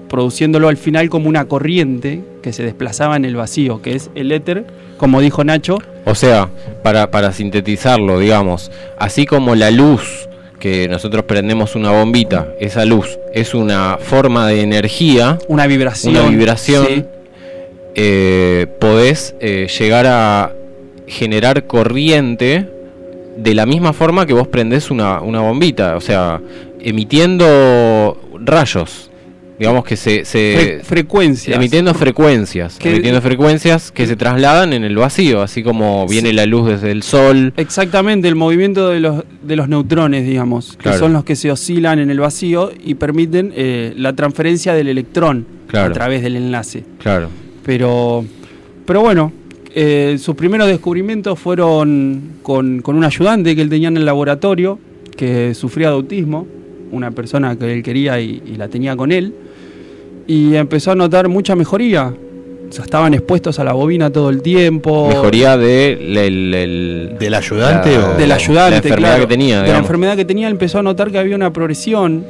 produciéndolo 0.10 0.68
al 0.68 0.78
final 0.78 1.10
como 1.10 1.30
una 1.30 1.46
corriente 1.46 2.22
que 2.42 2.52
se 2.54 2.64
desplazaba 2.64 3.16
en 3.16 3.26
el 3.26 3.36
vacío, 3.36 3.82
que 3.82 3.96
es 3.96 4.10
el 4.16 4.32
éter, 4.32 4.66
como 4.98 5.22
dijo 5.22 5.44
Nacho. 5.44 5.78
O 6.06 6.16
sea, 6.16 6.50
para, 6.84 7.12
para 7.12 7.32
sintetizarlo, 7.32 8.20
digamos, 8.20 8.72
así 8.98 9.26
como 9.26 9.56
la 9.56 9.72
luz 9.72 10.28
que 10.60 10.90
nosotros 10.90 11.24
prendemos 11.24 11.76
una 11.76 11.92
bombita, 11.92 12.50
esa 12.60 12.84
luz 12.84 13.18
es 13.34 13.54
una 13.54 13.98
forma 14.02 14.48
de 14.48 14.62
energía, 14.62 15.38
Una 15.48 15.68
vibración. 15.68 16.18
una 16.18 16.28
vibración, 16.28 16.86
sí. 16.88 17.06
eh, 17.96 18.68
podés 18.80 19.36
eh, 19.40 19.68
llegar 19.80 20.06
a 20.08 20.52
generar 21.08 21.66
corriente 21.66 22.68
de 23.38 23.54
la 23.56 23.66
misma 23.66 23.94
forma 23.94 24.26
que 24.26 24.34
vos 24.34 24.48
prendés 24.50 24.92
una, 24.92 25.22
una 25.22 25.40
bombita, 25.40 25.96
o 25.96 26.02
sea, 26.02 26.42
emitiendo 26.82 28.18
rayos. 28.34 29.09
Digamos 29.60 29.84
que 29.84 29.98
se... 29.98 30.24
se 30.26 30.80
Fre- 30.80 30.84
frecuencias. 30.84 31.56
Emitiendo 31.58 31.94
frecuencias. 31.94 32.78
Que- 32.80 32.92
emitiendo 32.92 33.22
frecuencias 33.22 33.92
que 33.92 34.08
se 34.08 34.16
trasladan 34.16 34.72
en 34.74 34.84
el 34.86 34.96
vacío, 34.96 35.42
así 35.42 35.62
como 35.64 36.08
viene 36.08 36.32
la 36.34 36.46
luz 36.46 36.68
desde 36.70 36.92
el 36.92 37.04
sol. 37.04 37.54
Exactamente, 37.58 38.28
el 38.30 38.36
movimiento 38.36 38.90
de 38.90 39.02
los, 39.02 39.24
de 39.44 39.56
los 39.58 39.68
neutrones, 39.68 40.26
digamos, 40.26 40.78
que 40.78 40.94
son 40.94 41.12
los 41.14 41.24
que 41.26 41.36
se 41.36 41.52
oscilan 41.52 42.00
en 42.00 42.10
el 42.10 42.20
vacío 42.20 42.72
y 42.84 42.96
permiten 42.96 43.52
eh, 43.56 43.94
la 43.98 44.14
transferencia 44.14 44.74
del 44.74 44.88
electrón 44.88 45.46
Claro. 45.68 45.92
a 45.92 45.94
través 45.94 46.24
del 46.24 46.36
enlace. 46.38 46.84
Claro. 47.00 47.30
Pero, 47.66 48.26
pero 48.86 49.02
bueno, 49.02 49.32
eh, 49.76 50.18
sus 50.20 50.36
primeros 50.36 50.68
descubrimientos 50.68 51.38
fueron 51.38 52.22
con, 52.42 52.82
con 52.82 52.96
un 52.96 53.04
ayudante 53.04 53.56
que 53.56 53.62
él 53.62 53.70
tenía 53.70 53.90
en 53.90 53.98
el 53.98 54.06
laboratorio, 54.06 54.80
que 55.16 55.54
sufría 55.54 55.90
de 55.90 55.94
autismo, 55.96 56.48
una 56.92 57.12
persona 57.12 57.56
que 57.56 57.72
él 57.72 57.84
quería 57.84 58.20
y, 58.20 58.42
y 58.48 58.56
la 58.56 58.68
tenía 58.68 58.96
con 58.96 59.12
él, 59.12 59.36
y 60.30 60.56
empezó 60.56 60.92
a 60.92 60.96
notar 60.96 61.28
mucha 61.28 61.56
mejoría. 61.56 62.14
O 62.70 62.72
sea, 62.72 62.86
estaban 62.86 63.16
expuestos 63.16 63.58
a 63.58 63.64
la 63.64 63.74
bobina 63.74 64.12
todo 64.12 64.30
el 64.30 64.44
tiempo. 64.44 65.08
Mejoría 65.10 65.58
de, 65.58 65.94
el- 65.94 66.54
el- 66.54 67.16
¿Del 67.20 67.34
ayudante 67.34 67.98
la- 67.98 68.10
o- 68.12 68.14
del 68.16 68.32
ayudante, 68.32 68.72
La 68.72 68.78
enfermedad 68.78 68.98
claro. 69.16 69.22
que 69.24 69.28
tenía, 69.28 69.56
De 69.56 69.62
la 69.62 69.66
digamos. 69.66 69.86
enfermedad 69.86 70.16
que 70.16 70.26
tenía, 70.26 70.48
empezó 70.50 70.78
a 70.78 70.84
notar 70.84 71.10
que 71.12 71.18
había 71.18 71.36
una 71.36 71.52
progresión, 71.52 72.24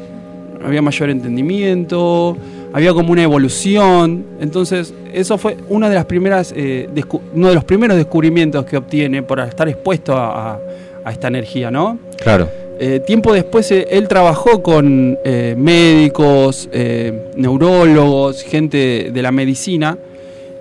había 0.65 0.81
mayor 0.81 1.09
entendimiento, 1.09 2.38
había 2.71 2.93
como 2.93 3.11
una 3.11 3.23
evolución. 3.23 4.23
Entonces, 4.39 4.93
eso 5.13 5.38
fue 5.38 5.57
una 5.67 5.89
de 5.89 5.95
las 5.95 6.05
primeras, 6.05 6.53
eh, 6.55 6.88
descu- 6.95 7.19
uno 7.35 7.49
de 7.49 7.55
los 7.55 7.65
primeros 7.65 7.97
descubrimientos 7.97 8.63
que 8.65 8.77
obtiene 8.77 9.21
por 9.23 9.41
estar 9.41 9.67
expuesto 9.67 10.15
a, 10.15 10.53
a- 10.53 10.59
a 11.03 11.11
esta 11.11 11.27
energía, 11.27 11.69
¿no? 11.69 11.97
Claro. 12.21 12.47
Eh, 12.81 13.01
tiempo 13.06 13.34
después 13.34 13.69
eh, 13.72 13.88
él 13.91 14.07
trabajó 14.07 14.64
con 14.64 15.18
eh, 15.26 15.53
médicos, 15.57 16.69
eh, 16.72 17.31
neurólogos, 17.35 18.41
gente 18.43 19.11
de 19.14 19.22
la 19.22 19.31
medicina. 19.31 19.97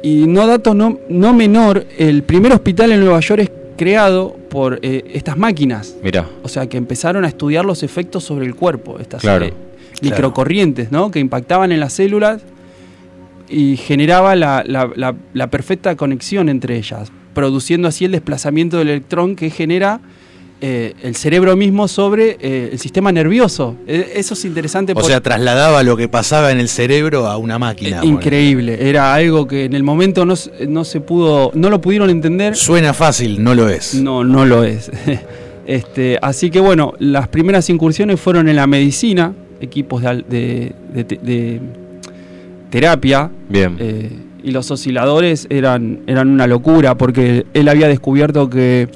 Y 0.03 0.27
no 0.27 0.47
dato 0.47 0.75
no, 0.75 0.99
no 1.09 1.33
menor, 1.33 1.85
el 1.99 2.23
primer 2.23 2.53
hospital 2.53 2.93
en 2.93 3.01
Nueva 3.01 3.21
York 3.21 3.43
es 3.43 3.51
creado 3.77 4.37
por 4.49 4.79
eh, 4.83 5.05
estas 5.15 5.37
máquinas. 5.37 5.95
Mirá. 6.03 6.27
O 6.43 6.49
sea, 6.49 6.69
que 6.69 6.77
empezaron 6.77 7.25
a 7.25 7.29
estudiar 7.29 7.65
los 7.65 7.83
efectos 7.83 8.25
sobre 8.25 8.47
el 8.47 8.55
cuerpo, 8.55 8.99
estas 9.01 9.21
Claro. 9.23 9.45
eh, 9.47 9.53
microcorrientes, 10.03 10.91
¿no? 10.93 11.11
Que 11.11 11.19
impactaban 11.21 11.71
en 11.73 11.81
las 11.81 11.93
células 11.93 12.43
y 13.49 13.77
generaba 13.77 14.37
la, 14.37 14.63
la- 14.67 14.91
la- 14.95 15.15
la 15.33 15.47
perfecta 15.51 15.97
conexión 15.97 16.49
entre 16.49 16.77
ellas, 16.77 17.11
produciendo 17.35 17.89
así 17.89 18.05
el 18.05 18.13
desplazamiento 18.13 18.79
del 18.79 18.89
electrón 18.91 19.37
que 19.37 19.51
genera 19.51 20.01
eh, 20.61 20.95
el 21.03 21.15
cerebro 21.15 21.57
mismo 21.57 21.87
sobre 21.89 22.37
eh, 22.41 22.71
el 22.73 22.79
sistema 22.79 23.13
nervioso. 23.13 23.77
Eh, 23.87 24.13
eso 24.17 24.35
es 24.35 24.45
interesante. 24.45 24.93
O 24.93 24.97
por- 24.97 25.05
sea, 25.05 25.21
trasladaba 25.21 25.83
lo 25.85 25.97
que 25.97 26.09
pasaba 26.09 26.51
en 26.51 26.59
el 26.59 26.69
cerebro 26.69 27.27
a 27.29 27.37
una 27.37 27.59
máquina. 27.59 28.01
increíble. 28.05 28.89
Era 28.89 29.15
algo 29.15 29.47
que 29.47 29.65
en 29.67 29.75
el 29.75 29.83
momento 29.85 30.25
no, 30.27 30.35
se- 30.37 30.67
no 30.67 30.85
se 30.85 31.01
pudo, 31.01 31.53
no 31.55 31.71
lo 31.71 31.81
pudieron 31.81 32.11
entender. 32.11 32.57
Suena 32.57 32.93
fácil, 32.93 33.43
no 33.43 33.55
lo 33.55 33.69
es. 33.69 33.95
No, 33.95 34.25
no 34.25 34.45
lo 34.45 34.65
es. 34.65 34.91
este, 35.67 36.19
así 36.23 36.51
que 36.51 36.61
bueno, 36.61 36.93
las 36.99 37.29
primeras 37.29 37.71
incursiones 37.71 38.19
fueron 38.21 38.49
en 38.49 38.57
la 38.57 38.67
medicina, 38.67 39.33
equipos 39.61 40.03
de, 40.03 40.25
de- 40.29 40.73
de- 41.05 41.05
de- 41.23 41.61
terapia. 42.71 43.31
Bien. 43.49 43.77
eh, 43.79 44.11
y 44.43 44.51
los 44.53 44.71
osciladores 44.71 45.47
eran, 45.51 46.01
eran 46.07 46.29
una 46.31 46.47
locura 46.47 46.97
porque 46.97 47.45
él 47.55 47.69
había 47.69 47.89
descubierto 47.89 48.49
que 48.49 48.89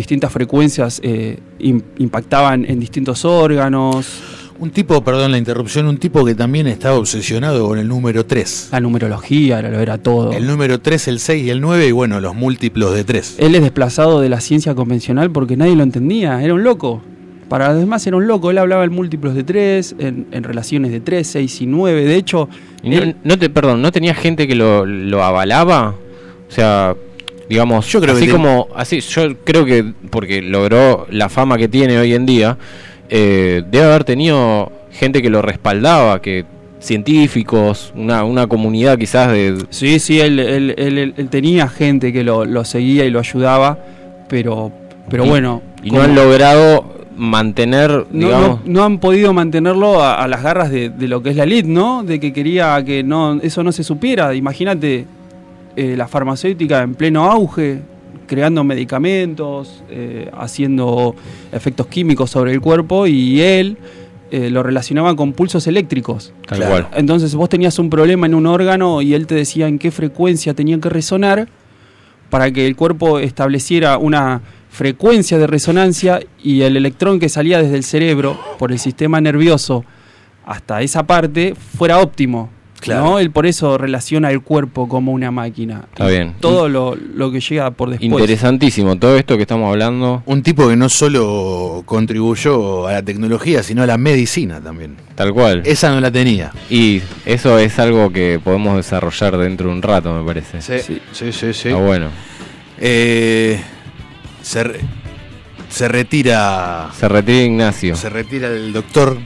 distintas 0.00 0.32
frecuencias 0.32 1.00
eh, 1.04 1.38
im- 1.60 1.82
impactaban 1.98 2.64
en 2.64 2.80
distintos 2.80 3.24
órganos. 3.24 4.06
Un 4.58 4.70
tipo, 4.70 5.02
perdón 5.02 5.30
la 5.32 5.38
interrupción, 5.38 5.86
un 5.86 5.96
tipo 5.96 6.22
que 6.24 6.34
también 6.34 6.66
estaba 6.66 6.96
obsesionado 6.98 7.66
con 7.66 7.78
el 7.78 7.88
número 7.88 8.26
3. 8.26 8.68
La 8.72 8.80
numerología 8.80 9.58
era, 9.58 9.70
lo 9.70 9.78
era 9.80 9.96
todo. 9.96 10.32
El 10.32 10.46
número 10.46 10.80
3, 10.80 11.08
el 11.08 11.18
6 11.18 11.44
y 11.46 11.50
el 11.50 11.60
9 11.62 11.86
y 11.86 11.92
bueno, 11.92 12.20
los 12.20 12.34
múltiplos 12.34 12.94
de 12.94 13.04
3. 13.04 13.36
Él 13.38 13.54
es 13.54 13.62
desplazado 13.62 14.20
de 14.20 14.28
la 14.28 14.40
ciencia 14.40 14.74
convencional 14.74 15.30
porque 15.30 15.56
nadie 15.56 15.76
lo 15.76 15.82
entendía, 15.82 16.42
era 16.42 16.52
un 16.52 16.62
loco. 16.62 17.02
Para 17.48 17.70
los 17.72 17.80
demás 17.80 18.06
era 18.06 18.16
un 18.16 18.26
loco, 18.26 18.50
él 18.50 18.58
hablaba 18.58 18.84
en 18.84 18.92
múltiplos 18.92 19.34
de 19.34 19.44
3, 19.44 19.94
en, 19.98 20.26
en 20.30 20.44
relaciones 20.44 20.92
de 20.92 21.00
3, 21.00 21.26
6 21.26 21.62
y 21.62 21.66
9. 21.66 22.04
De 22.04 22.16
hecho, 22.16 22.48
Y 22.82 22.90
no, 22.90 22.96
él- 22.98 23.16
no 23.24 23.38
te, 23.38 23.48
perdón, 23.48 23.80
¿no 23.82 23.90
tenía 23.90 24.14
gente 24.14 24.46
que 24.46 24.54
lo, 24.54 24.84
lo 24.84 25.24
avalaba? 25.24 25.94
O 26.48 26.52
sea, 26.52 26.94
digamos, 27.50 27.86
Yo 27.92 28.00
creo 28.00 28.14
que 28.14 28.20
así 28.20 28.26
te- 28.28 28.32
como, 28.32 28.68
así, 28.74 29.00
yo 29.00 29.36
creo 29.44 29.64
que 29.66 29.84
porque 30.08 30.40
logró 30.40 31.06
la 31.10 31.28
fama 31.28 31.58
que 31.58 31.68
tiene 31.68 31.98
hoy 31.98 32.14
en 32.14 32.24
día, 32.24 32.56
eh, 33.10 33.62
debe 33.70 33.84
haber 33.84 34.04
tenido 34.04 34.72
gente 34.92 35.20
que 35.20 35.28
lo 35.28 35.42
respaldaba, 35.42 36.22
que 36.22 36.44
científicos, 37.04 37.92
una, 37.96 38.24
una 38.24 38.46
comunidad 38.46 38.98
quizás 38.98 39.30
de... 39.32 39.56
Sí, 39.70 39.98
sí, 39.98 40.20
él, 40.20 40.38
él- 40.38 40.74
él- 40.76 40.98
él- 40.98 41.14
él 41.16 41.28
tenía 41.28 41.68
gente 41.68 42.12
que 42.12 42.22
lo, 42.24 42.44
lo 42.44 42.64
seguía 42.64 43.04
y 43.04 43.10
lo 43.10 43.18
ayudaba, 43.20 43.78
pero, 44.28 44.72
pero 45.08 45.24
Y- 45.24 45.28
bueno. 45.28 45.62
Y 45.82 45.90
no 45.90 46.02
han 46.02 46.14
logrado 46.14 46.84
mantener, 47.16 47.90
no, 48.10 48.26
digamos... 48.26 48.48
no- 48.48 48.60
no 48.66 48.84
han 48.84 48.98
podido 48.98 49.32
mantenerlo 49.32 50.02
a, 50.02 50.14
a 50.22 50.28
las 50.28 50.42
garras 50.42 50.70
de, 50.70 50.88
de 50.90 51.08
lo 51.08 51.22
que 51.22 51.30
es 51.30 51.36
la 51.36 51.44
elite, 51.44 51.68
¿no? 51.68 52.02
De 52.02 52.18
que 52.20 52.32
quería 52.32 52.82
que 52.84 53.02
no 53.02 53.40
eso 53.42 53.62
no 53.62 53.72
se 53.72 53.82
supiera. 53.84 54.34
Imagínate 54.34 55.06
eh, 55.76 55.94
la 55.96 56.08
farmacéutica 56.08 56.82
en 56.82 56.94
pleno 56.94 57.30
auge, 57.30 57.80
creando 58.26 58.62
medicamentos, 58.64 59.82
eh, 59.90 60.30
haciendo 60.36 61.14
efectos 61.52 61.86
químicos 61.86 62.30
sobre 62.30 62.52
el 62.52 62.60
cuerpo 62.60 63.06
y 63.06 63.40
él 63.40 63.76
eh, 64.30 64.50
lo 64.50 64.62
relacionaba 64.62 65.16
con 65.16 65.32
pulsos 65.32 65.66
eléctricos. 65.66 66.32
Tal 66.46 66.58
Claro. 66.58 66.70
cual. 66.70 66.88
Entonces 66.94 67.34
vos 67.34 67.48
tenías 67.48 67.78
un 67.78 67.90
problema 67.90 68.26
en 68.26 68.34
un 68.34 68.46
órgano 68.46 69.02
y 69.02 69.14
él 69.14 69.26
te 69.26 69.34
decía 69.34 69.66
en 69.66 69.78
qué 69.78 69.90
frecuencia 69.90 70.54
tenía 70.54 70.78
que 70.78 70.88
resonar 70.88 71.48
para 72.30 72.50
que 72.52 72.66
el 72.66 72.76
cuerpo 72.76 73.18
estableciera 73.18 73.98
una 73.98 74.40
frecuencia 74.70 75.36
de 75.38 75.48
resonancia 75.48 76.20
y 76.40 76.62
el 76.62 76.76
electrón 76.76 77.18
que 77.18 77.28
salía 77.28 77.60
desde 77.60 77.76
el 77.76 77.82
cerebro 77.82 78.38
por 78.58 78.70
el 78.70 78.78
sistema 78.78 79.20
nervioso 79.20 79.84
hasta 80.46 80.80
esa 80.82 81.04
parte 81.04 81.54
fuera 81.76 81.98
óptimo. 81.98 82.50
Claro. 82.80 83.04
¿no? 83.04 83.18
Él 83.18 83.30
por 83.30 83.46
eso 83.46 83.76
relaciona 83.78 84.30
el 84.30 84.40
cuerpo 84.42 84.88
como 84.88 85.12
una 85.12 85.30
máquina. 85.30 85.84
Está 85.92 86.06
bien. 86.08 86.34
Todo 86.40 86.68
lo, 86.68 86.94
lo 86.96 87.30
que 87.30 87.40
llega 87.40 87.70
por 87.70 87.90
después. 87.90 88.10
Interesantísimo, 88.10 88.96
todo 88.96 89.16
esto 89.16 89.36
que 89.36 89.42
estamos 89.42 89.68
hablando. 89.70 90.22
Un 90.26 90.42
tipo 90.42 90.68
que 90.68 90.76
no 90.76 90.88
solo 90.88 91.82
contribuyó 91.86 92.86
a 92.86 92.92
la 92.92 93.02
tecnología, 93.02 93.62
sino 93.62 93.82
a 93.82 93.86
la 93.86 93.98
medicina 93.98 94.60
también. 94.60 94.96
Tal 95.14 95.32
cual. 95.32 95.62
Esa 95.64 95.90
no 95.90 96.00
la 96.00 96.10
tenía. 96.10 96.52
Y 96.70 97.02
eso 97.26 97.58
es 97.58 97.78
algo 97.78 98.10
que 98.10 98.40
podemos 98.42 98.76
desarrollar 98.76 99.36
dentro 99.36 99.68
de 99.68 99.74
un 99.74 99.82
rato, 99.82 100.12
me 100.14 100.24
parece. 100.24 100.60
Sí, 100.62 101.00
sí, 101.12 101.32
sí. 101.32 101.52
sí. 101.52 101.68
Ah, 101.70 101.76
bueno. 101.76 102.08
Eh, 102.78 103.60
se, 104.42 104.64
re- 104.64 104.80
se 105.68 105.86
retira. 105.88 106.88
Se 106.98 107.08
retira 107.08 107.42
Ignacio. 107.42 107.94
Se 107.96 108.08
retira 108.08 108.48
el 108.48 108.72
doctor 108.72 109.18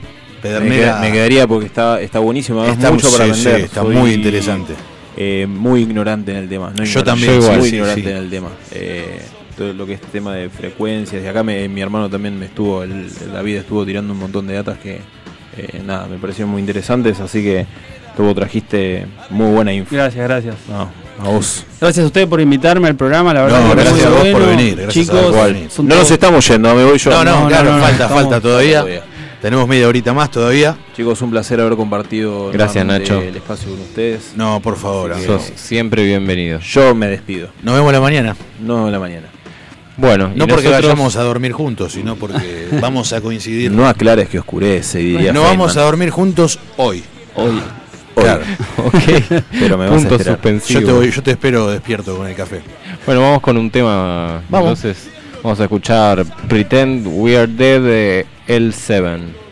Pedernera. 0.49 0.99
me 0.99 1.11
quedaría 1.11 1.47
porque 1.47 1.65
está, 1.67 1.99
está 2.01 2.19
buenísimo, 2.19 2.63
Está- 2.65 2.91
mucho 2.91 3.11
para 3.11 3.25
aprender. 3.25 3.57
sí, 3.57 3.61
está 3.63 3.81
Soy, 3.81 3.95
muy 3.95 4.13
interesante. 4.13 4.73
eh, 5.17 5.45
muy 5.49 5.81
ignorante 5.81 6.31
en 6.31 6.37
el 6.37 6.49
tema. 6.49 6.71
No 6.77 6.83
Yo 6.83 7.03
también, 7.03 7.41
soy 7.41 7.57
muy 7.57 7.69
sí, 7.69 7.75
ignorante 7.75 8.01
sí. 8.03 8.09
en 8.09 8.17
el 8.17 8.29
tema. 8.29 8.49
Eh, 8.71 9.21
todo 9.57 9.71
lo 9.73 9.85
que 9.85 9.93
es 9.93 10.01
tema 10.01 10.33
de 10.33 10.49
frecuencias. 10.49 11.23
Y 11.23 11.27
acá 11.27 11.41
me- 11.43 11.67
mi 11.69 11.81
hermano 11.81 12.09
también 12.09 12.37
me 12.37 12.45
estuvo, 12.47 12.83
el, 12.83 13.07
David 13.33 13.55
estuvo 13.57 13.85
tirando 13.85 14.11
un 14.13 14.19
montón 14.19 14.45
de 14.47 14.53
datas 14.55 14.77
que, 14.79 14.99
eh, 15.57 15.81
nada, 15.85 16.07
me 16.07 16.17
parecieron 16.17 16.51
muy 16.51 16.59
interesantes. 16.59 17.19
Así 17.21 17.41
que 17.41 17.65
tú 18.17 18.33
trajiste 18.33 19.05
muy 19.29 19.51
buena 19.53 19.71
info. 19.71 19.95
Gracias, 19.95 20.23
gracias. 20.27 20.55
No, 20.69 20.89
a 21.25 21.29
vos. 21.29 21.63
Gracias 21.79 22.03
a 22.03 22.07
ustedes 22.07 22.27
por 22.27 22.41
invitarme 22.41 22.89
al 22.89 22.95
programa, 22.95 23.33
la 23.33 23.43
verdad. 23.43 23.61
No, 23.61 23.69
que 23.75 23.81
gracias 23.81 24.05
a 24.05 24.09
vos 24.09 24.19
bueno. 24.19 24.37
por 24.39 24.47
venir, 24.49 24.75
gracias 24.75 24.89
a 24.89 25.11
Chicos, 25.13 25.21
vos 25.31 25.35
por 25.35 25.53
venir. 25.53 25.69
son 25.71 25.87
No 25.87 25.95
nos 25.95 26.11
estamos 26.11 26.45
yendo, 26.49 26.75
me 26.75 26.83
voy 26.83 26.97
yo. 26.97 27.11
No, 27.11 27.23
no, 27.23 27.41
No, 27.43 27.47
claro, 27.47 27.69
no, 27.71 27.77
no, 27.77 27.83
falta, 27.83 28.09
falta 28.09 28.41
todavía. 28.41 28.79
todavía. 28.81 29.03
Tenemos 29.41 29.67
media 29.67 29.87
horita 29.87 30.13
más 30.13 30.31
todavía. 30.31 30.75
Chicos, 30.95 31.21
un 31.21 31.29
placer 31.29 31.59
haber 31.59 31.75
compartido 31.75 32.49
Gracias, 32.51 32.83
Nacho. 32.85 33.21
el 33.21 33.35
espacio 33.35 33.69
con 33.69 33.81
ustedes. 33.81 34.33
No, 34.35 34.59
por 34.59 34.75
favor. 34.77 35.13
Sos 35.23 35.51
siempre 35.55 36.03
bienvenido. 36.03 36.59
Yo 36.59 36.95
me 36.95 37.07
despido. 37.07 37.49
Nos 37.61 37.75
vemos 37.75 37.91
la 37.93 38.01
mañana. 38.01 38.35
No 38.59 38.87
en 38.87 38.91
la 38.91 38.99
mañana. 38.99 39.27
Bueno, 39.97 40.29
No 40.35 40.47
porque 40.47 40.65
nosotros- 40.67 40.81
vayamos 40.83 41.15
a 41.15 41.21
dormir 41.23 41.51
juntos, 41.51 41.93
sino 41.93 42.15
porque 42.15 42.67
vamos 42.81 43.13
a 43.13 43.21
coincidir. 43.21 43.71
No 43.71 43.87
aclares 43.87 44.29
que 44.29 44.39
oscurece, 44.39 44.97
diría 44.99 45.31
No 45.31 45.41
Feynman. 45.41 45.57
vamos 45.59 45.77
a 45.77 45.81
dormir 45.83 46.09
juntos 46.09 46.59
hoy. 46.77 47.03
Hoy. 47.35 47.61
Claro. 48.15 48.41
Ok. 48.77 48.93
Pero 49.51 49.77
me 49.77 49.85
vas 49.85 49.93
a 49.93 49.97
Punto 49.99 50.15
esperar. 50.15 50.35
suspensivo. 50.35 50.79
Yo 50.81 50.85
te, 50.87 50.91
voy- 50.93 51.11
yo 51.11 51.23
te 51.23 51.31
espero 51.31 51.67
despierto 51.69 52.15
con 52.17 52.27
el 52.27 52.35
café. 52.35 52.61
Bueno, 53.05 53.21
vamos 53.21 53.41
con 53.41 53.57
un 53.57 53.69
tema. 53.71 54.41
Vamos. 54.49 54.83
Entonces, 54.83 55.09
Vamos 55.45 55.59
a 55.59 55.65
escuchar 55.65 56.25
Pretend 56.49 57.05
We 57.05 57.37
Are 57.37 57.45
Dead 57.45 57.79
de 57.79 58.25
El 58.47 58.73
7 58.73 59.44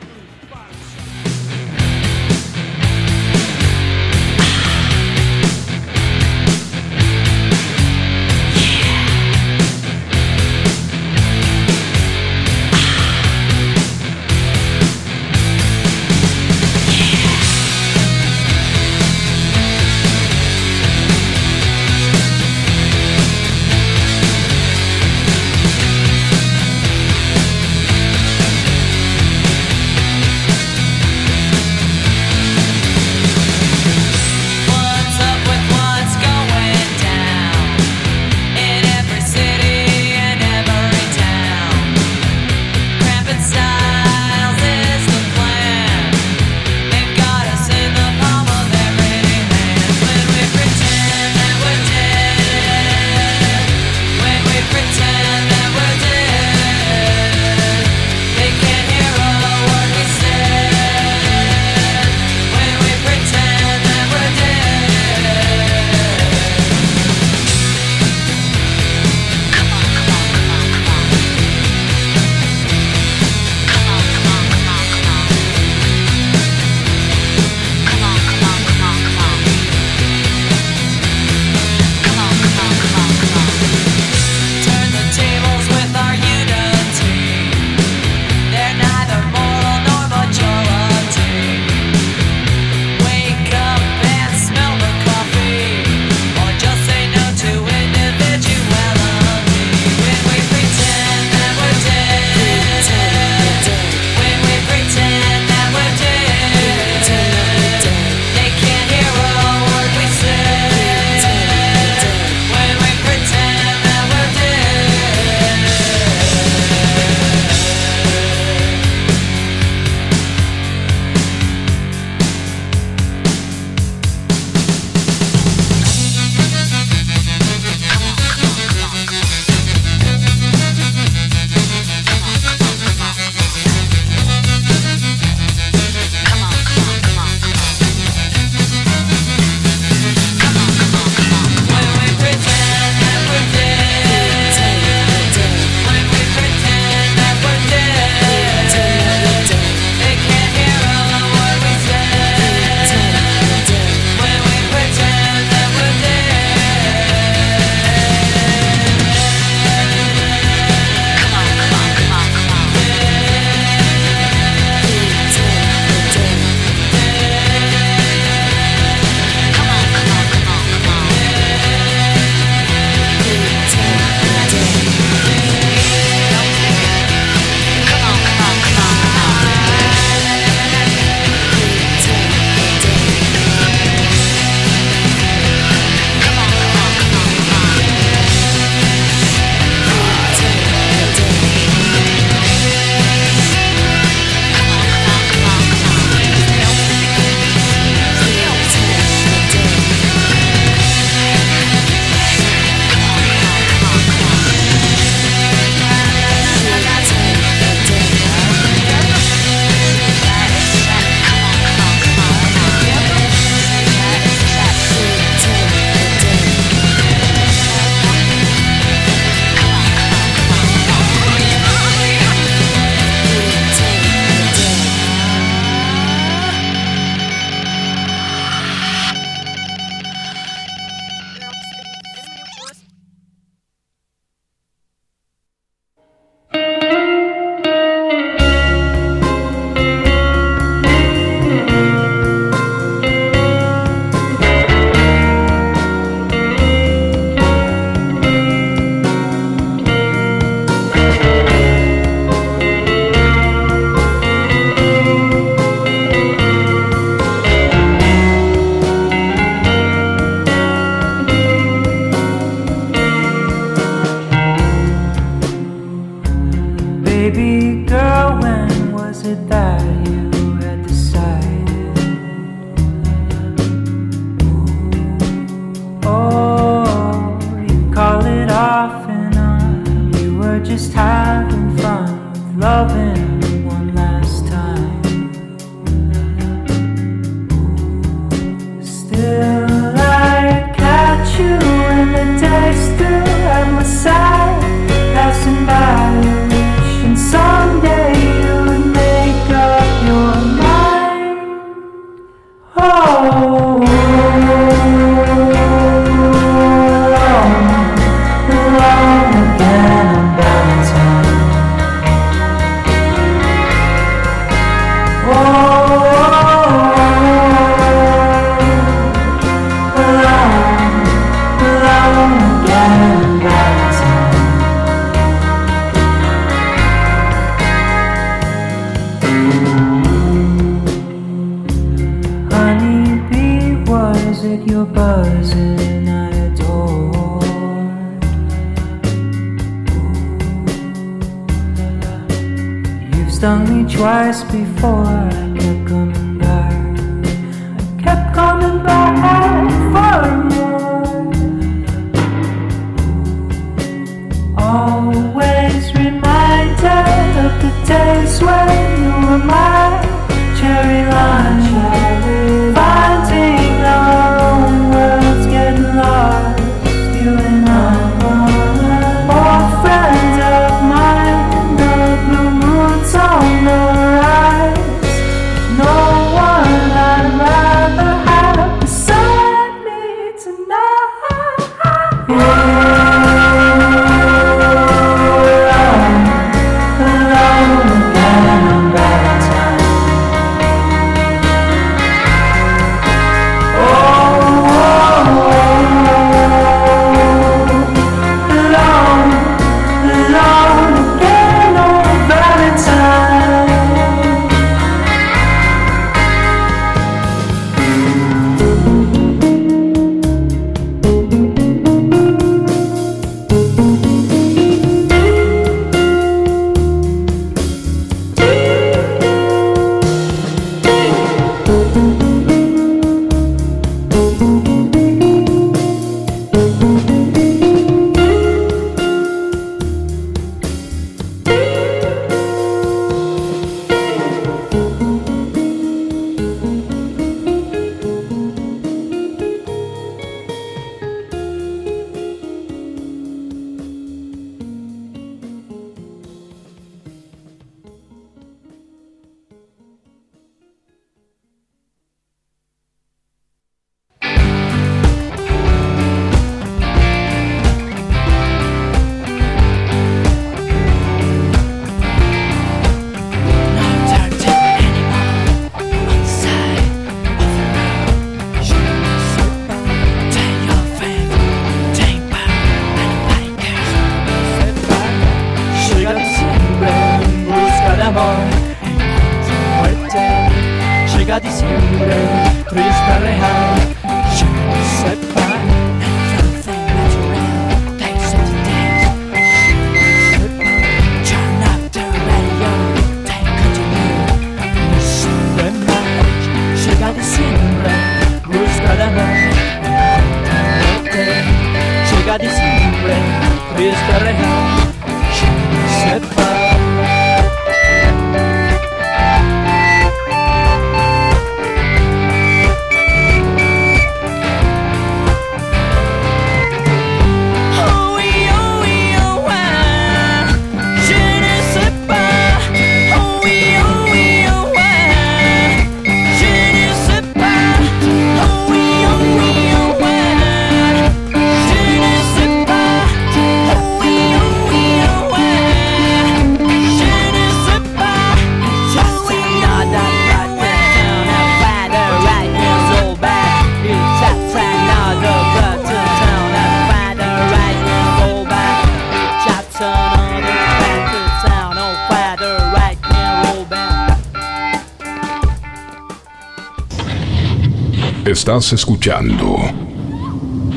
Estás 558.54 558.74
escuchando 558.74 559.58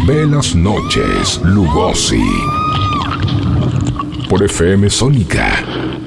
Velas 0.07 0.55
Noches 0.55 1.39
Lugosi 1.45 2.25
por 4.31 4.43
FM 4.43 4.89
Sónica. 4.89 5.63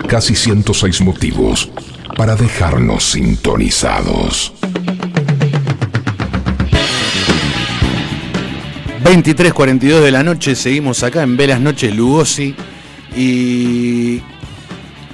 Casi 0.07 0.33
106 0.33 1.01
motivos 1.01 1.69
para 2.17 2.35
dejarnos 2.35 3.11
sintonizados. 3.11 4.51
23.42 9.03 10.01
de 10.01 10.11
la 10.11 10.23
noche, 10.23 10.55
seguimos 10.55 11.03
acá 11.03 11.21
en 11.21 11.37
Velas 11.37 11.61
Noches 11.61 11.95
Lugosi 11.95 12.55
y 13.15 14.19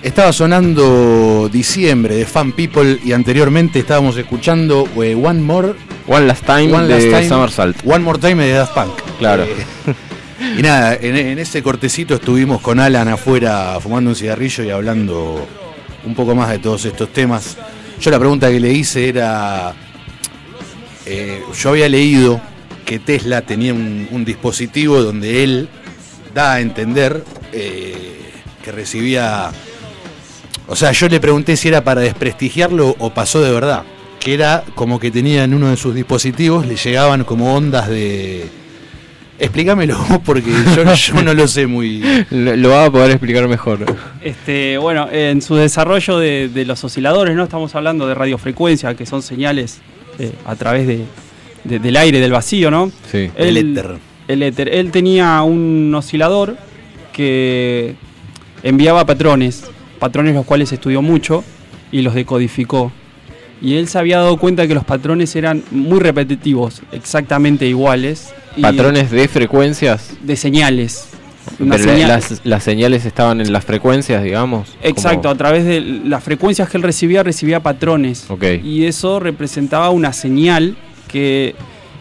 estaba 0.01 0.31
sonando 0.31 1.49
Diciembre 1.51 2.15
de 2.15 2.25
Fan 2.25 2.53
People 2.53 2.97
y 3.03 3.11
anteriormente 3.11 3.79
estábamos 3.79 4.15
escuchando 4.15 4.87
eh, 5.03 5.15
One 5.21 5.41
More 5.41 5.94
One 6.07 6.27
Last 6.27 6.45
Time 6.45 6.87
de 6.87 7.27
Summer 7.27 7.49
Salt. 7.51 7.77
One 7.85 7.99
More 7.99 8.19
Time 8.19 8.43
de 8.45 8.51
Daft 8.51 8.73
Punk. 8.73 8.93
Claro. 9.17 9.43
Eh, 9.43 9.55
y 10.57 10.61
nada, 10.61 10.95
en, 10.95 11.15
en 11.15 11.39
ese 11.39 11.63
cortecito 11.63 12.15
estuvimos 12.15 12.61
con 12.61 12.79
Alan 12.79 13.07
afuera 13.07 13.77
fumando 13.81 14.11
un 14.11 14.15
cigarrillo 14.15 14.63
y 14.63 14.69
hablando 14.69 15.47
un 16.05 16.13
poco 16.13 16.35
más 16.35 16.49
de 16.49 16.59
todos 16.59 16.85
estos 16.85 17.11
temas. 17.11 17.57
Yo 17.99 18.11
la 18.11 18.19
pregunta 18.19 18.49
que 18.49 18.59
le 18.59 18.71
hice 18.71 19.09
era, 19.09 19.73
eh, 21.05 21.41
yo 21.57 21.69
había 21.69 21.89
leído 21.89 22.41
que 22.85 22.99
Tesla 22.99 23.41
tenía 23.41 23.73
un, 23.73 24.07
un 24.11 24.25
dispositivo 24.25 25.01
donde 25.01 25.43
él 25.43 25.69
da 26.33 26.53
a 26.53 26.61
entender 26.61 27.23
eh, 27.53 28.31
que 28.63 28.71
recibía 28.71 29.51
O 30.67 30.75
sea, 30.75 30.91
yo 30.91 31.07
le 31.07 31.19
pregunté 31.19 31.55
si 31.55 31.69
era 31.69 31.83
para 31.83 32.01
desprestigiarlo 32.01 32.95
o 32.99 33.13
pasó 33.13 33.41
de 33.41 33.51
verdad. 33.51 33.83
Que 34.25 34.33
era 34.33 34.63
como 34.73 34.99
que 34.99 35.11
tenía 35.11 35.43
en 35.43 35.53
uno 35.53 35.69
de 35.69 35.77
sus 35.77 35.93
dispositivos, 35.93 36.65
le 36.65 36.75
llegaban 36.77 37.23
como 37.25 37.53
ondas 37.53 37.87
de. 37.87 38.47
Explícamelo 39.37 39.97
vos, 40.09 40.19
porque 40.25 40.49
yo, 40.75 40.93
yo 40.95 41.21
no 41.21 41.35
lo 41.35 41.47
sé 41.47 41.67
muy. 41.67 42.01
Lo, 42.31 42.55
lo 42.55 42.69
va 42.69 42.85
a 42.85 42.91
poder 42.91 43.11
explicar 43.11 43.47
mejor. 43.47 43.85
Este, 44.23 44.79
bueno, 44.79 45.07
en 45.11 45.43
su 45.43 45.53
desarrollo 45.55 46.17
de, 46.17 46.49
de 46.49 46.65
los 46.65 46.83
osciladores, 46.83 47.35
¿no? 47.35 47.43
Estamos 47.43 47.75
hablando 47.75 48.07
de 48.07 48.15
radiofrecuencia, 48.15 48.95
que 48.95 49.05
son 49.05 49.21
señales 49.21 49.77
eh, 50.17 50.31
a 50.47 50.55
través 50.55 50.87
de, 50.87 51.01
de- 51.63 51.77
del 51.77 51.95
aire, 51.95 52.19
del 52.19 52.31
vacío, 52.31 52.71
¿no? 52.71 52.91
Sí. 53.11 53.29
El 53.35 53.57
éter. 53.57 53.97
El 54.27 54.41
éter. 54.41 54.69
Él 54.73 54.89
tenía 54.89 55.39
un 55.43 55.93
oscilador 55.95 56.57
que 57.13 57.93
enviaba 58.63 59.05
patrones, 59.05 59.65
patrones 59.99 60.33
los 60.33 60.45
cuales 60.47 60.71
estudió 60.71 61.03
mucho 61.03 61.43
y 61.91 62.01
los 62.01 62.15
decodificó. 62.15 62.91
Y 63.65 63.77
él 63.77 63.87
se 63.87 63.97
había 63.97 64.19
dado 64.19 64.37
cuenta 64.37 64.67
que 64.67 64.75
los 64.75 64.83
patrones 64.85 65.35
eran 65.35 65.63
muy 65.71 65.99
repetitivos, 65.99 66.83
exactamente 66.91 67.65
iguales. 67.67 68.31
Patrones 68.61 69.09
de 69.09 69.27
frecuencias. 69.27 70.11
de 70.21 70.35
señales. 70.35 71.07
Una 71.59 71.75
Pero 71.77 71.91
señal- 71.91 72.07
las, 72.09 72.41
las 72.43 72.63
señales 72.63 73.05
estaban 73.05 73.41
en 73.41 73.51
las 73.51 73.65
frecuencias, 73.65 74.23
digamos. 74.23 74.75
Exacto, 74.83 75.29
a 75.29 75.35
través 75.35 75.65
de 75.65 75.81
las 75.81 76.23
frecuencias 76.23 76.69
que 76.69 76.77
él 76.77 76.83
recibía, 76.83 77.23
recibía 77.23 77.59
patrones. 77.61 78.25
Ok. 78.29 78.43
Y 78.63 78.85
eso 78.85 79.19
representaba 79.19 79.89
una 79.89 80.13
señal 80.13 80.75
que, 81.07 81.55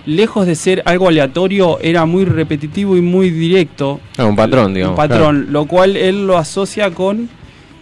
lejos 0.05 0.47
de 0.47 0.57
ser 0.57 0.82
algo 0.85 1.09
aleatorio, 1.09 1.78
era 1.81 2.05
muy 2.05 2.27
repetitivo 2.27 2.95
y 2.97 3.01
muy 3.01 3.31
directo. 3.31 4.01
Ah, 4.19 4.27
un 4.27 4.36
patrón, 4.36 4.74
digamos. 4.74 4.99
Un 4.99 5.09
patrón, 5.09 5.47
lo 5.51 5.65
cual 5.65 5.97
él 5.97 6.27
lo 6.27 6.36
asocia 6.36 6.91
con 6.91 7.31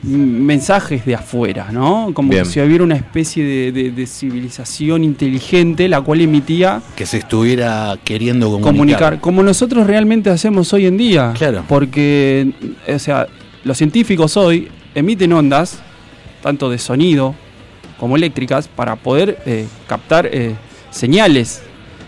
mensajes 0.02 1.04
de 1.06 1.14
afuera, 1.14 1.68
¿no? 1.70 2.10
Como 2.12 2.30
Bien. 2.30 2.44
si 2.44 2.60
hubiera 2.60 2.82
una 2.82 2.96
especie 2.96 3.44
de, 3.44 3.72
de- 3.72 3.90
de 3.92 4.06
civilización 4.06 5.04
inteligente 5.04 5.88
la 5.88 6.00
cual 6.00 6.20
emitía 6.20 6.82
Que 6.96 7.06
se 7.06 7.18
estuviera 7.18 7.96
queriendo 8.04 8.46
comunicar. 8.46 8.72
comunicar, 8.74 9.20
como 9.20 9.42
nosotros 9.42 9.86
realmente 9.86 10.28
hacemos 10.30 10.72
hoy 10.72 10.86
en 10.86 10.96
día. 10.96 11.32
Claro. 11.36 11.64
Porque, 11.68 12.50
o 12.92 12.98
sea, 12.98 13.26
los 13.64 13.78
científicos 13.78 14.36
hoy 14.36 14.68
emiten 14.94 15.32
ondas, 15.32 15.80
tanto 16.42 16.68
de 16.68 16.78
sonido 16.78 17.34
como 17.98 18.16
eléctricas, 18.16 18.66
para 18.66 18.96
poder 18.96 19.38
eh, 19.46 19.66
captar 19.86 20.28
eh, 20.32 20.56
señales, 20.90 21.62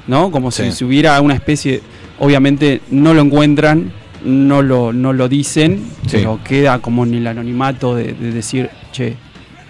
¿no? 0.09 0.33
Como 0.33 0.51
Sí. 0.51 0.73
si 0.73 0.85
hubiera 0.85 1.21
una 1.21 1.35
especie, 1.35 1.81
obviamente 2.19 2.81
no 2.91 3.15
lo 3.15 3.21
encuentran, 3.23 3.93
no 4.25 4.63
lo, 4.63 4.93
no 4.93 5.13
lo 5.13 5.29
dicen, 5.29 5.85
Sí. 6.07 6.19
pero 6.19 6.41
queda 6.43 6.79
como 6.81 7.05
en 7.05 7.15
el 7.15 7.27
anonimato 7.27 7.95
de, 7.95 8.13
de 8.15 8.33
decir, 8.33 8.71
che, 8.93 9.17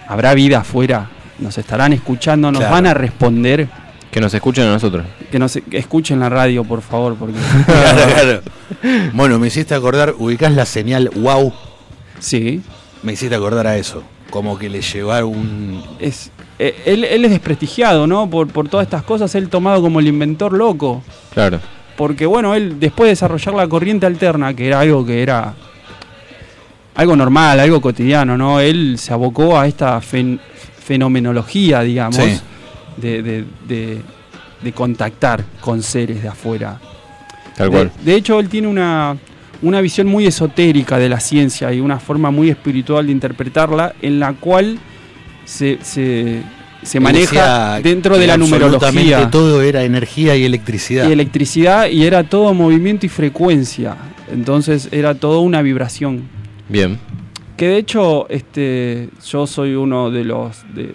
¿habrá 0.08 0.34
vida 0.34 0.60
afuera? 0.60 1.10
¿Nos 1.38 1.58
estarán 1.58 1.92
escuchando? 1.92 2.50
¿Nos 2.52 2.60
Claro. 2.60 2.74
van 2.74 2.86
a 2.86 2.94
responder? 2.94 3.68
Que 4.10 4.20
nos 4.20 4.32
escuchen 4.32 4.64
a 4.64 4.72
nosotros. 4.72 5.04
Que 5.32 5.38
nos 5.40 5.52
que 5.68 5.76
escuchen 5.78 6.20
la 6.20 6.28
radio, 6.28 6.62
por 6.62 6.80
favor, 6.82 7.16
porque... 7.16 7.34
Claro, 7.66 8.12
claro. 8.14 8.40
Bueno, 9.12 9.38
me 9.40 9.48
hiciste 9.48 9.74
acordar, 9.74 10.14
ubicás 10.16 10.52
la 10.52 10.64
señal 10.66 11.10
wow. 11.16 11.52
Sí. 12.20 12.62
Me 13.02 13.12
hiciste 13.14 13.34
acordar 13.34 13.66
a 13.66 13.76
eso. 13.76 14.02
Como 14.30 14.56
que 14.58 14.68
le 14.70 14.80
llevaron 14.82 15.28
un. 15.30 15.82
es 16.00 16.30
eh, 16.58 16.74
él, 16.86 17.04
él 17.04 17.24
es 17.24 17.30
desprestigiado, 17.32 18.06
¿no? 18.06 18.30
Por, 18.30 18.46
por 18.48 18.68
todas 18.68 18.86
estas 18.86 19.02
cosas, 19.02 19.34
él 19.34 19.48
tomado 19.48 19.82
como 19.82 19.98
el 20.00 20.06
inventor 20.06 20.52
loco. 20.52 21.02
Claro. 21.32 21.58
Porque 21.96 22.26
bueno, 22.26 22.54
él 22.54 22.78
después 22.80 23.06
de 23.06 23.10
desarrollar 23.10 23.54
la 23.54 23.68
corriente 23.68 24.06
alterna, 24.06 24.52
que 24.54 24.66
era 24.66 24.80
algo 24.80 25.04
que 25.06 25.22
era 25.22 25.54
algo 26.96 27.16
normal, 27.16 27.60
algo 27.60 27.80
cotidiano, 27.80 28.36
¿no? 28.36 28.60
Él 28.60 28.96
se 28.98 29.12
abocó 29.12 29.58
a 29.58 29.66
esta 29.66 30.00
fen- 30.00 30.38
fenomenología, 30.78 31.80
digamos, 31.82 32.16
Sí. 32.16 32.40
de, 32.96 33.22
de- 33.22 33.44
de- 33.66 34.00
de 34.62 34.72
contactar 34.72 35.44
con 35.60 35.82
seres 35.82 36.22
de 36.22 36.28
afuera. 36.28 36.78
Tal 37.56 37.70
De- 37.70 37.76
cual. 37.76 37.92
De, 38.04 38.14
hecho, 38.14 38.38
él 38.40 38.48
tiene 38.48 38.68
una, 38.68 39.16
una 39.62 39.80
visión 39.80 40.06
muy 40.06 40.26
esotérica 40.26 40.98
de 40.98 41.08
la 41.08 41.20
ciencia 41.20 41.72
y 41.72 41.80
una 41.80 41.98
forma 41.98 42.30
muy 42.30 42.48
espiritual 42.50 43.06
de 43.06 43.12
interpretarla, 43.12 43.94
en 44.00 44.20
la 44.20 44.32
cual 44.34 44.78
se, 45.44 45.78
se, 45.82 46.42
se 46.84 47.00
maneja 47.00 47.80
dentro 47.80 48.16
de 48.18 48.26
la 48.26 48.34
absolutamente 48.34 48.70
numerología 48.94 49.30
Todo 49.30 49.60
era 49.62 49.82
energía 49.84 50.36
y 50.36 50.44
electricidad. 50.44 51.08
y 51.08 51.12
electricidad 51.12 51.88
y 51.88 52.04
era 52.04 52.24
todo 52.24 52.54
movimiento 52.54 53.06
y 53.06 53.08
frecuencia. 53.08 53.96
Entonces 54.32 54.88
era 54.92 55.14
todo 55.14 55.40
una 55.40 55.60
vibración. 55.62 56.22
Bien. 56.68 56.98
Que 57.56 57.68
de 57.68 57.76
hecho, 57.78 58.28
este, 58.30 59.08
yo 59.28 59.46
soy 59.46 59.74
uno 59.74 60.10
de 60.10 60.24
los 60.24 60.62
de, 60.74 60.94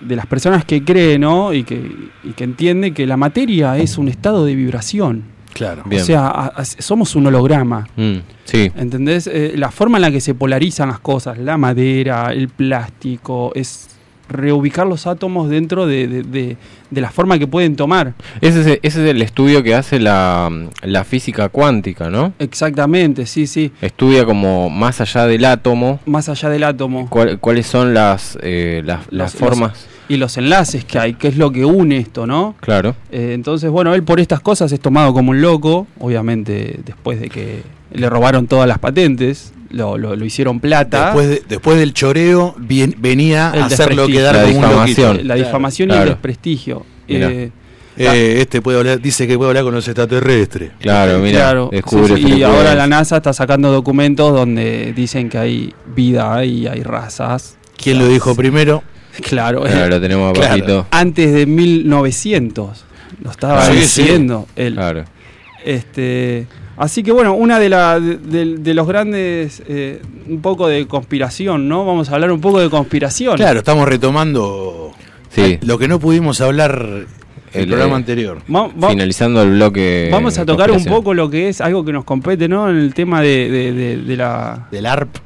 de 0.00 0.16
las 0.16 0.26
personas 0.26 0.64
que 0.64 0.82
cree, 0.84 1.18
¿no? 1.18 1.52
Y 1.52 1.64
que, 1.64 1.76
y 2.24 2.30
que 2.32 2.44
entiende 2.44 2.92
que 2.92 3.06
la 3.06 3.16
materia 3.16 3.76
es 3.76 3.98
un 3.98 4.08
estado 4.08 4.44
de 4.44 4.54
vibración. 4.54 5.24
Claro. 5.52 5.82
Bien. 5.84 6.00
O 6.00 6.04
sea, 6.04 6.28
a- 6.28 6.46
a- 6.46 6.64
somos 6.64 7.14
un 7.16 7.26
holograma. 7.26 7.86
Mm, 7.96 8.16
sí. 8.44 8.70
¿Entendés? 8.76 9.26
Eh, 9.26 9.52
la 9.56 9.70
forma 9.70 9.98
en 9.98 10.02
la 10.02 10.10
que 10.10 10.20
se 10.20 10.34
polarizan 10.34 10.88
las 10.88 11.00
cosas, 11.00 11.36
la 11.38 11.58
madera, 11.58 12.32
el 12.32 12.48
plástico, 12.48 13.52
es 13.54 13.88
reubicar 14.30 14.86
los 14.86 15.06
átomos 15.06 15.50
dentro 15.50 15.86
de, 15.86 16.06
de- 16.08 16.22
de- 16.22 16.56
de 16.90 17.00
la 17.00 17.10
forma 17.10 17.38
que 17.38 17.46
pueden 17.46 17.76
tomar. 17.76 18.14
Ese 18.40 18.60
es, 18.60 18.66
ese 18.82 19.04
es 19.04 19.10
el 19.10 19.22
estudio 19.22 19.62
que 19.62 19.74
hace 19.74 20.00
la, 20.00 20.50
la 20.82 21.04
física 21.04 21.48
cuántica, 21.48 22.10
¿no? 22.10 22.32
Exactamente, 22.38 23.26
sí, 23.26 23.46
sí. 23.46 23.70
Estudia 23.80 24.24
como 24.24 24.70
más 24.70 25.00
allá 25.00 25.26
del 25.26 25.44
átomo, 25.44 26.00
Más 26.06 26.28
allá 26.28 26.48
del 26.48 26.64
átomo. 26.64 27.08
cuál- 27.10 27.38
cuáles 27.38 27.66
son 27.66 27.94
las, 27.94 28.38
eh, 28.42 28.82
las, 28.84 29.00
las 29.10 29.32
Los- 29.34 29.40
formas. 29.40 29.70
los- 29.72 29.86
y 30.08 30.16
los 30.16 30.36
enlaces 30.38 30.84
que 30.84 30.98
hay, 30.98 31.14
que 31.14 31.28
es 31.28 31.36
lo 31.36 31.52
que 31.52 31.64
une 31.64 31.98
esto, 31.98 32.26
¿no? 32.26 32.56
Claro. 32.60 32.96
Eh, 33.12 33.30
entonces, 33.34 33.70
bueno, 33.70 33.94
él 33.94 34.02
por 34.02 34.18
estas 34.18 34.40
cosas 34.40 34.72
es 34.72 34.80
tomado 34.80 35.12
como 35.12 35.30
un 35.30 35.40
loco, 35.40 35.86
obviamente 36.00 36.80
después 36.84 37.20
de 37.20 37.28
que 37.28 37.62
le 37.92 38.10
robaron 38.10 38.48
todas 38.48 38.66
las 38.66 38.80
patentes, 38.80 39.52
lo, 39.70 39.96
lo- 39.98 40.16
lo 40.16 40.24
hicieron 40.24 40.60
plata. 40.60 41.06
Después, 41.06 41.28
de- 41.28 41.42
después 41.48 41.78
del 41.78 41.92
choreo 41.94 42.54
bien- 42.58 42.94
venía 42.98 43.52
El 43.54 43.62
a 43.62 43.66
hacerlo 43.66 44.06
quedar 44.06 44.34
La 44.36 44.42
como 44.42 44.54
difamación. 44.66 45.20
la 45.28 45.34
difamación 45.36 45.88
y 45.88 45.92
Claro. 45.92 46.02
el 46.04 46.08
desprestigio. 46.10 46.86
Eh, 47.08 47.50
Eh, 47.96 48.36
este 48.40 48.62
puede 48.62 48.78
hablar, 48.78 49.00
dice 49.02 49.26
que 49.26 49.36
puede 49.36 49.50
hablar 49.50 49.64
con 49.64 49.74
los 49.74 49.86
extraterrestres. 49.86 50.70
Claro, 50.80 51.18
mira. 51.18 51.38
claro, 51.40 51.68
descubre 51.70 52.16
sí, 52.16 52.22
sí, 52.22 52.34
y 52.38 52.42
ahora 52.42 52.74
la 52.74 52.86
NASA 52.86 53.16
está 53.18 53.32
sacando 53.34 53.70
documentos 53.70 54.32
donde 54.32 54.94
dicen 54.94 55.28
que 55.28 55.36
hay 55.36 55.74
vida 55.94 56.42
y 56.44 56.66
hay 56.66 56.82
razas. 56.82 57.56
¿Quién 57.76 57.98
lo 57.98 58.08
dijo 58.08 58.34
primero? 58.34 58.82
Claro, 59.28 59.62
Claro, 59.62 59.88
lo 59.88 60.00
tenemos 60.00 60.30
a 60.30 60.32
Claro. 60.32 60.86
Antes 60.92 61.32
de 61.34 61.44
1900. 61.44 62.84
Lo 63.22 63.30
estaba 63.30 63.66
Sí, 63.66 63.72
sí. 63.84 64.02
diciendo 64.02 64.46
él. 64.56 64.74
Claro. 64.74 65.04
Este, 65.64 66.46
así 66.80 67.02
que 67.04 67.12
bueno, 67.12 67.34
una 67.34 67.58
de, 67.60 67.68
la, 67.68 68.00
de, 68.00 68.74
los 68.74 68.86
grandes, 68.88 69.62
eh, 69.68 70.02
un 70.28 70.40
poco 70.40 70.66
de 70.66 70.86
conspiración, 70.88 71.68
¿no? 71.68 71.84
Vamos 71.84 72.10
a 72.10 72.14
hablar 72.14 72.32
un 72.32 72.40
poco 72.40 72.58
de 72.60 72.68
conspiración. 72.68 73.36
Claro, 73.36 73.60
estamos 73.60 73.86
retomando 73.88 74.92
Sí. 75.30 75.58
lo 75.62 75.78
que 75.78 75.86
no 75.86 76.00
pudimos 76.00 76.40
hablar 76.40 77.06
el, 77.52 77.62
El, 77.62 77.66
programa 77.68 77.92
eh, 77.92 77.96
anterior. 77.96 78.38
Va- 78.52 78.68
va- 78.68 78.90
Finalizando 78.90 79.42
el 79.42 79.50
bloque. 79.52 80.08
vamos 80.10 80.36
a 80.38 80.44
tocar 80.46 80.70
un 80.72 80.84
poco 80.84 81.14
lo 81.14 81.30
que 81.30 81.48
es 81.48 81.60
algo 81.60 81.84
que 81.84 81.92
nos 81.92 82.04
compete, 82.04 82.48
¿no? 82.48 82.68
En 82.68 82.76
el 82.78 82.94
tema 82.94 83.20
de, 83.22 83.48
de- 83.50 83.72
de- 83.72 83.96
de 83.98 84.16
la... 84.16 84.66
Del 84.72 84.86
ARP. 84.86 85.16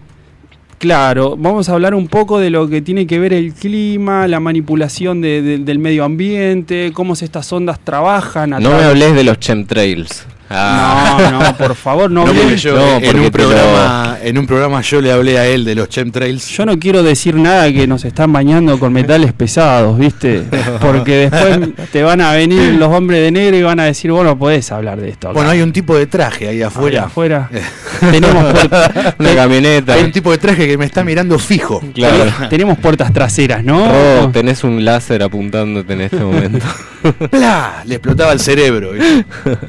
Claro, 0.79 1.37
vamos 1.39 1.69
a 1.69 1.73
hablar 1.73 1.95
un 1.95 2.09
poco 2.09 2.39
de 2.39 2.51
lo 2.51 2.69
que 2.69 2.83
tiene 2.83 3.07
que 3.07 3.19
ver 3.19 3.33
el 3.33 3.55
clima, 3.55 4.27
la 4.29 4.41
manipulación 4.41 5.21
de- 5.23 5.41
de- 5.41 5.59
del 5.59 5.79
medio 5.79 6.05
ambiente, 6.05 6.91
cómo 6.93 7.15
estas 7.15 7.51
ondas 7.53 7.79
trabajan. 7.83 8.53
a 8.53 8.61
No 8.61 8.71
me 8.71 8.83
hables 8.85 9.15
de 9.15 9.25
los 9.25 9.39
chemtrails. 9.39 10.27
Ah. 10.51 11.19
No, 11.31 11.41
no, 11.43 11.57
por 11.57 11.75
favor, 11.75 12.11
no, 12.11 12.25
No, 12.27 12.33
porque 12.33 12.57
yo 12.57 12.75
no, 12.77 12.97
en, 12.99 13.19
un 13.19 13.31
programa, 13.31 14.19
en 14.23 14.39
un 14.39 14.47
programa 14.47 14.81
yo 14.83 15.01
le 15.01 15.11
hablé 15.11 15.39
a 15.39 15.47
él 15.47 15.65
de 15.65 15.75
los 15.75 15.89
chemtrails. 15.89 16.49
Yo 16.51 16.67
no 16.67 16.79
quiero 16.79 17.03
decir 17.03 17.35
nada 17.35 17.73
que 17.73 17.87
nos 17.87 18.05
están 18.05 18.33
bañando 18.33 18.79
con 18.79 18.93
metales 18.93 19.33
pesados, 19.33 19.99
¿viste? 19.99 20.45
Porque 20.81 21.29
después 21.31 21.71
te 21.91 22.03
van 22.03 22.21
a 22.21 22.33
venir 22.33 22.75
los 22.75 22.89
hombres 22.93 23.21
de 23.23 23.31
negro 23.31 23.57
y 23.57 23.63
van 23.63 23.81
a 23.81 23.85
decir, 23.85 24.11
vos 24.13 24.25
no 24.25 24.39
podés 24.39 24.71
hablar 24.71 25.01
de 25.01 25.09
esto. 25.11 25.29
acá". 25.29 25.35
Bueno, 25.35 25.51
hay 25.51 25.63
un 25.63 25.73
tipo 25.73 25.97
de 25.97 26.07
traje 26.07 26.49
ahí 26.49 26.55
Ahí 26.57 26.63
afuera. 26.63 27.05
afuera. 27.05 27.51
tenemos, 28.11 28.45
puer- 28.55 29.15
Una 29.19 29.35
camioneta. 29.35 29.95
Hay 29.95 30.05
un 30.05 30.13
tipo 30.13 30.31
de 30.31 30.39
traje 30.39 30.67
que 30.67 30.77
me 30.79 30.85
está 30.85 31.03
mirando 31.05 31.39
fijo. 31.39 31.81
Claro. 31.95 32.25
tenemos 32.51 32.79
puertas 32.79 33.13
traseras, 33.13 33.65
¿no? 33.65 33.87
Rob, 34.21 34.33
tenés 34.33 34.63
un 34.65 34.85
láser 34.85 35.23
apuntándote 35.23 35.93
en 35.95 36.01
este 36.03 36.17
momento. 36.19 36.65
¡Pla! 37.31 37.83
Le 37.87 37.97
explotaba 37.97 38.33
el 38.33 38.41
cerebro. 38.41 38.93
¿viste? 38.93 39.25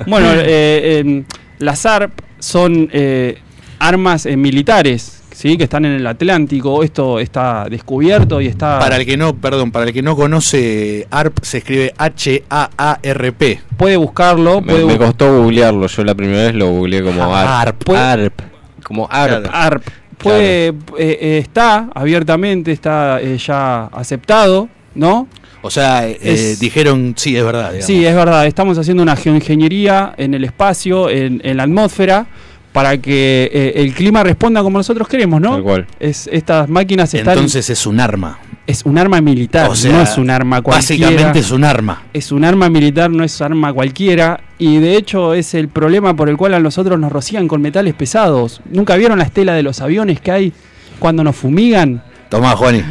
Bueno, 0.07 0.29
eh, 0.33 0.64
eh, 0.99 1.23
las 1.59 1.85
ARP 1.85 2.11
son 2.39 2.89
eh, 2.91 3.37
armas 3.79 4.25
eh, 4.25 4.35
militares, 4.37 5.23
¿sí? 5.31 5.57
Que 5.57 5.63
están 5.65 5.85
en 5.85 5.93
el 5.93 6.07
Atlántico. 6.07 6.83
Esto 6.83 7.19
está 7.19 7.65
descubierto 7.69 8.41
y 8.41 8.47
está... 8.47 8.79
Para 8.79 8.97
el 8.97 9.05
que 9.05 9.17
no, 9.17 9.35
perdón, 9.35 9.71
para 9.71 9.85
el 9.85 9.93
que 9.93 10.01
no 10.01 10.15
conoce 10.15 11.07
ARP 11.11 11.39
se 11.43 11.57
escribe 11.59 11.93
H-A-A-R-P. 11.97 13.61
Puede 13.77 13.97
buscarlo, 13.97 14.61
me, 14.61 14.73
puede 14.73 14.85
me 14.85 14.95
bu- 14.95 14.97
costó 14.97 15.41
googlearlo. 15.41 15.87
Yo 15.87 16.03
la 16.03 16.15
primera 16.15 16.43
vez 16.43 16.55
lo 16.55 16.69
googleé 16.69 17.03
como 17.03 17.23
Ah, 17.23 17.61
ARP. 17.61 17.89
ARP. 17.89 17.95
ARP. 17.95 18.41
Como 18.83 19.07
ARP. 19.09 19.45
ARP. 19.51 19.83
puede, 20.17 20.73
eh, 20.97 21.37
está 21.43 21.89
abiertamente, 21.93 22.71
está 22.71 23.19
eh, 23.21 23.37
ya 23.37 23.85
aceptado, 23.85 24.69
¿no? 24.95 25.27
O 25.65 25.71
sea, 25.71 26.07
eh, 26.07 26.17
Es- 26.21 26.59
dijeron, 26.59 27.13
sí, 27.17 27.35
es 27.35 27.43
verdad. 27.43 27.69
digamos. 27.71 27.85
Sí, 27.87 28.05
es 28.05 28.15
verdad, 28.15 28.45
estamos 28.45 28.77
haciendo 28.77 29.01
una 29.01 29.15
geoingeniería 29.15 30.13
en 30.17 30.33
el 30.35 30.43
espacio, 30.43 31.09
en, 31.09 31.41
en 31.43 31.57
la 31.57 31.63
atmósfera, 31.63 32.27
para 32.71 32.97
que 32.97 33.49
eh, 33.51 33.73
el 33.77 33.93
clima 33.93 34.21
responda 34.23 34.61
como 34.61 34.77
nosotros 34.77 35.07
queremos, 35.07 35.41
¿no? 35.41 35.53
Tal 35.53 35.63
cual. 35.63 35.87
Es, 35.99 36.29
estas 36.31 36.69
máquinas 36.69 37.13
están... 37.13 37.33
Entonces 37.33 37.69
es 37.69 37.85
un 37.87 37.99
arma. 37.99 38.37
es 38.67 38.83
un 38.85 38.97
arma 38.97 39.21
militar, 39.21 39.69
O 39.69 39.75
sea, 39.75 39.91
no 39.93 40.01
es 40.01 40.17
un 40.17 40.29
arma 40.29 40.61
cualquiera. 40.61 41.07
Básicamente 41.07 41.39
es 41.39 41.51
un 41.51 41.63
arma. 41.63 42.03
Es 42.13 42.31
un 42.31 42.43
arma 42.43 42.69
militar, 42.69 43.09
no 43.09 43.23
es 43.23 43.41
arma 43.41 43.71
cualquiera. 43.73 44.39
Y 44.59 44.77
de 44.77 44.97
hecho 44.97 45.33
es 45.33 45.53
el 45.55 45.69
problema 45.69 46.15
por 46.15 46.29
el 46.29 46.37
cual 46.37 46.53
a 46.53 46.59
nosotros 46.59 46.99
nos 46.99 47.11
rocían 47.11 47.47
con 47.47 47.61
metales 47.61 47.93
pesados. 47.95 48.61
¿Nunca 48.69 48.95
vieron 48.97 49.17
la 49.19 49.25
estela 49.25 49.53
de 49.53 49.63
los 49.63 49.81
aviones 49.81 50.19
que 50.19 50.31
hay 50.31 50.53
cuando 50.99 51.23
nos 51.23 51.35
fumigan? 51.35 52.03
Tomá, 52.29 52.55
Juani. 52.57 52.83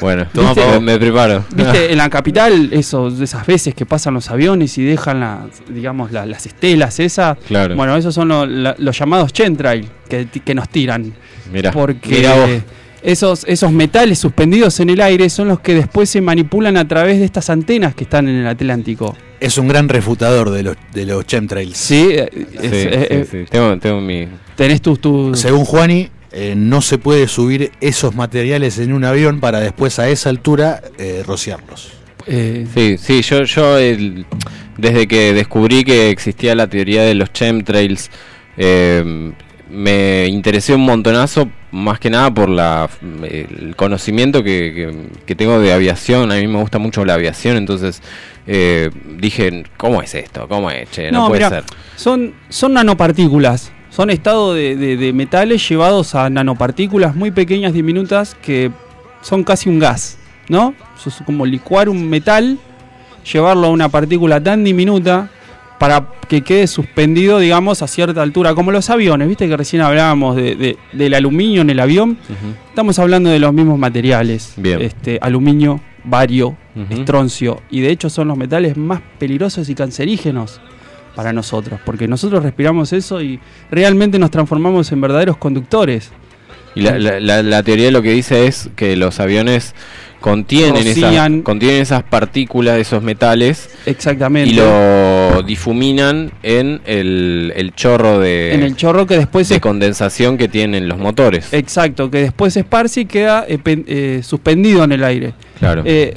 Bueno, 0.00 0.26
Toma, 0.32 0.80
me 0.80 0.98
preparo. 0.98 1.44
¿Viste? 1.54 1.92
En 1.92 1.98
la 1.98 2.08
capital, 2.10 2.70
esos, 2.72 3.20
esas 3.20 3.46
veces 3.46 3.74
que 3.74 3.86
pasan 3.86 4.14
los 4.14 4.30
aviones 4.30 4.76
y 4.78 4.82
dejan 4.84 5.20
las, 5.20 5.38
digamos, 5.68 6.12
la- 6.12 6.26
las 6.26 6.46
estelas 6.46 6.98
esas. 7.00 7.38
Claro. 7.46 7.76
Bueno, 7.76 7.96
esos 7.96 8.14
son 8.14 8.28
lo- 8.28 8.46
la- 8.46 8.74
los 8.78 8.98
llamados 8.98 9.32
chemtrail 9.32 9.88
que, 10.08 10.26
que 10.26 10.54
nos 10.54 10.68
tiran. 10.68 11.12
Mirá, 11.52 11.70
Porque 11.72 12.08
mirá 12.10 12.34
vos. 12.34 12.50
esos, 13.02 13.44
esos 13.48 13.72
metales 13.72 14.18
suspendidos 14.18 14.78
en 14.80 14.90
el 14.90 15.00
aire 15.00 15.28
son 15.30 15.48
los 15.48 15.60
que 15.60 15.74
después 15.74 16.08
se 16.10 16.20
manipulan 16.20 16.76
a 16.76 16.86
través 16.86 17.18
de 17.18 17.24
estas 17.24 17.50
antenas 17.50 17.94
que 17.94 18.04
están 18.04 18.28
en 18.28 18.36
el 18.36 18.46
Atlántico. 18.46 19.16
Es 19.40 19.56
un 19.56 19.68
gran 19.68 19.88
refutador 19.88 20.50
de 20.50 20.62
los, 20.62 20.76
de 20.92 21.06
los 21.06 21.26
chemtrails. 21.26 21.76
Sí, 21.76 22.08
eh, 22.10 22.28
Sí, 22.32 22.46
es- 22.62 22.70
sí, 22.70 22.88
eh, 22.90 23.26
sí. 23.30 23.38
Tengo, 23.50 23.78
tengo 23.78 24.00
mi. 24.00 24.28
tenés 24.54 24.82
tus... 24.82 25.00
tus- 25.00 25.38
Según 25.40 25.64
Juani, 25.64 26.08
eh, 26.32 26.54
no 26.56 26.80
se 26.80 26.98
puede 26.98 27.26
subir 27.28 27.72
esos 27.80 28.14
materiales 28.14 28.78
en 28.78 28.92
un 28.92 29.04
avión 29.04 29.40
para 29.40 29.60
después 29.60 29.98
a 29.98 30.08
esa 30.08 30.30
altura 30.30 30.80
eh, 30.98 31.22
rociarlos. 31.26 31.92
eh, 32.26 32.66
Sí, 32.74 32.96
sí, 32.98 33.22
yo, 33.22 33.42
yo 33.44 33.78
el- 33.78 34.26
desde 34.76 35.06
que 35.08 35.32
descubrí 35.34 35.84
que 35.84 36.10
existía 36.10 36.54
la 36.54 36.66
teoría 36.68 37.02
de 37.02 37.14
los 37.14 37.32
chemtrails, 37.32 38.10
eh, 38.56 39.32
me 39.70 40.26
interesé 40.26 40.74
un 40.74 40.80
montonazo, 40.82 41.48
más 41.72 42.00
que 42.00 42.10
nada 42.10 42.32
por 42.34 42.48
la, 42.48 42.88
el 43.22 43.74
conocimiento 43.76 44.42
que, 44.42 44.72
que- 44.74 45.24
que 45.26 45.34
tengo 45.36 45.60
de 45.60 45.72
aviación. 45.72 46.32
A 46.32 46.36
mí 46.36 46.46
me 46.48 46.58
gusta 46.60 46.78
mucho 46.78 47.04
la 47.04 47.14
aviación, 47.14 47.56
entonces 47.56 48.02
eh, 48.46 48.90
dije, 49.18 49.62
¿cómo 49.76 50.02
es 50.02 50.14
esto? 50.14 50.48
¿Cómo 50.48 50.70
es? 50.70 50.90
Che, 50.90 51.12
no, 51.12 51.28
puede 51.28 51.38
mirá, 51.40 51.48
ser. 51.50 51.64
Son, 51.96 52.34
son 52.48 52.72
nanopartículas. 52.74 53.70
Son 53.90 54.08
estados 54.10 54.54
de, 54.54 54.76
de- 54.76 54.96
de 54.96 55.12
metales 55.12 55.68
llevados 55.68 56.14
a 56.14 56.30
nanopartículas 56.30 57.14
muy 57.16 57.30
pequeñas, 57.30 57.72
diminutas, 57.72 58.34
que 58.36 58.70
son 59.20 59.42
casi 59.44 59.68
un 59.68 59.78
gas, 59.78 60.16
¿no? 60.48 60.74
Eso 60.98 61.08
es 61.10 61.16
como 61.26 61.44
licuar 61.44 61.88
un 61.88 62.08
metal, 62.08 62.58
llevarlo 63.30 63.66
a 63.66 63.70
una 63.70 63.88
partícula 63.88 64.40
tan 64.42 64.62
diminuta 64.64 65.28
para 65.78 66.06
que 66.28 66.42
quede 66.42 66.66
suspendido, 66.66 67.38
digamos, 67.38 67.82
a 67.82 67.88
cierta 67.88 68.22
altura, 68.22 68.54
como 68.54 68.70
los 68.70 68.90
aviones, 68.90 69.26
viste 69.28 69.48
que 69.48 69.56
recién 69.56 69.82
hablábamos 69.82 70.36
de- 70.36 70.54
de- 70.54 70.76
del 70.92 71.14
aluminio 71.14 71.62
en 71.62 71.70
el 71.70 71.80
avión, 71.80 72.18
estamos 72.68 72.98
hablando 72.98 73.30
de 73.30 73.38
los 73.38 73.52
mismos 73.52 73.78
materiales, 73.78 74.52
Bien. 74.56 74.80
este 74.82 75.18
aluminio, 75.22 75.80
bario, 76.04 76.56
estroncio, 76.90 77.60
y 77.70 77.80
de 77.80 77.90
hecho 77.90 78.08
son 78.10 78.28
los 78.28 78.36
metales 78.36 78.76
más 78.76 79.00
peligrosos 79.18 79.68
y 79.68 79.74
cancerígenos 79.74 80.60
para 81.20 81.34
nosotros, 81.34 81.78
porque 81.84 82.08
nosotros 82.08 82.42
respiramos 82.42 82.94
eso 82.94 83.20
y 83.20 83.38
realmente 83.70 84.18
nos 84.18 84.30
transformamos 84.30 84.90
en 84.90 85.02
verdaderos 85.02 85.36
conductores. 85.36 86.10
Y 86.74 86.80
la, 86.80 86.98
la- 86.98 87.20
la- 87.20 87.42
la 87.42 87.62
teoría 87.62 87.90
lo 87.90 88.00
que 88.00 88.12
dice 88.12 88.46
es 88.46 88.70
que 88.74 88.96
los 88.96 89.20
aviones 89.20 89.74
contienen, 90.18 90.86
esas, 90.86 91.30
contienen 91.42 91.82
esas 91.82 92.02
partículas, 92.04 92.78
esos 92.78 93.02
metales, 93.02 93.68
Exactamente. 93.84 94.48
y 94.50 94.54
lo 94.54 95.42
difuminan 95.42 96.32
en 96.42 96.80
el, 96.86 97.52
el 97.54 97.74
chorro 97.74 98.18
de, 98.18 98.54
en 98.54 98.62
el 98.62 98.76
chorro 98.76 99.06
que 99.06 99.18
después 99.18 99.50
de 99.50 99.56
es 99.56 99.60
condensación 99.60 100.38
que 100.38 100.48
tienen 100.48 100.88
los 100.88 100.96
motores. 100.96 101.52
exacto, 101.52 102.10
que 102.10 102.18
después 102.22 102.54
se 102.54 102.60
esparce 102.60 103.02
y 103.02 103.04
queda 103.04 103.44
eh, 103.46 103.58
eh, 103.66 104.20
suspendido 104.22 104.84
en 104.84 104.92
el 104.92 105.04
aire. 105.04 105.34
Claro. 105.58 105.82
Eh, 105.84 106.14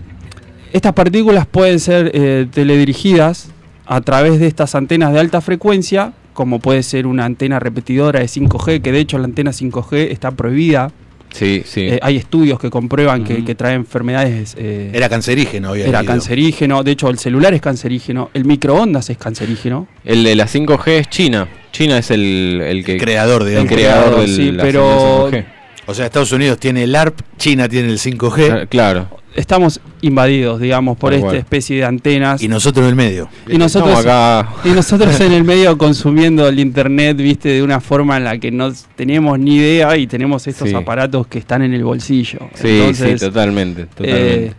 estas 0.71 0.93
partículas 0.93 1.45
pueden 1.45 1.79
ser 1.81 2.09
eh, 2.13 2.47
teledirigidas 2.53 3.49
a 3.85 4.01
través 4.01 4.39
de 4.39 4.47
estas 4.47 4.75
antenas 4.75 5.13
de 5.13 5.19
alta 5.19 5.41
frecuencia, 5.41 6.13
como 6.33 6.59
puede 6.59 6.83
ser 6.83 7.05
una 7.05 7.25
antena 7.25 7.59
repetidora 7.59 8.19
de 8.19 8.25
5G, 8.27 8.81
que 8.81 8.91
de 8.91 8.99
hecho 8.99 9.17
la 9.17 9.25
antena 9.25 9.51
5G 9.51 10.09
está 10.11 10.31
prohibida. 10.31 10.91
sí, 11.31 11.61
sí. 11.65 11.81
Eh, 11.81 11.99
hay 12.01 12.17
estudios 12.17 12.59
que 12.59 12.69
comprueban 12.69 13.23
que, 13.23 13.43
que 13.43 13.55
trae 13.55 13.73
enfermedades. 13.75 14.55
eh, 14.57 14.91
Era 14.93 15.09
cancerígeno, 15.09 15.69
había 15.69 15.85
era 15.87 15.99
leído. 16.01 16.11
cancerígeno, 16.13 16.83
de 16.83 16.91
hecho 16.91 17.09
el 17.09 17.19
celular 17.19 17.53
es 17.53 17.61
cancerígeno, 17.61 18.29
el 18.33 18.45
microondas 18.45 19.09
es 19.09 19.17
cancerígeno. 19.17 19.87
el 20.05 20.23
de 20.23 20.35
la 20.35 20.45
5G 20.47 20.87
es 20.99 21.09
China. 21.09 21.47
China 21.71 21.97
es 21.97 22.11
el, 22.11 22.61
el 22.63 22.85
que 22.85 22.97
creador, 22.97 23.43
digamos. 23.45 23.69
el 23.71 23.75
creador 23.77 24.03
creador, 24.05 24.21
del 24.27 24.35
sí, 24.35 24.51
la 24.51 24.63
pero- 24.63 25.27
señal 25.29 25.43
5G. 25.45 25.45
O 25.85 25.93
sea, 25.93 26.05
Estados 26.05 26.31
Unidos 26.31 26.57
tiene 26.59 26.83
el 26.83 26.95
ARP, 26.95 27.19
China 27.37 27.67
tiene 27.67 27.89
el 27.89 27.97
5G 27.99 28.51
Ah, 28.51 28.65
Claro. 28.67 29.07
Estamos 29.35 29.81
invadidos, 30.01 30.59
digamos, 30.61 30.95
por 30.95 31.11
esta 31.11 31.35
especie 31.35 31.77
de 31.77 31.85
antenas. 31.85 32.43
y 32.43 32.47
nosotros 32.47 32.83
en 32.83 32.89
el 32.91 32.95
medio. 32.95 33.27
Y 33.49 33.57
nosotros, 33.57 33.97
acá. 33.97 34.47
y 34.63 34.69
nosotros 34.69 35.19
en 35.21 35.31
el 35.31 35.43
medio 35.43 35.75
consumiendo 35.79 36.47
el 36.47 36.59
internet, 36.59 37.17
viste, 37.17 37.49
de 37.49 37.63
una 37.63 37.79
forma 37.81 38.17
en 38.17 38.25
la 38.25 38.37
que 38.37 38.51
no 38.51 38.71
teníamos 38.95 39.39
ni 39.39 39.55
idea 39.55 39.97
y 39.97 40.05
tenemos 40.05 40.45
estos 40.45 40.69
Sí. 40.69 40.75
aparatos 40.75 41.25
que 41.25 41.39
están 41.39 41.63
en 41.63 41.73
el 41.73 41.83
bolsillo. 41.83 42.39
Sí, 42.53 42.67
Entonces, 42.79 43.19
sí, 43.21 43.25
totalmente. 43.25 43.85
totalmente. 43.87 44.45
eh, 44.45 44.53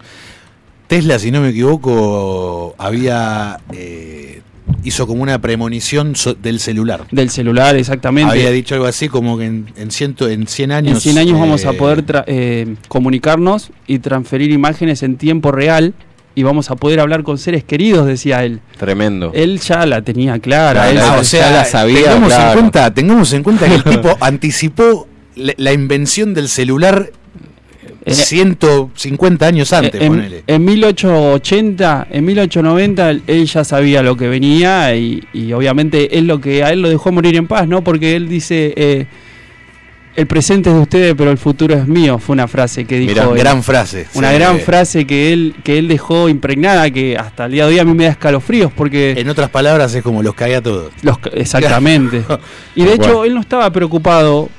Tesla, 0.88 1.20
si 1.20 1.30
no 1.30 1.40
me 1.40 1.50
equivoco, 1.50 2.74
había 2.76 3.58
eh, 3.72 4.42
hizo 4.82 5.06
como 5.06 5.22
una 5.22 5.40
premonición 5.40 6.16
so- 6.16 6.34
del 6.34 6.60
celular. 6.60 7.04
del 7.10 7.30
celular, 7.30 7.76
exactamente. 7.76 8.32
Había 8.32 8.50
dicho 8.50 8.74
algo 8.74 8.86
así 8.86 9.08
como 9.08 9.38
que 9.38 9.46
en, 9.46 9.66
en, 9.76 9.90
ciento, 9.90 10.28
en 10.28 10.46
100 10.46 10.72
años. 10.72 10.94
en 10.94 11.00
100 11.00 11.18
años 11.18 11.38
vamos 11.40 11.64
a 11.64 11.70
eh, 11.70 11.74
poder 11.74 12.04
tra- 12.04 12.24
eh, 12.26 12.74
comunicarnos 12.88 13.70
y 13.86 13.98
transferir 14.00 14.50
imágenes 14.50 15.02
en 15.02 15.16
tiempo 15.16 15.52
real 15.52 15.94
y 16.36 16.42
vamos 16.42 16.70
a 16.70 16.76
poder 16.76 16.98
hablar 16.98 17.22
con 17.22 17.38
seres 17.38 17.62
queridos, 17.62 18.06
decía 18.06 18.44
él. 18.44 18.60
Tremendo. 18.76 19.30
Él 19.34 19.60
ya 19.60 19.86
la 19.86 20.02
tenía 20.02 20.38
clara. 20.40 20.90
Claro, 20.90 20.90
él- 20.90 20.96
ya 20.96 21.20
o 21.20 21.24
sea, 21.24 21.50
la 21.50 21.64
sabía, 21.64 22.02
tengamos, 22.04 22.28
claro. 22.28 22.50
en 22.50 22.58
cuenta, 22.58 22.92
tengamos 22.94 23.32
en 23.32 23.42
cuenta 23.42 23.68
que 23.68 23.74
el 23.76 23.84
tipo 23.84 24.16
anticipó 24.20 25.06
la, 25.36 25.54
la 25.56 25.72
invención 25.72 26.34
del 26.34 26.48
celular 26.48 27.10
Eh, 28.06 28.12
150 28.14 29.46
años 29.46 29.72
antes, 29.72 30.00
en, 30.00 30.08
ponele. 30.08 30.44
en 30.46 30.64
1880, 30.64 32.08
en 32.10 32.24
1890, 32.24 33.10
él- 33.10 33.22
él 33.26 33.46
ya 33.46 33.64
sabía 33.64 34.02
lo 34.02 34.16
que 34.16 34.28
venía 34.28 34.94
y, 34.94 35.22
y 35.32 35.52
obviamente 35.52 36.16
es 36.18 36.22
lo 36.24 36.40
que 36.40 36.62
a 36.62 36.70
él 36.70 36.82
lo 36.82 36.88
dejó 36.90 37.12
morir 37.12 37.36
en 37.36 37.46
paz, 37.46 37.66
¿no? 37.66 37.82
Porque 37.82 38.14
él 38.16 38.28
dice, 38.28 38.74
eh, 38.76 39.06
el 40.16 40.26
presente 40.26 40.68
es 40.70 40.76
de 40.76 40.82
ustedes, 40.82 41.14
pero 41.16 41.30
el 41.30 41.38
futuro 41.38 41.74
es 41.74 41.88
mío, 41.88 42.18
fue 42.18 42.34
una 42.34 42.46
frase 42.46 42.84
que 42.84 42.98
dijo. 42.98 43.10
Mirá, 43.12 43.24
él. 43.24 43.38
gran 43.38 43.62
frase. 43.62 44.06
Una 44.14 44.30
Sí. 44.30 44.34
gran 44.36 44.60
frase 44.60 45.06
que 45.06 45.32
él, 45.32 45.54
que 45.64 45.78
él 45.78 45.88
dejó 45.88 46.28
impregnada, 46.28 46.88
que 46.90 47.16
hasta 47.16 47.46
el 47.46 47.52
día 47.52 47.66
de 47.66 47.72
hoy 47.72 47.78
a 47.80 47.84
mí 47.84 47.94
me 47.94 48.04
da 48.04 48.10
escalofríos, 48.10 48.70
porque... 48.72 49.14
En 49.16 49.28
otras 49.28 49.50
palabras, 49.50 49.94
es 49.94 50.02
como 50.02 50.22
los 50.22 50.34
cae 50.34 50.54
a 50.56 50.62
todos. 50.62 50.92
Los, 51.02 51.16
exactamente. 51.32 52.22
y 52.76 52.84
de 52.84 52.92
hecho, 52.94 53.24
él 53.24 53.34
no 53.34 53.40
estaba 53.40 53.70
preocupado 53.70 54.50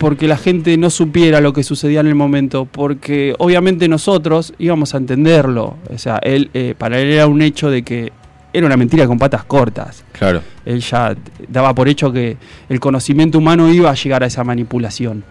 porque 0.00 0.26
la 0.26 0.38
gente 0.38 0.78
no 0.78 0.88
supiera 0.88 1.42
lo 1.42 1.52
que 1.52 1.62
sucedía 1.62 2.00
en 2.00 2.06
el 2.06 2.14
momento, 2.14 2.64
porque 2.64 3.34
obviamente 3.38 3.86
nosotros 3.86 4.54
íbamos 4.58 4.94
a 4.94 4.96
entenderlo. 4.96 5.76
O 5.92 5.98
sea, 5.98 6.18
él, 6.22 6.48
eh, 6.54 6.74
para 6.76 6.98
él 6.98 7.12
era 7.12 7.26
un 7.26 7.42
hecho 7.42 7.68
de 7.68 7.82
que 7.82 8.10
era 8.54 8.64
una 8.64 8.78
mentira 8.78 9.06
con 9.06 9.18
patas 9.18 9.44
cortas. 9.44 10.02
Claro. 10.12 10.40
Él 10.64 10.80
ya 10.80 11.14
daba 11.48 11.74
por 11.74 11.86
hecho 11.86 12.10
que 12.10 12.38
el 12.70 12.80
conocimiento 12.80 13.36
humano 13.36 13.70
iba 13.70 13.90
a 13.90 13.94
llegar 13.94 14.22
a 14.22 14.26
esa 14.26 14.42
manipulación. 14.42 15.22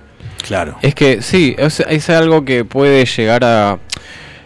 Claro. 0.45 0.75
Es 0.83 0.93
que 0.93 1.23
sí, 1.23 1.55
es, 1.57 1.79
es 1.79 2.07
algo 2.11 2.45
que 2.45 2.63
puede 2.63 3.05
llegar 3.05 3.43
a... 3.43 3.79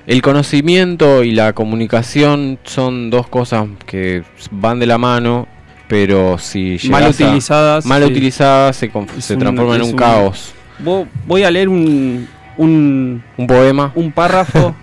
El 0.08 0.22
conocimiento 0.22 1.26
y 1.26 1.32
la 1.32 1.52
comunicación 1.52 2.60
son 2.64 3.10
dos 3.10 3.28
cosas 3.28 3.68
que 3.86 4.24
van 4.52 4.80
de 4.80 4.86
la 4.86 4.98
mano, 4.98 5.50
pero 5.94 6.40
si 6.40 6.80
Mal 6.90 7.04
a- 7.04 7.10
utilizadas, 7.10 7.86
mal 7.86 8.02
sí. 8.04 8.10
utilizadas 8.12 8.76
se, 8.78 8.92
se 9.20 9.34
un- 9.36 9.40
transforman 9.40 9.76
en 9.76 9.82
un, 9.84 9.90
un- 9.92 9.96
caos. 9.96 10.52
Vo- 10.84 11.06
Voy 11.28 11.44
a 11.44 11.52
leer 11.52 11.70
un, 11.70 12.28
un, 12.58 13.24
Un 13.38 13.46
poema. 13.48 13.92
un 13.94 14.12
párrafo 14.12 14.76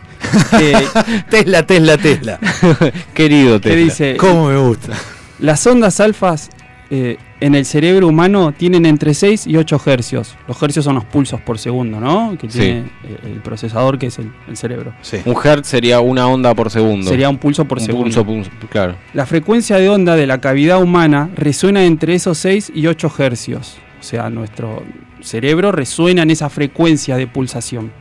que, 0.57 0.73
Tesla, 1.31 1.65
Tesla, 1.67 1.99
Tesla. 1.99 2.39
Querido 3.15 3.61
que 3.61 3.71
Tesla. 3.71 3.85
dice... 3.85 4.17
¿Cómo 4.19 4.47
me 4.51 4.57
gusta? 4.57 4.93
Las 5.41 5.67
ondas 5.67 5.99
alfas 5.99 6.49
eh, 6.93 7.19
en 7.41 7.55
el 7.55 7.65
cerebro 7.65 8.09
humano 8.09 8.53
tienen 8.53 8.85
entre 8.85 9.15
6 9.15 9.47
y 9.47 9.57
8 9.57 9.81
hercios. 9.87 10.37
Los 10.49 10.61
hercios 10.61 10.85
son 10.85 10.97
los 10.97 11.05
pulsos 11.05 11.41
por 11.41 11.59
segundo, 11.59 12.01
¿no? 12.01 12.37
Que 12.37 12.49
tiene 12.49 12.79
eh, 13.05 13.17
el 13.27 13.41
procesador 13.43 13.97
que 13.99 14.07
es 14.07 14.19
el, 14.19 14.33
el 14.49 14.57
cerebro. 14.57 14.93
Sí. 15.01 15.19
Un 15.25 15.37
hertz 15.43 15.69
sería 15.69 16.01
una 16.01 16.27
onda 16.27 16.53
por 16.55 16.69
segundo. 16.69 17.09
Sería 17.09 17.29
un 17.29 17.39
pulso 17.39 17.65
por 17.65 17.79
Un 17.79 17.85
segundo. 17.85 18.05
pulso, 18.05 18.25
pulso, 18.25 18.51
claro. 18.69 18.97
La 19.15 19.25
frecuencia 19.25 19.77
de 19.77 19.89
onda 19.89 20.17
de 20.17 20.27
la 20.27 20.41
cavidad 20.41 20.83
humana 20.83 21.31
resuena 21.37 21.85
entre 21.85 22.15
esos 22.17 22.39
6 22.39 22.73
y 22.75 22.89
8 22.89 23.13
hercios. 23.19 23.79
O 24.01 24.03
sea, 24.03 24.29
nuestro 24.29 24.83
cerebro 25.21 25.71
resuena 25.71 26.23
en 26.23 26.31
esa 26.31 26.49
frecuencia 26.51 27.17
de 27.17 27.27
pulsación. 27.29 27.93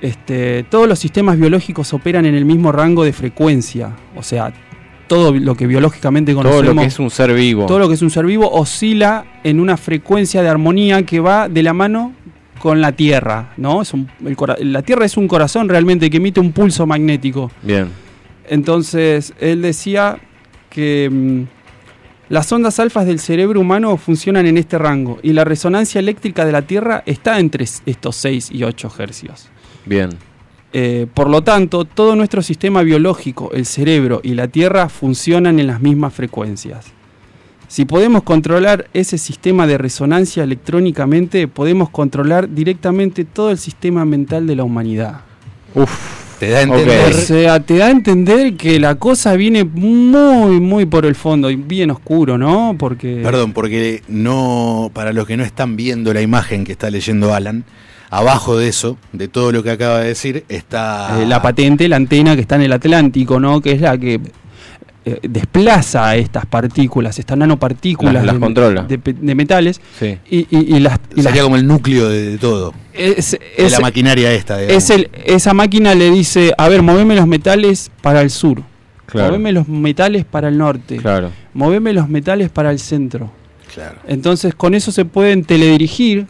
Este, 0.00 0.62
todos 0.70 0.86
los 0.88 1.00
sistemas 1.00 1.38
biológicos 1.38 1.92
operan 1.92 2.24
en 2.26 2.36
el 2.36 2.44
mismo 2.44 2.70
rango 2.70 3.02
de 3.04 3.12
frecuencia. 3.12 3.96
O 4.14 4.22
sea, 4.22 4.52
todo 5.08 5.32
lo 5.34 5.54
que 5.56 5.66
biológicamente 5.66 6.32
Todo 6.32 6.42
conocemos. 6.44 6.74
lo 6.76 6.80
que 6.82 6.86
es 6.86 6.98
un 7.00 7.10
ser 7.10 7.34
vivo. 7.34 7.66
Todo 7.66 7.78
lo 7.80 7.88
que 7.88 7.94
es 7.94 8.02
un 8.02 8.10
ser 8.10 8.24
vivo 8.26 8.48
oscila 8.50 9.24
en 9.42 9.58
una 9.58 9.76
frecuencia 9.76 10.42
de 10.42 10.48
armonía 10.48 11.02
que 11.04 11.18
va 11.20 11.48
de 11.48 11.62
la 11.62 11.72
mano 11.72 12.12
con 12.60 12.80
la 12.80 12.92
Tierra, 12.92 13.52
¿no? 13.56 13.82
Es 13.82 13.92
un- 13.94 14.08
el 14.24 14.36
la 14.72 14.82
Tierra 14.82 15.04
es 15.04 15.16
un 15.16 15.26
corazón 15.28 15.68
realmente 15.68 16.10
que 16.10 16.18
emite 16.18 16.38
un 16.40 16.52
pulso 16.52 16.86
magnético. 16.86 17.50
Bien. 17.62 17.88
Entonces, 18.48 19.34
él 19.40 19.62
decía 19.62 20.18
que 20.70 21.08
mm, 21.10 21.42
las 22.28 22.50
ondas 22.52 22.78
alfas 22.78 23.06
del 23.06 23.20
cerebro 23.20 23.60
humano 23.60 23.96
funcionan 23.96 24.46
en 24.46 24.58
este 24.58 24.78
rango 24.78 25.18
y 25.22 25.32
la 25.32 25.44
resonancia 25.44 25.98
eléctrica 25.98 26.44
de 26.44 26.52
la 26.52 26.62
Tierra 26.62 27.02
está 27.06 27.38
entre 27.38 27.64
estos 27.64 28.16
6 28.16 28.50
y 28.52 28.64
8 28.64 28.92
hercios. 28.98 29.48
Bien. 29.86 30.10
Eh, 30.72 31.06
por 31.14 31.30
lo 31.30 31.42
tanto, 31.42 31.84
todo 31.84 32.14
nuestro 32.14 32.42
sistema 32.42 32.82
biológico, 32.82 33.50
el 33.52 33.64
cerebro 33.64 34.20
y 34.22 34.34
la 34.34 34.48
Tierra 34.48 34.88
funcionan 34.88 35.58
en 35.58 35.66
las 35.66 35.80
mismas 35.80 36.12
frecuencias. 36.12 36.86
Si 37.68 37.84
podemos 37.84 38.22
controlar 38.22 38.88
ese 38.94 39.18
sistema 39.18 39.66
de 39.66 39.76
resonancia 39.78 40.42
electrónicamente, 40.42 41.48
podemos 41.48 41.90
controlar 41.90 42.48
directamente 42.48 43.24
todo 43.24 43.50
el 43.50 43.58
sistema 43.58 44.04
mental 44.04 44.46
de 44.46 44.56
la 44.56 44.64
humanidad. 44.64 45.20
Te 46.38 46.50
da 46.50 46.60
a 46.60 46.62
O 46.62 46.64
entender. 46.78 47.12
sea, 47.14 47.60
te 47.60 47.76
da 47.78 47.86
a 47.86 47.90
entender 47.90 48.54
que 48.54 48.78
la 48.78 48.94
cosa 48.94 49.34
viene 49.34 49.64
muy, 49.64 50.60
muy 50.60 50.86
por 50.86 51.04
el 51.04 51.14
fondo 51.14 51.50
y 51.50 51.56
bien 51.56 51.90
oscuro, 51.90 52.38
¿no? 52.38 52.76
Porque... 52.78 53.20
Perdón, 53.22 53.52
porque 53.52 54.02
no, 54.08 54.90
para 54.94 55.12
los 55.12 55.26
que 55.26 55.36
no 55.36 55.44
están 55.44 55.76
viendo 55.76 56.14
la 56.14 56.22
imagen 56.22 56.64
que 56.64 56.72
está 56.72 56.90
leyendo 56.90 57.34
Alan, 57.34 57.64
abajo 58.10 58.56
de 58.56 58.68
eso, 58.68 58.96
de 59.12 59.28
todo 59.28 59.52
lo 59.52 59.62
que 59.62 59.70
acaba 59.70 60.00
de 60.00 60.08
decir, 60.08 60.44
está 60.48 61.20
Eh, 61.22 61.26
la 61.26 61.42
patente, 61.42 61.88
la 61.88 61.96
antena 61.96 62.34
que 62.34 62.42
está 62.42 62.56
en 62.56 62.62
el 62.62 62.72
Atlántico, 62.72 63.38
¿no? 63.40 63.60
Que 63.60 63.72
es 63.72 63.80
la 63.80 63.96
que 63.98 64.20
eh, 65.04 65.20
desplaza 65.22 66.16
estas 66.16 66.44
partículas, 66.44 67.18
estas 67.18 67.38
nanopartículas 67.38 68.12
Las- 68.14 68.24
las 68.26 68.34
de, 68.34 68.40
controla. 68.40 68.82
de 68.82 68.98
pe- 68.98 69.14
de 69.14 69.34
metales. 69.34 69.80
Sí. 69.98 70.18
Y, 70.28 70.40
y- 70.50 70.76
y 70.76 70.80
las, 70.80 70.98
y 71.14 71.22
sería 71.22 71.36
las- 71.36 71.44
como 71.44 71.56
el 71.56 71.66
núcleo 71.66 72.08
de, 72.08 72.30
de 72.32 72.38
todo. 72.38 72.74
es, 72.92 73.30
de 73.30 73.40
es- 73.56 73.72
la 73.72 73.80
maquinaria 73.80 74.32
esta, 74.32 74.58
digamos. 74.58 74.82
es 74.84 74.90
el, 74.90 75.10
esa 75.24 75.54
máquina 75.54 75.94
le 75.94 76.10
dice, 76.10 76.52
a 76.58 76.68
ver, 76.68 76.82
moveme 76.82 77.14
los 77.14 77.26
metales 77.26 77.90
para 78.02 78.20
el 78.20 78.28
sur, 78.30 78.62
Claro. 79.06 79.28
moveme 79.28 79.52
los 79.52 79.66
metales 79.68 80.24
para 80.26 80.48
el 80.48 80.58
norte, 80.58 80.96
Claro. 80.98 81.30
moveme 81.54 81.92
los 81.94 82.08
metales 82.10 82.50
para 82.50 82.70
el 82.70 82.78
centro. 82.78 83.30
Claro. 83.72 83.96
Entonces 84.08 84.54
con 84.54 84.74
eso 84.74 84.92
se 84.92 85.04
pueden 85.06 85.44
teledirigir 85.44 86.26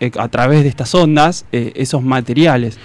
eh, 0.00 0.10
a 0.18 0.28
través 0.28 0.62
de 0.62 0.68
estas 0.68 0.94
ondas 0.94 1.46
eh, 1.52 1.72
esos 1.76 2.02
materiales. 2.02 2.78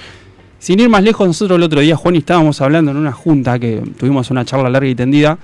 Sin 0.59 0.79
ir 0.79 0.87
más 0.87 1.03
lejos, 1.03 1.27
nosotros 1.27 1.57
el 1.57 1.63
otro 1.63 1.81
día, 1.81 1.97
Juan, 1.97 2.15
y 2.15 2.19
estábamos 2.19 2.61
hablando 2.61 2.91
en 2.91 2.97
una 2.97 3.11
junta 3.11 3.59
que 3.59 3.81
tuvimos 3.97 4.31
una 4.31 4.45
charla 4.45 4.69
larga 4.69 4.87
y 4.87 4.95
tendida, 4.95 5.37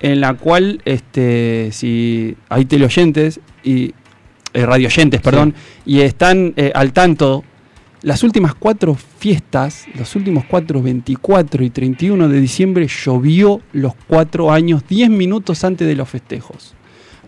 en 0.00 0.20
la 0.20 0.34
cual, 0.34 0.80
este, 0.84 1.70
si 1.72 2.36
hay 2.48 2.64
teleoyentes 2.64 3.40
y 3.62 3.94
eh, 4.52 4.64
radioyentes, 4.66 5.20
perdón, 5.20 5.54
y 5.84 6.00
están 6.00 6.54
eh, 6.56 6.72
al 6.74 6.92
tanto, 6.92 7.44
las 8.02 8.22
últimas 8.22 8.54
cuatro 8.54 8.96
fiestas, 9.18 9.84
los 9.98 10.16
últimos 10.16 10.44
cuatro, 10.46 10.80
24 10.80 11.62
y 11.62 11.70
31 11.70 12.28
de 12.28 12.40
diciembre, 12.40 12.88
llovió 12.88 13.60
los 13.72 13.92
cuatro 14.06 14.50
años, 14.50 14.82
10 14.88 15.10
minutos 15.10 15.62
antes 15.62 15.86
de 15.86 15.94
los 15.94 16.08
festejos. 16.08 16.74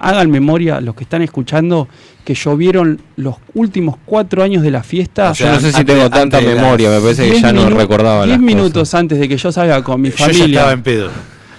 Hagan 0.01 0.31
memoria, 0.31 0.81
los 0.81 0.95
que 0.95 1.05
están 1.05 1.23
escuchando, 1.23 1.89
que 2.25 2.35
llovieron 2.35 3.01
los 3.17 3.37
últimos 3.55 3.97
cuatro 4.05 4.43
años 4.43 4.63
de 4.63 4.71
la 4.71 4.83
fiesta. 4.83 5.33
Yo 5.33 5.51
no 5.51 5.61
sé 5.61 5.73
si 5.73 5.85
tengo 5.85 6.09
tanta 6.11 6.41
memoria, 6.41 6.91
me 6.91 7.01
parece 7.01 7.25
que 7.25 7.31
10 7.33 7.43
ya 7.43 7.53
no 7.53 7.69
recordaba 7.71 8.25
10 8.25 8.29
las 8.37 8.41
minutos 8.41 8.95
antes 8.95 9.19
de 9.19 9.29
que 9.29 9.37
yo 9.37 9.51
salga 9.51 9.83
con 9.83 10.01
mi 10.01 10.11
Yo 10.11 10.17
ya 10.19 10.27
familia. 10.27 10.47
estaba 10.61 10.73
en 10.73 10.83
pedo. 10.83 11.11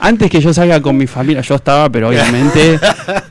Antes 0.01 0.29
que 0.31 0.39
yo 0.39 0.53
salga 0.53 0.81
con 0.81 0.95
mi 0.95 1.07
familia, 1.07 1.41
yo 1.41 1.55
estaba, 1.55 1.89
pero 1.89 2.07
obviamente, 2.09 2.79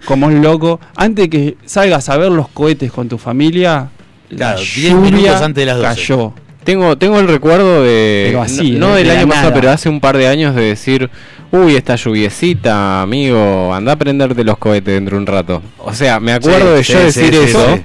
como 0.04 0.26
un 0.26 0.42
loco, 0.42 0.78
antes 0.96 1.24
de 1.24 1.30
que 1.30 1.56
salgas 1.64 2.08
a 2.10 2.16
ver 2.18 2.30
los 2.30 2.48
cohetes 2.48 2.92
con 2.92 3.08
tu 3.08 3.16
familia, 3.18 3.88
Claro, 4.28 4.58
la 4.58 4.64
10 4.64 4.74
lluvia 4.92 5.10
minutos 5.10 5.40
antes 5.40 5.62
de 5.62 5.66
las 5.66 5.76
12. 5.78 5.88
cayó. 5.88 6.32
Tengo, 6.64 6.98
tengo 6.98 7.18
el 7.18 7.28
recuerdo 7.28 7.82
de. 7.82 8.24
Pero 8.26 8.42
así, 8.42 8.72
no, 8.72 8.88
no 8.88 8.94
de- 8.94 8.96
del 8.98 9.08
de 9.08 9.14
la 9.14 9.20
año 9.20 9.28
pasado, 9.30 9.52
pero 9.54 9.70
hace 9.70 9.88
un 9.88 10.00
par 10.00 10.18
de 10.18 10.28
años 10.28 10.54
de 10.54 10.62
decir. 10.64 11.08
Uy, 11.50 11.76
esta 11.76 11.96
lluviecita, 11.96 13.02
amigo, 13.02 13.72
anda 13.72 13.92
a 13.92 13.96
prenderte 13.96 14.44
los 14.44 14.58
cohetes 14.58 14.92
dentro 14.94 15.16
de 15.16 15.20
un 15.22 15.26
rato. 15.26 15.62
O 15.78 15.94
sea, 15.94 16.20
me 16.20 16.32
acuerdo 16.32 16.72
Sí, 16.72 16.76
de 16.76 16.84
sí, 16.84 16.92
yo 16.92 16.98
sí, 16.98 17.04
decir 17.06 17.34
sí, 17.34 17.40
eso. 17.48 17.74
sí. 17.76 17.82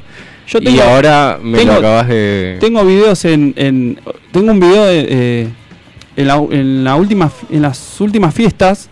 Yo 0.47 0.59
y 0.69 0.79
ahora 0.81 1.39
me 1.41 1.57
tengo- 1.59 1.71
lo 1.73 1.79
acabas 1.79 2.07
de. 2.09 2.57
Tengo 2.59 2.83
videos 2.83 3.23
en, 3.23 3.53
en- 3.55 3.99
tengo 4.33 4.51
un 4.51 4.59
video 4.59 4.83
de, 4.85 5.05
eh, 5.09 5.47
en, 6.17 6.27
la, 6.27 6.35
en 6.51 6.83
la 6.83 6.95
última 6.95 7.31
en 7.49 7.61
las 7.61 8.01
últimas 8.01 8.33
fiestas 8.35 8.89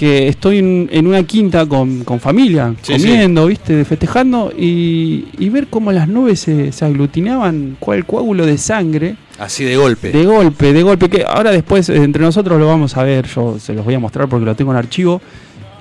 que 0.00 0.28
estoy 0.28 0.56
en, 0.60 0.88
en 0.90 1.06
una 1.06 1.22
quinta 1.24 1.66
con, 1.66 2.04
con 2.04 2.20
familia, 2.20 2.74
Sí, 2.80 2.94
comiendo, 2.94 3.44
viste, 3.46 3.84
festejando 3.84 4.50
y, 4.58 5.26
y 5.38 5.50
ver 5.50 5.66
cómo 5.66 5.92
las 5.92 6.08
nubes 6.08 6.40
se, 6.40 6.72
se 6.72 6.86
aglutinaban, 6.86 7.76
cual 7.78 8.06
coágulo 8.06 8.46
de 8.46 8.56
sangre, 8.56 9.16
Así 9.38 9.62
de 9.62 9.76
golpe. 9.76 10.10
de 10.10 10.24
golpe, 10.24 10.72
de 10.72 10.82
golpe, 10.82 11.10
que 11.10 11.22
ahora 11.28 11.50
después 11.50 11.90
eh, 11.90 11.96
entre 11.96 12.22
nosotros 12.22 12.58
lo 12.58 12.66
vamos 12.66 12.96
a 12.96 13.02
ver, 13.02 13.26
yo 13.26 13.58
se 13.58 13.74
los 13.74 13.84
voy 13.84 13.92
a 13.92 13.98
mostrar 13.98 14.26
porque 14.26 14.46
lo 14.46 14.54
tengo 14.56 14.70
en 14.70 14.78
archivo. 14.78 15.20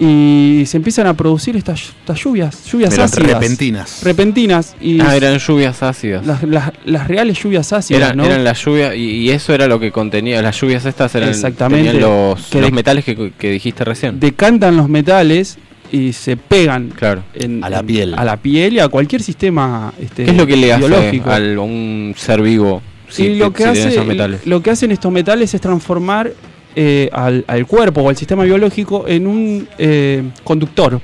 Y 0.01 0.63
se 0.65 0.77
empiezan 0.77 1.07
a 1.07 1.13
producir 1.13 1.57
estas, 1.57 1.89
estas 1.99 2.23
lluvias, 2.23 2.63
lluvias 2.71 2.91
Pero 2.91 3.03
ácidas. 3.03 3.33
repentinas. 3.33 4.01
Repentinas. 4.03 4.75
Y 4.79 5.01
Ah, 5.01 5.15
eran 5.17 5.37
lluvias 5.39 5.83
ácidas. 5.83 6.25
las, 6.25 6.41
las- 6.43 6.71
las 6.85 7.07
reales 7.07 7.41
lluvias 7.43 7.73
ácidas, 7.73 8.01
Eran, 8.01 8.17
¿no? 8.17 8.23
eran 8.25 8.43
las 8.45 8.63
lluvias, 8.63 8.95
y, 8.95 8.99
y 9.17 9.31
eso 9.31 9.53
era 9.53 9.67
lo 9.67 9.77
que 9.79 9.91
contenía. 9.91 10.41
Las 10.41 10.59
lluvias 10.61 10.85
estas 10.85 11.13
eran 11.15 11.29
Exactamente. 11.29 11.93
los, 11.99 12.45
Que 12.47 12.61
los 12.61 12.69
de- 12.69 12.75
metales 12.75 13.03
que, 13.03 13.31
que 13.37 13.51
dijiste 13.51 13.83
recién. 13.83 14.19
decantan 14.21 14.77
los 14.77 14.87
metales 14.87 15.57
y 15.91 16.13
se 16.13 16.37
pegan 16.37 16.89
Claro. 16.95 17.23
en- 17.33 17.61
A 17.63 17.69
la 17.69 17.79
en- 17.79 17.85
piel. 17.85 18.13
a 18.15 18.23
la 18.23 18.37
piel 18.37 18.73
y 18.75 18.79
a 18.79 18.87
cualquier 18.87 19.21
sistema 19.21 19.91
este, 19.99 20.23
¿Qué 20.23 20.31
es 20.31 20.37
lo 20.37 20.47
que 20.47 20.55
le 20.55 20.71
hace 20.71 20.85
a 21.25 21.39
un 21.61 22.13
ser 22.15 22.41
vivo 22.41 22.81
si, 23.09 23.23
y 23.23 23.35
lo 23.37 23.51
que, 23.51 23.63
si 23.63 23.69
hace, 23.69 23.87
esos 23.89 24.05
metales? 24.05 24.45
lo 24.45 24.61
que 24.61 24.69
hacen 24.69 24.91
estos 24.91 25.11
metales 25.11 25.53
es 25.53 25.59
transformar 25.59 26.31
eh, 26.75 27.09
al, 27.11 27.43
al 27.47 27.65
cuerpo 27.65 28.01
o 28.01 28.09
al 28.09 28.15
sistema 28.17 28.43
biológico 28.43 29.05
en 29.07 29.27
un 29.27 29.67
eh, 29.77 30.23
conductor, 30.43 31.01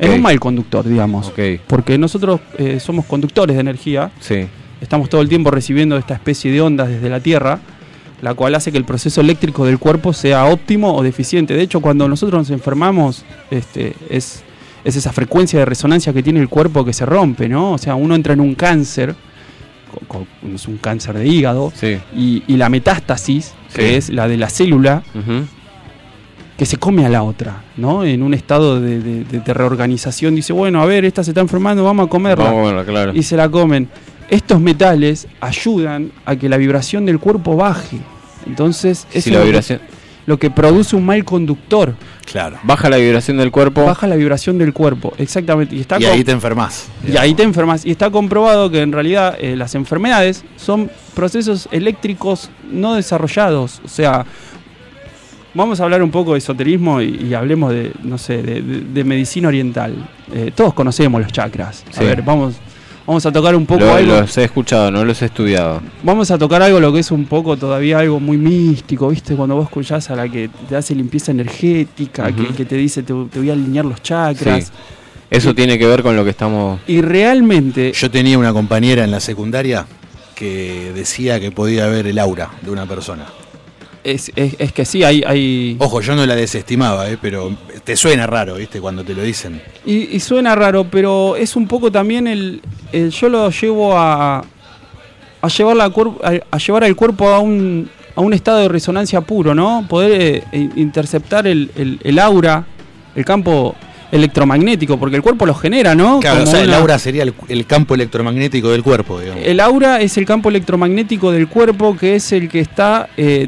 en 0.00 0.10
un 0.12 0.22
mal 0.22 0.38
conductor, 0.40 0.86
digamos. 0.86 1.32
Porque 1.66 1.98
nosotros 1.98 2.40
eh, 2.58 2.78
somos 2.80 3.04
conductores 3.06 3.56
de 3.56 3.60
energía, 3.60 4.10
Sí. 4.20 4.46
estamos 4.80 5.08
todo 5.08 5.20
el 5.20 5.28
tiempo 5.28 5.50
recibiendo 5.50 5.96
esta 5.96 6.14
especie 6.14 6.50
de 6.52 6.60
ondas 6.60 6.88
desde 6.88 7.08
la 7.08 7.20
Tierra, 7.20 7.58
la 8.22 8.34
cual 8.34 8.54
hace 8.54 8.72
que 8.72 8.78
el 8.78 8.84
proceso 8.84 9.20
eléctrico 9.20 9.64
del 9.64 9.78
cuerpo 9.78 10.12
sea 10.12 10.44
óptimo 10.46 10.94
o 10.94 11.02
deficiente. 11.02 11.54
De 11.54 11.62
hecho, 11.62 11.80
cuando 11.80 12.08
nosotros 12.08 12.40
nos 12.40 12.50
enfermamos, 12.50 13.24
este, 13.50 13.94
es, 14.10 14.42
es 14.84 14.96
esa 14.96 15.12
frecuencia 15.12 15.58
de 15.60 15.64
resonancia 15.64 16.12
que 16.12 16.22
tiene 16.22 16.40
el 16.40 16.48
cuerpo 16.48 16.84
que 16.84 16.92
se 16.92 17.06
rompe, 17.06 17.48
¿no? 17.48 17.72
O 17.72 17.78
sea, 17.78 17.94
uno 17.94 18.14
entra 18.16 18.32
en 18.34 18.40
un 18.40 18.54
cáncer, 18.56 19.14
es 20.54 20.66
un 20.68 20.76
cáncer 20.78 21.16
de 21.18 21.26
hígado, 21.26 21.72
Sí. 21.74 21.98
y, 22.14 22.42
y 22.46 22.56
la 22.56 22.68
metástasis, 22.68 23.54
que 23.74 23.96
es 23.96 24.10
la 24.10 24.28
de 24.28 24.36
la 24.36 24.48
célula, 24.50 25.02
que 26.56 26.66
se 26.66 26.76
come 26.76 27.06
a 27.06 27.08
la 27.08 27.22
otra, 27.22 27.62
¿no? 27.76 28.04
En 28.04 28.22
un 28.22 28.34
estado 28.34 28.80
de, 28.80 28.98
de- 29.00 29.54
reorganización, 29.54 30.34
dice, 30.34 30.52
bueno, 30.52 30.82
a 30.82 30.86
ver, 30.86 31.04
esta 31.04 31.22
se 31.22 31.30
está 31.30 31.40
enfermando, 31.40 31.84
vamos 31.84 32.06
a 32.06 32.10
comerla 32.10 32.44
Vamos 32.46 32.62
a 32.70 32.74
verlo, 32.74 32.84
claro. 32.92 33.12
y 33.14 33.22
se 33.22 33.36
la 33.36 33.48
comen. 33.48 33.88
Estos 34.28 34.60
metales 34.60 35.28
ayudan 35.40 36.10
a 36.26 36.34
que 36.36 36.48
la 36.48 36.56
vibración 36.56 37.06
del 37.06 37.18
cuerpo 37.20 37.56
baje. 37.56 37.98
Entonces, 38.46 39.06
eso 39.12 39.20
Si 39.24 39.30
la 39.30 39.36
es 39.36 39.38
lo 39.38 39.40
que- 39.40 39.46
vibración- 39.50 39.80
lo 40.28 40.38
que 40.38 40.50
produce 40.50 40.94
un 40.94 41.06
mal 41.06 41.24
conductor. 41.24 41.94
Claro. 42.30 42.58
Baja 42.62 42.90
la 42.90 42.98
vibración 42.98 43.38
del 43.38 43.50
cuerpo. 43.50 43.82
Baja 43.84 44.06
la 44.06 44.14
vibración 44.16 44.58
del 44.58 44.74
cuerpo, 44.74 45.14
exactamente. 45.16 45.74
Y, 45.74 45.80
está 45.80 45.98
Y 45.98 46.04
ahí 46.04 46.22
te 46.22 46.32
enfermas. 46.32 46.88
y 47.10 47.16
ahí 47.16 47.32
te 47.32 47.42
enfermas. 47.42 47.86
Y 47.86 47.90
está 47.90 48.10
comprobado 48.10 48.70
que 48.70 48.82
en 48.82 48.92
realidad 48.92 49.36
eh, 49.40 49.56
las 49.56 49.74
enfermedades 49.74 50.44
son 50.56 50.90
procesos 51.14 51.66
eléctricos 51.72 52.50
no 52.70 52.94
desarrollados. 52.94 53.80
O 53.82 53.88
sea, 53.88 54.26
vamos 55.54 55.80
a 55.80 55.84
hablar 55.84 56.02
un 56.02 56.10
poco 56.10 56.32
de 56.34 56.38
esoterismo 56.38 57.00
y, 57.00 57.28
y 57.30 57.34
hablemos 57.34 57.72
de, 57.72 57.92
no 58.02 58.18
sé, 58.18 58.42
de, 58.42 58.60
de- 58.60 58.80
de 58.80 59.04
medicina 59.04 59.48
oriental. 59.48 59.94
Eh, 60.32 60.52
todos 60.54 60.74
conocemos 60.74 61.20
los 61.22 61.32
chakras. 61.32 61.84
A 61.90 61.92
Sí. 61.98 62.04
ver, 62.04 62.20
vamos, 62.22 62.56
vamos 63.08 63.24
a 63.24 63.32
tocar 63.32 63.56
un 63.56 63.64
poco 63.66 63.86
Lo- 63.86 63.94
algo. 63.94 64.20
los 64.20 64.36
he 64.36 64.44
escuchado, 64.44 64.90
no 64.90 65.02
los 65.04 65.20
he 65.22 65.24
estudiado. 65.24 65.80
Vamos 66.02 66.30
a 66.30 66.36
tocar 66.38 66.60
algo 66.62 66.78
lo 66.78 66.92
que 66.92 67.00
es 67.00 67.10
un 67.10 67.24
poco 67.24 67.56
todavía 67.56 67.98
algo 67.98 68.20
muy 68.20 68.36
místico, 68.36 69.08
¿viste? 69.08 69.34
Cuando 69.34 69.56
vos 69.56 69.64
escuchás 69.64 70.10
a 70.10 70.14
la 70.16 70.28
que 70.28 70.50
te 70.68 70.76
hace 70.76 70.94
limpieza 70.94 71.32
energética, 71.32 72.30
que, 72.32 72.64
te 72.66 72.76
dice 72.76 73.02
te, 73.02 73.14
te 73.32 73.38
voy 73.38 73.48
a 73.50 73.54
alinear 73.54 73.84
los 73.86 74.02
chakras. 74.02 74.66
Sí. 74.66 74.72
Eso 75.30 75.54
tiene 75.54 75.78
que 75.78 75.86
ver 75.86 76.02
con 76.02 76.16
lo 76.16 76.24
que 76.24 76.30
estamos. 76.30 76.80
Y 76.86 77.00
realmente, 77.00 77.92
Yo 77.92 78.10
tenía 78.10 78.38
una 78.38 78.52
compañera 78.52 79.04
en 79.04 79.10
la 79.10 79.20
secundaria 79.20 79.86
que 80.34 80.92
decía 80.94 81.40
que 81.40 81.50
podía 81.50 81.86
ver 81.88 82.06
el 82.06 82.18
aura 82.18 82.50
de 82.62 82.70
una 82.70 82.86
persona. 82.86 83.26
Es, 84.10 84.32
es- 84.36 84.56
es 84.58 84.72
que 84.72 84.84
sí, 84.84 85.02
hay, 85.04 85.22
hay... 85.26 85.76
Ojo, 85.78 86.00
yo 86.00 86.14
no 86.16 86.24
la 86.26 86.34
desestimaba, 86.36 87.08
eh, 87.10 87.18
pero 87.20 87.54
te 87.84 87.96
suena 87.96 88.26
raro, 88.26 88.54
¿viste? 88.56 88.80
Cuando 88.80 89.04
te 89.04 89.14
lo 89.14 89.22
dicen. 89.22 89.60
Y, 89.84 90.14
y 90.16 90.20
suena 90.20 90.54
raro, 90.54 90.84
pero 90.90 91.36
es 91.36 91.56
un 91.56 91.66
poco 91.66 91.90
también 91.92 92.26
el, 92.26 92.60
el- 92.92 93.10
yo 93.10 93.28
lo 93.28 93.50
llevo 93.50 93.96
a 93.96 94.44
a 95.40 95.46
llevar 95.48 95.76
la 95.76 95.84
a, 95.84 96.32
a 96.50 96.58
llevar 96.58 96.82
al 96.84 96.96
cuerpo 96.96 97.28
a 97.28 97.38
un 97.38 97.88
a 98.16 98.20
un 98.20 98.32
estado 98.34 98.58
de 98.58 98.68
resonancia 98.68 99.20
puro, 99.20 99.54
¿no? 99.54 99.86
Poder 99.88 100.10
eh, 100.20 100.42
in- 100.52 100.72
interceptar 100.76 101.46
el, 101.46 101.70
el- 101.76 102.00
el 102.02 102.18
aura, 102.18 102.64
el 103.14 103.24
campo 103.24 103.76
electromagnético, 104.10 104.98
porque 104.98 105.16
el 105.16 105.22
cuerpo 105.22 105.46
lo 105.46 105.54
genera, 105.54 105.94
¿no? 105.94 106.18
Claro, 106.20 106.42
o 106.42 106.46
sea, 106.46 106.62
el 106.62 106.74
aura 106.74 106.98
sería 106.98 107.22
el, 107.22 107.34
el 107.48 107.66
campo 107.66 107.94
electromagnético 107.94 108.70
del 108.70 108.82
cuerpo, 108.82 109.20
digamos. 109.20 109.44
el 109.44 109.60
aura 109.60 110.00
es 110.00 110.16
el 110.18 110.24
campo 110.24 110.48
electromagnético 110.48 111.30
del 111.30 111.46
cuerpo, 111.46 111.96
que 111.96 112.16
es 112.16 112.32
el 112.32 112.48
que 112.48 112.58
está 112.60 113.08
eh, 113.16 113.46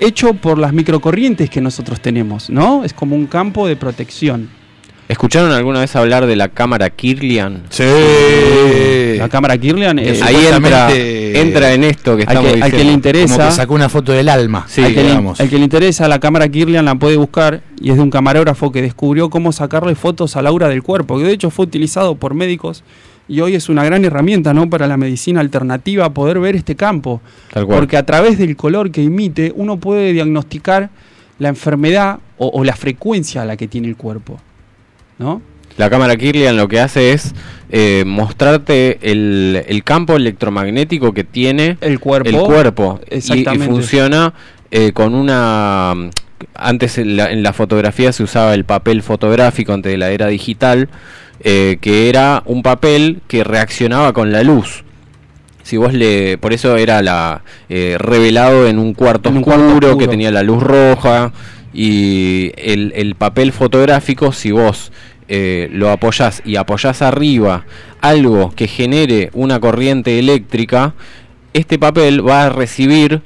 hecho 0.00 0.34
por 0.34 0.58
las 0.58 0.72
microcorrientes 0.72 1.50
que 1.50 1.60
nosotros 1.60 2.00
tenemos, 2.00 2.50
¿no? 2.50 2.84
Es 2.84 2.92
como 2.92 3.14
un 3.14 3.26
campo 3.26 3.66
de 3.66 3.76
protección. 3.76 4.48
¿Escucharon 5.10 5.50
alguna 5.50 5.80
vez 5.80 5.96
hablar 5.96 6.26
de 6.26 6.36
la 6.36 6.50
cámara 6.50 6.88
Kirlian? 6.88 7.64
Sí. 7.70 7.82
La 9.18 9.28
cámara 9.28 9.58
Kirlian 9.58 9.98
es 9.98 10.22
Ahí 10.22 10.36
entra, 10.46 10.94
entra 10.94 11.74
en 11.74 11.82
esto 11.82 12.16
que 12.16 12.22
Al 12.22 12.28
estamos 12.28 12.52
que, 12.52 12.62
al 12.62 12.70
que 12.70 12.84
le 12.84 12.92
interesa, 12.92 13.34
Como 13.34 13.48
que 13.48 13.54
sacó 13.56 13.74
una 13.74 13.88
foto 13.88 14.12
del 14.12 14.28
alma. 14.28 14.66
Sí, 14.68 14.84
al, 14.84 14.94
que 14.94 15.02
le, 15.02 15.10
al 15.10 15.48
que 15.50 15.58
le 15.58 15.64
interesa, 15.64 16.06
la 16.06 16.20
cámara 16.20 16.48
Kirlian 16.48 16.84
la 16.84 16.94
puede 16.94 17.16
buscar 17.16 17.60
y 17.80 17.90
es 17.90 17.96
de 17.96 18.02
un 18.02 18.10
camarógrafo 18.10 18.70
que 18.70 18.82
descubrió 18.82 19.30
cómo 19.30 19.50
sacarle 19.50 19.96
fotos 19.96 20.36
al 20.36 20.46
aura 20.46 20.68
del 20.68 20.84
cuerpo, 20.84 21.18
que 21.18 21.24
de 21.24 21.32
hecho 21.32 21.50
fue 21.50 21.64
utilizado 21.64 22.14
por 22.14 22.34
médicos 22.34 22.84
y 23.30 23.40
hoy 23.40 23.54
es 23.54 23.68
una 23.68 23.84
gran 23.84 24.04
herramienta 24.04 24.52
¿no? 24.52 24.68
para 24.68 24.86
la 24.88 24.96
medicina 24.96 25.40
alternativa 25.40 26.12
poder 26.12 26.40
ver 26.40 26.56
este 26.56 26.74
campo. 26.74 27.20
Tal 27.52 27.64
cual. 27.64 27.78
Porque 27.78 27.96
a 27.96 28.04
través 28.04 28.36
del 28.38 28.56
color 28.56 28.90
que 28.90 29.02
emite 29.04 29.52
uno 29.54 29.76
puede 29.78 30.12
diagnosticar 30.12 30.90
la 31.38 31.48
enfermedad 31.48 32.18
o, 32.38 32.48
o 32.48 32.64
la 32.64 32.74
frecuencia 32.74 33.42
a 33.42 33.44
la 33.44 33.56
que 33.56 33.68
tiene 33.68 33.86
el 33.88 33.96
cuerpo. 33.96 34.40
¿no? 35.18 35.40
La 35.76 35.88
cámara 35.88 36.16
Kirlian 36.16 36.56
lo 36.56 36.66
que 36.68 36.80
hace 36.80 37.12
es 37.12 37.32
eh, 37.70 38.02
mostrarte 38.06 38.98
el, 39.02 39.62
el 39.66 39.84
campo 39.84 40.16
electromagnético 40.16 41.14
que 41.14 41.22
tiene 41.24 41.78
El 41.80 42.00
cuerpo. 42.00 42.28
el 42.28 42.36
cuerpo. 42.36 43.00
Y- 43.10 43.16
Y, 43.38 43.58
funciona 43.58 44.34
eh, 44.72 44.92
con 44.92 45.14
una... 45.14 45.94
Antes 46.54 46.96
en 46.98 47.16
la, 47.16 47.30
en 47.30 47.42
la 47.42 47.52
fotografía 47.52 48.12
se 48.12 48.22
usaba 48.22 48.54
el 48.54 48.64
papel 48.64 49.02
fotográfico 49.02 49.72
antes 49.74 49.92
de 49.92 49.98
la 49.98 50.10
era 50.10 50.26
digital, 50.26 50.88
eh, 51.40 51.78
que 51.80 52.08
era 52.08 52.42
un 52.46 52.62
papel 52.62 53.20
que 53.28 53.44
reaccionaba 53.44 54.12
con 54.12 54.32
la 54.32 54.42
luz. 54.42 54.84
Si 55.62 55.76
vos 55.76 55.92
le, 55.92 56.36
por 56.38 56.52
eso 56.52 56.76
era 56.76 57.02
la 57.02 57.42
eh, 57.68 57.96
revelado 57.98 58.66
en 58.66 58.78
un 58.78 58.92
cuarto 58.94 59.28
En 59.28 59.36
un 59.36 59.42
oscuro 59.44 59.80
cuarto 59.80 59.98
que 59.98 60.08
tenía 60.08 60.30
la 60.30 60.42
luz 60.42 60.62
roja 60.62 61.32
y 61.72 62.50
el, 62.56 62.92
el 62.96 63.14
papel 63.14 63.52
fotográfico 63.52 64.32
si 64.32 64.50
vos 64.50 64.90
eh, 65.28 65.68
lo 65.72 65.90
apoyás 65.90 66.42
y 66.44 66.56
apoyás 66.56 67.02
arriba 67.02 67.64
algo 68.00 68.50
que 68.56 68.66
genere 68.66 69.30
una 69.32 69.60
corriente 69.60 70.18
eléctrica, 70.18 70.94
este 71.52 71.78
papel 71.78 72.26
va 72.26 72.46
a 72.46 72.48
recibir 72.50 73.22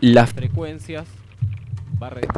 las 0.00 0.32
frecuencias. 0.32 1.04
va 2.02 2.06
a 2.06 2.10
re- 2.10 2.28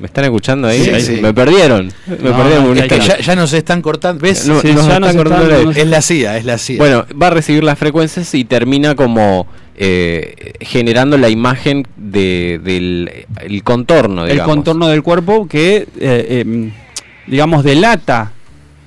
¿Me 0.00 0.06
están 0.06 0.24
escuchando 0.24 0.68
ahí? 0.68 0.84
Sí, 0.84 0.90
Ahí 0.90 1.02
sí. 1.02 1.18
Me 1.20 1.34
perdieron. 1.34 1.92
Me 2.06 2.16
No, 2.30 2.36
perdieron 2.36 2.64
no, 2.64 2.70
un 2.70 2.88
que- 2.88 3.00
ya, 3.00 3.18
ya 3.18 3.34
nos 3.34 3.52
están 3.52 3.82
cortando. 3.82 4.22
¿Ves? 4.22 4.46
No, 4.46 4.60
Sí, 4.60 4.68
nos 4.68 4.76
ya 4.86 4.94
están 4.94 5.02
nos 5.02 5.16
cortando 5.16 5.54
están- 5.56 5.76
Es 5.76 5.86
la 5.88 6.00
CIA, 6.02 6.36
es 6.38 6.44
la 6.44 6.56
CIA. 6.58 6.78
Bueno, 6.78 7.04
va 7.20 7.26
a 7.26 7.30
recibir 7.30 7.64
las 7.64 7.78
frecuencias 7.78 8.32
y 8.34 8.44
termina 8.44 8.94
como 8.94 9.46
eh, 9.80 10.54
generando 10.60 11.16
la 11.18 11.28
imagen 11.28 11.86
de, 11.96 12.60
del 12.62 13.26
el 13.40 13.62
contorno, 13.62 14.26
El 14.26 14.42
contorno 14.42 14.88
del 14.88 15.02
cuerpo 15.04 15.46
que, 15.46 15.86
eh, 16.00 16.42
em, 16.44 16.72
digamos, 17.28 17.62
delata 17.62 18.32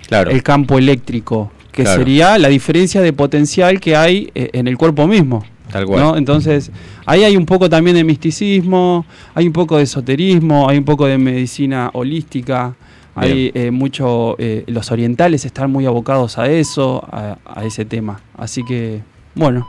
Claro. 0.08 0.32
el 0.32 0.44
campo 0.44 0.78
eléctrico, 0.78 1.52
que 1.72 1.84
Claro. 1.84 1.98
sería 2.00 2.38
la 2.38 2.50
diferencia 2.50 3.00
de 3.02 3.14
potencial 3.14 3.80
que 3.80 3.96
hay 3.96 4.30
eh, 4.36 4.50
en 4.52 4.68
el 4.68 4.78
cuerpo 4.78 5.08
mismo. 5.08 5.46
Tal 5.72 5.85
cual. 5.85 5.99
¿no? 6.02 6.18
Entonces, 6.18 6.72
ahí 7.06 7.23
hay 7.23 7.38
un 7.38 7.45
poco 7.45 7.69
también 7.69 7.95
de 7.95 8.03
misticismo, 8.03 9.06
hay 9.34 9.48
un 9.48 9.53
poco 9.53 9.77
de 9.77 9.84
esoterismo, 9.84 10.69
hay 10.69 10.77
un 10.77 10.85
poco 10.85 11.06
de 11.07 11.18
medicina 11.18 11.89
holística, 11.93 12.76
hay 13.15 13.52
eh, 13.53 13.72
mucho, 13.72 14.35
eh, 14.39 14.64
los 14.68 14.91
orientales 14.91 15.43
están 15.45 15.72
muy 15.72 15.85
abocados 15.85 16.38
a 16.38 16.49
eso, 16.49 17.03
a, 17.11 17.38
a 17.45 17.65
ese 17.65 17.85
tema. 17.85 18.22
Así 18.38 18.64
que, 18.64 19.02
bueno. 19.35 19.68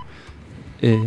eh, 0.81 0.99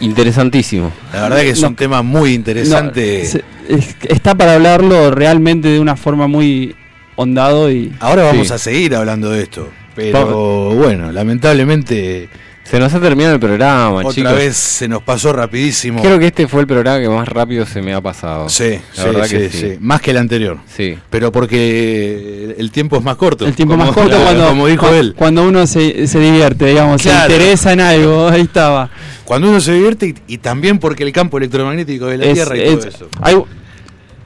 Interesantísimo. 0.00 0.90
La 1.12 1.22
verdad 1.24 1.40
que 1.42 1.50
es 1.50 1.60
No. 1.62 1.68
un 1.68 1.76
tema 1.76 2.02
muy 2.02 2.32
interesante. 2.34 3.20
no, 3.22 3.28
se- 3.28 3.44
es- 3.68 3.96
está 4.08 4.34
para 4.34 4.54
hablarlo 4.54 5.10
realmente 5.10 5.68
de 5.68 5.78
una 5.80 5.96
forma 5.96 6.26
muy 6.26 6.74
hondado 7.16 7.70
y... 7.70 7.92
Ahora 8.00 8.24
vamos 8.24 8.48
Sí. 8.48 8.54
a 8.54 8.58
seguir 8.58 8.96
hablando 8.96 9.30
de 9.30 9.42
esto. 9.42 9.68
Pero 9.94 10.70
bueno, 10.74 11.12
lamentablemente 11.12 12.28
Se 12.64 12.78
nos 12.78 12.94
ha 12.94 13.00
terminado 13.00 13.34
el 13.34 13.40
programa, 13.40 13.90
otra 13.98 14.12
chicos. 14.12 14.34
vez 14.34 14.56
se 14.56 14.88
nos 14.88 15.02
pasó 15.02 15.32
rapidísimo. 15.32 16.00
Creo 16.00 16.18
que 16.18 16.28
este 16.28 16.46
fue 16.48 16.60
el 16.62 16.66
programa 16.66 17.00
que 17.00 17.08
más 17.08 17.28
rápido 17.28 17.66
se 17.66 17.82
me 17.82 17.92
ha 17.92 18.00
pasado. 18.00 18.48
Sí, 18.48 18.78
La 18.96 19.02
sí, 19.02 19.08
verdad 19.10 19.24
sí, 19.26 19.36
que 19.36 19.50
sí. 19.50 19.58
sí. 19.58 19.76
Más 19.80 20.00
que 20.00 20.12
el 20.12 20.16
anterior. 20.16 20.58
Sí. 20.74 20.96
Pero 21.10 21.30
porque 21.32 22.54
el 22.56 22.70
tiempo 22.70 22.96
es 22.96 23.02
más 23.02 23.16
corto. 23.16 23.46
El 23.46 23.54
tiempo 23.54 23.74
como- 23.74 23.84
más 23.86 23.94
corto 23.94 24.16
cuando, 24.22 24.46
como 24.48 24.66
dijo 24.68 24.86
cua- 24.86 24.94
él. 24.94 25.14
cuando 25.16 25.46
uno 25.46 25.66
se, 25.66 26.06
se 26.06 26.18
divierte, 26.20 26.66
digamos, 26.66 27.02
Claro. 27.02 27.26
se 27.28 27.36
interesa 27.36 27.72
en 27.72 27.80
algo, 27.80 28.28
ahí 28.28 28.42
estaba. 28.42 28.90
Cuando 29.24 29.50
uno 29.50 29.60
se 29.60 29.72
divierte 29.74 30.06
y, 30.06 30.14
y 30.34 30.38
también 30.38 30.78
porque 30.78 31.02
el 31.02 31.12
campo 31.12 31.38
electromagnético 31.38 32.06
de 32.06 32.18
la 32.18 32.24
Es- 32.26 32.34
Tierra 32.34 32.56
y 32.56 32.60
es- 32.60 32.78
todo 32.78 32.88
eso. 32.88 33.08
hay- 33.20 33.42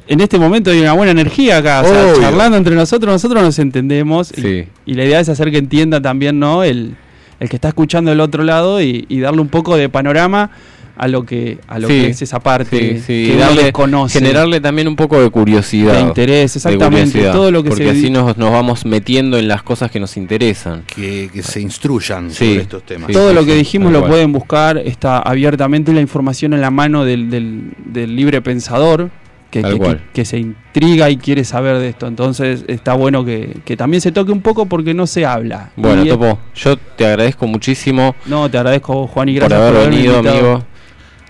en 0.08 0.20
este 0.20 0.38
momento 0.38 0.70
hay 0.70 0.80
una 0.80 0.92
buena 0.92 1.10
energía 1.10 1.56
acá, 1.58 1.82
o 1.82 1.88
sea, 1.88 2.14
charlando 2.20 2.56
entre 2.56 2.76
nosotros, 2.76 3.10
nosotros 3.12 3.42
nos 3.42 3.58
entendemos 3.58 4.30
y- 4.36 4.40
Sí. 4.40 4.68
y, 4.84 4.94
la 4.94 5.04
idea 5.04 5.18
es 5.20 5.28
hacer 5.28 5.50
que 5.50 5.58
entienda 5.58 6.00
también 6.00 6.38
¿no? 6.38 6.62
el, 6.62 6.94
el 7.40 7.48
que 7.48 7.56
está 7.56 7.68
escuchando 7.68 8.10
del 8.10 8.20
otro 8.20 8.42
lado 8.44 8.80
y, 8.80 9.04
y 9.08 9.20
darle 9.20 9.40
un 9.40 9.48
poco 9.48 9.76
de 9.76 9.88
panorama 9.88 10.50
a 10.98 11.08
lo 11.08 11.26
que 11.26 11.58
a 11.68 11.78
lo 11.78 11.88
Sí. 11.88 12.00
que 12.00 12.06
es 12.08 12.22
esa 12.22 12.40
parte 12.40 12.78
Sí, 12.78 13.00
sí, 13.06 13.30
que 13.32 13.36
darle- 13.38 13.64
desconoce. 13.64 14.18
generarle 14.18 14.62
también 14.62 14.88
un 14.88 14.96
poco 14.96 15.20
de 15.20 15.28
curiosidad. 15.28 15.92
De 15.92 16.00
interés, 16.00 16.54
de 16.54 16.58
exactamente, 16.58 17.10
curiosidad, 17.10 17.32
todo 17.34 17.50
lo 17.50 17.62
que 17.62 17.68
porque 17.68 17.84
se- 17.84 17.90
así 17.90 18.08
nos, 18.08 18.38
nos 18.38 18.50
vamos 18.50 18.86
metiendo 18.86 19.36
en 19.36 19.46
las 19.46 19.62
cosas 19.62 19.90
que 19.90 20.00
nos 20.00 20.16
interesan. 20.16 20.84
Que, 20.86 21.28
que 21.30 21.42
se 21.42 21.60
instruyan 21.60 22.30
Sí. 22.30 22.46
sobre 22.48 22.62
estos 22.62 22.82
temas. 22.84 23.08
Sí, 23.08 23.12
Todo 23.12 23.28
sí, 23.28 23.34
lo 23.34 23.44
que 23.44 23.54
dijimos 23.54 23.92
lo 23.92 23.98
cual. 24.00 24.10
pueden 24.12 24.32
buscar, 24.32 24.78
está 24.78 25.18
abiertamente 25.18 25.92
la 25.92 26.00
información 26.00 26.54
en 26.54 26.62
la 26.62 26.70
mano 26.70 27.04
del, 27.04 27.28
del- 27.28 27.72
del 27.84 28.16
libre 28.16 28.40
pensador 28.40 29.10
que, 29.50 30.24
se 30.24 30.38
intriga 30.38 31.08
y 31.10 31.16
quiere 31.16 31.44
saber 31.44 31.78
de 31.78 31.88
esto. 31.88 32.06
Entonces 32.06 32.64
está 32.68 32.94
bueno 32.94 33.24
que, 33.24 33.58
que 33.64 33.76
también 33.76 34.00
se 34.00 34.12
toque 34.12 34.32
un 34.32 34.42
poco 34.42 34.66
porque 34.66 34.94
no 34.94 35.06
se 35.06 35.24
habla. 35.24 35.70
Bueno, 35.76 36.04
Y, 36.04 36.08
Topo, 36.08 36.38
yo 36.54 36.76
te 36.76 37.06
agradezco 37.06 37.46
muchísimo 37.46 38.14
No, 38.26 38.50
te 38.50 38.58
agradezco 38.58 39.06
Juan 39.06 39.28
y 39.28 39.38
por 39.38 39.48
gracias 39.48 39.60
haber 39.60 39.72
por 39.72 39.80
haberme 39.82 39.96
venido, 39.96 40.18
amigo. 40.18 40.64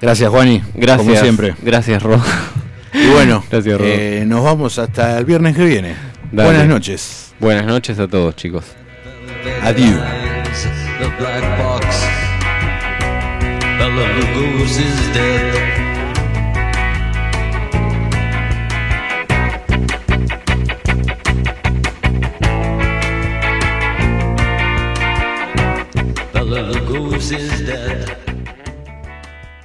Gracias, 0.00 0.30
Juani. 0.30 0.62
Gracias. 0.74 1.06
Como 1.06 1.20
siempre. 1.20 1.54
Gracias, 1.62 2.02
Ro. 2.02 2.20
Y 2.92 3.08
bueno, 3.08 3.44
Gracias, 3.50 3.78
Ro. 3.78 3.84
eh, 3.86 4.24
nos 4.26 4.42
vamos 4.42 4.78
hasta 4.78 5.18
el 5.18 5.24
viernes 5.26 5.54
que 5.54 5.64
viene. 5.64 5.94
Dale. 6.32 6.48
Buenas 6.48 6.68
noches. 6.68 7.34
Buenas 7.38 7.66
noches 7.66 7.98
a 7.98 8.08
todos, 8.08 8.34
chicos. 8.36 8.64
Adiós. 9.62 10.00
The 10.98 11.08
black 11.18 11.44
box. 11.58 12.06
The 13.78 15.65